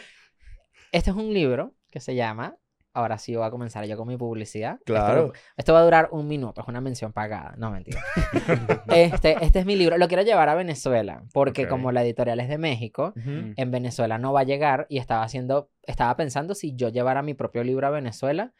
este 0.94 1.10
es 1.10 1.16
un 1.16 1.34
libro 1.34 1.74
que 1.90 1.98
se 1.98 2.14
llama. 2.14 2.56
Ahora 2.92 3.18
sí 3.18 3.34
voy 3.34 3.44
a 3.44 3.50
comenzar 3.50 3.84
yo 3.86 3.96
con 3.96 4.06
mi 4.06 4.16
publicidad. 4.16 4.78
Claro. 4.86 5.32
Esto, 5.56 5.72
va 5.72 5.80
a 5.80 5.82
durar 5.82 6.08
un 6.12 6.28
minuto, 6.28 6.60
es 6.60 6.68
una 6.68 6.80
mención 6.80 7.12
pagada. 7.12 7.56
No, 7.58 7.72
mentira. 7.72 8.00
este, 8.86 9.36
este 9.44 9.58
es 9.58 9.66
mi 9.66 9.74
libro. 9.74 9.98
Lo 9.98 10.06
quiero 10.06 10.22
llevar 10.22 10.48
a 10.48 10.54
Venezuela, 10.54 11.24
porque 11.32 11.66
como 11.66 11.90
la 11.90 12.04
editorial 12.04 12.38
es 12.38 12.48
de 12.48 12.58
México, 12.58 13.12
en 13.16 13.70
Venezuela 13.72 14.18
no 14.18 14.32
va 14.32 14.40
a 14.40 14.44
llegar 14.44 14.86
y 14.88 14.98
estaba 14.98 15.24
haciendo, 15.24 15.68
estaba 15.82 16.14
pensando 16.14 16.54
si 16.54 16.76
yo 16.76 16.90
llevara 16.90 17.22
mi 17.22 17.34
propio 17.34 17.64
libro 17.64 17.88
a 17.88 17.90
Venezuela 17.90 18.52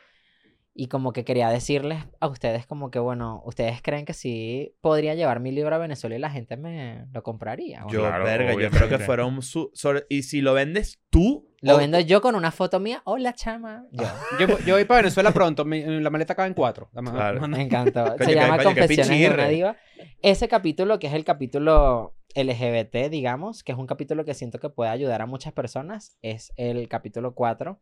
y 0.77 0.89
como 0.89 1.13
que 1.13 1.25
quería 1.25 1.49
decirles 1.51 2.03
a 2.19 2.27
ustedes 2.27 2.67
como 2.67 2.91
que 2.91 2.99
bueno, 2.99 3.41
ustedes 3.45 3.81
creen 3.81 4.05
que 4.05 4.13
sí 4.13 4.75
podría 4.81 5.15
llevar 5.15 5.39
mi 5.39 5.53
libro 5.53 5.73
a 5.75 5.79
Venezuela 5.79 6.17
y 6.17 6.19
la 6.19 6.31
gente 6.31 6.57
me 6.57 7.07
lo 7.13 7.23
compraría. 7.23 7.85
¿o 7.87 7.91
Yo? 7.91 8.01
Claro, 8.01 8.25
verga, 8.25 8.55
yo 8.55 8.71
creo 8.71 8.89
que 8.89 8.99
fueron 8.99 9.41
su- 9.43 9.71
sobre- 9.73 10.05
Y 10.09 10.25
si 10.25 10.41
lo 10.41 10.53
vendes 10.53 11.01
tú. 11.11 11.49
Lo 11.61 11.77
o- 11.77 11.79
vendo 11.79 12.01
yo 12.01 12.21
con 12.21 12.35
una 12.35 12.51
foto 12.51 12.81
mía. 12.81 13.03
Hola, 13.05 13.33
chama. 13.35 13.87
Yo. 13.93 14.05
Yo, 14.41 14.59
yo 14.67 14.75
voy 14.75 14.85
para 14.85 15.03
Venezuela 15.03 15.31
pronto. 15.33 15.65
mi- 15.65 15.83
la 16.01 16.11
maleta 16.11 16.35
cabe 16.35 16.49
en 16.49 16.55
cuatro. 16.55 16.91
Claro. 16.93 17.47
Me 17.47 17.63
encantó. 17.63 18.17
Se 18.19 18.35
llama 18.35 18.63
Confesiones 18.63 19.09
de 19.21 19.29
una 19.31 19.49
diva. 19.49 19.77
Ese 20.23 20.49
capítulo, 20.49 20.99
que 20.99 21.07
es 21.07 21.13
el 21.15 21.25
capítulo 21.25 22.17
LGBT, 22.35 23.09
digamos, 23.11 23.63
que 23.63 23.71
es 23.73 23.79
un 23.79 23.87
capítulo 23.87 24.25
que 24.25 24.35
siento 24.35 24.59
que 24.59 24.71
puede 24.71 24.91
ayudar 24.91 25.23
a 25.23 25.27
muchas 25.27 25.53
personas, 25.53 26.19
es 26.21 26.53
el 26.57 26.89
capítulo 26.89 27.35
4. 27.35 27.79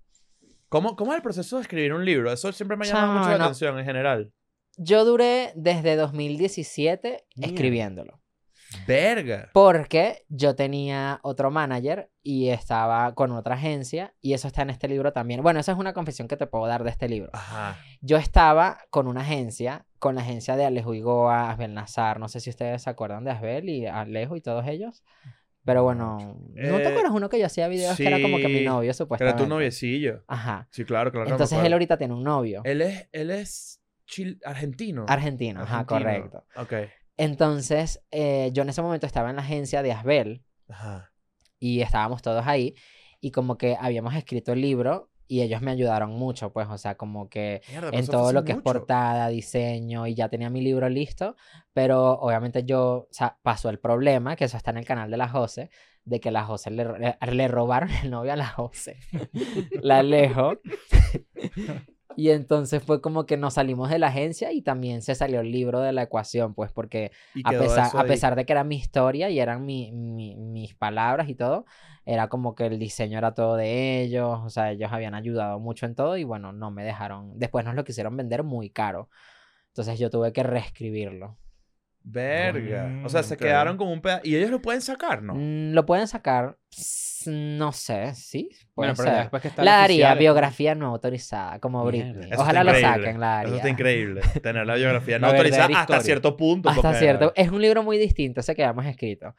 ¿Cómo, 0.72 0.96
¿Cómo 0.96 1.12
es 1.12 1.18
el 1.18 1.22
proceso 1.22 1.56
de 1.56 1.62
escribir 1.62 1.92
un 1.92 2.02
libro? 2.02 2.32
Eso 2.32 2.50
siempre 2.50 2.78
me 2.78 2.86
ha 2.86 2.88
llamado 2.88 3.12
mucho 3.12 3.28
la 3.28 3.36
no. 3.36 3.44
atención 3.44 3.78
en 3.78 3.84
general. 3.84 4.32
Yo 4.78 5.04
duré 5.04 5.52
desde 5.54 5.96
2017 5.96 7.26
Mierda. 7.36 7.52
escribiéndolo. 7.54 8.22
Verga. 8.86 9.50
Porque 9.52 10.24
yo 10.30 10.56
tenía 10.56 11.20
otro 11.24 11.50
manager 11.50 12.10
y 12.22 12.48
estaba 12.48 13.14
con 13.14 13.32
otra 13.32 13.56
agencia 13.56 14.14
y 14.22 14.32
eso 14.32 14.48
está 14.48 14.62
en 14.62 14.70
este 14.70 14.88
libro 14.88 15.12
también. 15.12 15.42
Bueno, 15.42 15.60
esa 15.60 15.72
es 15.72 15.78
una 15.78 15.92
confesión 15.92 16.26
que 16.26 16.38
te 16.38 16.46
puedo 16.46 16.66
dar 16.66 16.84
de 16.84 16.88
este 16.88 17.06
libro. 17.06 17.28
Ajá. 17.34 17.76
Yo 18.00 18.16
estaba 18.16 18.78
con 18.88 19.08
una 19.08 19.20
agencia, 19.20 19.84
con 19.98 20.14
la 20.14 20.22
agencia 20.22 20.56
de 20.56 20.64
Alejo 20.64 20.94
Igoa, 20.94 21.50
Asbel 21.50 21.74
Nazar, 21.74 22.18
no 22.18 22.28
sé 22.30 22.40
si 22.40 22.48
ustedes 22.48 22.80
se 22.80 22.88
acuerdan 22.88 23.24
de 23.24 23.32
Asbel 23.32 23.68
y 23.68 23.84
Alejo 23.84 24.36
y 24.36 24.40
todos 24.40 24.66
ellos. 24.66 25.02
Pero 25.64 25.84
bueno, 25.84 26.18
¿no 26.54 26.76
te 26.78 26.84
Eh, 26.84 26.88
acuerdas 26.88 27.12
uno 27.12 27.28
que 27.28 27.38
yo 27.38 27.46
hacía 27.46 27.68
videos 27.68 27.96
que 27.96 28.06
era 28.06 28.20
como 28.20 28.38
que 28.38 28.48
mi 28.48 28.58
sí, 28.58 28.64
novio, 28.64 28.88
era 28.90 28.94
supuestamente? 28.94 29.42
tu 29.44 29.48
noviecillo. 29.48 30.24
Ajá. 30.26 30.66
Sí, 30.72 30.84
claro, 30.84 31.12
claro. 31.12 31.26
me 31.26 31.32
Entonces 31.32 31.52
él 31.52 31.60
acuerdo. 31.60 31.74
ahorita 31.76 31.98
tiene 31.98 32.14
un 32.14 32.24
novio. 32.24 32.62
Él 32.64 32.82
es, 32.82 33.08
él 33.12 33.30
es 33.30 33.80
chil- 34.06 34.40
argentino. 34.44 35.04
Argentino, 35.08 35.60
ajá, 35.62 35.80
Argentino. 35.80 35.98
correcto. 36.00 36.44
Ok. 36.56 36.72
Entonces, 37.16 38.02
eh, 38.10 38.50
yo 38.52 38.62
en 38.62 38.70
ese 38.70 38.82
momento 38.82 39.06
estaba 39.06 39.30
en 39.30 39.36
la 39.36 39.42
agencia 39.42 39.82
de 39.82 39.92
Asbel 39.92 40.42
Ajá. 40.68 41.12
y 41.60 41.80
estábamos 41.82 42.22
todos 42.22 42.44
ahí 42.46 42.74
y 43.20 43.30
como 43.30 43.56
que 43.56 43.76
habíamos 43.78 44.14
escrito 44.16 44.52
el 44.52 44.60
libro 44.62 45.11
y 45.32 45.42
ellos 45.42 45.62
me 45.62 45.70
ayudaron 45.70 46.10
mucho, 46.10 46.52
pues, 46.52 46.68
o 46.68 46.76
sea, 46.78 46.96
como 46.96 47.28
que 47.28 47.62
Mierda, 47.68 47.90
en 47.90 48.06
todo 48.06 48.32
lo 48.32 48.44
que 48.44 48.52
es 48.52 48.58
mucho. 48.58 48.72
portada, 48.72 49.28
diseño 49.28 50.06
y 50.06 50.14
ya 50.14 50.28
tenía 50.28 50.50
mi 50.50 50.60
libro 50.60 50.88
listo, 50.88 51.36
pero 51.72 52.12
obviamente 52.20 52.64
yo, 52.64 52.80
o 52.82 53.08
sea, 53.10 53.38
pasó 53.42 53.70
el 53.70 53.78
problema, 53.78 54.36
que 54.36 54.44
eso 54.44 54.56
está 54.56 54.70
en 54.72 54.78
el 54.78 54.84
canal 54.84 55.10
de 55.10 55.16
la 55.16 55.28
Jose, 55.28 55.70
de 56.04 56.20
que 56.20 56.30
la 56.30 56.44
Jose 56.44 56.70
le, 56.70 56.84
le, 56.98 57.16
le 57.32 57.48
robaron 57.48 57.90
el 58.02 58.10
novio 58.10 58.32
a 58.32 58.36
la 58.36 58.48
Jose, 58.48 58.96
la 59.82 59.98
Alejo. 60.00 60.60
Y 62.14 62.28
entonces 62.30 62.82
fue 62.82 63.00
como 63.00 63.24
que 63.24 63.38
nos 63.38 63.54
salimos 63.54 63.88
de 63.88 63.98
la 63.98 64.08
agencia 64.08 64.52
y 64.52 64.60
también 64.60 65.00
se 65.00 65.14
salió 65.14 65.40
el 65.40 65.50
libro 65.50 65.80
de 65.80 65.92
la 65.92 66.02
ecuación, 66.02 66.54
pues 66.54 66.70
porque 66.70 67.10
a 67.42 67.52
pesar, 67.58 67.90
a 67.96 68.04
pesar 68.06 68.36
de 68.36 68.44
que 68.44 68.52
era 68.52 68.64
mi 68.64 68.76
historia 68.76 69.30
y 69.30 69.40
eran 69.40 69.64
mi, 69.64 69.92
mi- 69.92 70.36
mis 70.36 70.74
palabras 70.74 71.30
y 71.30 71.34
todo, 71.34 71.64
era 72.04 72.28
como 72.28 72.54
que 72.54 72.66
el 72.66 72.78
diseño 72.78 73.18
era 73.18 73.32
todo 73.34 73.56
de 73.56 74.00
ellos, 74.02 74.40
o 74.44 74.50
sea, 74.50 74.70
ellos 74.72 74.90
habían 74.92 75.14
ayudado 75.14 75.58
mucho 75.60 75.86
en 75.86 75.94
todo 75.94 76.16
y 76.16 76.24
bueno, 76.24 76.52
no 76.52 76.70
me 76.70 76.84
dejaron, 76.84 77.38
después 77.38 77.64
nos 77.64 77.74
lo 77.74 77.84
quisieron 77.84 78.16
vender 78.16 78.42
muy 78.42 78.70
caro, 78.70 79.08
entonces 79.68 79.98
yo 79.98 80.10
tuve 80.10 80.32
que 80.32 80.42
reescribirlo. 80.42 81.38
Verga. 82.04 82.88
Mm, 82.88 83.06
o 83.06 83.08
sea, 83.08 83.22
se 83.22 83.34
ok. 83.34 83.40
quedaron 83.40 83.76
como 83.76 83.92
un 83.92 84.00
pedazo. 84.00 84.22
Y 84.24 84.34
ellos 84.34 84.50
lo 84.50 84.60
pueden 84.60 84.80
sacar, 84.80 85.22
¿no? 85.22 85.34
Mm, 85.36 85.72
Lo 85.72 85.86
pueden 85.86 86.08
sacar, 86.08 86.58
no 87.26 87.70
sé, 87.70 88.12
sí, 88.16 88.48
puede 88.74 88.90
Bueno, 88.90 88.94
pero 88.96 89.16
después 89.18 89.40
que 89.42 89.46
está 89.48 89.62
La 89.62 89.76
daría 89.76 90.06
oficial, 90.06 90.18
biografía 90.18 90.74
no 90.74 90.88
autorizada, 90.88 91.60
como. 91.60 91.84
Britney. 91.84 92.32
Eso 92.32 92.40
Ojalá 92.40 92.64
lo 92.64 92.74
saquen, 92.74 93.20
la 93.20 93.42
Eso 93.42 93.50
daría. 93.50 93.56
está 93.58 93.68
increíble. 93.68 94.20
Tener 94.42 94.66
la 94.66 94.74
biografía 94.74 95.20
no 95.20 95.28
La 95.28 95.32
autorizada 95.34 95.66
hasta 95.66 95.80
historia. 95.80 96.00
cierto 96.02 96.36
punto. 96.36 96.68
Hasta 96.70 96.92
cierto. 96.94 97.32
Es 97.36 97.50
un 97.50 97.62
libro 97.62 97.84
muy 97.84 97.98
distinto 97.98 98.40
ese 98.40 98.56
que 98.56 98.64
habíamos 98.64 98.86
escrito. 98.86 99.36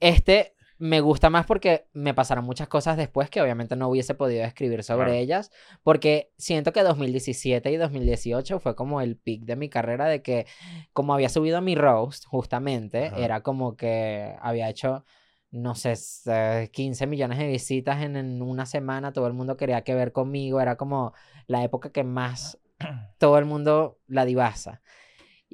Este 0.00 0.54
me 0.78 1.00
gusta 1.00 1.30
más 1.30 1.46
porque 1.46 1.86
me 1.92 2.14
pasaron 2.14 2.44
muchas 2.44 2.68
cosas 2.68 2.96
después 2.96 3.30
que 3.30 3.40
obviamente 3.40 3.76
no 3.76 3.88
hubiese 3.88 4.14
podido 4.14 4.44
escribir 4.44 4.82
sobre 4.82 5.04
Claro. 5.06 5.18
ellas. 5.20 5.50
Porque 5.82 6.32
siento 6.38 6.72
que 6.72 6.82
2017 6.82 7.70
y 7.70 7.76
2018 7.76 8.58
fue 8.60 8.74
como 8.74 9.00
el 9.00 9.16
pic 9.16 9.44
de 9.44 9.56
mi 9.56 9.68
carrera 9.68 10.06
de 10.06 10.22
que 10.22 10.46
como 10.92 11.14
había 11.14 11.28
subido 11.28 11.60
mi 11.60 11.74
roast 11.74 12.24
justamente, 12.26 13.06
Ajá. 13.06 13.18
era 13.18 13.40
como 13.42 13.76
que 13.76 14.34
había 14.40 14.68
hecho... 14.68 15.04
No 15.54 15.74
sé, 15.74 15.92
s- 15.92 16.70
15 16.72 17.06
millones 17.06 17.36
de 17.36 17.46
visitas 17.46 18.00
en, 18.02 18.16
en 18.16 18.40
una 18.40 18.64
semana, 18.64 19.12
todo 19.12 19.26
el 19.26 19.34
mundo 19.34 19.58
quería 19.58 19.82
que 19.84 19.94
ver 19.94 20.10
conmigo, 20.10 20.62
era 20.62 20.76
como 20.76 21.12
la 21.46 21.62
época 21.62 21.90
que 21.92 22.04
más 22.04 22.58
todo 23.18 23.36
el 23.36 23.44
mundo 23.44 23.98
la 24.06 24.24
divasa. 24.24 24.80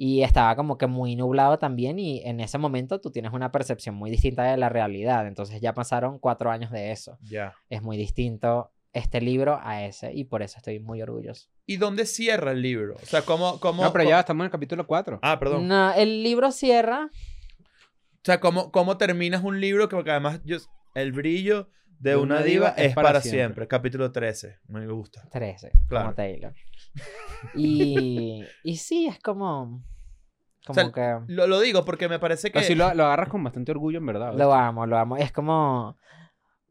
Y 0.01 0.23
estaba 0.23 0.55
como 0.55 0.77
que 0.77 0.87
muy 0.87 1.17
nublado 1.17 1.59
también 1.59 1.99
y 1.99 2.21
en 2.23 2.39
ese 2.39 2.57
momento 2.57 3.01
tú 3.01 3.11
tienes 3.11 3.33
una 3.33 3.51
percepción 3.51 3.95
muy 3.95 4.09
distinta 4.09 4.43
de 4.43 4.55
la 4.55 4.69
realidad. 4.69 5.27
Entonces 5.27 5.59
ya 5.59 5.73
pasaron 5.73 6.19
cuatro 6.19 6.49
años 6.51 6.71
de 6.71 6.91
eso. 6.91 7.17
Ya. 7.21 7.53
Es 7.69 7.81
muy 7.81 7.97
distinto 7.97 8.71
este 8.93 9.19
libro 9.19 9.59
a 9.61 9.83
ese 9.83 10.13
y 10.13 10.23
por 10.23 10.41
eso 10.41 10.55
estoy 10.55 10.79
muy 10.79 11.01
orgulloso. 11.01 11.49
¿Y 11.65 11.75
dónde 11.75 12.05
cierra 12.05 12.51
el 12.53 12.61
libro? 12.61 12.95
O 12.95 13.05
sea, 13.05 13.23
¿cómo. 13.23 13.59
cómo 13.59 13.83
No, 13.83 13.91
pero 13.91 14.05
cómo- 14.05 14.09
ya 14.11 14.21
estamos 14.21 14.43
en 14.43 14.45
el 14.45 14.51
capítulo 14.51 14.87
4. 14.87 15.19
Ah, 15.21 15.37
perdón. 15.37 15.67
No, 15.67 15.91
el 15.91 16.23
libro 16.23 16.49
cierra. 16.53 17.09
O 17.11 18.21
sea, 18.23 18.39
¿cómo, 18.39 18.71
¿cómo 18.71 18.97
terminas 18.97 19.43
un 19.43 19.59
libro 19.59 19.89
que 19.89 19.97
porque 19.97 20.11
además 20.11 20.39
yo, 20.45 20.59
el 20.95 21.11
brillo 21.11 21.67
de 21.99 22.15
una, 22.15 22.41
diva, 22.41 22.69
es 22.69 22.95
para, 22.95 23.21
siempre. 23.21 23.67
Capítulo 23.67 24.11
13. 24.11 24.59
Me 24.67 24.87
gusta. 24.87 25.27
13, 25.31 25.71
Claro. 25.87 26.05
como 26.05 26.15
Taylor. 26.15 26.53
Y, 27.55 28.43
y 28.63 28.75
sí, 28.77 29.07
es 29.07 29.19
como... 29.19 29.83
Como 30.65 30.73
sea, 30.73 30.91
que... 30.91 31.19
Lo, 31.33 31.47
lo 31.47 31.59
digo 31.61 31.85
porque 31.85 32.09
me 32.09 32.19
parece 32.19 32.51
que. 32.51 32.59
Así 32.59 32.75
lo, 32.75 32.93
lo 32.93 33.05
agarras 33.05 33.29
con 33.29 33.43
bastante 33.43 33.71
orgullo, 33.71 33.99
en 33.99 34.05
verdad. 34.05 34.33
Lo 34.35 34.53
amo, 34.53 34.85
lo 34.85 34.97
amo. 34.97 35.17
Es 35.17 35.31
como... 35.31 35.97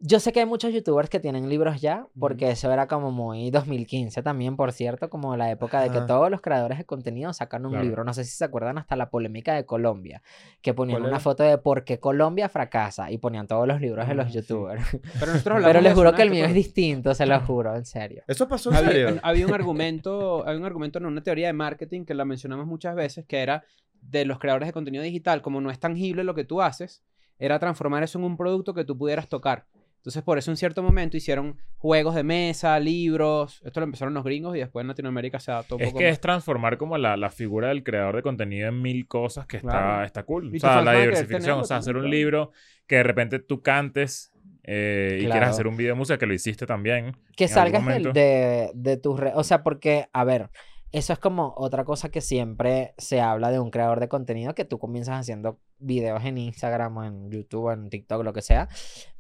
Yo 0.00 0.20
sé 0.20 0.32
que 0.32 0.38
hay 0.38 0.46
muchos 0.46 0.72
youtubers 0.72 1.10
que 1.10 1.18
tienen 1.18 1.48
libros 1.48 1.80
ya, 1.80 2.06
porque 2.20 2.52
eso 2.52 2.70
era 2.72 2.86
como 2.86 3.10
muy 3.10 3.50
2015 3.50 4.22
también, 4.22 4.54
por 4.54 4.70
cierto, 4.70 5.10
como 5.10 5.36
la 5.36 5.50
época 5.50 5.80
de 5.82 5.90
que 5.90 6.00
todos 6.02 6.30
los 6.30 6.40
creadores 6.40 6.78
de 6.78 6.84
contenido 6.84 7.32
sacan 7.32 7.66
un 7.66 7.72
Claro. 7.72 7.84
libro. 7.84 8.04
No 8.04 8.14
sé 8.14 8.22
si 8.22 8.30
se 8.30 8.44
acuerdan 8.44 8.78
hasta 8.78 8.94
la 8.94 9.10
polémica 9.10 9.54
de 9.54 9.66
Colombia, 9.66 10.22
que 10.62 10.72
ponían 10.72 11.00
¿Cuál 11.00 11.10
una 11.10 11.18
foto 11.18 11.42
de 11.42 11.58
por 11.58 11.82
qué 11.82 11.98
Colombia 11.98 12.48
fracasa 12.48 13.10
y 13.10 13.18
ponían 13.18 13.48
todos 13.48 13.66
los 13.66 13.80
libros 13.80 14.06
de 14.06 14.12
Ah, 14.12 14.14
los 14.14 14.28
sí. 14.28 14.34
youtubers. 14.34 14.84
Pero 15.18 15.32
nosotros 15.32 15.44
hablamos 15.56 15.72
Pero 15.72 15.80
les 15.80 15.94
juro 15.94 16.14
que 16.14 16.22
el 16.22 16.30
mío 16.30 16.44
¿te 16.44 16.50
es 16.50 16.54
distinto, 16.54 17.12
se 17.12 17.26
lo 17.26 17.40
juro, 17.40 17.74
en 17.74 17.84
serio. 17.84 18.22
¿Eso 18.28 18.46
pasó 18.46 18.70
en 18.70 18.76
Había, 18.76 18.90
serio? 18.92 19.20
había 19.24 19.46
un 19.48 19.54
argumento, 19.54 20.46
había 20.46 20.60
un 20.60 20.64
argumento 20.66 21.00
en 21.00 21.06
una 21.06 21.22
teoría 21.24 21.48
de 21.48 21.54
marketing 21.54 22.04
que 22.04 22.14
la 22.14 22.24
mencionamos 22.24 22.66
muchas 22.68 22.94
veces, 22.94 23.26
que 23.26 23.38
era 23.42 23.64
de 24.00 24.24
los 24.24 24.38
creadores 24.38 24.68
de 24.68 24.72
contenido 24.72 25.02
digital, 25.02 25.42
como 25.42 25.60
no 25.60 25.72
es 25.72 25.80
tangible 25.80 26.22
lo 26.22 26.36
que 26.36 26.44
tú 26.44 26.62
haces, 26.62 27.02
era 27.40 27.58
transformar 27.58 28.04
eso 28.04 28.18
en 28.20 28.24
un 28.26 28.36
producto 28.36 28.74
que 28.74 28.84
tú 28.84 28.96
pudieras 28.96 29.28
tocar. 29.28 29.66
Entonces, 29.98 30.22
por 30.22 30.38
eso 30.38 30.50
en 30.50 30.56
cierto 30.56 30.82
momento 30.82 31.16
hicieron 31.16 31.58
juegos 31.76 32.14
de 32.14 32.22
mesa, 32.22 32.78
libros. 32.80 33.60
Esto 33.64 33.80
lo 33.80 33.84
empezaron 33.84 34.14
los 34.14 34.24
gringos 34.24 34.56
y 34.56 34.60
después 34.60 34.82
en 34.82 34.88
Latinoamérica 34.88 35.38
se 35.40 35.50
adaptó 35.50 35.76
un 35.76 35.82
Es 35.82 35.88
poco 35.88 35.98
que 35.98 36.04
más. 36.06 36.12
es 36.14 36.20
transformar 36.20 36.78
como 36.78 36.96
la, 36.98 37.16
la 37.16 37.30
figura 37.30 37.68
del 37.68 37.82
creador 37.84 38.16
de 38.16 38.22
contenido 38.22 38.68
en 38.68 38.80
mil 38.80 39.06
cosas 39.06 39.46
que 39.46 39.58
está, 39.58 39.70
Claro. 39.70 40.04
está 40.04 40.22
cool. 40.22 40.52
O 40.54 40.58
sea, 40.58 40.80
la 40.82 40.92
diversificación. 40.94 41.58
O 41.60 41.64
sea, 41.64 41.78
hacer 41.78 41.96
un 41.96 42.08
libro 42.08 42.52
que 42.86 42.96
de 42.96 43.02
repente 43.02 43.38
tú 43.38 43.60
cantes 43.62 44.32
eh, 44.64 45.16
y 45.16 45.20
Claro. 45.24 45.32
quieras 45.32 45.50
hacer 45.50 45.66
un 45.66 45.76
video 45.76 45.94
de 45.94 45.98
música, 45.98 46.18
que 46.18 46.26
lo 46.26 46.34
hiciste 46.34 46.64
también. 46.66 47.16
Que 47.36 47.48
salgas 47.48 47.84
de, 48.14 48.70
de 48.74 48.96
tus 48.98 49.18
redes. 49.18 49.34
O 49.36 49.42
sea, 49.44 49.62
porque, 49.62 50.06
a 50.12 50.24
ver, 50.24 50.50
eso 50.90 51.12
es 51.12 51.18
como 51.18 51.54
otra 51.56 51.84
cosa 51.84 52.08
que 52.10 52.20
siempre 52.20 52.94
se 52.96 53.20
habla 53.20 53.50
de 53.50 53.60
un 53.60 53.70
creador 53.70 54.00
de 54.00 54.08
contenido, 54.08 54.54
que 54.54 54.64
tú 54.64 54.78
comienzas 54.78 55.20
haciendo 55.20 55.58
videos 55.78 56.24
en 56.24 56.38
Instagram 56.38 56.96
o 56.96 57.04
en 57.04 57.30
YouTube 57.30 57.64
o 57.64 57.72
en 57.72 57.90
TikTok, 57.90 58.24
lo 58.24 58.32
que 58.32 58.42
sea. 58.42 58.68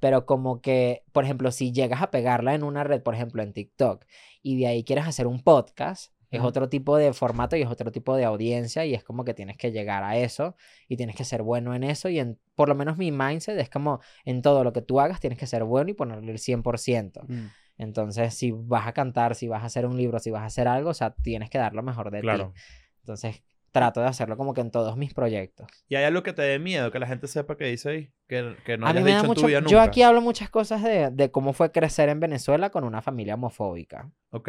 Pero 0.00 0.24
como 0.24 0.62
que, 0.62 1.04
por 1.12 1.24
ejemplo, 1.24 1.50
si 1.50 1.72
llegas 1.72 2.00
a 2.00 2.10
pegarla 2.10 2.54
en 2.54 2.62
una 2.62 2.84
red, 2.84 3.02
por 3.02 3.14
ejemplo, 3.14 3.42
en 3.42 3.52
TikTok, 3.52 4.04
y 4.42 4.58
de 4.58 4.66
ahí 4.66 4.84
quieres 4.84 5.06
hacer 5.06 5.26
un 5.26 5.42
podcast. 5.42 6.12
Es 6.30 6.42
otro 6.42 6.68
tipo 6.68 6.98
de 6.98 7.14
formato 7.14 7.56
y 7.56 7.62
es 7.62 7.68
otro 7.68 7.90
tipo 7.90 8.14
de 8.14 8.26
audiencia 8.26 8.84
y 8.84 8.92
es 8.92 9.02
como 9.02 9.24
que 9.24 9.32
tienes 9.32 9.56
que 9.56 9.72
llegar 9.72 10.04
a 10.04 10.18
eso 10.18 10.56
y 10.86 10.98
tienes 10.98 11.16
que 11.16 11.24
ser 11.24 11.42
bueno 11.42 11.74
en 11.74 11.84
eso 11.84 12.10
y 12.10 12.18
en, 12.18 12.38
por 12.54 12.68
lo 12.68 12.74
menos 12.74 12.98
mi 12.98 13.10
mindset 13.10 13.58
es 13.58 13.70
como 13.70 14.00
en 14.26 14.42
todo 14.42 14.62
lo 14.62 14.74
que 14.74 14.82
tú 14.82 15.00
hagas 15.00 15.20
tienes 15.20 15.38
que 15.38 15.46
ser 15.46 15.64
bueno 15.64 15.90
y 15.90 15.94
ponerle 15.94 16.30
el 16.30 16.38
100%. 16.38 17.22
Mm. 17.26 17.46
Entonces, 17.78 18.34
si 18.34 18.50
vas 18.52 18.86
a 18.86 18.92
cantar, 18.92 19.34
si 19.34 19.48
vas 19.48 19.62
a 19.62 19.66
hacer 19.66 19.86
un 19.86 19.96
libro, 19.96 20.18
si 20.18 20.30
vas 20.30 20.42
a 20.42 20.46
hacer 20.46 20.68
algo, 20.68 20.90
o 20.90 20.94
sea, 20.94 21.14
tienes 21.14 21.48
que 21.48 21.58
dar 21.58 21.74
lo 21.74 21.82
mejor 21.82 22.10
de 22.10 22.20
Claro. 22.20 22.52
ti. 22.54 22.60
Entonces, 23.00 23.42
trato 23.70 24.00
de 24.00 24.06
hacerlo 24.08 24.36
como 24.36 24.52
que 24.54 24.60
en 24.60 24.70
todos 24.70 24.96
mis 24.96 25.14
proyectos. 25.14 25.68
¿Y 25.88 25.94
hay 25.94 26.04
algo 26.04 26.22
que 26.22 26.32
te 26.32 26.42
dé 26.42 26.58
miedo 26.58 26.90
que 26.90 26.98
la 26.98 27.06
gente 27.06 27.28
sepa 27.28 27.56
que 27.56 27.66
dice 27.66 27.88
ahí? 27.90 28.12
Que, 28.26 28.56
que 28.64 28.76
no 28.76 28.86
a 28.86 28.92
mí 28.92 29.00
da 29.00 29.06
dicho 29.06 29.20
en 29.20 29.26
mucho... 29.26 29.40
tu 29.42 29.46
vida 29.46 29.60
nunca. 29.60 29.70
Yo 29.70 29.80
aquí 29.80 30.02
hablo 30.02 30.20
muchas 30.20 30.50
cosas 30.50 30.82
de, 30.82 31.10
de 31.10 31.30
cómo 31.30 31.52
fue 31.52 31.70
crecer 31.70 32.08
en 32.08 32.18
Venezuela 32.18 32.70
con 32.70 32.82
una 32.84 33.00
familia 33.02 33.34
homofóbica. 33.34 34.10
Ok. 34.30 34.48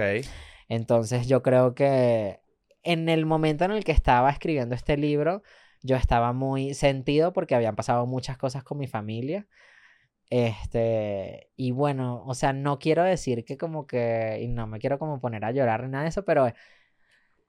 Entonces, 0.68 1.28
yo 1.28 1.42
creo 1.44 1.76
que 1.76 2.40
en 2.84 3.10
el 3.10 3.26
momento 3.26 3.66
en 3.66 3.72
el 3.72 3.84
que 3.84 3.92
estaba 3.92 4.30
escribiendo 4.32 4.74
este 4.74 4.98
libro, 4.98 5.44
yo 5.82 5.96
estaba 5.96 6.34
muy 6.34 6.74
sentido 6.74 7.34
porque 7.34 7.56
habían 7.56 7.76
pasado 7.76 8.06
muchas 8.06 8.38
cosas 8.38 8.64
con 8.64 8.78
mi 8.78 8.88
familia. 8.88 9.48
Este, 10.30 11.50
y 11.56 11.72
bueno, 11.72 12.24
o 12.26 12.36
sea, 12.36 12.54
no 12.54 12.78
quiero 12.78 13.04
decir 13.04 13.44
que 13.46 13.58
como 13.58 13.88
que, 13.88 14.40
y 14.42 14.48
no 14.48 14.68
me 14.68 14.80
quiero 14.80 15.00
como 15.00 15.20
poner 15.20 15.44
a 15.44 15.52
llorar 15.52 15.84
ni 15.84 15.90
nada 15.90 16.04
de 16.04 16.10
eso, 16.10 16.24
pero 16.24 16.48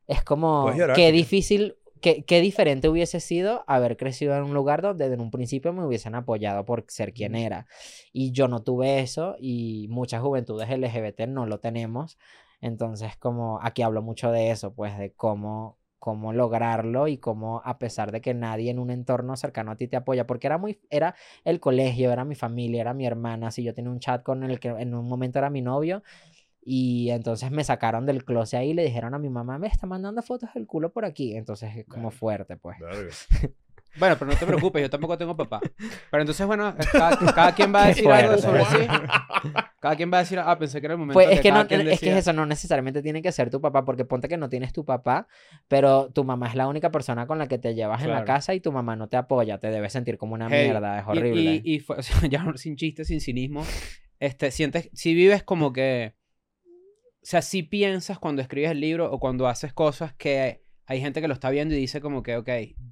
es 0.07 0.25
como 0.25 0.73
llorar, 0.73 0.97
qué 0.97 1.13
difícil, 1.13 1.77
qué, 2.01 2.25
qué 2.25 2.41
diferente 2.41 2.89
hubiese 2.89 3.21
sido 3.21 3.65
haber 3.67 3.99
crecido 3.99 4.35
en 4.35 4.45
un 4.45 4.55
lugar 4.55 4.81
donde 4.81 5.11
desde 5.11 5.23
un 5.23 5.31
principio 5.31 5.75
me 5.75 5.85
hubiesen 5.85 6.15
apoyado 6.15 6.65
por 6.65 6.87
ser 6.89 7.13
quien 7.13 7.35
era. 7.35 7.67
Y 8.13 8.33
yo 8.33 8.49
no 8.49 8.63
tuve 8.63 9.01
eso 9.01 9.37
y 9.39 9.87
muchas 9.91 10.23
juventudes 10.23 10.71
LGBT 10.71 11.27
no 11.29 11.45
lo 11.45 11.61
tenemos. 11.61 12.19
Entonces, 12.63 13.17
como 13.17 13.61
aquí 13.63 13.83
hablo 13.83 14.03
mucho 14.03 14.31
de 14.33 14.51
eso, 14.51 14.73
pues 14.75 14.97
de 14.99 15.13
cómo, 15.13 15.79
cómo 16.01 16.33
lograrlo 16.33 17.07
y 17.07 17.19
cómo 17.19 17.63
a 17.65 17.79
pesar 17.79 18.11
de 18.11 18.21
que 18.21 18.35
nadie 18.35 18.71
en 18.71 18.81
un 18.81 18.91
entorno 18.91 19.37
cercano 19.37 19.71
a 19.71 19.77
ti 19.77 19.87
te 19.87 19.97
apoya, 19.97 20.27
porque 20.27 20.49
era 20.49 20.59
muy, 20.59 20.81
era 20.91 21.15
el 21.45 21.61
colegio, 21.61 22.11
era 22.11 22.25
mi 22.25 22.35
familia, 22.35 22.81
era 22.81 22.95
mi 22.95 23.07
hermana, 23.07 23.53
si 23.53 23.63
yo 23.63 23.75
tenía 23.75 23.93
un 23.93 24.01
chat 24.01 24.25
con 24.25 24.43
el 24.43 24.59
que 24.59 24.69
en 24.69 24.95
un 24.95 25.07
momento 25.07 25.39
era 25.39 25.51
mi 25.51 25.61
novio 25.63 26.03
y 26.63 27.11
entonces 27.11 27.51
me 27.51 27.65
sacaron 27.65 28.07
del 28.07 28.25
closet 28.25 28.61
ahí 28.61 28.71
y 28.71 28.75
le 28.75 28.85
dijeron 28.85 29.15
a 29.15 29.19
mi 29.19 29.29
mamá, 29.29 29.59
me 29.59 29.69
está 29.69 29.87
mandando 29.87 30.23
fotos 30.23 30.51
del 30.55 30.67
culo 30.67 30.91
por 30.91 31.05
aquí, 31.05 31.37
entonces 31.37 31.77
es 31.77 31.87
como 31.87 32.11
fuerte, 32.11 32.57
pues. 32.57 32.79
Bueno, 33.97 34.17
pero 34.19 34.31
no 34.31 34.37
te 34.39 34.47
preocupes, 34.47 34.83
yo 34.83 34.89
tampoco 34.91 35.19
tengo 35.19 35.37
papá. 35.37 35.61
Pero 36.11 36.23
entonces, 36.23 36.47
bueno, 36.47 36.75
cada, 36.93 37.19
cada 37.35 37.55
quien 37.55 37.75
va 37.75 37.85
a 37.85 37.87
decir 37.89 38.09
algo 38.11 38.39
sobre 38.39 38.65
sí. 38.67 38.87
Cada 39.81 39.97
quien 39.97 40.13
va 40.13 40.19
a 40.19 40.21
decir, 40.21 40.39
ah, 40.39 40.59
pensé 40.59 40.81
que 40.81 40.87
era 40.87 40.95
el 40.95 40.99
momento 41.01 41.15
Pues 41.15 41.27
que 41.29 41.35
es 41.35 41.41
que, 41.41 41.51
no, 41.53 41.67
quien 41.67 41.89
es 41.89 42.01
que 42.01 42.17
eso 42.17 42.33
no 42.33 42.45
necesariamente 42.47 43.03
tiene 43.03 43.23
que 43.23 43.33
ser 43.33 43.51
tu 43.51 43.61
papá, 43.61 43.85
porque 43.85 44.05
ponte 44.05 44.29
que 44.29 44.37
no 44.37 44.49
tienes 44.49 44.73
tu 44.73 44.85
papá, 44.85 45.27
pero 45.69 46.11
tu 46.13 46.23
mamá 46.25 46.49
es 46.49 46.55
la 46.55 46.69
única 46.69 46.91
persona 46.91 47.27
con 47.27 47.39
la 47.39 47.47
que 47.49 47.59
te 47.59 47.75
llevas 47.75 48.03
en 48.03 48.09
la 48.11 48.17
Claro. 48.17 48.27
casa 48.27 48.55
y 48.55 48.61
tu 48.61 48.71
mamá 48.73 48.95
no 48.97 49.09
te 49.09 49.17
apoya, 49.17 49.59
te 49.59 49.71
debes 49.71 49.93
sentir 49.93 50.19
como 50.19 50.35
una 50.35 50.49
Hey, 50.51 50.65
mierda, 50.67 50.99
es 51.01 51.05
y- 51.07 51.09
horrible. 51.11 51.41
Y, 51.65 51.75
y 51.77 51.81
fue- 51.81 51.97
o 51.99 52.03
sea, 52.03 52.29
ya 52.29 52.45
sin 52.57 52.77
chiste, 52.77 53.05
sin 53.05 53.21
cinismo, 53.21 53.65
este, 54.19 54.51
sientes, 54.51 54.91
si 54.93 55.15
vives 55.15 55.43
como 55.43 55.73
que, 55.73 56.15
o 56.67 57.27
sea, 57.27 57.43
si 57.43 57.63
piensas 57.63 58.19
cuando 58.19 58.43
escribes 58.43 58.71
el 58.71 58.81
libro 58.81 59.11
o 59.11 59.19
cuando 59.19 59.49
haces 59.49 59.73
cosas 59.73 60.15
que 60.15 60.63
hay 60.91 61.01
gente 61.01 61.21
que 61.21 61.29
lo 61.29 61.35
está 61.35 61.51
viendo 61.51 61.73
y 61.73 61.79
dice 61.79 62.01
como 62.01 62.25
que, 62.25 62.37
ok, 62.37 62.49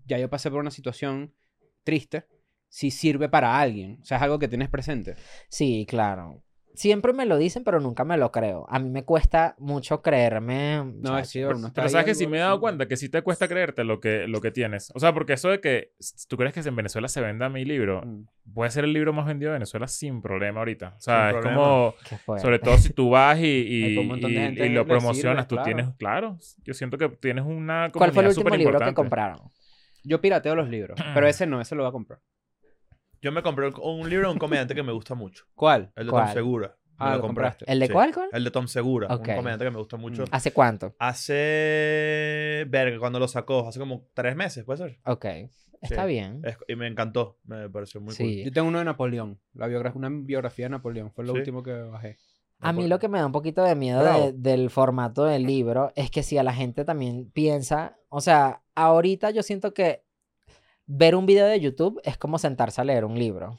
ya 0.06 0.18
yo 0.18 0.30
pasé 0.30 0.52
por 0.52 0.60
una 0.60 0.70
situación 0.70 1.34
triste, 1.82 2.26
si 2.68 2.92
sirve 2.92 3.28
para 3.28 3.58
alguien, 3.58 3.98
o 4.00 4.04
sea, 4.04 4.18
es 4.18 4.22
algo 4.22 4.38
que 4.38 4.46
tienes 4.46 4.68
presente. 4.68 5.16
Sí, 5.48 5.84
claro. 5.88 6.44
Siempre 6.78 7.12
me 7.12 7.26
lo 7.26 7.36
dicen, 7.38 7.64
pero 7.64 7.80
nunca 7.80 8.04
me 8.04 8.16
lo 8.16 8.30
creo. 8.30 8.64
A 8.68 8.78
mí 8.78 8.88
me 8.88 9.02
cuesta 9.02 9.56
mucho 9.58 10.00
creerme. 10.00 10.76
No, 10.84 11.02
chacho. 11.02 11.18
es 11.18 11.28
sí, 11.30 11.40
Pero 11.40 11.82
ahí 11.82 11.88
sabes 11.88 12.04
que 12.06 12.14
sí 12.14 12.28
me 12.28 12.36
he 12.36 12.40
dado 12.40 12.60
cuenta 12.60 12.86
que 12.86 12.96
sí 12.96 13.08
te 13.08 13.20
cuesta 13.22 13.48
creerte 13.48 13.82
lo 13.82 13.98
que, 13.98 14.28
lo 14.28 14.40
que 14.40 14.52
tienes. 14.52 14.92
O 14.94 15.00
sea, 15.00 15.12
porque 15.12 15.32
eso 15.32 15.48
de 15.48 15.60
que 15.60 15.90
tú 16.28 16.36
crees 16.36 16.54
que 16.54 16.60
en 16.60 16.76
Venezuela 16.76 17.08
se 17.08 17.20
venda 17.20 17.48
mi 17.48 17.64
libro, 17.64 18.02
Mm. 18.04 18.26
puede 18.54 18.70
ser 18.70 18.84
el 18.84 18.92
libro 18.92 19.12
más 19.12 19.26
vendido 19.26 19.50
de 19.50 19.54
Venezuela 19.54 19.88
sin 19.88 20.22
problema 20.22 20.60
ahorita. 20.60 20.94
O 20.96 21.00
sea, 21.00 21.30
Sin 21.30 21.36
es 21.36 21.42
problema. 21.42 21.56
como, 21.56 22.38
sobre 22.38 22.60
todo 22.60 22.78
si 22.78 22.92
tú 22.92 23.10
vas 23.10 23.40
y, 23.40 23.42
y, 23.68 23.98
y- 23.98 24.62
y 24.62 24.68
lo 24.68 24.82
sirve, 24.82 24.84
promocionas, 24.84 25.48
tú 25.48 25.56
claro. 25.56 25.64
tienes, 25.66 25.88
claro, 25.96 26.38
yo 26.64 26.74
siento 26.74 26.96
que 26.96 27.08
tienes 27.08 27.44
una 27.44 27.90
¿Cuál 27.92 28.12
fue 28.12 28.22
el 28.22 28.28
último 28.28 28.54
libro 28.54 28.78
que 28.78 28.94
compraron? 28.94 29.50
Yo 30.04 30.20
pirateo 30.20 30.54
los 30.54 30.68
libros, 30.68 30.96
pero 31.12 31.26
ese 31.26 31.44
no, 31.44 31.60
ese 31.60 31.74
lo 31.74 31.82
voy 31.82 31.88
a 31.88 31.92
comprar. 31.92 32.20
Yo 33.20 33.32
me 33.32 33.42
compré 33.42 33.68
un, 33.82 34.08
libro 34.08 34.28
de 34.28 34.32
un 34.32 34.38
comediante 34.38 34.74
que 34.74 34.82
me 34.82 34.92
gusta 34.92 35.14
mucho. 35.14 35.44
¿Cuál? 35.54 35.92
El 35.96 36.06
de 36.06 36.10
¿Cuál? 36.10 36.26
Tom 36.26 36.34
Segura. 36.34 36.68
Me 36.90 36.94
Ah, 37.06 37.14
lo 37.16 37.20
compraste. 37.22 37.64
¿El 37.68 37.78
de 37.80 37.86
Sí. 37.86 37.92
cuál, 37.92 38.12
cuál? 38.12 38.28
El 38.32 38.42
de 38.44 38.50
Tom 38.50 38.66
Segura. 38.66 39.06
Ok. 39.14 39.28
Un 39.28 39.36
comediante 39.36 39.64
que 39.64 39.70
me 39.70 39.78
gusta 39.78 39.96
mucho. 39.96 40.22
Mm. 40.22 40.26
¿Hace 40.32 40.52
cuánto? 40.52 40.94
Hace... 40.98 42.66
Verga, 42.68 42.98
cuando 42.98 43.18
lo 43.18 43.28
sacó. 43.28 43.68
Hace 43.68 43.78
como 43.78 44.06
tres 44.14 44.34
meses, 44.36 44.64
¿puede 44.64 44.78
ser? 44.78 44.98
Ok. 45.04 45.24
Está 45.80 46.02
Sí. 46.02 46.08
bien. 46.08 46.40
Es- 46.44 46.58
y 46.66 46.74
me 46.74 46.86
encantó. 46.88 47.38
Me 47.44 47.68
pareció 47.70 48.00
muy 48.00 48.08
cool. 48.08 48.16
Sí. 48.16 48.44
Yo 48.44 48.52
tengo 48.52 48.66
uno 48.68 48.78
de 48.80 48.84
Napoleón, 48.84 49.38
la 49.54 49.66
una 49.94 50.08
biografía 50.10 50.66
de 50.66 50.70
Napoleón, 50.70 51.12
fue 51.12 51.24
lo 51.24 51.32
Sí. 51.34 51.38
último 51.38 51.62
que 51.62 51.72
bajé. 51.72 52.16
A 52.60 52.72
mí 52.72 52.88
lo 52.88 52.98
que 52.98 53.06
me 53.06 53.18
da 53.20 53.26
un 53.26 53.30
poquito 53.32 53.62
de 53.62 53.76
miedo 53.76 54.02
de- 54.02 54.32
del 54.32 54.68
formato 54.70 55.24
del 55.24 55.44
libro 55.44 55.92
es 55.94 56.10
que 56.10 56.24
si 56.24 56.36
a 56.38 56.42
la 56.42 56.52
gente 56.52 56.84
también 56.84 57.30
piensa, 57.30 57.96
o 58.08 58.20
sea, 58.20 58.62
ahorita 58.74 59.30
yo 59.30 59.44
siento 59.44 59.72
que 59.72 60.02
ver 60.88 61.14
un 61.14 61.26
video 61.26 61.46
de 61.46 61.60
YouTube 61.60 62.00
es 62.02 62.18
como 62.18 62.38
sentarse 62.38 62.80
a 62.80 62.84
leer 62.84 63.04
un 63.04 63.16
libro. 63.18 63.56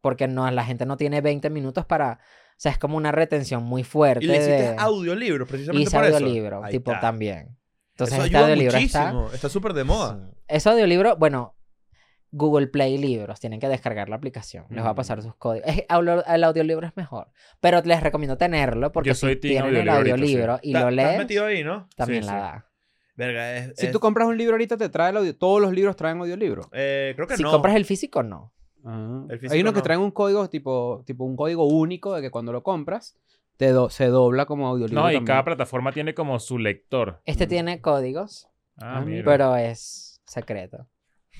Porque 0.00 0.26
no, 0.26 0.50
la 0.50 0.64
gente 0.64 0.86
no 0.86 0.96
tiene 0.96 1.20
20 1.20 1.50
minutos 1.50 1.84
para, 1.86 2.18
o 2.20 2.54
sea, 2.58 2.72
es 2.72 2.78
como 2.78 2.96
una 2.96 3.12
retención 3.12 3.62
muy 3.62 3.84
fuerte. 3.84 4.24
Y 4.24 4.28
le 4.28 4.34
hiciste 4.36 4.52
de- 4.72 4.76
audiolibro, 4.78 5.46
precisamente 5.46 5.82
hice 5.88 5.96
por 5.96 6.06
audiolibro, 6.06 6.62
tipo 6.70 6.90
está. 6.92 7.00
también. 7.00 7.58
Entonces 7.92 8.16
Eso 8.18 8.26
este 8.26 8.36
audiolibro 8.36 8.76
está... 8.78 9.12
muchísimo. 9.12 9.30
Está 9.34 9.48
súper 9.48 9.72
de 9.74 9.84
moda. 9.84 10.18
Sí. 10.30 10.36
Ese 10.48 10.68
audiolibro, 10.68 11.16
bueno, 11.16 11.54
Google 12.30 12.66
Play 12.66 12.98
Libros, 12.98 13.40
tienen 13.40 13.58
que 13.60 13.68
descargar 13.68 14.08
la 14.08 14.16
aplicación. 14.16 14.66
Les 14.70 14.84
va 14.84 14.90
a 14.90 14.92
Mm. 14.92 14.96
pasar 14.96 15.22
sus 15.22 15.34
códigos. 15.36 15.66
Es- 15.68 15.84
audio- 15.88 16.24
el 16.26 16.44
audiolibro 16.44 16.86
es 16.86 16.96
mejor, 16.96 17.30
pero 17.60 17.80
les 17.82 18.02
recomiendo 18.02 18.36
tenerlo 18.36 18.92
porque 18.92 19.08
Yo 19.08 19.14
si 19.14 19.20
soy 19.20 19.36
team 19.36 19.52
tienen 19.52 19.76
el 19.76 19.88
audiolibro 19.88 19.92
ahorita, 19.94 20.14
audiolibro 20.14 20.58
y 20.62 20.72
¿Te- 20.72 20.80
lo 20.80 20.90
lees, 20.90 21.18
metido 21.18 21.46
ahí, 21.46 21.64
¿no? 21.64 21.88
también 21.96 22.22
Sí, 22.22 22.28
la 22.28 22.32
sí. 22.34 22.38
da. 22.40 22.66
Verga, 23.16 23.56
es... 23.56 23.72
Si 23.76 23.86
es- 23.86 23.92
tú 23.92 24.00
compras 24.00 24.28
un 24.28 24.36
libro 24.36 24.54
ahorita, 24.54 24.76
te 24.76 24.88
trae 24.88 25.10
el 25.10 25.16
audio. 25.16 25.36
Todos 25.36 25.60
los 25.60 25.72
libros 25.72 25.96
traen 25.96 26.18
audiolibro. 26.18 26.68
eh, 26.72 27.12
creo 27.16 27.26
que 27.26 27.36
Si 27.36 27.42
no. 27.42 27.50
compras 27.50 27.74
el 27.76 27.84
físico, 27.84 28.22
no. 28.22 28.52
Ah. 28.84 29.24
El 29.30 29.40
Hay 29.50 29.60
unos 29.62 29.72
que 29.72 29.78
no. 29.80 29.82
traen 29.82 30.00
un 30.00 30.10
código 30.10 30.48
tipo, 30.48 31.02
tipo 31.06 31.24
un 31.24 31.36
código 31.36 31.66
único 31.66 32.14
de 32.14 32.22
que 32.22 32.30
cuando 32.30 32.52
lo 32.52 32.62
compras 32.62 33.16
te 33.56 33.70
do- 33.72 33.90
se 33.90 34.06
dobla 34.06 34.46
como 34.46 34.68
audiolibro. 34.68 35.02
No, 35.02 35.10
y 35.10 35.14
también. 35.14 35.24
cada 35.26 35.44
plataforma 35.44 35.92
tiene 35.92 36.14
como 36.14 36.38
su 36.38 36.58
lector. 36.58 37.20
Este 37.24 37.46
Mm. 37.46 37.48
tiene 37.48 37.80
códigos, 37.80 38.48
Ah, 38.78 38.98
Ah, 38.98 39.00
mira. 39.00 39.24
pero 39.24 39.56
es 39.56 40.20
secreto. 40.26 40.86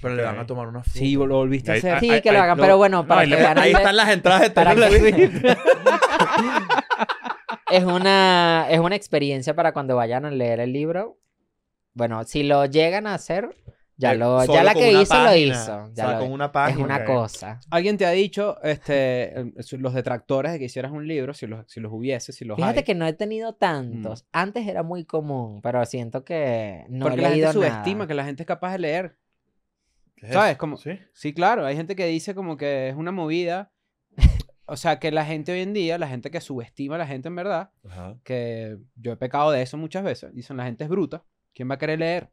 Pero 0.02 0.14
le 0.14 0.24
van 0.24 0.38
a 0.38 0.46
tomar 0.46 0.66
una 0.68 0.82
foto. 0.82 0.98
Sí, 0.98 1.14
lo 1.14 1.36
volviste 1.36 1.70
a 1.70 1.74
Ahí- 1.74 1.78
hacer. 1.78 1.94
Ah, 1.94 2.00
Sí, 2.00 2.20
que 2.22 2.32
lo 2.32 2.38
hagan, 2.40 2.56
lo- 2.58 2.62
pero 2.64 2.76
bueno, 2.78 3.02
no, 3.02 3.06
para 3.08 3.24
y 3.26 3.30
que 3.30 3.36
vean 3.36 3.58
Ahí 3.58 3.72
están 3.72 3.96
las 3.96 4.08
entradas 4.10 4.42
de 4.42 4.50
para 4.50 4.74
Taylor 4.74 4.90
que- 4.90 5.28
Swift. 5.28 5.44
es 7.70 7.84
una 7.84 8.66
es 8.70 8.78
una 8.80 8.96
experiencia 8.96 9.54
para 9.54 9.72
cuando 9.72 9.96
vayan 9.96 10.24
a 10.24 10.30
leer 10.30 10.60
el 10.60 10.72
libro. 10.72 11.18
Bueno, 11.96 12.22
si 12.24 12.42
lo 12.42 12.66
llegan 12.66 13.06
a 13.06 13.14
hacer, 13.14 13.48
Ya, 13.98 14.12
Eh, 14.12 14.18
lo, 14.18 14.44
ya 14.44 14.62
la 14.62 14.74
que 14.74 14.92
hizo, 14.92 15.24
lo 15.24 15.34
hizo. 15.34 15.74
O 15.84 15.88
Ya 15.94 16.04
sea, 16.04 16.12
lo- 16.12 16.18
con 16.18 16.32
una 16.32 16.44
es 16.44 16.50
página. 16.50 16.84
una 16.84 16.96
ok. 16.98 17.04
cosa. 17.06 17.60
Alguien 17.70 17.96
te 17.96 18.04
ha 18.04 18.10
dicho, 18.10 18.62
este, 18.62 19.40
eh, 19.40 19.52
los 19.78 19.94
detractores 19.94 20.52
de 20.52 20.58
que 20.58 20.66
hicieras 20.66 20.92
un 20.92 21.08
libro, 21.08 21.32
si 21.32 21.46
los, 21.46 21.64
si 21.66 21.80
los 21.80 21.90
hubiese, 21.90 22.34
si 22.34 22.44
los 22.44 22.56
Fíjate 22.56 22.80
hay. 22.80 22.84
que 22.84 22.94
no 22.94 23.06
he 23.06 23.14
tenido 23.14 23.54
tantos. 23.54 24.26
Antes 24.32 24.68
era 24.68 24.82
muy 24.82 25.06
común, 25.06 25.62
pero 25.62 25.82
siento 25.86 26.26
que 26.26 26.84
no 26.90 27.06
porque 27.06 27.20
he 27.20 27.22
la 27.22 27.28
gente 27.28 27.36
leído 27.40 27.52
subestima 27.54 27.94
nada. 28.00 28.06
que 28.08 28.14
la 28.14 28.24
gente 28.26 28.42
es 28.42 28.46
capaz 28.46 28.72
de 28.72 28.78
leer. 28.80 29.16
¿Qué 30.16 30.26
es 30.26 30.32
¿Sabes? 30.34 30.58
Como- 30.58 30.76
¿Sí? 30.76 30.98
Sí, 31.14 31.32
claro, 31.32 31.64
hay 31.64 31.74
gente 31.74 31.96
que 31.96 32.04
dice 32.04 32.34
como 32.34 32.58
que 32.58 32.90
es 32.90 32.96
una 32.96 33.12
movida. 33.12 33.72
O 34.66 34.76
sea, 34.76 34.98
que 34.98 35.10
la 35.10 35.24
gente 35.24 35.52
hoy 35.52 35.60
en 35.60 35.72
día, 35.72 35.96
la 35.96 36.08
gente 36.08 36.30
que 36.30 36.42
subestima 36.42 36.96
a 36.96 36.98
la 36.98 37.06
gente 37.06 37.28
en 37.28 37.36
verdad, 37.36 37.70
Ajá. 37.88 38.18
que 38.24 38.76
yo 38.96 39.12
he 39.12 39.16
pecado 39.16 39.52
de 39.52 39.62
eso 39.62 39.78
muchas 39.78 40.04
veces, 40.04 40.34
dicen 40.34 40.56
la 40.58 40.64
gente 40.66 40.84
es 40.84 40.90
bruta, 40.90 41.24
¿quién 41.56 41.68
va 41.68 41.74
a 41.74 41.78
querer 41.78 41.98
leer? 41.98 42.28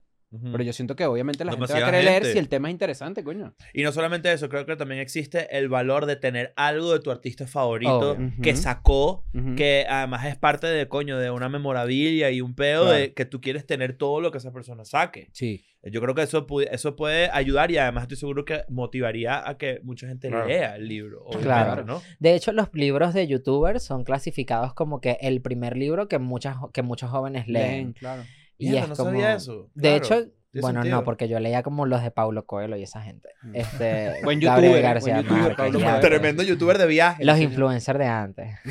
Pero 0.51 0.63
yo 0.63 0.73
siento 0.73 0.95
que 0.95 1.05
obviamente 1.05 1.45
la 1.45 1.51
gente 1.51 1.61
va 1.61 1.65
a 1.65 1.67
Demasiada 1.67 1.91
querer 1.91 2.05
leer 2.05 2.21
gente. 2.23 2.33
si 2.33 2.39
el 2.39 2.49
tema 2.49 2.67
es 2.67 2.71
interesante, 2.71 3.23
coño. 3.23 3.53
Y 3.71 3.83
no 3.83 3.91
solamente 3.91 4.33
eso, 4.33 4.49
creo 4.49 4.65
que 4.65 4.75
también 4.75 4.99
existe 4.99 5.55
el 5.55 5.69
valor 5.69 6.07
de 6.07 6.15
tener 6.15 6.53
algo 6.55 6.91
de 6.91 6.99
tu 7.01 7.11
artista 7.11 7.45
favorito 7.45 8.13
Obvio. 8.13 8.31
que 8.41 8.55
sacó, 8.55 9.27
Ujú. 9.35 9.53
que 9.55 9.85
además 9.87 10.25
es 10.25 10.35
parte 10.35 10.65
de, 10.65 10.87
coño, 10.87 11.19
de 11.19 11.29
una 11.29 11.49
memorabilia 11.49 12.31
y 12.31 12.41
un 12.41 12.55
pedo 12.55 12.85
Claro. 12.85 12.97
de 12.97 13.13
que 13.13 13.25
tú 13.25 13.41
quieres 13.41 13.67
tener 13.67 13.95
todo 13.95 14.21
lo 14.21 14.31
que 14.31 14.39
esa 14.39 14.51
persona 14.51 14.85
saque. 14.85 15.27
Sí. 15.33 15.63
Yo 15.83 16.01
creo 16.01 16.15
que 16.15 16.23
eso, 16.23 16.47
pu- 16.47 16.67
eso 16.71 16.95
puede 16.95 17.29
ayudar 17.31 17.69
y 17.69 17.77
además 17.77 18.05
estoy 18.05 18.17
seguro 18.17 18.43
que 18.43 18.63
motivaría 18.69 19.47
a 19.47 19.55
que 19.59 19.81
mucha 19.83 20.07
gente 20.07 20.29
Claro. 20.29 20.47
lea 20.47 20.77
el 20.77 20.87
libro. 20.87 21.25
Claro. 21.43 21.85
¿no? 21.85 22.01
De 22.19 22.33
hecho, 22.33 22.51
los 22.53 22.69
libros 22.73 23.13
de 23.13 23.27
youtubers 23.27 23.83
son 23.83 24.03
clasificados 24.03 24.73
como 24.73 24.99
que 24.99 25.19
el 25.21 25.43
primer 25.43 25.77
libro 25.77 26.07
que, 26.07 26.17
muchas, 26.17 26.55
que 26.73 26.81
muchos 26.81 27.11
jóvenes 27.11 27.47
leen. 27.47 27.69
Leen, 27.71 27.93
claro. 27.93 28.23
Y 28.57 28.69
Mierda, 28.69 28.83
es 28.83 28.89
no 28.89 28.95
como... 28.95 29.09
sabía 29.11 29.33
eso. 29.35 29.69
De 29.73 29.99
Claro. 29.99 30.21
hecho, 30.23 30.31
bueno, 30.61 30.81
sentido. 30.81 30.97
no, 30.97 31.03
porque 31.03 31.27
yo 31.27 31.39
leía 31.39 31.63
como 31.63 31.85
los 31.87 32.03
de 32.03 32.11
Paulo 32.11 32.45
Coelho 32.45 32.77
y 32.77 32.83
esa 32.83 33.01
gente. 33.01 33.29
Mm. 33.41 33.55
Este, 33.55 34.13
Buen 34.23 34.39
Gabriel 34.39 34.73
youtuber, 34.73 34.81
García 34.83 35.21
buen 35.21 35.73
youtuber. 35.73 35.99
Tremendo 35.99 36.43
youtuber 36.43 36.77
de 36.77 36.85
viajes. 36.87 37.25
Los 37.25 37.39
influencers 37.39 37.97
de 37.99 38.05
antes. 38.05 38.55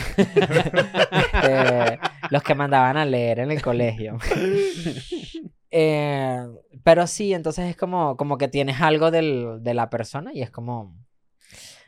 Este, 1.35 1.99
los 2.31 2.43
que 2.43 2.55
mandaban 2.55 2.97
a 2.97 3.05
leer 3.05 3.41
en 3.41 3.51
el 3.51 3.63
colegio. 3.63 4.19
Eh, 5.75 6.39
pero 6.85 7.07
sí, 7.07 7.33
entonces 7.33 7.71
es 7.71 7.77
como, 7.79 8.19
como 8.19 8.37
que 8.37 8.47
tienes 8.49 8.83
algo 8.83 9.11
del- 9.11 9.63
de 9.63 9.73
la 9.73 9.89
persona 9.89 10.31
y 10.35 10.43
es 10.43 10.51
como... 10.51 10.95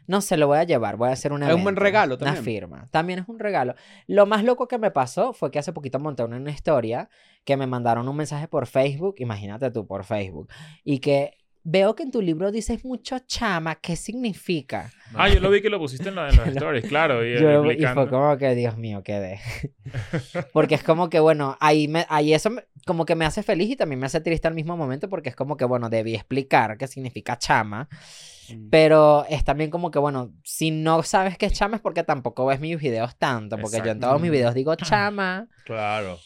No 0.07 0.20
sé, 0.20 0.36
lo 0.36 0.46
voy 0.46 0.59
a 0.59 0.64
llevar, 0.64 0.96
voy 0.96 1.09
a 1.09 1.12
hacer 1.12 1.32
una 1.32 1.48
Es 1.48 1.55
un 1.55 1.62
buen 1.62 1.76
regalo 1.76 2.16
Una 2.16 2.24
también. 2.26 2.44
firma. 2.44 2.88
También 2.90 3.20
es 3.20 3.28
un 3.28 3.38
regalo. 3.38 3.74
Lo 4.07 4.26
más 4.26 4.44
loco 4.44 4.68
que 4.68 4.78
me 4.78 4.90
pasó 4.90 5.32
fue 5.32 5.50
que 5.50 5.59
hace 5.59 5.72
poquito 5.72 5.98
monté 5.98 6.22
una, 6.24 6.36
una 6.36 6.50
historia 6.50 7.09
que 7.44 7.57
me 7.57 7.66
mandaron 7.66 8.09
un 8.09 8.16
mensaje 8.16 8.48
por 8.48 8.66
Facebook, 8.66 9.16
imagínate 9.18 9.70
tú, 9.70 9.86
por 9.86 10.05
Facebook, 10.05 10.48
y 10.82 10.98
que 10.98 11.38
veo 11.67 11.95
que 11.97 12.03
en 12.03 12.11
tu 12.11 12.21
libro 12.21 12.53
dices 12.53 12.85
mucho 12.85 13.19
chama, 13.21 13.77
¿qué 13.77 13.97
significa? 13.97 14.91
Ah, 15.15 15.29
yo 15.31 15.41
lo 15.41 15.51
vi 15.51 15.62
que 15.62 15.71
lo 15.71 15.79
pusiste 15.79 16.11
en, 16.11 16.15
la- 16.17 16.29
en 16.29 16.37
los 16.37 16.47
stories, 16.57 16.85
claro. 16.87 17.27
Y, 17.27 17.35
Yo 17.41 17.65
lo- 17.65 17.73
y 17.73 17.85
fue 17.87 18.09
como 18.09 18.37
que, 18.37 18.55
Dios 18.55 18.77
mío, 18.77 19.03
quedé. 19.03 19.41
porque 20.53 20.75
es 20.75 20.83
como 20.83 21.09
que, 21.09 21.21
bueno, 21.21 21.57
ahí, 21.61 21.89
me, 21.89 22.05
ahí 22.09 22.35
eso 22.35 22.51
me- 22.51 22.65
como 22.87 23.07
que 23.07 23.15
me 23.15 23.25
hace 23.25 23.43
feliz 23.43 23.71
y 23.71 23.77
también 23.77 23.99
me 23.99 24.07
hace 24.07 24.21
triste 24.21 24.47
al 24.47 24.55
mismo 24.55 24.77
momento 24.77 25.09
porque 25.09 25.31
es 25.31 25.37
como 25.37 25.57
que, 25.57 25.65
bueno, 25.65 25.89
debí 25.89 26.15
explicar 26.15 26.77
qué 26.77 26.87
significa 26.87 27.39
chama. 27.39 27.89
Mm. 28.51 28.69
Pero 28.69 29.25
es 29.31 29.43
también 29.43 29.71
como 29.71 29.91
que, 29.91 29.99
bueno, 29.99 30.33
si 30.45 30.71
no 30.71 31.03
sabes 31.03 31.39
qué 31.39 31.47
es 31.47 31.55
chama 31.55 31.77
es 31.77 31.83
porque 31.83 32.03
tampoco 32.05 32.45
ves 32.45 32.61
mis 32.61 32.79
videos 32.79 33.17
tanto. 33.17 33.57
Porque 33.57 33.79
yo 33.79 33.91
en 33.93 34.01
todos 34.01 34.21
mis 34.21 34.31
videos 34.31 34.53
digo 34.55 34.75
chama. 34.77 35.49
Claro. 35.65 36.19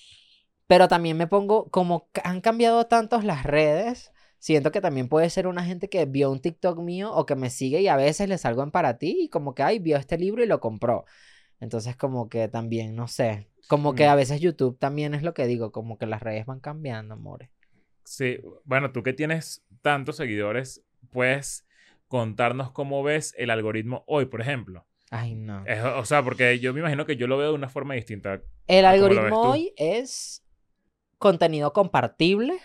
Pero 0.66 0.88
también 0.88 1.16
me 1.16 1.26
pongo, 1.28 1.68
como 1.70 2.08
han 2.24 2.40
cambiado 2.40 2.86
tantos 2.86 3.22
las 3.24 3.44
redes, 3.44 4.12
siento 4.38 4.70
que 4.72 4.80
también 4.80 5.08
puede 5.08 5.30
ser 5.30 5.46
una 5.46 5.64
gente 5.64 5.88
que 5.88 6.04
vio 6.06 6.30
un 6.30 6.40
TikTok 6.40 6.78
mío 6.80 7.12
o 7.12 7.26
que 7.26 7.36
me 7.36 7.50
sigue 7.50 7.80
y 7.80 7.88
a 7.88 7.96
veces 7.96 8.28
le 8.28 8.38
salgo 8.38 8.62
en 8.62 8.70
para 8.70 8.98
ti 8.98 9.16
y 9.22 9.28
como 9.28 9.54
que, 9.54 9.62
ay, 9.62 9.78
vio 9.78 9.96
este 9.96 10.18
libro 10.18 10.42
y 10.42 10.46
lo 10.46 10.60
compró. 10.60 11.04
Entonces 11.60 11.96
como 11.96 12.28
que 12.28 12.48
también, 12.48 12.94
no 12.94 13.08
sé, 13.08 13.48
como 13.68 13.94
que 13.94 14.06
a 14.06 14.14
veces 14.14 14.40
YouTube 14.40 14.78
también 14.78 15.14
es 15.14 15.22
lo 15.22 15.34
que 15.34 15.46
digo, 15.46 15.72
como 15.72 15.98
que 15.98 16.06
las 16.06 16.22
redes 16.22 16.46
van 16.46 16.60
cambiando, 16.60 17.14
amores. 17.14 17.50
Sí, 18.04 18.38
bueno, 18.64 18.90
tú 18.92 19.02
que 19.02 19.12
tienes 19.12 19.62
tantos 19.82 20.16
seguidores, 20.16 20.82
puedes 21.10 21.66
contarnos 22.08 22.70
cómo 22.72 23.02
ves 23.02 23.34
el 23.36 23.50
algoritmo 23.50 24.04
hoy, 24.06 24.26
por 24.26 24.40
ejemplo. 24.40 24.86
Ay, 25.10 25.34
no. 25.34 25.64
Es- 25.66 25.82
o 25.84 26.04
sea, 26.04 26.22
porque 26.22 26.58
yo 26.58 26.72
me 26.72 26.80
imagino 26.80 27.04
que 27.06 27.16
yo 27.16 27.26
lo 27.26 27.36
veo 27.36 27.48
de 27.48 27.54
una 27.54 27.68
forma 27.68 27.94
distinta. 27.94 28.40
El 28.66 28.84
¿cómo 28.84 29.12
lo 29.14 29.22
ves 29.22 29.32
algoritmo 29.32 29.40
hoy 29.50 29.72
es 29.76 30.42
contenido 31.18 31.72
compartible, 31.72 32.58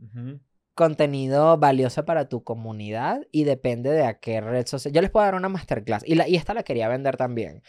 Ujú. 0.00 0.40
Contenido 0.74 1.56
valioso 1.56 2.04
para 2.04 2.28
tu 2.28 2.42
comunidad 2.42 3.22
y 3.30 3.44
depende 3.44 3.90
de 3.90 4.04
a 4.04 4.18
qué 4.18 4.40
red 4.40 4.66
social. 4.66 4.92
Yo 4.92 5.00
les 5.00 5.10
puedo 5.10 5.24
dar 5.24 5.34
una 5.34 5.48
masterclass 5.48 6.02
y, 6.06 6.14
la, 6.16 6.28
y 6.28 6.36
esta 6.36 6.54
la 6.54 6.62
quería 6.62 6.88
vender 6.88 7.16
también. 7.16 7.62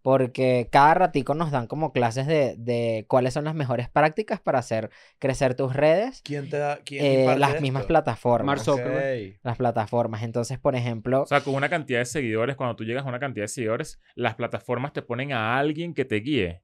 Porque 0.00 0.68
cada 0.70 0.94
ratico 0.94 1.34
nos 1.34 1.50
dan 1.50 1.66
como 1.66 1.92
clases 1.92 2.28
de, 2.28 2.54
de 2.56 3.04
cuáles 3.08 3.34
son 3.34 3.44
las 3.44 3.56
mejores 3.56 3.88
prácticas 3.88 4.40
para 4.40 4.60
hacer 4.60 4.90
crecer 5.18 5.54
tus 5.56 5.74
redes. 5.74 6.22
¿Quién 6.22 6.48
te 6.48 6.56
da? 6.56 6.78
¿Quién 6.84 7.04
eh, 7.04 7.36
las 7.36 7.60
mismas 7.60 7.84
plataformas. 7.84 8.46
Mark 8.46 8.60
Zuckerberg. 8.60 9.34
Ok. 9.34 9.40
Las 9.42 9.56
plataformas. 9.56 10.22
Entonces, 10.22 10.58
por 10.58 10.76
ejemplo, 10.76 11.22
O 11.22 11.26
sea, 11.26 11.40
con 11.40 11.54
una 11.56 11.68
cantidad 11.68 11.98
de 11.98 12.04
seguidores, 12.06 12.54
cuando 12.54 12.76
tú 12.76 12.84
llegas 12.84 13.04
a 13.04 13.08
una 13.08 13.18
cantidad 13.18 13.44
de 13.44 13.48
seguidores, 13.48 14.00
las 14.14 14.36
plataformas 14.36 14.92
te 14.92 15.02
ponen 15.02 15.32
a 15.32 15.58
alguien 15.58 15.92
que 15.92 16.04
te 16.04 16.16
guíe. 16.16 16.62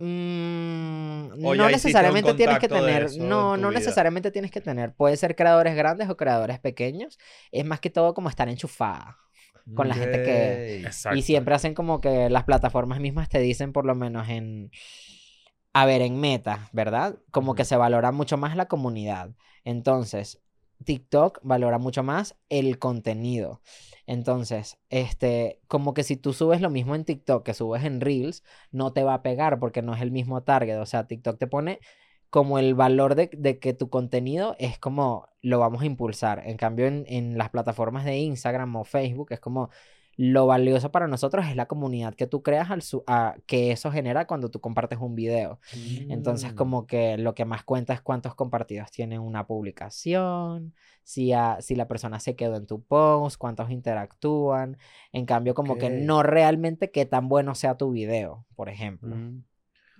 Mm, 0.00 1.44
O 1.44 1.54
no 1.54 1.68
necesariamente 1.68 2.34
tienes 2.34 2.58
que 2.58 2.68
tener, 2.68 3.10
no, 3.18 3.56
no 3.56 3.68
vida. 3.68 3.78
necesariamente 3.80 4.30
tienes 4.30 4.50
que 4.50 4.60
tener. 4.60 4.94
Puede 4.94 5.16
ser 5.16 5.34
creadores 5.34 5.74
grandes 5.74 6.08
o 6.08 6.16
creadores 6.16 6.60
pequeños. 6.60 7.18
Es 7.50 7.64
más 7.64 7.80
que 7.80 7.90
todo 7.90 8.14
como 8.14 8.28
estar 8.28 8.48
enchufada. 8.48 9.16
Con 9.74 9.88
la 9.88 9.94
gente 9.94 10.22
que-. 10.22 10.80
Exacto. 10.82 11.18
Y 11.18 11.22
siempre 11.22 11.54
hacen 11.54 11.74
como 11.74 12.00
que 12.00 12.30
las 12.30 12.44
plataformas 12.44 13.00
mismas 13.00 13.28
te 13.28 13.38
dicen, 13.40 13.72
por 13.72 13.84
lo 13.84 13.94
menos 13.94 14.28
en. 14.28 14.70
A 15.74 15.84
ver, 15.84 16.00
en 16.02 16.18
meta, 16.18 16.68
¿verdad? 16.72 17.16
Como 17.30 17.54
que 17.54 17.64
se 17.64 17.76
valora 17.76 18.10
mucho 18.10 18.36
más 18.38 18.56
la 18.56 18.66
comunidad. 18.66 19.30
Entonces, 19.64 20.40
TikTok 20.84 21.40
valora 21.42 21.78
mucho 21.78 22.02
más 22.02 22.36
el 22.48 22.78
contenido. 22.78 23.60
Entonces, 24.06 24.78
este, 24.90 25.60
como 25.68 25.94
que 25.94 26.02
si 26.02 26.16
tú 26.16 26.32
subes 26.32 26.60
lo 26.60 26.70
mismo 26.70 26.94
en 26.94 27.04
TikTok 27.04 27.44
que 27.44 27.54
subes 27.54 27.84
en 27.84 28.00
Reels, 28.00 28.42
no 28.70 28.92
te 28.92 29.02
va 29.02 29.14
a 29.14 29.22
pegar 29.22 29.58
porque 29.58 29.82
no 29.82 29.94
es 29.94 30.00
el 30.00 30.10
mismo 30.10 30.42
target. 30.42 30.78
O 30.78 30.86
sea, 30.86 31.06
TikTok 31.06 31.38
te 31.38 31.46
pone 31.46 31.80
como 32.30 32.58
el 32.58 32.74
valor 32.74 33.14
de, 33.14 33.30
de 33.32 33.58
que 33.58 33.74
tu 33.74 33.90
contenido 33.90 34.56
es 34.58 34.78
como 34.78 35.28
lo 35.42 35.58
vamos 35.58 35.82
a 35.82 35.86
impulsar. 35.86 36.42
En 36.46 36.56
cambio, 36.56 36.86
en, 36.86 37.04
en 37.08 37.38
las 37.38 37.50
plataformas 37.50 38.04
de 38.04 38.18
Instagram 38.18 38.76
o 38.76 38.84
Facebook 38.84 39.32
es 39.32 39.40
como 39.40 39.70
lo 40.20 40.48
valioso 40.48 40.90
para 40.90 41.06
nosotros 41.06 41.46
es 41.46 41.54
la 41.54 41.66
comunidad 41.66 42.12
que 42.14 42.26
tú 42.26 42.42
creas 42.42 42.72
al 42.72 42.82
su- 42.82 43.04
a- 43.06 43.36
que 43.46 43.70
eso 43.70 43.92
genera 43.92 44.26
cuando 44.26 44.50
tú 44.50 44.60
compartes 44.60 44.98
un 44.98 45.14
video. 45.14 45.60
Entonces, 46.08 46.52
Mm. 46.52 46.56
como 46.56 46.86
que 46.88 47.16
lo 47.18 47.36
que 47.36 47.44
más 47.44 47.62
cuenta 47.62 47.92
es 47.94 48.00
cuántos 48.00 48.34
compartidos 48.34 48.90
tiene 48.90 49.20
una 49.20 49.46
publicación, 49.46 50.74
si, 51.04 51.32
a- 51.32 51.58
si 51.60 51.76
la 51.76 51.86
persona 51.86 52.18
se 52.18 52.34
quedó 52.34 52.56
en 52.56 52.66
tu 52.66 52.82
post, 52.82 53.36
cuántos 53.38 53.70
interactúan. 53.70 54.76
En 55.12 55.24
cambio, 55.24 55.54
como 55.54 55.78
que 55.78 55.88
no 55.88 56.24
realmente 56.24 56.90
qué 56.90 57.06
tan 57.06 57.28
bueno 57.28 57.54
sea 57.54 57.76
tu 57.76 57.92
video, 57.92 58.44
por 58.56 58.68
ejemplo. 58.68 59.14
Mm. 59.14 59.44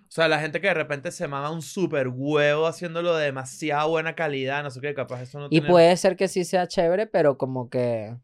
O 0.01 0.11
sea, 0.11 0.27
la 0.27 0.41
gente 0.41 0.61
que 0.61 0.67
de 0.69 0.75
repente 0.75 1.13
se 1.13 1.29
mama 1.29 1.51
un 1.51 1.63
super 1.63 2.09
huevo 2.09 2.67
haciéndolo 2.67 3.15
de 3.15 3.27
demasiada 3.27 3.85
buena 3.85 4.15
calidad, 4.15 4.63
no 4.65 4.71
sé 4.71 4.81
qué, 4.81 4.95
capaz 4.95 5.21
eso 5.23 5.39
no 5.39 5.47
Y 5.47 5.51
tiene 5.51 5.69
puede 5.69 5.97
ser 5.97 6.17
que 6.17 6.29
sí 6.29 6.45
sea 6.45 6.67
chévere, 6.67 7.07
pero 7.07 7.37
como 7.39 7.69
que... 7.69 8.17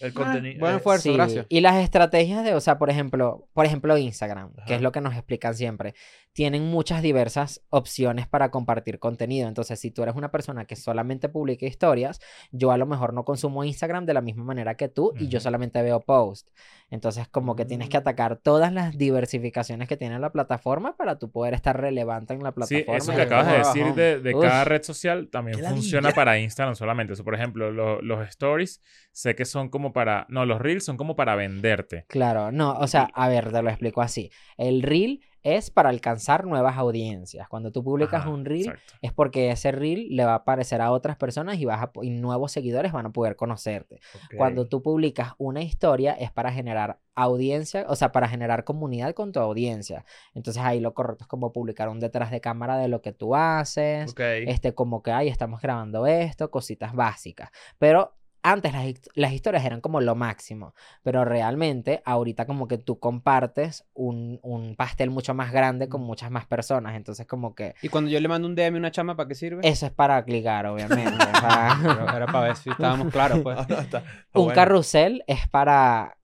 el 0.00 0.12
contenido. 0.14 0.58
buen 0.60 0.74
eh, 0.74 0.76
esfuerzo. 0.76 1.02
Sí, 1.04 1.12
gracias. 1.14 1.46
Y 1.48 1.60
las 1.60 1.76
estrategias 1.76 2.44
de, 2.44 2.54
o 2.54 2.60
sea, 2.60 2.78
por 2.78 2.90
ejemplo, 2.90 3.48
por 3.52 3.66
ejemplo, 3.66 3.96
Instagram, 3.96 4.52
que 4.54 4.62
Ajá. 4.62 4.74
es 4.76 4.82
lo 4.82 4.92
que 4.92 5.00
nos 5.00 5.14
explican 5.14 5.54
siempre, 5.54 5.94
tienen 6.32 6.64
muchas 6.66 7.00
diversas 7.00 7.62
opciones 7.70 8.26
para 8.28 8.50
compartir 8.50 8.98
contenido. 8.98 9.48
Entonces, 9.48 9.80
si 9.80 9.90
tú 9.90 10.02
eres 10.02 10.14
una 10.16 10.30
persona 10.30 10.66
que 10.66 10.76
solamente 10.76 11.28
publica 11.30 11.64
historias, 11.66 12.20
yo 12.52 12.70
a 12.72 12.76
lo 12.78 12.84
mejor 12.86 13.14
no 13.14 13.24
consumo 13.24 13.64
Instagram 13.64 14.04
de 14.04 14.12
la 14.14 14.20
misma 14.20 14.44
manera 14.44 14.74
que 14.76 14.88
tú 14.88 15.14
y 15.18 15.28
yo 15.28 15.40
solamente 15.40 15.80
veo 15.82 16.00
posts. 16.00 16.52
Entonces, 16.90 17.26
como 17.28 17.56
que 17.56 17.64
tienes 17.64 17.88
que 17.88 17.96
Mm. 17.96 18.00
atacar 18.00 18.36
todas 18.36 18.72
las 18.72 18.96
diversificaciones 18.96 19.88
que 19.88 19.96
tiene 19.96 20.18
la 20.18 20.30
plataforma 20.30 20.96
para 20.96 21.18
tú 21.18 21.30
poder 21.30 21.54
estar 21.54 21.80
relevante 21.80 22.34
en 22.34 22.42
la 22.42 22.50
Sí, 22.50 22.54
plataforma. 22.54 22.96
eso 22.98 23.12
y 23.12 23.16
que 23.16 23.22
acabas 23.22 23.46
de 23.50 23.58
decir 23.58 23.94
de, 23.94 24.20
de 24.20 24.34
Uf. 24.34 24.42
cada 24.44 24.64
red 24.64 24.82
social 24.82 25.28
también 25.30 25.58
¡Qué 25.58 25.64
funciona 25.66 26.12
para 26.12 26.38
Instagram 26.38 26.76
solamente. 26.76 27.14
O 27.14 27.16
sea, 27.16 27.24
por 27.24 27.34
ejemplo, 27.34 27.72
lo- 27.72 28.02
los 28.02 28.28
stories 28.28 28.82
sé 29.10 29.34
que 29.34 29.44
son 29.46 29.68
como 29.70 29.85
para... 29.92 30.26
No, 30.28 30.46
los 30.46 30.60
reels 30.60 30.84
son 30.84 30.96
como 30.96 31.16
para 31.16 31.34
venderte. 31.34 32.04
Claro, 32.08 32.52
no, 32.52 32.72
o 32.72 32.86
sea, 32.86 33.08
a 33.14 33.28
ver, 33.28 33.52
te 33.52 33.62
lo 33.62 33.68
explico 33.70 34.00
así. 34.02 34.30
El 34.56 34.82
reel 34.82 35.20
es 35.46 35.70
para 35.70 35.90
alcanzar 35.90 36.44
nuevas 36.44 36.76
audiencias. 36.76 37.48
Cuando 37.48 37.70
tú 37.70 37.84
publicas 37.84 38.22
Ajá, 38.22 38.30
un 38.30 38.44
reel, 38.44 38.66
exacto. 38.66 38.94
es 39.00 39.12
porque 39.12 39.52
ese 39.52 39.70
reel 39.70 40.08
le 40.10 40.24
va 40.24 40.32
a 40.32 40.36
aparecer 40.36 40.80
a 40.80 40.90
otras 40.90 41.16
personas 41.16 41.58
y, 41.58 41.64
vas 41.64 41.82
a 41.82 41.92
y 42.02 42.10
nuevos 42.10 42.50
seguidores 42.50 42.90
van 42.90 43.06
a 43.06 43.10
poder 43.12 43.36
conocerte. 43.36 44.00
Cuando 44.36 44.66
tú 44.66 44.82
publicas 44.82 45.34
una 45.38 45.62
historia 45.62 46.14
es 46.14 46.32
para 46.32 46.50
generar 46.50 46.98
audiencia, 47.14 47.86
o 47.88 47.94
sea, 47.94 48.10
para 48.10 48.28
generar 48.28 48.64
comunidad 48.64 49.14
con 49.14 49.30
tu 49.30 49.38
audiencia. 49.38 50.04
Entonces 50.34 50.64
ahí 50.64 50.80
lo 50.80 50.94
correcto 50.94 51.22
es 51.22 51.28
como 51.28 51.52
publicar 51.52 51.90
un 51.90 52.00
detrás 52.00 52.32
de 52.32 52.40
cámara 52.40 52.76
de 52.76 52.88
lo 52.88 53.00
que 53.00 53.12
tú 53.12 53.36
haces, 53.36 54.10
Ok. 54.10 54.20
este 54.48 54.74
como 54.74 55.04
que, 55.04 55.12
ay, 55.12 55.28
estamos 55.28 55.60
grabando 55.60 56.08
esto, 56.08 56.50
cositas 56.50 56.92
básicas. 56.92 57.50
Pero 57.78 58.15
antes 58.48 58.72
las, 58.72 58.86
las 59.14 59.32
historias 59.32 59.64
eran 59.64 59.80
como 59.80 60.00
lo 60.00 60.14
máximo, 60.14 60.74
pero 61.02 61.24
realmente 61.24 62.00
ahorita 62.04 62.46
como 62.46 62.68
que 62.68 62.78
tú 62.78 62.98
compartes 62.98 63.84
un, 63.94 64.38
un 64.42 64.76
pastel 64.76 65.10
mucho 65.10 65.34
más 65.34 65.52
grande 65.52 65.88
con 65.88 66.00
muchas 66.02 66.30
más 66.30 66.46
personas. 66.46 66.94
Entonces 66.96 67.26
como 67.26 67.54
que 67.54 67.74
Y 67.82 67.88
cuando 67.88 68.10
yo 68.10 68.20
le 68.20 68.28
mando 68.28 68.46
un 68.48 68.54
DM 68.54 68.76
a 68.76 68.78
una 68.78 68.90
chama, 68.90 69.16
¿para 69.16 69.28
qué 69.28 69.34
sirve? 69.34 69.66
eso 69.68 69.86
es 69.86 69.92
para 69.92 70.24
clicar, 70.24 70.66
obviamente. 70.66 71.18
para- 71.32 71.76
Pero 71.82 72.16
era 72.16 72.26
para 72.26 72.40
ver 72.48 72.56
si 72.56 72.70
estábamos 72.70 73.12
claros, 73.12 73.40
pues. 73.42 73.56
Ah, 73.60 73.66
no, 73.68 73.78
está- 73.80 73.98
está 73.98 74.04
un 74.38 74.44
bueno. 74.44 74.54
carrusel 74.54 75.24
es 75.26 75.48
para, 75.48 76.16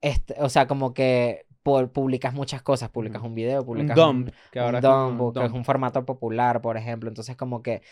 este, 0.00 0.34
o 0.40 0.48
sea, 0.48 0.66
como 0.66 0.92
que 0.94 1.46
por- 1.62 1.92
publicas 1.92 2.32
muchas 2.34 2.62
cosas, 2.62 2.88
publicas 2.88 3.22
un 3.22 3.34
video, 3.34 3.60
Un 3.60 3.66
publicas 3.66 3.96
dump, 3.96 4.30
que 4.50 4.58
un 4.58 4.64
ahora 4.64 4.78
es 4.78 4.84
como 4.84 4.96
dump, 5.10 5.20
un 5.20 5.32
que 5.34 5.38
es 5.40 5.44
dump. 5.46 5.56
un 5.56 5.64
formato 5.64 6.04
popular, 6.06 6.60
por 6.62 6.76
ejemplo. 6.76 7.08
Entonces, 7.08 7.36
como 7.36 7.62
que 7.62 7.82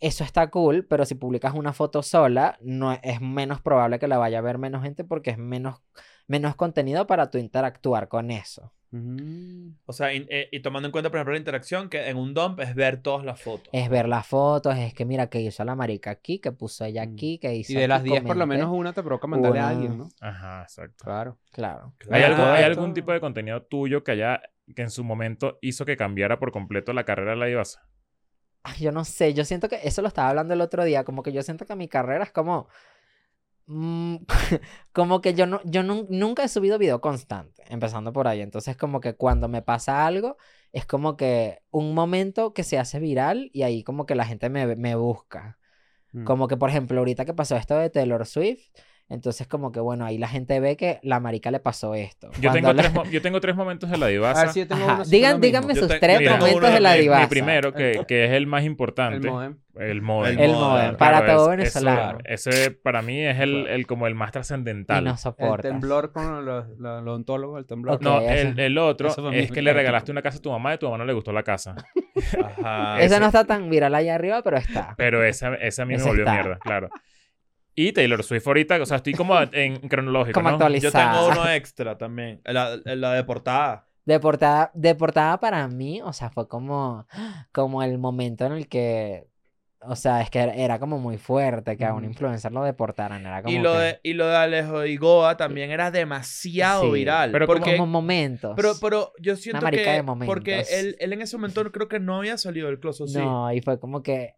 eso 0.00 0.24
está 0.24 0.48
cool, 0.50 0.84
pero 0.86 1.04
si 1.04 1.14
publicas 1.14 1.54
una 1.54 1.72
foto 1.72 2.02
sola, 2.02 2.58
no 2.60 2.92
es, 2.92 3.00
es 3.02 3.20
menos 3.20 3.60
probable 3.60 3.98
que 3.98 4.08
la 4.08 4.18
vaya 4.18 4.38
a 4.38 4.42
ver 4.42 4.58
menos 4.58 4.82
gente 4.82 5.04
porque 5.04 5.30
es 5.30 5.38
menos, 5.38 5.80
menos 6.26 6.54
contenido 6.56 7.06
para 7.06 7.30
tú 7.30 7.38
interactuar 7.38 8.08
con 8.08 8.30
eso. 8.30 8.72
Mm. 8.90 9.70
O 9.84 9.92
sea, 9.92 10.14
y, 10.14 10.26
eh, 10.30 10.48
y 10.52 10.60
tomando 10.60 10.86
en 10.86 10.92
cuenta, 10.92 11.10
por 11.10 11.18
ejemplo, 11.18 11.32
la 11.32 11.38
interacción, 11.38 11.88
que 11.88 12.08
en 12.08 12.16
un 12.16 12.34
dump 12.34 12.60
es 12.60 12.74
ver 12.74 13.02
todas 13.02 13.24
las 13.24 13.40
fotos. 13.42 13.68
Es 13.72 13.88
ver 13.90 14.08
las 14.08 14.26
fotos, 14.26 14.76
es 14.76 14.94
que 14.94 15.04
mira 15.04 15.26
que 15.28 15.40
hizo 15.40 15.64
la 15.64 15.74
marica 15.74 16.10
aquí, 16.10 16.38
que 16.38 16.52
puso 16.52 16.84
ella 16.84 17.04
Mm. 17.04 17.12
aquí, 17.12 17.38
que 17.38 17.54
hizo 17.54 17.72
Y 17.72 17.76
de 17.76 17.88
las 17.88 18.00
aquí, 18.00 18.10
10 18.10 18.22
por 18.22 18.36
lo 18.36 18.46
menos 18.46 18.70
una 18.70 18.92
te 18.92 19.02
provoca 19.02 19.26
mandarle 19.26 19.58
a 19.60 19.68
alguien, 19.70 19.98
¿no? 19.98 20.08
Ajá, 20.20 20.62
exacto. 20.62 21.04
Claro. 21.04 21.38
Claro. 21.52 21.94
¿Hay, 22.10 22.20
Claro. 22.20 22.26
algún, 22.36 22.44
¿Hay 22.48 22.62
Esto- 22.62 22.66
algún 22.80 22.94
tipo 22.94 23.12
de 23.12 23.20
contenido 23.20 23.62
tuyo 23.62 24.04
que 24.04 24.12
haya 24.12 24.40
que 24.74 24.82
en 24.82 24.90
su 24.90 25.04
momento 25.04 25.58
hizo 25.62 25.84
que 25.84 25.96
cambiara 25.96 26.38
por 26.38 26.50
completo 26.52 26.92
la 26.92 27.04
carrera 27.04 27.32
de 27.32 27.36
la 27.36 27.46
divasa? 27.46 27.86
Ay, 28.68 28.80
yo 28.82 28.92
no 28.92 29.04
sé, 29.04 29.32
yo 29.34 29.44
siento 29.44 29.68
que 29.68 29.80
eso 29.84 30.02
lo 30.02 30.08
estaba 30.08 30.30
hablando 30.30 30.52
el 30.54 30.60
otro 30.60 30.84
día, 30.84 31.04
como 31.04 31.22
que 31.22 31.32
yo 31.32 31.42
siento 31.42 31.66
que 31.66 31.76
mi 31.76 31.88
carrera 31.88 32.24
es 32.24 32.32
como... 32.32 32.68
mm, 33.66 34.16
como 34.92 35.20
que 35.20 35.34
yo, 35.34 35.46
no, 35.46 35.60
yo 35.64 35.82
nun- 35.82 36.06
nunca 36.10 36.44
he 36.44 36.48
subido 36.48 36.78
video 36.78 37.00
constante, 37.00 37.62
empezando 37.68 38.12
por 38.12 38.28
ahí. 38.28 38.40
Entonces 38.40 38.76
como 38.76 39.00
que 39.00 39.14
cuando 39.16 39.48
me 39.48 39.62
pasa 39.62 40.06
algo, 40.06 40.36
es 40.72 40.86
como 40.86 41.16
que 41.16 41.60
un 41.70 41.94
momento 41.94 42.52
que 42.54 42.64
se 42.64 42.78
hace 42.78 42.98
viral 43.00 43.50
y 43.52 43.62
ahí 43.62 43.82
como 43.84 44.06
que 44.06 44.14
la 44.14 44.24
gente 44.26 44.48
me, 44.50 44.76
me 44.76 44.94
busca. 44.96 45.58
Mm. 46.12 46.24
Como 46.24 46.48
que, 46.48 46.56
por 46.56 46.70
ejemplo, 46.70 46.98
ahorita 47.00 47.24
que 47.24 47.34
pasó 47.34 47.56
esto 47.56 47.76
de 47.78 47.90
Taylor 47.90 48.26
Swift, 48.26 48.62
entonces 49.08 49.46
como 49.46 49.70
que, 49.70 49.78
bueno, 49.80 50.04
ahí 50.04 50.18
la 50.18 50.26
gente 50.28 50.58
ve 50.58 50.76
que 50.76 50.98
la 51.02 51.20
marica 51.20 51.50
le 51.50 51.60
pasó 51.60 51.94
esto. 51.94 52.30
Yo 52.40 52.50
tengo, 52.52 52.72
le- 52.72 52.82
tres, 52.82 52.92
mo- 52.94 53.04
yo 53.04 53.22
tengo 53.22 53.40
tres 53.40 53.54
momentos 53.54 53.88
de 53.90 53.98
la 53.98 54.08
divasa. 54.08 54.42
así 54.42 54.66
Digan, 55.08 55.40
díganme 55.40 55.74
Yo 55.74 55.82
sus 55.82 55.88
te- 55.88 55.98
tres 56.00 56.20
momentos 56.28 56.72
de 56.72 56.80
la 56.80 56.90
de 56.90 56.96
mi- 56.96 56.98
mi 56.98 57.02
divasa. 57.04 57.22
Mi 57.22 57.28
primero, 57.28 57.72
que, 57.72 58.02
que 58.08 58.24
es 58.24 58.32
el 58.32 58.46
más 58.46 58.64
importante. 58.64 59.28
El 59.28 59.32
modem. 59.32 59.56
El 59.78 60.00
modem. 60.02 60.40
El 60.90 60.96
para 60.96 61.18
Claro, 61.18 61.34
todo 61.36 61.52
es- 61.52 61.58
venezolano. 61.58 62.18
eso- 62.24 62.50
ese 62.50 62.70
para 62.70 63.02
mí 63.02 63.20
es 63.24 63.38
el, 63.40 63.66
el 63.68 63.86
como 63.86 64.06
el 64.06 64.14
más 64.14 64.30
Y 64.30 64.32
trascendental. 64.32 65.04
no 65.04 65.10
El 65.12 65.18
soportas. 65.18 65.70
temblor 65.70 66.12
con 66.12 66.44
los, 66.44 66.66
los, 66.70 66.78
los 66.78 67.02
odontólogos, 67.02 67.58
el 67.60 67.66
temblor. 67.66 67.96
Ok. 67.96 68.02
No, 68.02 68.20
el, 68.22 68.58
el 68.58 68.78
otro 68.78 69.10
es 69.32 69.50
que 69.52 69.62
le 69.62 69.72
regalaste 69.72 70.10
una 70.10 70.22
casa 70.22 70.38
a 70.38 70.42
tu 70.42 70.50
mamá 70.50 70.74
y 70.74 70.78
tu 70.78 70.86
mamá 70.86 70.98
no 70.98 71.04
le 71.04 71.12
gustó 71.12 71.32
la 71.32 71.42
casa. 71.42 71.74
Ajá. 72.44 73.00
Ese- 73.00 73.20
no 73.20 73.26
está 73.26 73.44
tan 73.44 73.68
viral 73.70 73.94
allá 73.94 74.14
arriba, 74.14 74.42
pero 74.42 74.56
está. 74.56 74.94
Pero 74.96 75.22
esa, 75.24 75.54
esa 75.56 75.82
a 75.82 75.86
mí 75.86 75.96
me 75.96 76.02
volvió 76.02 76.24
está. 76.24 76.32
mierda, 76.32 76.58
claro. 76.58 76.88
Y 77.78 77.92
Taylor 77.92 78.24
Swift 78.24 78.46
ahorita, 78.46 78.80
o 78.82 78.86
sea, 78.86 78.96
estoy 78.96 79.12
como 79.12 79.38
en 79.52 79.76
cronológico, 79.88 80.40
Como 80.40 80.50
¿no? 80.56 80.68
Yo 80.78 80.90
tengo 80.90 81.28
uno 81.28 81.48
extra 81.52 81.96
también. 81.98 82.40
La, 82.44 82.76
la 82.84 83.12
de 83.12 83.22
portada. 83.22 83.86
De 84.06 84.18
portada, 84.18 84.70
de 84.72 84.94
portada 84.94 85.38
para 85.38 85.68
mí, 85.68 86.00
o 86.02 86.12
sea, 86.12 86.30
fue 86.30 86.48
como, 86.48 87.06
como 87.52 87.82
el 87.82 87.98
momento 87.98 88.46
en 88.46 88.52
el 88.52 88.66
que, 88.68 89.26
o 89.80 89.94
sea, 89.94 90.22
es 90.22 90.30
que 90.30 90.38
era, 90.38 90.78
como 90.78 90.98
muy 90.98 91.18
fuerte 91.18 91.76
que 91.76 91.84
a 91.84 91.92
un 91.92 92.04
influencer 92.04 92.50
lo 92.50 92.64
deportaran. 92.64 93.26
Era 93.26 93.42
como 93.42 93.54
Y 93.54 93.58
lo, 93.58 93.72
que- 93.74 93.78
de, 93.78 94.00
y 94.04 94.12
lo 94.14 94.26
de 94.26 94.36
Alejo 94.36 94.84
y 94.86 94.96
Goa 94.96 95.36
también 95.36 95.70
era 95.70 95.90
demasiado 95.90 96.84
Sí, 96.84 96.90
viral. 96.92 97.30
pero 97.30 97.46
porque, 97.46 97.72
como 97.76 97.86
momentos. 97.86 98.54
pero, 98.56 98.72
pero 98.80 99.12
yo 99.20 99.36
siento 99.36 99.60
marica 99.60 99.82
que... 99.84 99.90
de 99.90 100.02
porque 100.24 100.52
momentos. 100.52 100.72
él, 100.72 100.96
él 100.98 101.12
en 101.12 101.20
ese 101.22 101.36
momento 101.36 101.70
creo 101.72 101.88
que 101.88 102.00
no 102.00 102.16
había 102.16 102.38
salido 102.38 102.68
del 102.68 102.80
closet, 102.80 103.08
sí. 103.08 103.18
No, 103.18 103.52
y 103.52 103.60
fue 103.60 103.78
como 103.78 104.02
que 104.02 104.34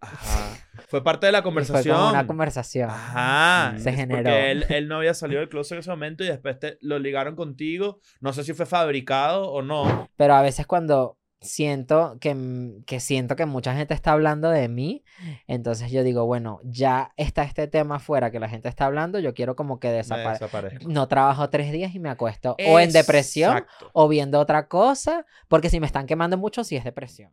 Ajá. 0.00 0.56
Fue 0.88 1.04
parte 1.04 1.26
de 1.26 1.32
la 1.32 1.38
fue 1.38 1.44
conversación. 1.44 1.96
como 1.96 2.10
una 2.10 2.26
conversación. 2.26 2.90
Ajá. 2.90 3.74
Se 3.78 3.90
Es 3.90 3.96
generó. 3.96 4.22
Porque 4.22 4.50
él, 4.50 4.64
él 4.70 4.88
no 4.88 4.96
había 4.96 5.14
salido 5.14 5.40
del 5.40 5.48
closet 5.48 5.72
en 5.72 5.78
ese 5.80 5.90
momento 5.90 6.24
y 6.24 6.28
después 6.28 6.58
te, 6.58 6.78
lo 6.80 6.98
ligaron 6.98 7.36
contigo. 7.36 8.00
No 8.20 8.32
sé 8.32 8.44
si 8.44 8.52
fue 8.54 8.66
fabricado 8.66 9.50
o 9.50 9.62
no. 9.62 10.08
Pero 10.16 10.34
a 10.34 10.42
veces 10.42 10.66
cuando 10.66 11.18
siento 11.42 12.18
que, 12.20 12.30
m- 12.30 12.82
que 12.86 13.00
siento 13.00 13.34
que 13.36 13.46
mucha 13.46 13.74
gente 13.74 13.94
está 13.94 14.12
hablando 14.12 14.50
de 14.50 14.68
mí, 14.68 15.04
entonces 15.46 15.90
yo 15.90 16.02
digo, 16.02 16.26
bueno, 16.26 16.60
ya 16.64 17.12
está 17.16 17.44
este 17.44 17.66
tema 17.66 17.96
afuera 17.96 18.30
que 18.30 18.38
la 18.40 18.48
gente 18.48 18.68
está 18.68 18.84
hablando, 18.86 19.18
yo 19.18 19.32
quiero 19.32 19.56
como 19.56 19.80
que 19.80 19.88
desaparezca. 19.90 20.48
No 20.86 21.08
trabajo 21.08 21.48
tres 21.50 21.72
días 21.72 21.94
y 21.94 21.98
me 21.98 22.10
acuesto 22.10 22.56
o 22.68 22.78
en 22.78 22.92
depresión 22.92 23.56
Exacto. 23.58 23.90
o 23.94 24.08
viendo 24.08 24.38
otra 24.38 24.68
cosa, 24.68 25.24
porque 25.48 25.70
si 25.70 25.80
me 25.80 25.86
están 25.86 26.06
quemando 26.06 26.36
mucho, 26.36 26.62
sí 26.64 26.76
es 26.76 26.84
depresión. 26.84 27.32